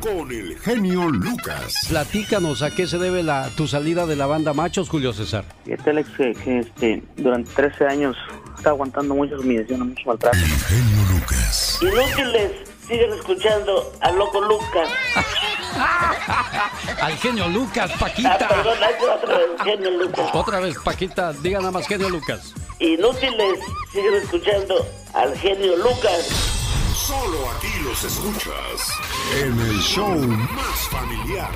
con 0.00 0.30
el 0.30 0.58
genio 0.58 1.08
Lucas. 1.08 1.74
Platícanos 1.88 2.62
a 2.62 2.70
qué 2.70 2.86
se 2.86 2.98
debe 2.98 3.22
la, 3.22 3.48
tu 3.56 3.66
salida 3.66 4.06
de 4.06 4.16
la 4.16 4.26
banda 4.26 4.52
Machos, 4.52 4.88
Julio 4.88 5.12
César. 5.12 5.44
Fíjate, 5.64 5.90
Alex, 5.90 6.08
que, 6.16 6.58
este, 6.58 7.02
durante 7.16 7.50
13 7.52 7.86
años 7.86 8.16
está 8.56 8.70
aguantando 8.70 9.14
muchas 9.14 9.40
humillaciones, 9.40 9.88
mucho 9.88 10.02
maltrato. 10.06 10.36
El 10.36 10.44
genio 10.44 11.18
Lucas. 11.18 11.78
Inútiles, 11.80 12.52
siguen 12.86 13.12
escuchando 13.14 13.92
al 14.00 14.18
loco 14.18 14.40
Lucas. 14.42 14.88
Al 17.02 17.16
genio 17.18 17.48
Lucas, 17.48 17.90
Paquita. 17.98 18.38
Ah, 18.40 18.48
perdón, 18.48 18.78
otra 19.14 19.38
vez, 19.38 19.46
genio 19.62 19.90
Lucas. 19.90 20.30
Otra 20.32 20.60
vez, 20.60 20.76
Paquita, 20.84 21.32
diga 21.32 21.58
nada 21.58 21.72
más 21.72 21.86
genio 21.86 22.08
Lucas. 22.08 22.54
Inútiles, 22.78 23.60
siguen 23.92 24.14
escuchando 24.14 24.86
al 25.12 25.36
genio 25.38 25.76
Lucas. 25.76 26.54
Solo 26.94 27.50
aquí 27.50 27.68
los 27.82 28.02
escuchas 28.04 28.90
en 29.36 29.58
el 29.60 29.78
show 29.80 30.16
más 30.16 30.88
familiar. 30.90 31.50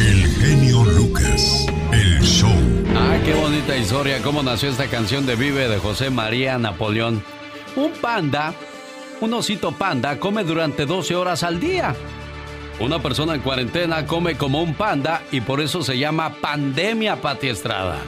El 0.00 0.26
genio 0.40 0.84
Lucas, 0.84 1.66
el 1.92 2.20
show. 2.22 2.50
Ah, 2.96 3.18
qué 3.24 3.34
bonita 3.34 3.76
historia, 3.76 4.22
cómo 4.22 4.42
nació 4.42 4.70
esta 4.70 4.86
canción 4.88 5.26
de 5.26 5.36
Vive 5.36 5.68
de 5.68 5.78
José 5.78 6.10
María 6.10 6.56
Napoleón. 6.58 7.22
Un 7.76 7.92
panda, 7.92 8.54
un 9.22 9.34
osito 9.34 9.70
panda, 9.70 10.18
come 10.18 10.42
durante 10.42 10.84
12 10.84 11.14
horas 11.14 11.44
al 11.44 11.60
día. 11.60 11.94
Una 12.80 12.98
persona 12.98 13.34
en 13.34 13.40
cuarentena 13.40 14.04
come 14.04 14.36
como 14.36 14.60
un 14.60 14.74
panda 14.74 15.22
y 15.30 15.40
por 15.40 15.60
eso 15.60 15.82
se 15.82 15.96
llama 15.96 16.34
pandemia, 16.40 17.20
Pati 17.20 17.48
Estrada. 17.48 17.98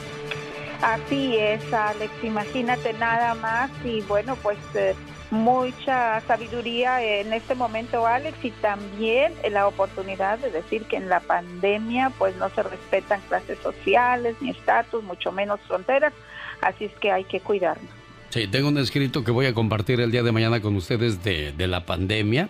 Así 0.81 1.37
es, 1.37 1.73
Alex, 1.73 2.11
imagínate 2.21 2.91
nada 2.93 3.33
más 3.35 3.71
y 3.85 4.01
bueno, 4.01 4.35
pues 4.35 4.57
eh, 4.73 4.93
mucha 5.31 6.19
sabiduría 6.27 7.01
en 7.01 7.31
este 7.31 7.55
momento, 7.55 8.05
Alex, 8.05 8.37
y 8.43 8.51
también 8.51 9.33
la 9.49 9.67
oportunidad 9.67 10.37
de 10.39 10.51
decir 10.51 10.83
que 10.83 10.97
en 10.97 11.07
la 11.07 11.21
pandemia 11.21 12.11
pues 12.17 12.35
no 12.35 12.49
se 12.49 12.61
respetan 12.61 13.21
clases 13.29 13.57
sociales 13.59 14.35
ni 14.41 14.49
estatus, 14.49 15.01
mucho 15.01 15.31
menos 15.31 15.61
fronteras, 15.61 16.11
así 16.59 16.85
es 16.85 16.93
que 16.99 17.13
hay 17.13 17.23
que 17.23 17.39
cuidarnos. 17.39 18.04
Sí, 18.35 18.47
tengo 18.47 18.67
un 18.67 18.77
escrito 18.77 19.23
que 19.23 19.31
voy 19.31 19.45
a 19.45 19.53
compartir 19.53 20.01
el 20.01 20.11
día 20.11 20.21
de 20.21 20.33
mañana 20.33 20.59
con 20.59 20.75
ustedes 20.75 21.23
de, 21.23 21.53
la 21.67 21.85
pandemia 21.85 22.49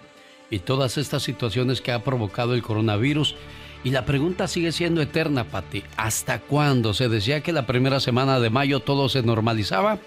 y 0.49 0.57
todas 0.57 0.97
estas 0.97 1.21
situaciones 1.21 1.79
que 1.79 1.91
ha 1.91 2.03
provocado 2.03 2.55
el 2.55 2.63
coronavirus. 2.63 3.35
Y 3.83 3.91
la 3.91 4.03
pregunta 4.03 4.47
sigue 4.47 4.71
siendo 4.71 4.99
eterna, 5.03 5.43
Pati. 5.43 5.83
¿Hasta 5.95 6.39
cuándo? 6.39 6.95
Se 6.95 7.07
decía 7.07 7.41
que 7.41 7.53
la 7.53 7.67
primera 7.67 7.99
semana 7.99 8.39
de 8.39 8.49
mayo 8.49 8.79
todo 8.79 9.09
se 9.09 9.21
normalizaba. 9.21 9.99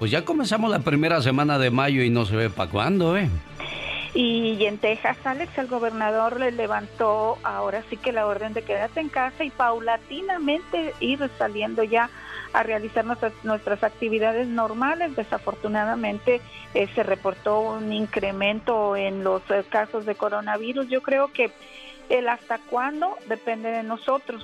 Pues 0.00 0.10
ya 0.10 0.24
comenzamos 0.24 0.68
la 0.68 0.80
primera 0.80 1.22
semana 1.22 1.60
de 1.60 1.70
mayo 1.70 2.02
y 2.02 2.10
no 2.10 2.26
se 2.26 2.34
ve 2.34 2.50
para 2.50 2.68
cuándo, 2.68 3.16
¿eh? 3.16 3.28
Y 4.14 4.64
en 4.64 4.78
Texas, 4.78 5.16
Alex, 5.22 5.56
el 5.58 5.68
gobernador 5.68 6.40
le 6.40 6.50
levantó 6.50 7.38
ahora 7.44 7.84
sí 7.88 7.96
que 7.96 8.10
la 8.10 8.26
orden 8.26 8.52
de 8.52 8.62
quédate 8.62 8.98
en 8.98 9.08
casa 9.08 9.44
y 9.44 9.50
paulatinamente 9.50 10.92
ir 10.98 11.20
saliendo 11.38 11.84
ya 11.84 12.10
a 12.52 12.62
realizar 12.62 13.04
nuestras, 13.04 13.32
nuestras 13.44 13.82
actividades 13.84 14.48
normales. 14.48 15.14
Desafortunadamente 15.16 16.40
eh, 16.74 16.88
se 16.94 17.02
reportó 17.02 17.60
un 17.60 17.92
incremento 17.92 18.96
en 18.96 19.22
los 19.24 19.42
eh, 19.50 19.64
casos 19.68 20.06
de 20.06 20.14
coronavirus. 20.14 20.88
Yo 20.88 21.02
creo 21.02 21.28
que 21.32 21.50
el 22.08 22.28
hasta 22.28 22.58
cuándo 22.58 23.16
depende 23.28 23.70
de 23.70 23.82
nosotros, 23.82 24.42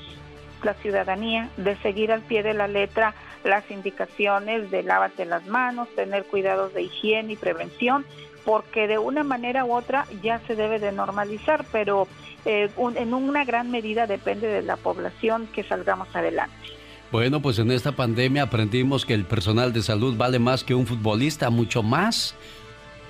la 0.62 0.74
ciudadanía, 0.74 1.48
de 1.56 1.76
seguir 1.76 2.12
al 2.12 2.22
pie 2.22 2.42
de 2.42 2.54
la 2.54 2.68
letra 2.68 3.14
las 3.44 3.70
indicaciones 3.70 4.70
de 4.70 4.82
lávate 4.82 5.24
las 5.24 5.46
manos, 5.46 5.88
tener 5.94 6.24
cuidados 6.24 6.74
de 6.74 6.82
higiene 6.82 7.34
y 7.34 7.36
prevención, 7.36 8.04
porque 8.44 8.86
de 8.88 8.98
una 8.98 9.22
manera 9.24 9.64
u 9.64 9.72
otra 9.72 10.06
ya 10.22 10.40
se 10.46 10.54
debe 10.56 10.78
de 10.78 10.92
normalizar, 10.92 11.64
pero 11.70 12.08
eh, 12.44 12.70
un- 12.76 12.96
en 12.96 13.12
una 13.14 13.44
gran 13.44 13.70
medida 13.70 14.06
depende 14.06 14.46
de 14.48 14.62
la 14.62 14.76
población 14.76 15.48
que 15.48 15.64
salgamos 15.64 16.08
adelante. 16.14 16.54
Bueno, 17.12 17.40
pues 17.40 17.58
en 17.58 17.70
esta 17.70 17.92
pandemia 17.92 18.42
aprendimos 18.42 19.06
que 19.06 19.14
el 19.14 19.24
personal 19.24 19.72
de 19.72 19.82
salud 19.82 20.16
vale 20.16 20.38
más 20.38 20.64
que 20.64 20.74
un 20.74 20.86
futbolista, 20.86 21.50
mucho 21.50 21.82
más. 21.82 22.34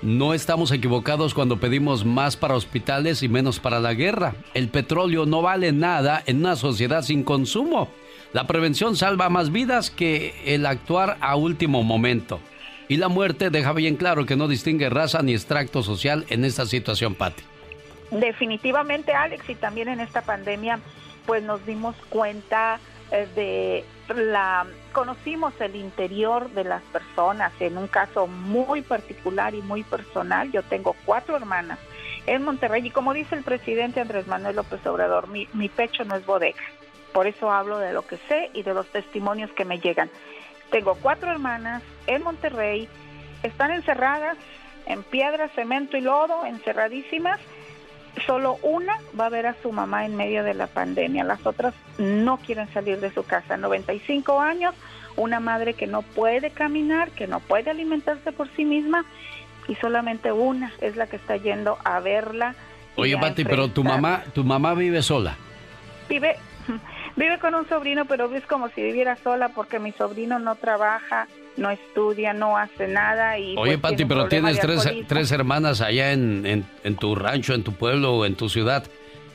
No 0.03 0.35
estamos 0.35 0.71
equivocados 0.71 1.33
cuando 1.33 1.59
pedimos 1.59 2.05
más 2.05 2.37
para 2.37 2.55
hospitales 2.55 3.23
y 3.23 3.29
menos 3.29 3.59
para 3.59 3.79
la 3.79 3.95
guerra. 3.95 4.35
El 4.53 4.69
petróleo 4.69 5.25
no 5.25 5.41
vale 5.41 5.71
nada 5.71 6.21
en 6.27 6.37
una 6.37 6.55
sociedad 6.55 7.01
sin 7.01 7.23
consumo. 7.23 7.89
La 8.33 8.45
prevención 8.45 8.95
salva 8.95 9.29
más 9.29 9.51
vidas 9.51 9.89
que 9.89 10.35
el 10.45 10.67
actuar 10.67 11.17
a 11.19 11.35
último 11.35 11.81
momento. 11.81 12.39
Y 12.87 12.97
la 12.97 13.07
muerte 13.07 13.49
deja 13.49 13.73
bien 13.73 13.95
claro 13.95 14.27
que 14.27 14.35
no 14.35 14.47
distingue 14.47 14.89
raza 14.89 15.23
ni 15.23 15.33
extracto 15.33 15.81
social 15.81 16.25
en 16.29 16.45
esta 16.45 16.67
situación, 16.67 17.15
Pati. 17.15 17.41
Definitivamente, 18.11 19.13
Alex, 19.13 19.49
y 19.49 19.55
también 19.55 19.87
en 19.89 19.99
esta 19.99 20.21
pandemia, 20.21 20.79
pues 21.25 21.43
nos 21.43 21.65
dimos 21.65 21.95
cuenta 22.09 22.79
de 23.09 23.85
la, 24.15 24.65
conocimos 24.93 25.53
el 25.59 25.75
interior 25.75 26.49
de 26.51 26.63
las 26.63 26.81
personas, 26.83 27.53
en 27.59 27.77
un 27.77 27.87
caso 27.87 28.27
muy 28.27 28.81
particular 28.81 29.55
y 29.55 29.61
muy 29.61 29.83
personal. 29.83 30.51
Yo 30.51 30.63
tengo 30.63 30.95
cuatro 31.05 31.35
hermanas 31.35 31.79
en 32.25 32.43
Monterrey 32.43 32.85
y 32.85 32.91
como 32.91 33.13
dice 33.13 33.35
el 33.35 33.43
presidente 33.43 34.01
Andrés 34.01 34.27
Manuel 34.27 34.57
López 34.57 34.85
Obrador, 34.85 35.27
mi, 35.27 35.47
mi 35.53 35.69
pecho 35.69 36.03
no 36.03 36.15
es 36.15 36.25
bodega. 36.25 36.61
Por 37.13 37.27
eso 37.27 37.49
hablo 37.49 37.79
de 37.79 37.93
lo 37.93 38.05
que 38.05 38.17
sé 38.27 38.49
y 38.53 38.63
de 38.63 38.73
los 38.73 38.87
testimonios 38.87 39.51
que 39.51 39.65
me 39.65 39.79
llegan. 39.79 40.09
Tengo 40.69 40.95
cuatro 40.95 41.31
hermanas 41.31 41.81
en 42.05 42.23
Monterrey, 42.23 42.89
están 43.43 43.71
encerradas 43.71 44.37
en 44.85 45.03
piedra, 45.03 45.49
cemento 45.49 45.97
y 45.97 46.01
lodo, 46.01 46.45
encerradísimas. 46.45 47.39
Solo 48.25 48.57
una 48.63 48.99
va 49.19 49.27
a 49.27 49.29
ver 49.29 49.45
a 49.45 49.55
su 49.61 49.71
mamá 49.71 50.05
en 50.05 50.15
medio 50.15 50.43
de 50.43 50.53
la 50.53 50.67
pandemia. 50.67 51.23
Las 51.23 51.45
otras 51.45 51.73
no 51.97 52.37
quieren 52.37 52.67
salir 52.73 52.99
de 52.99 53.11
su 53.11 53.23
casa. 53.23 53.57
95 53.57 54.39
años, 54.41 54.73
una 55.15 55.39
madre 55.39 55.73
que 55.73 55.87
no 55.87 56.01
puede 56.01 56.49
caminar, 56.51 57.11
que 57.11 57.27
no 57.27 57.39
puede 57.39 57.69
alimentarse 57.69 58.31
por 58.31 58.49
sí 58.55 58.65
misma 58.65 59.05
y 59.67 59.75
solamente 59.75 60.31
una 60.31 60.71
es 60.81 60.95
la 60.95 61.07
que 61.07 61.17
está 61.17 61.37
yendo 61.37 61.77
a 61.83 61.99
verla. 61.99 62.55
Oye, 62.95 63.15
a 63.15 63.19
Pati, 63.19 63.45
pero 63.45 63.69
tu 63.69 63.83
mamá, 63.83 64.23
tu 64.33 64.43
mamá 64.43 64.73
vive 64.73 65.01
sola. 65.01 65.35
Vive, 66.09 66.37
vive 67.15 67.37
con 67.39 67.53
un 67.53 67.67
sobrino, 67.67 68.05
pero 68.05 68.33
es 68.33 68.45
como 68.45 68.69
si 68.69 68.81
viviera 68.81 69.15
sola 69.17 69.49
porque 69.49 69.79
mi 69.79 69.91
sobrino 69.91 70.39
no 70.39 70.55
trabaja, 70.55 71.27
no 71.57 71.69
estudia, 71.69 72.33
no 72.33 72.57
hace 72.57 72.87
nada. 72.87 73.37
Y 73.37 73.55
Oye, 73.57 73.77
pues, 73.77 73.79
Pati, 73.79 73.95
tiene 73.97 74.09
pero 74.09 74.27
tienes 74.27 74.59
tres, 74.59 74.87
tres 75.07 75.31
hermanas 75.31 75.81
allá 75.81 76.11
en, 76.13 76.45
en- 76.45 76.65
en 76.83 76.95
tu 76.95 77.15
rancho, 77.15 77.53
en 77.53 77.63
tu 77.63 77.73
pueblo 77.73 78.13
o 78.13 78.25
en 78.25 78.35
tu 78.35 78.47
ciudad. 78.49 78.85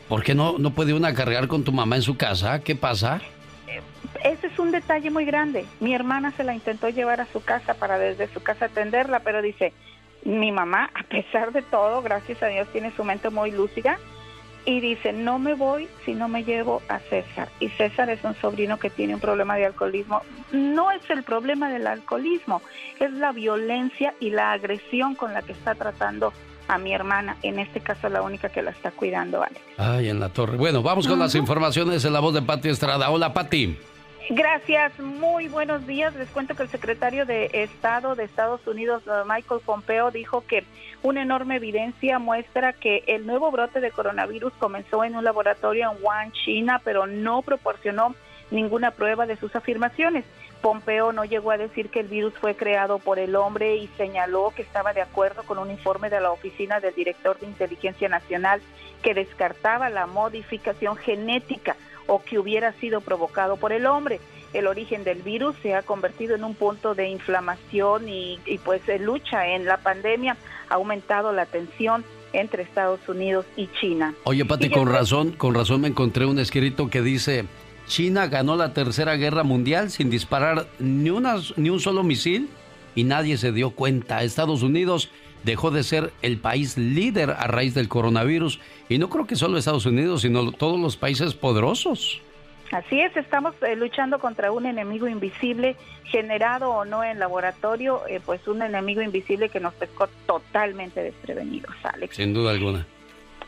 ¿Por 0.09 0.23
qué 0.23 0.35
no, 0.35 0.57
no 0.59 0.70
puede 0.70 0.94
una 0.94 1.15
cargar 1.15 1.49
con 1.49 1.65
tu 1.65 1.73
mamá 1.73 1.97
en 1.97 2.03
su 2.03 2.16
casa? 2.16 2.61
¿Qué 2.62 2.74
pasa? 2.77 3.20
Ese 4.24 4.47
es 4.47 4.59
un 4.59 4.70
detalle 4.70 5.11
muy 5.11 5.24
grande. 5.24 5.65
Mi 5.81 5.94
hermana 5.94 6.32
se 6.36 6.44
la 6.44 6.55
intentó 6.55 6.89
llevar 6.89 7.20
a 7.20 7.27
su 7.32 7.43
casa 7.43 7.74
para 7.74 7.99
desde 7.99 8.28
su 8.32 8.43
casa 8.43 8.66
atenderla, 8.66 9.20
pero 9.20 9.43
dice, 9.43 9.73
mi 10.24 10.53
mamá, 10.53 10.90
a 10.94 11.03
pesar 11.05 11.53
de 11.53 11.62
todo, 11.62 12.03
gracias 12.03 12.43
a 12.43 12.47
Dios, 12.47 12.69
tiene 12.73 12.93
su 12.94 13.03
mente 13.05 13.31
muy 13.31 13.51
lúcida 13.51 13.99
y 14.64 14.80
dice, 14.80 15.12
no 15.12 15.39
me 15.39 15.55
voy 15.55 15.89
si 16.05 16.14
no 16.14 16.28
me 16.28 16.44
llevo 16.44 16.82
a 16.89 16.98
César. 16.98 17.48
Y 17.60 17.68
César 17.70 18.10
es 18.10 18.22
un 18.24 18.34
sobrino 18.36 18.78
que 18.78 18.90
tiene 18.90 19.14
un 19.14 19.20
problema 19.20 19.56
de 19.56 19.66
alcoholismo. 19.66 20.22
No 20.52 20.90
es 20.90 21.09
el 21.10 21.22
problema 21.22 21.70
del 21.70 21.86
alcoholismo, 21.86 22.62
es 23.01 23.12
la 23.12 23.32
violencia 23.32 24.14
y 24.20 24.30
la 24.30 24.52
agresión 24.52 25.14
con 25.14 25.32
la 25.32 25.43
que 25.43 25.52
está 25.52 25.74
tratando 25.74 26.32
a 26.68 26.78
mi 26.78 26.94
hermana, 26.94 27.36
en 27.43 27.59
este 27.59 27.80
caso 27.80 28.09
la 28.09 28.22
única 28.22 28.48
que 28.48 28.62
la 28.62 28.70
está 28.70 28.93
cuidando, 28.93 29.43
Alex. 29.43 29.60
Ay, 29.78 30.09
en 30.09 30.20
la 30.20 30.28
torre. 30.28 30.56
Bueno, 30.56 30.82
vamos 30.82 31.09
con 31.09 31.18
las 31.18 31.34
informaciones 31.34 32.05
en 32.05 32.12
la 32.12 32.20
voz 32.20 32.34
de 32.34 32.43
Pati 32.43 32.68
Estrada. 32.68 33.10
Hola, 33.10 33.34
Pati. 33.34 33.76
Gracias, 34.30 34.98
muy 35.01 35.48
buenos 35.48 35.86
días. 35.86 36.14
Les 36.14 36.28
cuento 36.30 36.55
que 36.55 36.62
el 36.62 36.68
secretario 36.68 37.26
de 37.26 37.51
Estado 37.52 38.14
de 38.14 38.24
Estados 38.24 38.64
Unidos, 38.66 39.02
Michael 39.26 39.60
Pompeo, 39.66 40.12
dijo 40.12 40.44
que 40.47 40.64
una 41.02 41.22
enorme 41.22 41.56
evidencia 41.56 42.18
muestra 42.18 42.72
que 42.72 43.02
el 43.06 43.26
nuevo 43.26 43.50
brote 43.50 43.80
de 43.80 43.90
coronavirus 43.90 44.52
comenzó 44.54 45.04
en 45.04 45.16
un 45.16 45.24
laboratorio 45.24 45.90
en 45.90 46.02
Wuhan, 46.02 46.32
China, 46.32 46.80
pero 46.84 47.06
no 47.06 47.42
proporcionó 47.42 48.14
ninguna 48.50 48.92
prueba 48.92 49.26
de 49.26 49.36
sus 49.36 49.54
afirmaciones. 49.56 50.24
Pompeo 50.60 51.12
no 51.12 51.24
llegó 51.24 51.50
a 51.50 51.58
decir 51.58 51.90
que 51.90 52.00
el 52.00 52.06
virus 52.06 52.34
fue 52.34 52.54
creado 52.54 53.00
por 53.00 53.18
el 53.18 53.34
hombre 53.34 53.76
y 53.76 53.88
señaló 53.96 54.52
que 54.54 54.62
estaba 54.62 54.92
de 54.92 55.02
acuerdo 55.02 55.42
con 55.42 55.58
un 55.58 55.72
informe 55.72 56.08
de 56.08 56.20
la 56.20 56.30
Oficina 56.30 56.78
del 56.78 56.94
Director 56.94 57.38
de 57.40 57.46
Inteligencia 57.46 58.08
Nacional 58.08 58.62
que 59.02 59.14
descartaba 59.14 59.90
la 59.90 60.06
modificación 60.06 60.96
genética 60.96 61.76
o 62.06 62.22
que 62.22 62.38
hubiera 62.38 62.72
sido 62.74 63.00
provocado 63.00 63.56
por 63.56 63.72
el 63.72 63.86
hombre. 63.86 64.20
El 64.52 64.66
origen 64.66 65.02
del 65.02 65.22
virus 65.22 65.56
se 65.62 65.74
ha 65.74 65.82
convertido 65.82 66.34
en 66.34 66.44
un 66.44 66.54
punto 66.54 66.94
de 66.94 67.08
inflamación 67.08 68.06
y, 68.06 68.38
pues 68.64 68.82
lucha 69.00 69.46
en 69.48 69.64
la 69.64 69.78
pandemia, 69.78 70.36
ha 70.73 70.77
aumentado 70.77 71.32
la 71.32 71.44
tensión 71.44 72.03
entre 72.32 72.62
Estados 72.62 73.07
Unidos 73.07 73.44
y 73.57 73.69
China. 73.78 74.15
Oye, 74.24 74.44
Pati, 74.47 74.70
con 74.70 74.89
razón, 74.89 75.32
con 75.32 75.55
razón 75.55 75.82
me 75.82 75.89
encontré 75.89 76.24
un 76.24 76.39
escrito 76.39 76.89
que 76.89 77.03
dice 77.03 77.44
China 77.86 78.27
ganó 78.27 78.57
la 78.57 78.73
Tercera 78.73 79.16
Guerra 79.16 79.43
Mundial 79.43 79.90
sin 79.90 80.09
disparar 80.09 80.66
ni, 80.78 81.11
una, 81.11 81.36
ni 81.57 81.69
un 81.69 81.78
solo 81.78 82.03
misil 82.03 82.49
y 82.94 83.05
nadie 83.05 83.36
se 83.36 83.53
dio 83.53 83.73
cuenta. 83.73 84.23
Estados 84.23 84.62
Unidos 84.62 85.11
dejó 85.44 85.70
de 85.70 85.82
ser 85.82 86.11
el 86.23 86.39
país 86.39 86.78
líder 86.78 87.32
a 87.32 87.47
raíz 87.49 87.74
del 87.74 87.89
coronavirus 87.89 88.59
y 88.89 88.97
no 88.97 89.11
creo 89.11 89.27
que 89.27 89.36
solo 89.36 89.59
Estados 89.59 89.85
Unidos, 89.85 90.23
sino 90.23 90.53
todos 90.53 90.81
los 90.81 90.97
países 90.97 91.35
poderosos. 91.35 92.23
Así 92.73 92.99
es, 93.01 93.15
estamos 93.19 93.55
eh, 93.62 93.77
luchando 93.77 94.19
contra 94.19 94.51
un 94.51 94.65
enemigo 94.65 95.07
invisible, 95.07 95.77
generado 96.05 96.70
o 96.70 96.86
no 96.86 97.05
en 97.05 97.19
laboratorio, 97.19 98.03
eh, 98.09 98.19
pues 98.24 98.49
un 98.49 98.62
enemigo 98.62 99.03
invisible 99.03 99.51
que 99.51 99.61
nos 99.61 99.74
pescó 99.74 100.09
totalmente 100.27 101.03
desprevenidos, 101.03 101.74
Alex. 101.82 102.16
Sin 102.16 102.32
duda 102.32 102.53
alguna. 102.53 102.86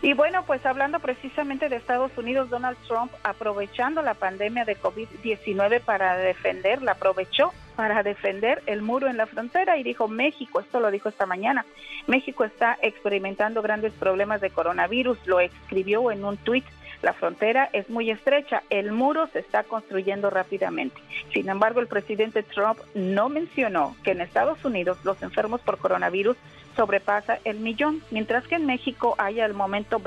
Y 0.02 0.12
bueno, 0.12 0.44
pues 0.44 0.66
hablando 0.66 1.00
precisamente 1.00 1.70
de 1.70 1.76
Estados 1.76 2.10
Unidos, 2.18 2.50
Donald 2.50 2.76
Trump 2.86 3.10
aprovechando 3.22 4.02
la 4.02 4.12
pandemia 4.12 4.66
de 4.66 4.76
COVID-19 4.76 5.80
para 5.80 6.18
defender, 6.18 6.82
la 6.82 6.92
aprovechó 6.92 7.54
para 7.76 8.02
defender 8.02 8.62
el 8.66 8.82
muro 8.82 9.08
en 9.08 9.16
la 9.16 9.24
frontera 9.24 9.78
y 9.78 9.82
dijo 9.82 10.06
México, 10.06 10.60
esto 10.60 10.80
lo 10.80 10.90
dijo 10.90 11.08
esta 11.08 11.24
mañana, 11.24 11.64
México 12.06 12.44
está 12.44 12.76
experimentando 12.82 13.62
grandes 13.62 13.94
problemas 13.94 14.42
de 14.42 14.50
coronavirus, 14.50 15.16
lo 15.24 15.40
escribió 15.40 16.10
en 16.10 16.22
un 16.26 16.36
tuit 16.36 16.66
la 17.04 17.12
frontera 17.12 17.68
es 17.72 17.88
muy 17.90 18.10
estrecha, 18.10 18.62
el 18.70 18.90
muro 18.90 19.28
se 19.28 19.38
está 19.38 19.62
construyendo 19.62 20.30
rápidamente. 20.30 21.00
Sin 21.32 21.48
embargo, 21.48 21.80
el 21.80 21.86
presidente 21.86 22.42
Trump 22.42 22.78
no 22.94 23.28
mencionó 23.28 23.94
que 24.02 24.12
en 24.12 24.22
Estados 24.22 24.64
Unidos 24.64 24.98
los 25.04 25.22
enfermos 25.22 25.60
por 25.60 25.78
coronavirus 25.78 26.36
sobrepasa 26.74 27.38
el 27.44 27.60
millón, 27.60 28.02
mientras 28.10 28.48
que 28.48 28.56
en 28.56 28.66
México 28.66 29.14
hay 29.18 29.40
al 29.40 29.54
momento 29.54 30.00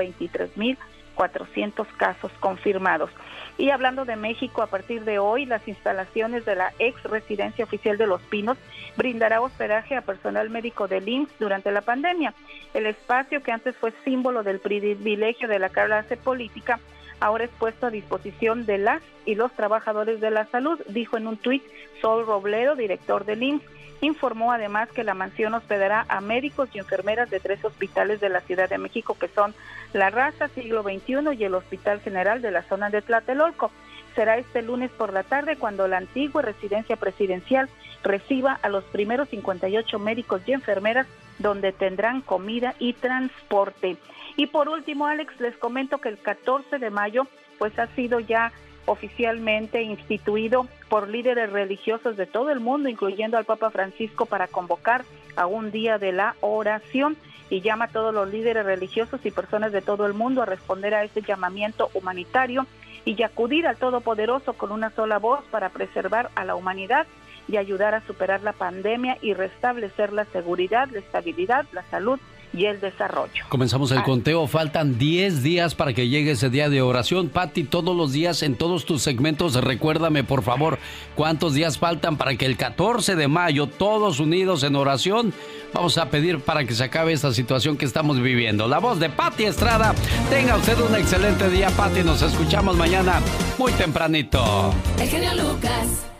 23.400 1.17 1.87
casos 1.97 2.31
confirmados. 2.39 3.09
Y 3.57 3.71
hablando 3.71 4.05
de 4.05 4.15
México, 4.15 4.61
a 4.61 4.67
partir 4.67 5.03
de 5.03 5.19
hoy, 5.19 5.45
las 5.45 5.67
instalaciones 5.67 6.45
de 6.45 6.55
la 6.55 6.73
ex 6.79 7.01
residencia 7.03 7.65
oficial 7.65 7.97
de 7.97 8.07
Los 8.07 8.21
Pinos 8.23 8.57
brindará 8.95 9.41
hospedaje 9.41 9.95
a 9.95 10.01
personal 10.01 10.49
médico 10.49 10.87
del 10.87 11.07
IMSS 11.07 11.39
durante 11.39 11.71
la 11.71 11.81
pandemia. 11.81 12.33
El 12.73 12.85
espacio 12.85 13.41
que 13.41 13.51
antes 13.51 13.75
fue 13.75 13.93
símbolo 14.03 14.43
del 14.43 14.59
privilegio 14.59 15.47
de 15.47 15.59
la 15.59 15.69
clase 15.69 16.17
política 16.17 16.79
ahora 17.19 17.45
es 17.45 17.51
puesto 17.51 17.87
a 17.87 17.91
disposición 17.91 18.65
de 18.65 18.77
las 18.77 19.01
y 19.25 19.35
los 19.35 19.51
trabajadores 19.53 20.21
de 20.21 20.31
la 20.31 20.45
salud, 20.47 20.79
dijo 20.87 21.17
en 21.17 21.27
un 21.27 21.37
tuit 21.37 21.63
Sol 22.01 22.25
Robledo, 22.25 22.75
director 22.75 23.25
del 23.25 23.43
IMSS. 23.43 23.65
Informó 24.01 24.51
además 24.51 24.89
que 24.91 25.03
la 25.03 25.15
mansión 25.15 25.53
hospedará 25.55 26.05
a 26.07 26.21
médicos 26.21 26.69
y 26.73 26.79
enfermeras 26.79 27.29
de 27.29 27.39
tres 27.39 27.63
hospitales 27.65 28.19
de 28.19 28.29
la 28.29 28.41
Ciudad 28.41 28.69
de 28.69 28.77
México, 28.77 29.17
que 29.19 29.27
son 29.27 29.55
La 29.93 30.09
Raza, 30.09 30.49
Siglo 30.49 30.83
XXI 30.83 31.35
y 31.37 31.43
el 31.43 31.55
Hospital 31.55 31.99
General 32.01 32.41
de 32.41 32.51
la 32.51 32.63
zona 32.63 32.89
de 32.89 33.01
Tlatelolco. 33.01 33.71
Será 34.15 34.37
este 34.37 34.61
lunes 34.61 34.91
por 34.91 35.13
la 35.13 35.23
tarde 35.23 35.57
cuando 35.57 35.87
la 35.87 35.97
antigua 35.97 36.41
residencia 36.41 36.95
presidencial 36.95 37.69
reciba 38.03 38.59
a 38.61 38.69
los 38.69 38.83
primeros 38.85 39.29
58 39.29 39.99
médicos 39.99 40.41
y 40.45 40.53
enfermeras 40.53 41.07
donde 41.39 41.71
tendrán 41.71 42.21
comida 42.21 42.75
y 42.79 42.93
transporte. 42.93 43.97
Y 44.35 44.47
por 44.47 44.69
último, 44.69 45.07
Alex, 45.07 45.39
les 45.39 45.55
comento 45.57 45.99
que 45.99 46.09
el 46.09 46.17
14 46.19 46.77
de 46.77 46.89
mayo 46.89 47.27
pues 47.57 47.77
ha 47.79 47.87
sido 47.95 48.19
ya 48.19 48.51
oficialmente 48.87 49.83
instituido 49.83 50.65
por 50.89 51.07
líderes 51.07 51.51
religiosos 51.51 52.17
de 52.17 52.25
todo 52.25 52.49
el 52.49 52.59
mundo, 52.59 52.89
incluyendo 52.89 53.37
al 53.37 53.45
Papa 53.45 53.69
Francisco, 53.69 54.25
para 54.25 54.47
convocar 54.47 55.03
a 55.35 55.45
un 55.45 55.69
día 55.69 55.99
de 55.99 56.13
la 56.13 56.35
oración. 56.41 57.15
Y 57.49 57.61
llama 57.61 57.85
a 57.85 57.87
todos 57.89 58.13
los 58.13 58.29
líderes 58.29 58.65
religiosos 58.65 59.25
y 59.25 59.31
personas 59.31 59.71
de 59.71 59.81
todo 59.81 60.05
el 60.05 60.13
mundo 60.13 60.41
a 60.41 60.45
responder 60.45 60.93
a 60.93 61.05
ese 61.05 61.21
llamamiento 61.21 61.89
humanitario 61.93 62.65
y 63.05 63.23
acudir 63.23 63.67
al 63.67 63.77
Todopoderoso 63.77 64.51
con 64.53 64.73
una 64.73 64.89
sola 64.89 65.17
voz 65.17 65.45
para 65.49 65.69
preservar 65.69 66.29
a 66.35 66.43
la 66.43 66.55
humanidad 66.55 67.07
y 67.47 67.55
ayudar 67.55 67.93
a 67.93 68.01
superar 68.01 68.41
la 68.43 68.51
pandemia 68.51 69.17
y 69.21 69.33
restablecer 69.33 70.11
la 70.11 70.25
seguridad, 70.25 70.89
la 70.89 70.99
estabilidad, 70.99 71.65
la 71.71 71.83
salud 71.83 72.19
y 72.53 72.65
el 72.65 72.79
desarrollo. 72.79 73.43
Comenzamos 73.49 73.91
el 73.91 74.03
conteo, 74.03 74.47
faltan 74.47 74.97
10 74.97 75.43
días 75.43 75.75
para 75.75 75.93
que 75.93 76.07
llegue 76.07 76.31
ese 76.31 76.49
día 76.49 76.69
de 76.69 76.81
oración. 76.81 77.29
Patti, 77.29 77.63
todos 77.63 77.95
los 77.95 78.11
días 78.11 78.43
en 78.43 78.55
todos 78.55 78.85
tus 78.85 79.01
segmentos, 79.01 79.55
recuérdame 79.55 80.23
por 80.23 80.43
favor 80.43 80.79
cuántos 81.15 81.53
días 81.53 81.77
faltan 81.77 82.17
para 82.17 82.35
que 82.35 82.45
el 82.45 82.57
14 82.57 83.15
de 83.15 83.27
mayo, 83.27 83.67
todos 83.67 84.19
unidos 84.19 84.63
en 84.63 84.75
oración, 84.75 85.33
vamos 85.73 85.97
a 85.97 86.09
pedir 86.09 86.39
para 86.39 86.65
que 86.65 86.73
se 86.73 86.83
acabe 86.83 87.13
esta 87.13 87.33
situación 87.33 87.77
que 87.77 87.85
estamos 87.85 88.19
viviendo. 88.21 88.67
La 88.67 88.79
voz 88.79 88.99
de 88.99 89.09
Patti 89.09 89.45
Estrada, 89.45 89.93
tenga 90.29 90.57
usted 90.57 90.79
un 90.79 90.95
excelente 90.95 91.49
día, 91.49 91.69
Patti, 91.69 92.03
nos 92.03 92.21
escuchamos 92.21 92.75
mañana 92.75 93.21
muy 93.57 93.71
tempranito. 93.73 94.73
El 94.99 95.37
Lucas. 95.37 96.16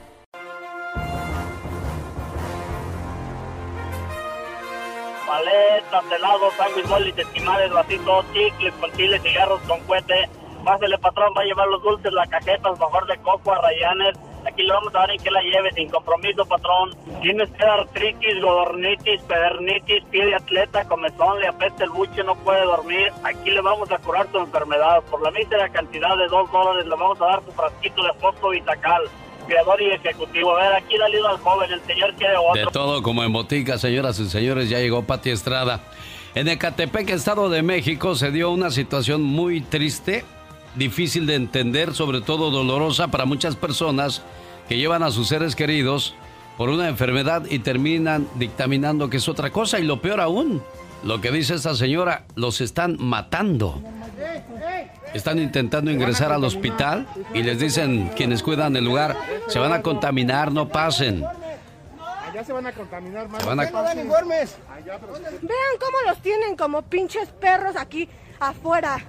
Paletas, 5.28 6.12
helados, 6.12 6.54
sándwich, 6.56 6.88
bolis, 6.88 7.18
esquimales, 7.18 7.72
vasitos, 7.72 8.26
chicles 8.34 8.74
con 8.80 8.92
chile, 8.94 9.20
cigarros 9.20 9.62
con 9.62 9.80
cohete. 9.82 10.30
Pásele, 10.64 10.98
patrón, 10.98 11.34
va 11.38 11.42
a 11.42 11.46
llevar 11.46 11.68
los 11.68 11.84
dulces, 11.84 12.12
las 12.12 12.28
cajetas, 12.30 12.80
mejor 12.80 13.06
de 13.08 13.18
coco 13.18 13.52
a 13.52 13.62
rayanes. 13.62 14.18
Aquí 14.46 14.64
le 14.64 14.74
vamos 14.74 14.96
a 14.96 15.00
dar 15.00 15.12
en 15.12 15.22
que 15.22 15.30
la 15.30 15.42
lleve, 15.42 15.72
sin 15.74 15.90
compromiso, 15.90 16.46
patrón. 16.46 16.92
Tienes 17.22 17.50
que 17.52 17.64
artritis, 17.64 18.42
godornitis, 18.42 19.22
pedernitis, 19.24 20.04
pie 20.06 20.26
de 20.26 20.36
atleta, 20.36 20.88
comezón, 20.88 21.40
le 21.40 21.48
apesta 21.48 21.84
el 21.84 21.90
buche, 21.90 22.24
no 22.24 22.36
puede 22.36 22.64
dormir. 22.64 23.12
Aquí 23.24 23.52
le 23.52 23.62
vamos 23.62 23.92
a 23.92 23.98
curar 23.98 24.28
tu 24.28 24.40
enfermedad. 24.40 25.04
Por 25.12 25.22
la 25.22 25.32
mísera 25.32 25.70
cantidad 25.70 26.18
de 26.18 26.28
dos 26.28 26.50
dólares 26.52 26.86
le 26.86 26.96
vamos 26.96 27.22
a 27.22 27.26
dar 27.26 27.44
su 27.44 27.52
frasquito 27.52 28.04
de 28.04 28.14
fosfo 28.14 28.50
vitacal 28.50 29.10
creador 29.48 29.82
y 29.82 29.92
ejecutivo. 29.92 30.56
A 30.56 30.62
ver, 30.62 30.74
aquí 30.74 30.98
dale 30.98 31.18
al 31.28 31.38
joven, 31.38 31.72
el 31.72 31.82
señor 31.82 32.14
quiere 32.16 32.36
otro. 32.38 32.66
De 32.66 32.72
todo 32.72 33.02
como 33.02 33.24
en 33.24 33.34
botica, 33.34 33.78
señoras 33.78 34.20
y 34.20 34.30
señores, 34.30 34.70
ya 34.70 34.80
llegó 34.80 35.04
Pati 35.04 35.30
Estrada. 35.30 35.82
En 36.36 36.48
Ecatepec, 36.48 37.10
Estado 37.10 37.50
de 37.50 37.64
México, 37.64 38.16
se 38.16 38.32
dio 38.32 38.52
una 38.52 38.70
situación 38.70 39.24
muy 39.24 39.62
triste, 39.62 40.24
difícil 40.76 41.26
de 41.26 41.36
entender, 41.36 41.96
sobre 41.96 42.22
todo 42.22 42.52
dolorosa 42.52 43.08
para 43.08 43.26
muchas 43.26 43.56
personas 43.56 44.22
que 44.70 44.78
llevan 44.78 45.02
a 45.02 45.12
sus 45.12 45.30
seres 45.30 45.56
queridos 45.56 46.14
por 46.58 46.70
una 46.70 46.90
enfermedad 46.90 47.44
y 47.50 47.60
terminan 47.60 48.28
dictaminando 48.36 49.10
que 49.10 49.18
es 49.18 49.28
otra 49.30 49.52
cosa. 49.52 49.80
Y 49.80 49.84
lo 49.84 50.02
peor 50.02 50.20
aún, 50.20 50.62
lo 51.04 51.22
que 51.22 51.32
dice 51.32 51.56
esta 51.56 51.76
señora, 51.76 52.26
los 52.36 52.62
están 52.62 52.98
matando. 53.00 53.82
Están 55.14 55.40
intentando 55.40 55.90
ingresar 55.92 56.32
al 56.32 56.44
hospital 56.44 57.08
y 57.34 57.44
les 57.44 57.60
dicen 57.60 58.12
quienes 58.16 58.44
cuidan 58.44 58.76
el 58.76 58.86
lugar, 58.86 59.16
se 59.48 59.60
van 59.60 59.74
a 59.74 59.82
contaminar, 59.82 60.52
no 60.52 60.68
pasen. 60.68 61.24
Allá 62.30 62.44
se 62.44 62.54
van 62.54 62.68
a 62.68 62.72
contaminar 62.72 63.30
más. 63.30 63.46
Van 63.46 63.60
a... 63.60 63.64
informes. 63.96 64.58
Vean 65.42 65.74
cómo 65.80 65.98
los 66.08 66.22
tienen 66.22 66.56
como 66.56 66.82
pinches 66.82 67.30
perros 67.30 67.76
aquí 67.76 68.10
afuera. 68.40 69.00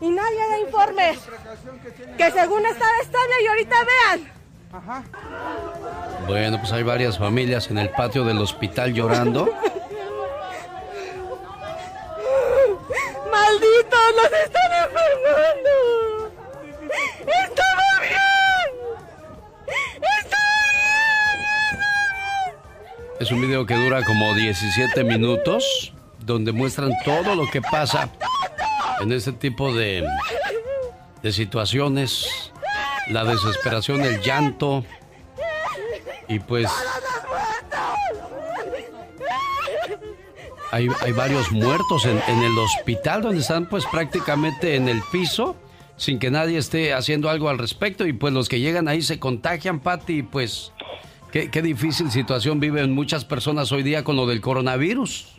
y 0.00 0.08
nadie 0.08 0.38
da 0.48 0.58
informes. 0.58 1.18
Que 2.16 2.30
según 2.30 2.64
estaba 2.66 2.98
estable 3.02 3.34
y 3.44 3.46
ahorita 3.46 3.76
vean. 3.84 4.32
Ajá. 4.72 5.02
Bueno, 6.26 6.58
pues 6.58 6.72
hay 6.72 6.82
varias 6.82 7.18
familias 7.18 7.70
en 7.70 7.78
el 7.78 7.90
patio 7.90 8.24
del 8.24 8.38
hospital 8.38 8.94
llorando. 8.94 9.52
¡Malditos! 13.40 14.08
¡Los 14.16 14.32
están 14.44 14.70
enfermando! 14.84 15.74
¡Estaba 17.20 17.88
bien! 18.02 18.70
Es 23.18 23.30
un 23.30 23.40
video 23.40 23.64
que 23.66 23.74
dura 23.74 24.02
como 24.04 24.34
17 24.34 25.04
minutos, 25.04 25.92
donde 26.18 26.52
muestran 26.52 26.92
todo 27.04 27.34
lo 27.34 27.50
que 27.50 27.62
pasa 27.62 28.10
en 29.00 29.12
este 29.12 29.32
tipo 29.32 29.72
de, 29.74 30.06
de 31.22 31.32
situaciones. 31.32 32.52
La 33.08 33.24
desesperación, 33.24 34.02
el 34.02 34.20
llanto. 34.20 34.84
Y 36.28 36.38
pues 36.38 36.70
hay, 40.70 40.88
hay 41.02 41.12
varios 41.12 41.52
muertos 41.52 42.04
en, 42.06 42.20
en, 42.28 42.42
el 42.42 42.58
hospital 42.58 43.22
donde 43.22 43.40
están 43.40 43.68
pues 43.68 43.86
prácticamente 43.86 44.76
en 44.76 44.88
el 44.88 45.02
piso 45.12 45.56
sin 45.96 46.18
que 46.18 46.30
nadie 46.30 46.58
esté 46.58 46.94
haciendo 46.94 47.28
algo 47.28 47.48
al 47.48 47.58
respecto 47.58 48.06
y 48.06 48.12
pues 48.12 48.32
los 48.32 48.48
que 48.48 48.60
llegan 48.60 48.88
ahí 48.88 49.02
se 49.02 49.18
contagian, 49.18 49.80
Patti, 49.80 50.22
pues 50.22 50.72
Qué, 51.32 51.62
difícil 51.62 52.10
situación 52.10 52.58
viven 52.58 52.92
muchas 52.92 53.24
personas 53.24 53.70
hoy 53.70 53.84
día 53.84 54.02
con 54.02 54.16
lo 54.16 54.26
del 54.26 54.40
coronavirus. 54.40 55.36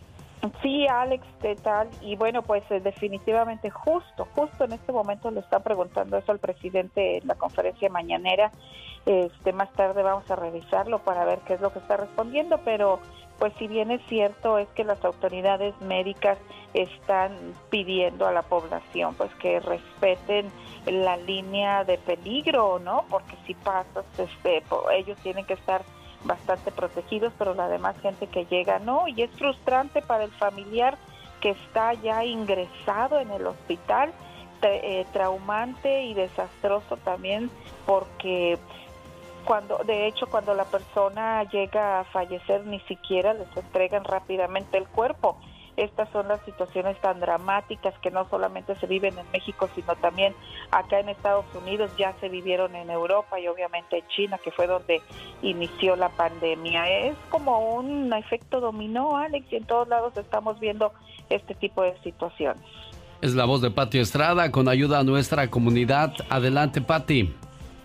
Sí, 0.62 0.88
Alex, 0.88 1.24
¿qué 1.42 1.56
tal? 1.56 1.90
Y 2.02 2.16
bueno, 2.16 2.44
pues 2.44 2.64
eh, 2.72 2.80
definitivamente 2.80 3.70
justo, 3.70 4.26
justo 4.34 4.64
en 4.64 4.72
este 4.72 4.92
momento 4.92 5.30
le 5.30 5.42
está 5.42 5.60
preguntando 5.60 6.18
eso 6.18 6.32
al 6.32 6.40
presidente 6.40 7.18
en 7.18 7.28
la 7.28 7.36
conferencia 7.36 7.90
mañanera. 7.90 8.52
Este, 9.06 9.52
más 9.52 9.72
tarde 9.74 10.02
vamos 10.02 10.30
a 10.32 10.36
revisarlo 10.38 11.00
para 11.00 11.26
ver 11.26 11.40
qué 11.46 11.56
es 11.56 11.62
lo 11.62 11.74
que 11.74 11.80
está 11.80 11.98
respondiendo, 11.98 12.60
pero 12.64 13.02
pues 13.42 13.54
si 13.58 13.68
bien 13.68 13.90
es 13.90 14.02
cierto 14.08 14.60
es 14.60 14.68
que 14.76 14.84
las 14.84 15.04
autoridades 15.04 15.74
médicas 15.82 16.38
están 16.76 17.56
pidiendo 17.72 18.28
a 18.28 18.32
la 18.32 18.44
población 18.44 19.16
pues 19.16 19.34
que 19.42 19.60
respeten 19.60 20.52
la 20.86 21.18
línea 21.18 21.84
de 21.84 21.98
peligro, 21.98 22.78
¿no? 22.78 23.04
Porque 23.10 23.36
si 23.48 23.56
pasas, 23.56 24.06
este, 24.20 24.62
ellos 24.94 25.18
tienen 25.24 25.48
que 25.48 25.56
estar 25.56 25.82
bastante 26.24 26.72
protegidos, 26.72 27.34
pero 27.40 27.56
la 27.56 27.68
demás 27.68 28.00
gente 28.02 28.28
que 28.28 28.46
llega 28.46 28.78
no, 28.78 29.08
y 29.08 29.24
es 29.24 29.32
frustrante 29.32 30.04
para 30.04 30.26
el 30.26 30.32
familiar 30.34 31.00
que 31.40 31.50
está 31.50 31.96
ya 31.96 32.24
ingresado 32.24 33.20
en 33.20 33.32
el 33.32 33.48
hospital, 33.48 34.14
eh, 34.62 35.04
traumante 35.14 36.04
y 36.04 36.14
desastroso 36.14 36.96
también 36.98 37.50
porque 37.88 38.60
cuando 39.46 39.80
de 39.86 40.08
hecho 40.08 40.28
cuando 40.28 40.54
la 40.54 40.66
persona 40.66 41.44
llega 41.44 42.02
a 42.02 42.04
fallecer 42.06 42.66
ni 42.66 42.80
siquiera 42.82 43.34
les 43.34 43.56
entregan 43.56 44.04
rápidamente 44.04 44.78
el 44.78 44.88
cuerpo. 44.88 45.38
Estas 45.78 46.10
son 46.12 46.28
las 46.28 46.42
situaciones 46.42 47.00
tan 47.00 47.20
dramáticas 47.20 47.98
que 48.00 48.12
no 48.12 48.28
solamente 48.30 48.76
se 48.76 48.88
viven 48.88 49.18
en 49.18 49.26
México, 49.32 49.70
sino 49.74 49.96
también 49.96 50.36
acá 50.70 51.00
en 51.00 51.10
Estados 51.10 51.46
Unidos, 51.56 51.92
ya 51.98 52.14
se 52.20 52.28
vivieron 52.28 52.76
en 52.76 52.90
Europa 52.90 53.40
y 53.40 53.48
obviamente 53.48 54.00
en 54.00 54.08
China, 54.10 54.38
que 54.38 54.52
fue 54.52 54.68
donde 54.68 55.02
inició 55.42 55.96
la 55.96 56.10
pandemia. 56.10 56.90
Es 56.90 57.16
como 57.30 57.74
un 57.74 58.12
efecto 58.14 58.60
dominó, 58.60 59.18
Alex, 59.18 59.52
y 59.52 59.56
en 59.56 59.66
todos 59.66 59.88
lados 59.88 60.16
estamos 60.18 60.60
viendo 60.60 60.92
este 61.30 61.56
tipo 61.56 61.84
de 61.84 61.98
situaciones. 62.04 62.62
Es 63.22 63.34
la 63.34 63.46
voz 63.46 63.62
de 63.62 63.72
Pati 63.72 64.00
Estrada 64.00 64.52
con 64.52 64.68
ayuda 64.68 65.00
a 65.00 65.04
nuestra 65.04 65.50
comunidad. 65.50 66.14
Adelante, 66.30 66.82
Pati. 66.82 67.34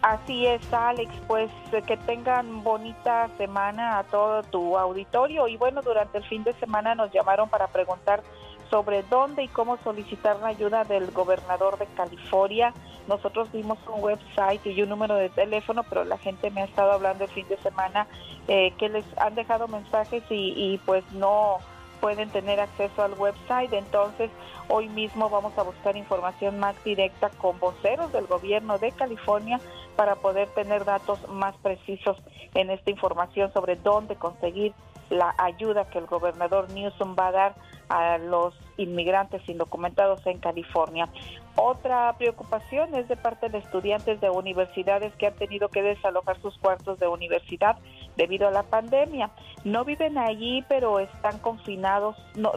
Así 0.07 0.47
es, 0.47 0.73
Alex, 0.73 1.13
pues 1.27 1.51
eh, 1.73 1.83
que 1.83 1.97
tengan 1.97 2.63
bonita 2.63 3.29
semana 3.39 3.99
a 3.99 4.05
todo 4.05 4.45
tu 4.45 4.79
auditorio 4.79 5.49
y 5.49 5.57
bueno, 5.57 5.83
durante 5.83 6.19
el 6.19 6.25
fin 6.25 6.45
de 6.45 6.53
semana 6.53 6.95
nos 6.95 7.11
llamaron 7.11 7.49
para 7.49 7.67
preguntar 7.67 8.23
sobre 8.71 9.03
dónde 9.03 9.43
y 9.43 9.49
cómo 9.49 9.79
solicitar 9.79 10.37
la 10.37 10.47
ayuda 10.47 10.85
del 10.85 11.11
gobernador 11.11 11.77
de 11.79 11.87
California. 11.87 12.73
Nosotros 13.09 13.51
dimos 13.51 13.79
un 13.89 14.01
website 14.01 14.65
y 14.67 14.81
un 14.81 14.91
número 14.91 15.17
de 15.17 15.29
teléfono, 15.29 15.83
pero 15.83 16.05
la 16.05 16.19
gente 16.19 16.53
me 16.53 16.61
ha 16.61 16.67
estado 16.67 16.93
hablando 16.93 17.25
el 17.25 17.31
fin 17.31 17.49
de 17.49 17.57
semana 17.57 18.07
eh, 18.47 18.75
que 18.79 18.89
les 18.89 19.05
han 19.19 19.35
dejado 19.35 19.67
mensajes 19.67 20.23
y, 20.31 20.55
y 20.57 20.79
pues 20.87 21.03
no 21.15 21.59
pueden 22.01 22.31
tener 22.31 22.61
acceso 22.61 23.03
al 23.03 23.15
website. 23.15 23.73
Entonces, 23.73 24.31
hoy 24.69 24.89
mismo 24.89 25.29
vamos 25.31 25.57
a 25.59 25.63
buscar 25.63 25.97
información 25.97 26.61
más 26.61 26.77
directa 26.85 27.31
con 27.31 27.59
voceros 27.59 28.13
del 28.13 28.27
gobierno 28.29 28.79
de 28.79 28.93
California 28.93 29.61
para 29.97 30.17
poder 30.17 30.49
tener 30.49 30.85
datos 30.85 31.19
más 31.29 31.57
precisos 31.57 32.17
en 32.55 32.71
esta 32.71 32.91
información 32.91 33.53
sobre 33.53 33.77
dónde 33.77 34.17
conseguir 34.17 34.75
la 35.11 35.35
ayuda 35.39 35.89
que 35.89 35.99
el 35.99 36.07
gobernador 36.07 36.71
Newsom 36.71 37.15
va 37.19 37.29
a 37.29 37.33
dar 37.33 37.55
a 37.89 38.19
los 38.19 38.55
inmigrantes 38.77 39.49
indocumentados 39.49 40.27
en 40.27 40.39
California. 40.39 41.09
Otra 41.55 42.13
preocupación 42.19 42.95
es 42.95 43.09
de 43.09 43.17
parte 43.17 43.49
de 43.49 43.59
estudiantes 43.59 44.21
de 44.21 44.29
universidades 44.29 45.15
que 45.15 45.29
han 45.29 45.35
tenido 45.35 45.69
que 45.69 45.83
desalojar 45.83 46.41
sus 46.41 46.59
cuartos 46.59 46.99
de 46.99 47.07
universidad 47.07 47.77
debido 48.17 48.49
a 48.49 48.51
la 48.51 48.65
pandemia. 48.65 49.31
No 49.65 49.85
viven 49.85 50.19
allí, 50.19 50.65
pero 50.69 50.99
están 50.99 51.39
confinados, 51.39 52.17
no, 52.35 52.53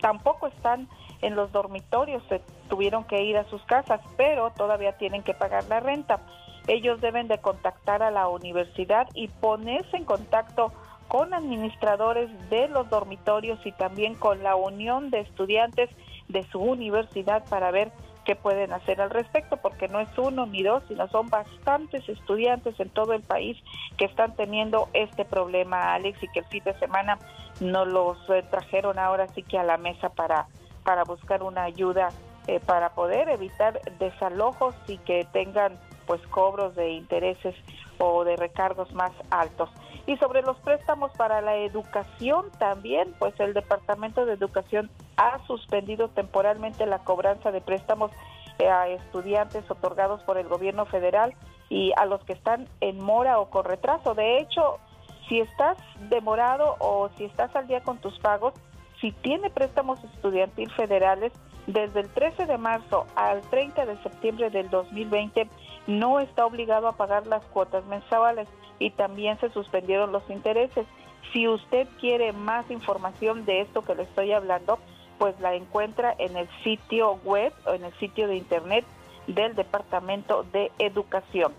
tampoco 0.00 0.48
están 0.48 0.88
en 1.22 1.34
los 1.34 1.50
dormitorios, 1.50 2.22
se 2.28 2.42
tuvieron 2.68 3.04
que 3.04 3.22
ir 3.22 3.38
a 3.38 3.48
sus 3.48 3.62
casas, 3.64 4.00
pero 4.16 4.50
todavía 4.50 4.92
tienen 4.98 5.22
que 5.22 5.32
pagar 5.32 5.64
la 5.64 5.80
renta. 5.80 6.20
Ellos 6.66 7.00
deben 7.00 7.28
de 7.28 7.38
contactar 7.38 8.02
a 8.02 8.10
la 8.10 8.28
universidad 8.28 9.08
y 9.14 9.28
ponerse 9.28 9.96
en 9.96 10.04
contacto 10.04 10.72
con 11.08 11.34
administradores 11.34 12.30
de 12.50 12.68
los 12.68 12.88
dormitorios 12.88 13.58
y 13.64 13.72
también 13.72 14.14
con 14.14 14.42
la 14.42 14.56
unión 14.56 15.10
de 15.10 15.20
estudiantes 15.20 15.90
de 16.28 16.42
su 16.44 16.58
universidad 16.58 17.44
para 17.48 17.70
ver 17.70 17.92
qué 18.24 18.34
pueden 18.36 18.72
hacer 18.72 19.00
al 19.00 19.10
respecto, 19.10 19.58
porque 19.58 19.86
no 19.88 20.00
es 20.00 20.08
uno 20.16 20.46
ni 20.46 20.62
dos, 20.62 20.82
sino 20.88 21.06
son 21.08 21.28
bastantes 21.28 22.08
estudiantes 22.08 22.78
en 22.80 22.88
todo 22.88 23.12
el 23.12 23.22
país 23.22 23.56
que 23.98 24.06
están 24.06 24.34
teniendo 24.34 24.88
este 24.94 25.24
problema, 25.24 25.94
Alex, 25.94 26.22
y 26.22 26.28
que 26.28 26.40
el 26.40 26.46
fin 26.46 26.64
de 26.64 26.78
semana 26.78 27.18
nos 27.60 27.86
los 27.86 28.18
eh, 28.30 28.42
trajeron 28.50 28.98
ahora 28.98 29.28
sí 29.28 29.42
que 29.42 29.58
a 29.58 29.62
la 29.62 29.76
mesa 29.76 30.08
para, 30.08 30.46
para 30.84 31.04
buscar 31.04 31.42
una 31.42 31.64
ayuda 31.64 32.08
eh, 32.46 32.60
para 32.60 32.90
poder 32.90 33.28
evitar 33.28 33.80
desalojos 33.98 34.74
y 34.88 34.98
que 34.98 35.26
tengan 35.32 35.78
pues 36.06 36.20
cobros 36.28 36.74
de 36.74 36.90
intereses 36.90 37.54
o 37.98 38.24
de 38.24 38.36
recargos 38.36 38.92
más 38.92 39.12
altos. 39.30 39.70
Y 40.06 40.16
sobre 40.18 40.42
los 40.42 40.58
préstamos 40.58 41.10
para 41.12 41.40
la 41.40 41.56
educación 41.56 42.50
también, 42.58 43.14
pues 43.18 43.38
el 43.40 43.54
Departamento 43.54 44.26
de 44.26 44.34
Educación 44.34 44.90
ha 45.16 45.44
suspendido 45.46 46.08
temporalmente 46.08 46.84
la 46.86 46.98
cobranza 46.98 47.52
de 47.52 47.60
préstamos 47.62 48.10
eh, 48.58 48.68
a 48.68 48.88
estudiantes 48.88 49.68
otorgados 49.70 50.22
por 50.22 50.36
el 50.36 50.46
gobierno 50.46 50.84
federal 50.86 51.34
y 51.70 51.92
a 51.96 52.04
los 52.04 52.22
que 52.24 52.34
están 52.34 52.68
en 52.80 53.02
mora 53.02 53.38
o 53.38 53.48
con 53.48 53.64
retraso. 53.64 54.14
De 54.14 54.38
hecho, 54.38 54.78
si 55.28 55.40
estás 55.40 55.78
demorado 56.10 56.76
o 56.80 57.08
si 57.16 57.24
estás 57.24 57.54
al 57.56 57.66
día 57.66 57.82
con 57.82 57.98
tus 57.98 58.18
pagos, 58.18 58.52
si 59.00 59.12
tiene 59.12 59.50
préstamos 59.50 60.02
estudiantil 60.04 60.70
federales, 60.72 61.32
desde 61.66 62.00
el 62.00 62.10
13 62.10 62.46
de 62.46 62.58
marzo 62.58 63.06
al 63.16 63.40
30 63.42 63.86
de 63.86 63.96
septiembre 64.02 64.50
del 64.50 64.68
2020 64.68 65.48
no 65.86 66.20
está 66.20 66.46
obligado 66.46 66.88
a 66.88 66.96
pagar 66.96 67.26
las 67.26 67.42
cuotas 67.46 67.84
mensuales 67.86 68.48
y 68.78 68.90
también 68.90 69.38
se 69.40 69.50
suspendieron 69.50 70.12
los 70.12 70.28
intereses. 70.30 70.86
Si 71.32 71.48
usted 71.48 71.88
quiere 72.00 72.32
más 72.32 72.70
información 72.70 73.44
de 73.44 73.60
esto 73.60 73.82
que 73.82 73.94
le 73.94 74.04
estoy 74.04 74.32
hablando, 74.32 74.78
pues 75.18 75.38
la 75.40 75.54
encuentra 75.54 76.14
en 76.18 76.36
el 76.36 76.48
sitio 76.62 77.14
web 77.24 77.52
o 77.66 77.72
en 77.74 77.84
el 77.84 77.92
sitio 77.94 78.28
de 78.28 78.36
internet 78.36 78.84
del 79.26 79.54
Departamento 79.54 80.44
de 80.52 80.70
Educación. 80.78 81.52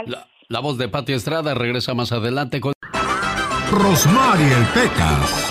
La, 0.06 0.26
voz 0.60 0.78
de 0.78 0.88
Pati 0.88 1.12
Estrada 1.12 1.54
regresa 1.54 1.94
más 1.94 2.12
adelante 2.12 2.60
con... 2.60 2.72
Rosmarie 3.70 4.56
Pecas. 4.72 5.50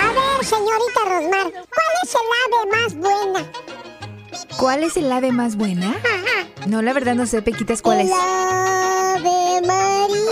A 0.00 0.12
ver, 0.12 0.44
señorita 0.44 1.00
Rosmar, 1.04 1.52
¿cuál 1.52 1.92
es 2.02 2.14
el 2.14 2.28
ave 2.44 2.60
más 2.70 2.94
buena? 2.94 3.52
¿Cuál 4.56 4.84
es 4.84 4.96
el 4.96 5.12
ave 5.12 5.32
más 5.32 5.56
buena? 5.56 5.96
No, 6.66 6.80
la 6.80 6.92
verdad 6.92 7.16
no 7.16 7.26
sé, 7.26 7.42
Pequitas, 7.42 7.82
¿cuál 7.82 8.00
es? 8.00 8.06
El 8.06 8.12
ave 8.12 9.66
María. 9.66 10.22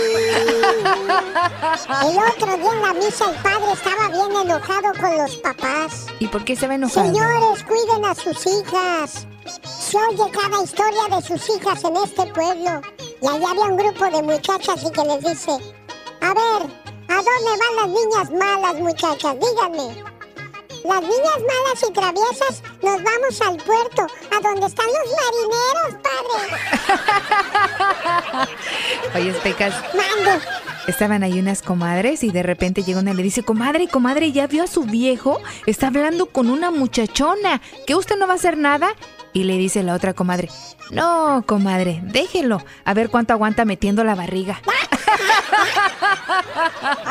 El 2.03 2.17
otro 2.17 2.57
día 2.57 2.73
en 2.73 2.81
la 2.81 2.93
misa 2.93 3.29
el 3.29 3.35
padre 3.41 3.73
estaba 3.73 4.07
bien 4.07 4.31
enojado 4.43 4.93
con 4.99 5.17
los 5.17 5.35
papás. 5.37 6.07
¿Y 6.19 6.27
por 6.27 6.45
qué 6.45 6.55
se 6.55 6.67
va 6.67 6.75
enojado? 6.75 7.05
Señores, 7.05 7.63
cuiden 7.63 8.05
a 8.05 8.15
sus 8.15 8.47
hijas. 8.47 9.27
Se 9.63 9.97
oye 9.97 10.31
cada 10.31 10.63
historia 10.63 11.17
de 11.17 11.21
sus 11.21 11.49
hijas 11.49 11.83
en 11.83 11.97
este 11.97 12.25
pueblo. 12.27 12.81
Y 13.21 13.27
allá 13.27 13.51
había 13.51 13.65
un 13.65 13.77
grupo 13.77 14.05
de 14.05 14.23
muchachas 14.23 14.83
y 14.83 14.91
que 14.91 15.03
les 15.03 15.19
dice, 15.23 15.51
a 16.21 16.33
ver, 16.33 16.63
¿a 17.07 17.15
dónde 17.15 17.51
van 17.59 17.75
las 17.75 17.87
niñas 17.87 18.31
malas, 18.31 18.75
muchachas? 18.79 19.35
Díganme. 19.35 20.11
Las 20.83 21.01
niñas 21.01 21.37
malas 21.37 21.83
y 21.87 21.93
traviesas 21.93 22.63
nos 22.81 23.03
vamos 23.03 23.41
al 23.41 23.57
puerto, 23.57 24.07
a 24.31 24.39
donde 24.41 24.65
están 24.65 24.87
los 24.87 25.07
marineros, 25.21 25.95
padre. 26.01 26.47
Oye, 29.15 29.33
Pecas. 29.43 29.75
Mande. 29.93 30.43
Estaban 30.87 31.21
ahí 31.21 31.39
unas 31.39 31.61
comadres 31.61 32.23
y 32.23 32.31
de 32.31 32.41
repente 32.41 32.81
llega 32.81 32.99
una 32.99 33.11
y 33.11 33.13
le 33.13 33.21
dice, 33.21 33.43
comadre, 33.43 33.87
comadre, 33.87 34.31
¿ya 34.31 34.47
vio 34.47 34.63
a 34.63 34.67
su 34.67 34.81
viejo? 34.83 35.39
Está 35.67 35.87
hablando 35.87 36.25
con 36.25 36.49
una 36.49 36.71
muchachona. 36.71 37.61
¿Que 37.85 37.93
usted 37.93 38.17
no 38.17 38.25
va 38.25 38.33
a 38.33 38.37
hacer 38.37 38.57
nada? 38.57 38.95
Y 39.33 39.43
le 39.45 39.57
dice 39.57 39.81
la 39.83 39.93
otra 39.93 40.13
comadre, 40.13 40.49
no, 40.91 41.43
comadre, 41.47 42.01
déjelo. 42.03 42.61
A 42.83 42.93
ver 42.93 43.09
cuánto 43.09 43.33
aguanta 43.33 43.63
metiendo 43.63 44.03
la 44.03 44.13
barriga. 44.15 44.61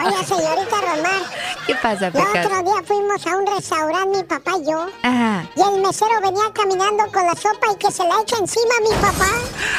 Oye, 0.05 0.25
señorita 0.27 0.77
Romar. 0.81 1.23
¿Qué 1.67 1.75
pasa, 1.77 2.07
El 2.09 2.13
Pecas? 2.13 2.47
otro 2.47 2.63
día 2.63 2.83
fuimos 2.85 3.27
a 3.27 3.37
un 3.37 3.47
restaurante, 3.47 4.19
mi 4.19 4.25
papá 4.25 4.53
y 4.61 4.71
yo. 4.71 4.87
Ajá. 5.03 5.47
Y 5.57 5.61
el 5.63 5.81
mesero 5.83 6.21
venía 6.23 6.53
caminando 6.53 7.05
con 7.13 7.25
la 7.27 7.35
sopa 7.35 7.73
y 7.73 7.77
que 7.77 7.91
se 7.91 8.05
la 8.05 8.21
echa 8.21 8.37
encima 8.39 8.75
a 8.79 8.81
mi 8.83 8.95
papá. 9.01 9.31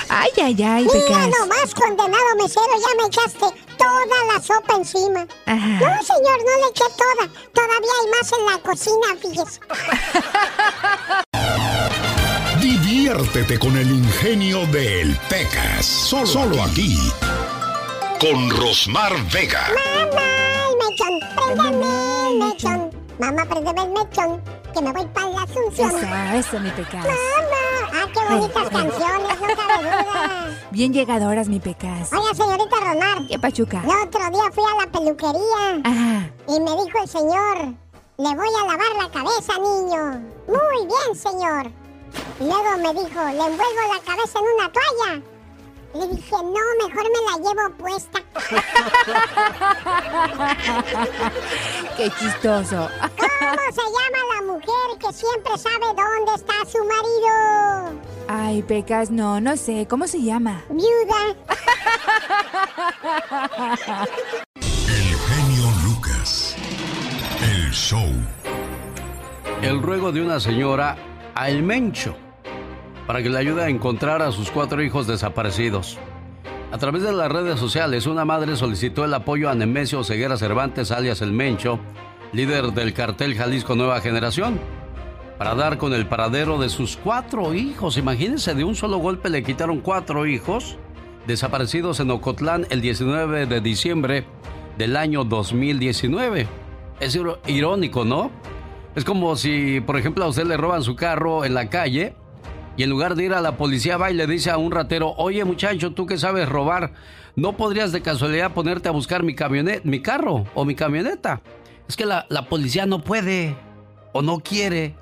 Ay, 0.09 0.31
ay, 0.37 0.63
ay, 0.63 0.87
Mira 0.91 1.27
nomás, 1.39 1.75
condenado 1.75 2.35
mesero, 2.37 2.73
ya 2.79 3.01
me 3.01 3.07
echaste 3.07 3.45
toda 3.77 4.33
la 4.33 4.41
sopa 4.41 4.75
encima. 4.77 5.27
Ajá. 5.45 5.67
No, 5.67 6.03
señor, 6.03 6.37
no 6.39 6.57
le 6.57 6.67
eché 6.71 6.85
toda. 6.97 7.27
Todavía 7.53 7.93
hay 8.01 8.07
más 8.09 8.31
en 8.33 8.45
la 8.45 8.57
cocina, 8.63 9.07
fíjese. 9.21 9.59
Diviértete 12.61 13.57
con 13.57 13.75
el 13.75 13.89
ingenio 13.89 14.67
del 14.67 15.17
Pecas. 15.27 15.83
Solo, 15.83 16.27
solo 16.27 16.63
aquí. 16.63 16.95
Con 18.19 18.51
Rosmar 18.51 19.13
Vega. 19.33 19.65
Mamá, 19.73 20.21
el 20.69 20.77
mechón, 20.77 21.19
préndeme 21.35 22.27
el 22.27 22.37
mechón. 22.37 22.91
Mamá, 23.17 23.45
préndeme 23.45 23.81
el 23.81 23.89
mechón, 23.89 24.41
que 24.75 24.79
me 24.79 24.91
voy 24.91 25.07
para 25.07 25.29
la 25.29 25.41
Asunción. 25.41 25.89
Eso, 25.89 26.37
eso, 26.37 26.59
mi 26.59 26.69
Pecas. 26.69 27.03
Mamá, 27.03 27.93
ah, 27.93 28.07
qué 28.13 28.35
bonitas 28.35 28.69
canciones, 28.69 29.41
no 29.41 29.47
cabe 29.55 29.83
duda. 29.83 30.57
Bien 30.71 30.93
llegadoras, 30.93 31.49
mi 31.49 31.59
Pecas. 31.59 32.13
Oiga, 32.13 32.35
señorita 32.35 32.75
Romar. 32.79 33.27
¿Qué 33.27 33.39
pachuca? 33.39 33.81
El 33.83 34.07
otro 34.07 34.21
día 34.29 34.51
fui 34.53 34.63
a 34.63 34.85
la 34.85 34.91
peluquería. 34.91 35.81
Ajá. 35.83 36.29
Y 36.47 36.59
me 36.59 36.71
dijo 36.83 36.99
el 37.01 37.09
señor, 37.09 37.73
le 38.19 38.35
voy 38.35 38.49
a 38.49 38.67
lavar 38.67 38.95
la 39.01 39.09
cabeza, 39.11 39.53
niño. 39.57 40.21
Muy 40.47 40.85
bien, 40.85 41.15
señor. 41.15 41.80
Luego 42.39 42.77
me 42.77 42.93
dijo, 42.93 43.19
le 43.23 43.45
envuelvo 43.45 43.93
la 43.93 43.99
cabeza 44.03 44.39
en 44.39 44.45
una 44.55 44.71
toalla. 44.71 45.21
Le 45.93 46.07
dije, 46.07 46.31
no, 46.31 46.87
mejor 46.87 47.03
me 47.03 47.21
la 47.27 47.35
llevo 47.37 47.65
puesta. 47.77 48.19
Qué 51.97 52.09
chistoso. 52.11 52.87
¿Cómo 53.17 53.71
se 53.73 53.81
llama 53.81 54.21
la 54.35 54.41
mujer 54.53 54.87
que 54.99 55.11
siempre 55.13 55.57
sabe 55.57 55.87
dónde 55.87 56.33
está 56.35 56.53
su 56.65 56.77
marido? 56.85 57.99
Ay, 58.29 58.63
Pecas, 58.63 59.11
no, 59.11 59.41
no 59.41 59.57
sé. 59.57 59.85
¿Cómo 59.89 60.07
se 60.07 60.21
llama? 60.21 60.63
Viuda. 60.69 61.35
El 64.87 65.15
genio 65.27 65.67
Lucas. 65.83 66.55
El 67.41 67.69
show. 67.71 68.09
El 69.61 69.81
ruego 69.81 70.11
de 70.13 70.21
una 70.21 70.39
señora 70.39 70.95
a 71.35 71.49
El 71.49 71.63
Mencho 71.63 72.15
para 73.07 73.21
que 73.21 73.29
le 73.29 73.39
ayude 73.39 73.63
a 73.63 73.69
encontrar 73.69 74.21
a 74.21 74.31
sus 74.31 74.51
cuatro 74.51 74.81
hijos 74.81 75.07
desaparecidos. 75.07 75.97
A 76.71 76.77
través 76.77 77.03
de 77.03 77.11
las 77.11 77.29
redes 77.29 77.59
sociales, 77.59 78.07
una 78.07 78.23
madre 78.23 78.55
solicitó 78.55 79.03
el 79.03 79.13
apoyo 79.13 79.49
a 79.49 79.55
Nemesio 79.55 80.03
Ceguera 80.03 80.37
Cervantes, 80.37 80.91
alias 80.91 81.21
El 81.21 81.33
Mencho, 81.33 81.79
líder 82.31 82.71
del 82.71 82.93
cartel 82.93 83.35
Jalisco 83.35 83.75
Nueva 83.75 83.99
Generación, 83.99 84.59
para 85.37 85.55
dar 85.55 85.77
con 85.77 85.93
el 85.93 86.07
paradero 86.07 86.57
de 86.57 86.69
sus 86.69 86.95
cuatro 86.95 87.53
hijos. 87.53 87.97
Imagínense, 87.97 88.53
de 88.53 88.63
un 88.63 88.75
solo 88.75 88.99
golpe 88.99 89.29
le 89.29 89.43
quitaron 89.43 89.81
cuatro 89.81 90.25
hijos 90.25 90.77
desaparecidos 91.27 91.99
en 91.99 92.11
Ocotlán 92.11 92.65
el 92.69 92.79
19 92.79 93.45
de 93.45 93.59
diciembre 93.59 94.25
del 94.77 94.95
año 94.95 95.25
2019. 95.25 96.47
Es 97.01 97.19
irónico, 97.47 98.05
¿no? 98.05 98.31
Es 98.95 99.05
como 99.05 99.35
si, 99.37 99.79
por 99.81 99.97
ejemplo, 99.97 100.25
a 100.25 100.27
usted 100.27 100.45
le 100.45 100.57
roban 100.57 100.83
su 100.83 100.95
carro 100.95 101.45
en 101.45 101.53
la 101.53 101.69
calle 101.69 102.13
y 102.75 102.83
en 102.83 102.89
lugar 102.89 103.15
de 103.15 103.25
ir 103.25 103.33
a 103.33 103.41
la 103.41 103.55
policía 103.55 103.97
va 103.97 104.11
y 104.11 104.13
le 104.13 104.27
dice 104.27 104.49
a 104.49 104.57
un 104.57 104.71
ratero, 104.71 105.13
oye 105.17 105.45
muchacho, 105.45 105.91
tú 105.91 106.05
que 106.05 106.17
sabes 106.17 106.49
robar, 106.49 106.93
¿no 107.35 107.55
podrías 107.55 107.91
de 107.91 108.01
casualidad 108.01 108.53
ponerte 108.53 108.89
a 108.89 108.91
buscar 108.91 109.23
mi 109.23 109.33
camioneta, 109.33 109.81
mi 109.85 110.01
carro 110.01 110.45
o 110.55 110.65
mi 110.65 110.75
camioneta? 110.75 111.41
Es 111.87 111.95
que 111.95 112.05
la, 112.05 112.25
la 112.29 112.49
policía 112.49 112.85
no 112.85 113.01
puede 113.01 113.55
o 114.11 114.21
no 114.21 114.39
quiere. 114.39 114.95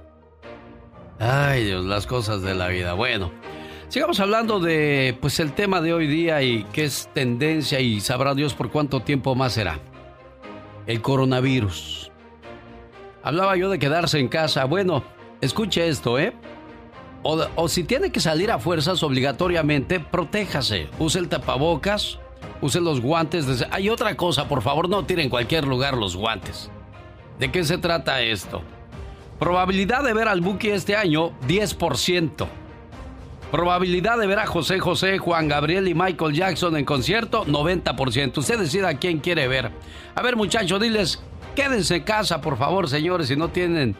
Ay 1.19 1.65
Dios, 1.65 1.85
las 1.85 2.05
cosas 2.05 2.41
de 2.43 2.53
la 2.53 2.67
vida. 2.67 2.93
Bueno, 2.93 3.31
sigamos 3.87 4.19
hablando 4.19 4.59
de 4.59 5.17
pues 5.19 5.39
el 5.39 5.53
tema 5.53 5.81
de 5.81 5.93
hoy 5.93 6.07
día 6.07 6.43
y 6.43 6.63
que 6.65 6.85
es 6.85 7.09
tendencia 7.13 7.79
y 7.79 8.01
sabrá 8.01 8.35
Dios 8.35 8.53
por 8.53 8.69
cuánto 8.71 9.01
tiempo 9.01 9.33
más 9.35 9.53
será. 9.53 9.79
El 10.85 11.01
coronavirus. 11.01 12.08
Hablaba 13.29 13.55
yo 13.55 13.69
de 13.69 13.77
quedarse 13.77 14.17
en 14.19 14.27
casa. 14.27 14.65
Bueno, 14.65 15.03
escuche 15.39 15.87
esto, 15.87 16.17
¿eh? 16.17 16.33
O, 17.21 17.67
si 17.67 17.83
tiene 17.83 18.11
que 18.11 18.19
salir 18.19 18.49
a 18.49 18.57
fuerzas 18.57 19.03
obligatoriamente, 19.03 19.99
protéjase. 19.99 20.87
Use 20.97 21.19
el 21.19 21.29
tapabocas, 21.29 22.17
use 22.59 22.81
los 22.81 23.01
guantes. 23.01 23.45
de- 23.45 23.67
Hay 23.69 23.87
otra 23.89 24.15
cosa, 24.17 24.47
por 24.47 24.63
favor, 24.63 24.89
no 24.89 25.05
tire 25.05 25.21
en 25.21 25.29
cualquier 25.29 25.65
lugar 25.67 25.95
los 25.95 26.15
guantes. 26.15 26.71
¿De 27.37 27.51
qué 27.51 27.63
se 27.63 27.77
trata 27.77 28.19
esto? 28.23 28.63
Probabilidad 29.37 30.03
de 30.03 30.13
ver 30.13 30.27
al 30.27 30.41
Buki 30.41 30.69
este 30.71 30.95
año, 30.95 31.31
10%. 31.47 32.47
Probabilidad 33.51 34.17
de 34.17 34.25
ver 34.25 34.39
a 34.39 34.47
José 34.47 34.79
José, 34.79 35.19
Juan 35.19 35.47
Gabriel 35.47 35.87
y 35.87 35.93
Michael 35.93 36.33
Jackson 36.33 36.77
en 36.77 36.85
concierto, 36.85 37.45
90%. 37.45 38.39
Usted 38.39 38.57
decida 38.57 38.95
quién 38.97 39.19
quiere 39.19 39.47
ver. 39.47 39.71
A 40.15 40.21
ver, 40.23 40.35
muchachos, 40.35 40.79
diles, 40.81 41.21
quédense 41.55 41.97
en 41.97 42.03
casa, 42.03 42.41
por 42.41 42.57
favor, 42.57 42.89
señores, 42.89 43.27
si 43.27 43.35
no 43.35 43.49
tienen 43.49 43.95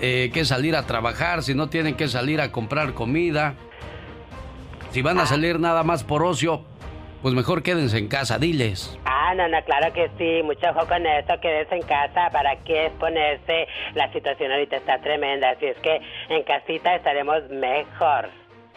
eh, 0.00 0.30
que 0.32 0.44
salir 0.44 0.76
a 0.76 0.86
trabajar, 0.86 1.42
si 1.42 1.54
no 1.54 1.68
tienen 1.68 1.94
que 1.94 2.08
salir 2.08 2.40
a 2.40 2.50
comprar 2.52 2.94
comida, 2.94 3.54
si 4.90 5.02
van 5.02 5.18
a 5.18 5.26
salir 5.26 5.60
nada 5.60 5.82
más 5.82 6.04
por 6.04 6.22
ocio, 6.22 6.64
pues 7.22 7.34
mejor 7.34 7.62
quédense 7.62 7.98
en 7.98 8.08
casa, 8.08 8.38
diles. 8.38 8.96
Ah, 9.04 9.34
no, 9.34 9.48
no, 9.48 9.58
claro 9.64 9.92
que 9.92 10.08
sí. 10.16 10.42
Mucho 10.44 10.70
ojo 10.70 10.86
con 10.86 11.04
eso. 11.04 11.34
Quédese 11.42 11.74
en 11.74 11.82
casa. 11.82 12.30
¿Para 12.32 12.56
qué 12.64 12.86
exponerse? 12.86 13.66
La 13.94 14.10
situación 14.12 14.52
ahorita 14.52 14.76
está 14.76 15.00
tremenda. 15.00 15.50
Así 15.50 15.66
es 15.66 15.76
que 15.78 16.00
en 16.30 16.42
casita 16.44 16.94
estaremos 16.94 17.42
mejor. 17.50 18.30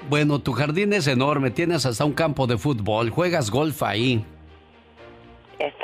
Bueno, 0.10 0.40
tu 0.40 0.54
jardín 0.54 0.94
es 0.94 1.08
enorme, 1.08 1.52
tienes 1.52 1.86
hasta 1.86 2.04
un 2.04 2.14
campo 2.14 2.48
de 2.48 2.58
fútbol, 2.58 3.12
juegas 3.12 3.52
golf 3.52 3.84
ahí, 3.84 4.26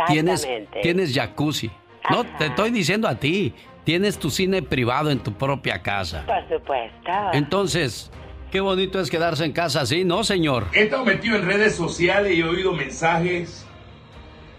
tienes, 0.08 0.44
Exactamente. 0.44 0.82
tienes 0.82 1.14
jacuzzi. 1.14 1.70
No, 2.10 2.26
te 2.38 2.48
estoy 2.48 2.72
diciendo 2.72 3.08
a 3.08 3.16
ti, 3.16 3.54
tienes 3.84 4.18
tu 4.18 4.30
cine 4.30 4.62
privado 4.62 5.12
en 5.12 5.20
tu 5.20 5.34
propia 5.34 5.82
casa. 5.82 6.26
Por 6.26 6.58
supuesto. 6.58 7.12
Entonces, 7.34 8.12
qué 8.52 8.60
bonito 8.60 9.00
es 9.00 9.10
quedarse 9.10 9.46
en 9.46 9.52
casa 9.52 9.82
así, 9.82 10.04
¿no, 10.04 10.24
señor? 10.24 10.68
He 10.74 10.84
estado 10.84 11.06
metido 11.06 11.36
en 11.38 11.46
redes 11.46 11.76
sociales 11.76 12.34
y 12.34 12.42
he 12.42 12.44
oído 12.44 12.74
mensajes 12.74 13.66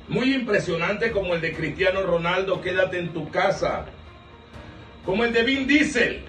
muy 0.09 0.35
impresionantes 0.35 1.13
como 1.13 1.35
el 1.35 1.41
de 1.41 1.53
Cristiano 1.53 2.03
Ronaldo, 2.03 2.61
quédate 2.61 2.99
en 2.99 3.11
tu 3.11 3.31
casa. 3.31 3.87
Como 5.05 5.25
el 5.25 5.33
de 5.33 5.43
Vin 5.43 5.67
Diesel, 5.67 6.25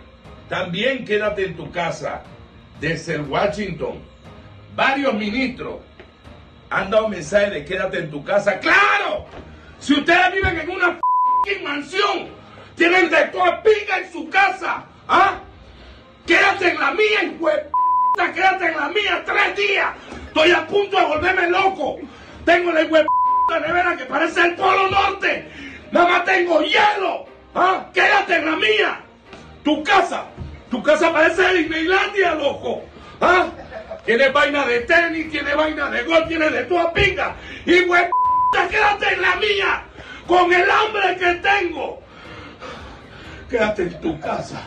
también 0.48 1.06
quédate 1.06 1.46
en 1.46 1.56
tu 1.56 1.72
casa. 1.72 2.24
Desde 2.80 3.16
el 3.16 3.22
Washington, 3.22 4.00
varios 4.76 5.14
ministros 5.14 5.78
han 6.70 6.90
dado 6.90 7.10
mensajes 7.10 7.52
de 7.52 7.66
quédate 7.66 8.00
en 8.00 8.12
tu 8.12 8.24
casa. 8.24 8.60
¡Claro! 8.60 9.26
Si 9.80 9.94
ustedes 9.94 10.34
viven 10.34 10.60
en 10.60 10.70
una 10.70 11.00
mansión, 11.64 12.30
tienen 12.76 13.10
de 13.10 13.24
toda 13.26 13.61
pica 13.64 13.98
en 13.99 14.11
su 14.11 14.30
casa, 14.30 14.86
¿ah? 15.07 15.40
Quédate 16.26 16.70
en 16.70 16.80
la 16.80 16.91
mía, 16.91 17.20
p***, 17.22 18.34
quédate 18.34 18.66
en 18.68 18.78
la 18.78 18.90
mía 18.90 19.24
tres 19.26 19.56
días. 19.56 19.90
Estoy 20.28 20.52
a 20.52 20.68
punto 20.68 20.99
de 20.99 21.06
volverme 21.06 21.49
loco. 21.49 21.98
Tengo 22.45 22.72
la 22.72 22.82
de 22.82 23.68
nevera 23.68 23.98
que 23.98 24.06
parece 24.06 24.41
el 24.41 24.56
Polo 24.56 24.90
Norte. 24.90 25.49
Nada 25.91 26.07
más 26.07 26.26
tengo 26.26 26.61
hielo. 26.61 27.26
¿Ah? 27.56 27.88
Quédate 27.94 28.36
en 28.36 28.45
la 28.45 28.56
mía. 28.56 29.02
Tu 29.64 29.84
casa. 29.84 30.26
Tu 30.70 30.84
casa 30.84 31.11
parece 31.11 31.52
Disneylandia, 31.53 32.36
loco. 32.36 32.84
¿Ah? 33.22 33.48
Tiene 34.06 34.30
vaina 34.30 34.66
de 34.66 34.82
tenis, 34.82 35.32
tiene 35.32 35.56
vaina 35.56 35.90
de 35.90 36.03
gol, 36.03 36.28
tiene 36.28 36.49
de 36.49 36.64
tu 36.66 36.76
pinga. 36.94 37.36
Y 37.66 37.82
güey, 37.82 38.03
quédate 38.70 39.14
en 39.14 39.22
la 39.22 39.36
mía. 39.36 39.84
Con 40.30 40.53
el 40.53 40.69
hambre 40.69 41.18
que 41.18 41.34
tengo. 41.41 41.99
Quédate 43.49 43.81
en 43.81 43.99
tu 43.99 44.19
casa. 44.19 44.61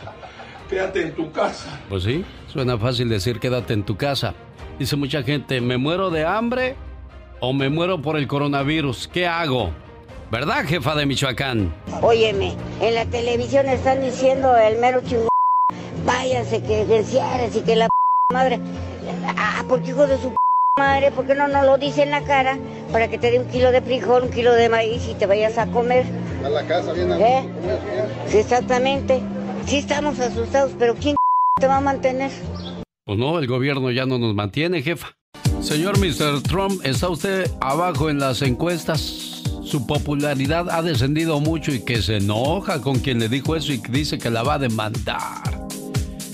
Quédate 0.69 1.03
en 1.03 1.15
tu 1.15 1.31
casa. 1.31 1.79
Pues 1.87 2.03
sí, 2.03 2.25
suena 2.51 2.77
fácil 2.77 3.07
decir 3.07 3.39
quédate 3.39 3.71
en 3.71 3.83
tu 3.83 3.95
casa. 3.95 4.33
Dice 4.77 4.97
mucha 4.97 5.23
gente, 5.23 5.61
¿me 5.61 5.77
muero 5.77 6.09
de 6.09 6.25
hambre 6.25 6.75
o 7.39 7.53
me 7.53 7.69
muero 7.69 8.01
por 8.01 8.17
el 8.17 8.27
coronavirus? 8.27 9.07
¿Qué 9.07 9.25
hago? 9.25 9.71
¿Verdad, 10.29 10.65
jefa 10.65 10.95
de 10.95 11.05
Michoacán? 11.05 11.73
Óyeme, 12.01 12.55
en 12.81 12.95
la 12.95 13.05
televisión 13.05 13.69
están 13.69 14.01
diciendo 14.01 14.57
el 14.57 14.79
mero 14.79 14.99
chingón, 15.05 15.29
váyase 16.05 16.61
que 16.61 16.81
ejerciares 16.81 17.55
y 17.55 17.61
que 17.61 17.77
la 17.77 17.87
madre. 18.33 18.59
Ah, 19.37 19.63
porque 19.69 19.91
hijo 19.91 20.07
de 20.07 20.17
su 20.17 20.33
madre, 20.79 21.11
¿por 21.11 21.27
qué 21.27 21.35
no 21.35 21.47
nos 21.47 21.65
lo 21.67 21.77
dice 21.77 22.01
en 22.01 22.09
la 22.09 22.23
cara 22.23 22.57
para 22.91 23.07
que 23.07 23.19
te 23.19 23.29
dé 23.29 23.39
un 23.39 23.45
kilo 23.47 23.71
de 23.71 23.79
frijol, 23.81 24.23
un 24.23 24.29
kilo 24.31 24.53
de 24.53 24.69
maíz 24.69 25.07
y 25.07 25.13
te 25.13 25.27
vayas 25.27 25.59
a 25.59 25.67
comer? 25.67 26.03
A 26.43 26.49
la 26.49 26.65
casa 26.65 26.93
bien 26.93 27.11
¿Eh? 27.11 27.47
Sí, 28.27 28.37
exactamente. 28.37 29.21
Sí 29.67 29.77
estamos 29.77 30.19
asustados, 30.19 30.71
pero 30.79 30.95
¿quién 30.95 31.15
te 31.59 31.67
va 31.67 31.77
a 31.77 31.81
mantener? 31.81 32.31
Pues 33.05 33.19
no, 33.19 33.37
el 33.37 33.45
gobierno 33.45 33.91
ya 33.91 34.07
no 34.07 34.17
nos 34.17 34.33
mantiene, 34.33 34.81
jefa. 34.81 35.15
Señor 35.61 35.99
Mr. 35.99 36.41
Trump, 36.41 36.83
¿está 36.83 37.07
usted 37.07 37.51
abajo 37.61 38.09
en 38.09 38.19
las 38.19 38.41
encuestas? 38.41 38.99
Su 39.63 39.85
popularidad 39.85 40.71
ha 40.71 40.81
descendido 40.81 41.39
mucho 41.39 41.71
y 41.71 41.85
que 41.85 42.01
se 42.01 42.17
enoja 42.17 42.81
con 42.81 42.99
quien 42.99 43.19
le 43.19 43.29
dijo 43.29 43.55
eso 43.55 43.71
y 43.71 43.77
dice 43.77 44.17
que 44.17 44.31
la 44.31 44.41
va 44.41 44.55
a 44.55 44.59
demandar. 44.59 45.62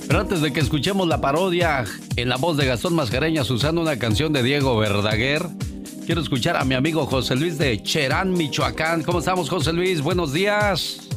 Pero 0.10 0.22
antes 0.22 0.42
de 0.42 0.52
que 0.52 0.60
escuchemos 0.60 1.08
la 1.08 1.22
parodia 1.22 1.86
en 2.16 2.30
la 2.30 2.38
voz 2.38 2.58
de 2.58 2.66
Gastón 2.66 2.96
Mascareñas 2.96 3.48
usando 3.52 3.80
una 3.80 4.00
canción 4.00 4.34
de 4.34 4.42
Diego 4.42 4.76
Verdaguer, 4.76 5.44
quiero 6.08 6.20
escuchar 6.20 6.58
a 6.58 6.66
mi 6.66 6.74
amigo 6.74 7.06
José 7.06 7.36
Luis 7.36 7.60
de 7.60 7.84
Cherán, 7.84 8.34
Michoacán. 8.34 9.04
¿Cómo 9.04 9.20
estamos, 9.20 9.52
José 9.52 9.72
Luis? 9.72 10.02
Buenos 10.02 10.34
días. 10.34 11.08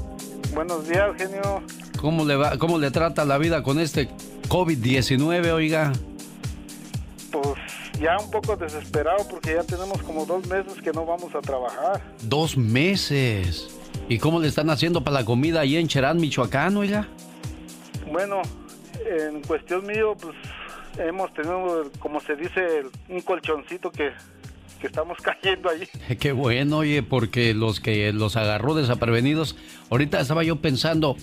Buenos 0.53 0.87
días, 0.87 1.07
genio. 1.17 1.63
¿Cómo 2.03 2.27
le 2.27 2.37
va, 2.37 2.59
cómo 2.59 2.79
le 2.79 2.91
trata 2.91 3.25
la 3.25 3.39
vida 3.39 3.63
con 3.63 3.81
este 3.81 4.11
COVID-19, 4.51 5.53
oiga? 5.53 5.95
Pues 7.31 7.47
ya 7.99 8.19
un 8.23 8.31
poco 8.31 8.57
desesperado 8.57 9.27
porque 9.27 9.55
ya 9.55 9.63
tenemos 9.63 10.03
como 10.03 10.27
dos 10.27 10.47
meses 10.49 10.75
que 10.83 10.93
no 10.93 11.07
vamos 11.07 11.35
a 11.35 11.41
trabajar. 11.41 12.03
Dos 12.21 12.59
meses. 12.59 13.69
¿Y 14.11 14.19
cómo 14.19 14.39
le 14.39 14.49
están 14.49 14.69
haciendo 14.69 15.03
para 15.03 15.21
la 15.21 15.25
comida 15.25 15.61
ahí 15.61 15.77
en 15.79 15.89
Cherán, 15.89 16.19
Michoacán, 16.19 16.77
oiga? 16.77 17.09
Bueno, 18.13 18.43
en 19.07 19.43
cuestión 19.43 19.87
mío, 19.87 20.17
pues 20.21 20.35
hemos 20.99 21.33
tenido, 21.35 21.91
como 21.99 22.21
se 22.21 22.37
dice, 22.37 22.83
un 23.09 23.21
colchoncito 23.21 23.91
que, 23.91 24.11
que 24.81 24.87
estamos 24.87 25.19
cayendo 25.23 25.71
ahí. 25.71 25.89
Qué 26.21 26.33
bueno, 26.33 26.79
oye, 26.79 27.03
porque 27.03 27.55
los 27.55 27.81
que 27.81 28.13
los 28.13 28.37
agarró 28.37 28.75
desaprevenidos, 28.75 29.57
ahorita 29.91 30.21
estaba 30.21 30.43
yo 30.45 30.57
pensando, 30.57 31.17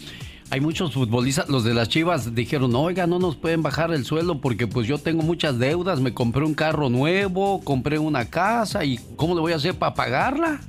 hay 0.51 0.61
muchos 0.61 0.93
futbolistas, 0.93 1.47
los 1.47 1.63
de 1.63 1.73
las 1.73 1.89
Chivas 1.89 2.33
dijeron, 2.33 2.75
oiga, 2.75 3.05
no 3.05 3.19
nos 3.19 3.35
pueden 3.35 3.61
bajar 3.61 3.91
el 3.91 4.03
sueldo 4.03 4.41
porque 4.41 4.65
pues 4.65 4.87
yo 4.87 4.97
tengo 4.97 5.21
muchas 5.21 5.59
deudas, 5.59 5.99
me 5.99 6.13
compré 6.13 6.43
un 6.43 6.55
carro 6.55 6.89
nuevo, 6.89 7.61
compré 7.63 7.99
una 7.99 8.25
casa 8.29 8.83
y 8.83 8.99
¿cómo 9.15 9.35
le 9.35 9.41
voy 9.41 9.53
a 9.53 9.57
hacer 9.57 9.75
para 9.75 9.93
pagarla? 9.93 10.59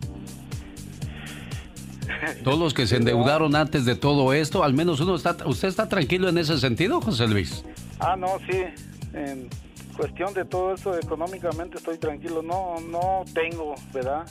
Todos 2.44 2.58
los 2.58 2.74
que 2.74 2.86
se 2.86 2.96
endeudaron 2.96 3.54
antes 3.56 3.84
de 3.84 3.96
todo 3.96 4.32
esto, 4.32 4.64
al 4.64 4.74
menos 4.74 5.00
uno 5.00 5.14
está, 5.14 5.36
¿usted 5.46 5.68
está 5.68 5.88
tranquilo 5.88 6.28
en 6.28 6.38
ese 6.38 6.58
sentido, 6.58 7.00
José 7.00 7.26
Luis? 7.28 7.64
Ah, 7.98 8.16
no, 8.16 8.38
sí, 8.50 8.62
en 9.12 9.48
cuestión 9.96 10.32
de 10.34 10.44
todo 10.44 10.74
eso 10.74 10.98
económicamente 10.98 11.78
estoy 11.78 11.98
tranquilo, 11.98 12.42
no, 12.42 12.76
no 12.80 13.24
tengo, 13.34 13.74
¿verdad? 13.92 14.24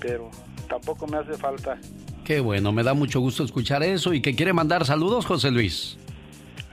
Pero 0.00 0.30
tampoco 0.68 1.06
me 1.06 1.18
hace 1.18 1.34
falta. 1.34 1.78
Qué 2.24 2.40
bueno, 2.40 2.72
me 2.72 2.82
da 2.82 2.92
mucho 2.92 3.20
gusto 3.20 3.44
escuchar 3.44 3.82
eso 3.82 4.12
y 4.12 4.20
que 4.20 4.34
quiere 4.34 4.52
mandar 4.52 4.84
saludos, 4.84 5.26
José 5.26 5.50
Luis. 5.50 5.96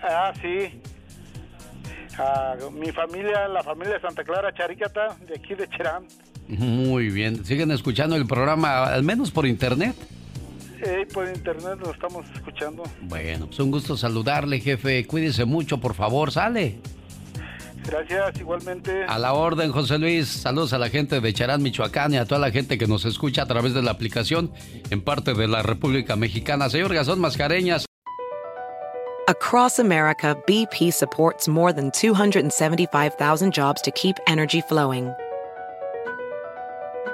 Ah, 0.01 0.33
sí. 0.41 0.81
A 2.17 2.55
mi 2.71 2.91
familia, 2.91 3.47
la 3.47 3.63
familia 3.63 3.95
de 3.95 4.01
Santa 4.01 4.23
Clara 4.23 4.53
Charicata, 4.53 5.15
de 5.27 5.35
aquí 5.35 5.55
de 5.55 5.67
Cherán. 5.69 6.05
Muy 6.47 7.09
bien. 7.09 7.45
¿Siguen 7.45 7.71
escuchando 7.71 8.15
el 8.15 8.25
programa, 8.25 8.85
al 8.85 9.03
menos 9.03 9.31
por 9.31 9.45
internet? 9.45 9.95
Por 11.13 11.27
internet 11.27 11.79
lo 11.81 11.91
estamos 11.91 12.25
escuchando. 12.33 12.83
Bueno, 13.01 13.47
pues 13.47 13.59
un 13.59 13.71
gusto 13.71 13.95
saludarle, 13.95 14.59
jefe. 14.59 15.05
Cuídese 15.05 15.45
mucho, 15.45 15.79
por 15.79 15.93
favor, 15.93 16.31
sale. 16.31 16.79
Gracias, 17.85 18.39
igualmente. 18.39 19.03
A 19.07 19.19
la 19.19 19.33
orden, 19.33 19.71
José 19.71 19.97
Luis. 19.97 20.27
Saludos 20.27 20.73
a 20.73 20.77
la 20.77 20.89
gente 20.89 21.19
de 21.19 21.33
Charán, 21.33 21.61
Michoacán 21.61 22.13
y 22.13 22.17
a 22.17 22.25
toda 22.25 22.39
la 22.39 22.51
gente 22.51 22.77
que 22.77 22.87
nos 22.87 23.05
escucha 23.05 23.43
a 23.43 23.45
través 23.45 23.73
de 23.73 23.81
la 23.81 23.91
aplicación 23.91 24.51
en 24.89 25.01
parte 25.01 25.33
de 25.33 25.47
la 25.47 25.63
República 25.63 26.15
Mexicana. 26.15 26.69
Señor 26.69 26.93
Gazón 26.93 27.19
Mascareñas. 27.19 27.85
Across 29.27 29.79
America, 29.79 30.35
BP 30.47 30.91
supports 30.91 31.47
more 31.47 31.71
than 31.71 31.91
275,000 31.91 33.53
jobs 33.53 33.81
to 33.81 33.91
keep 33.91 34.17
energy 34.27 34.61
flowing. 34.61 35.13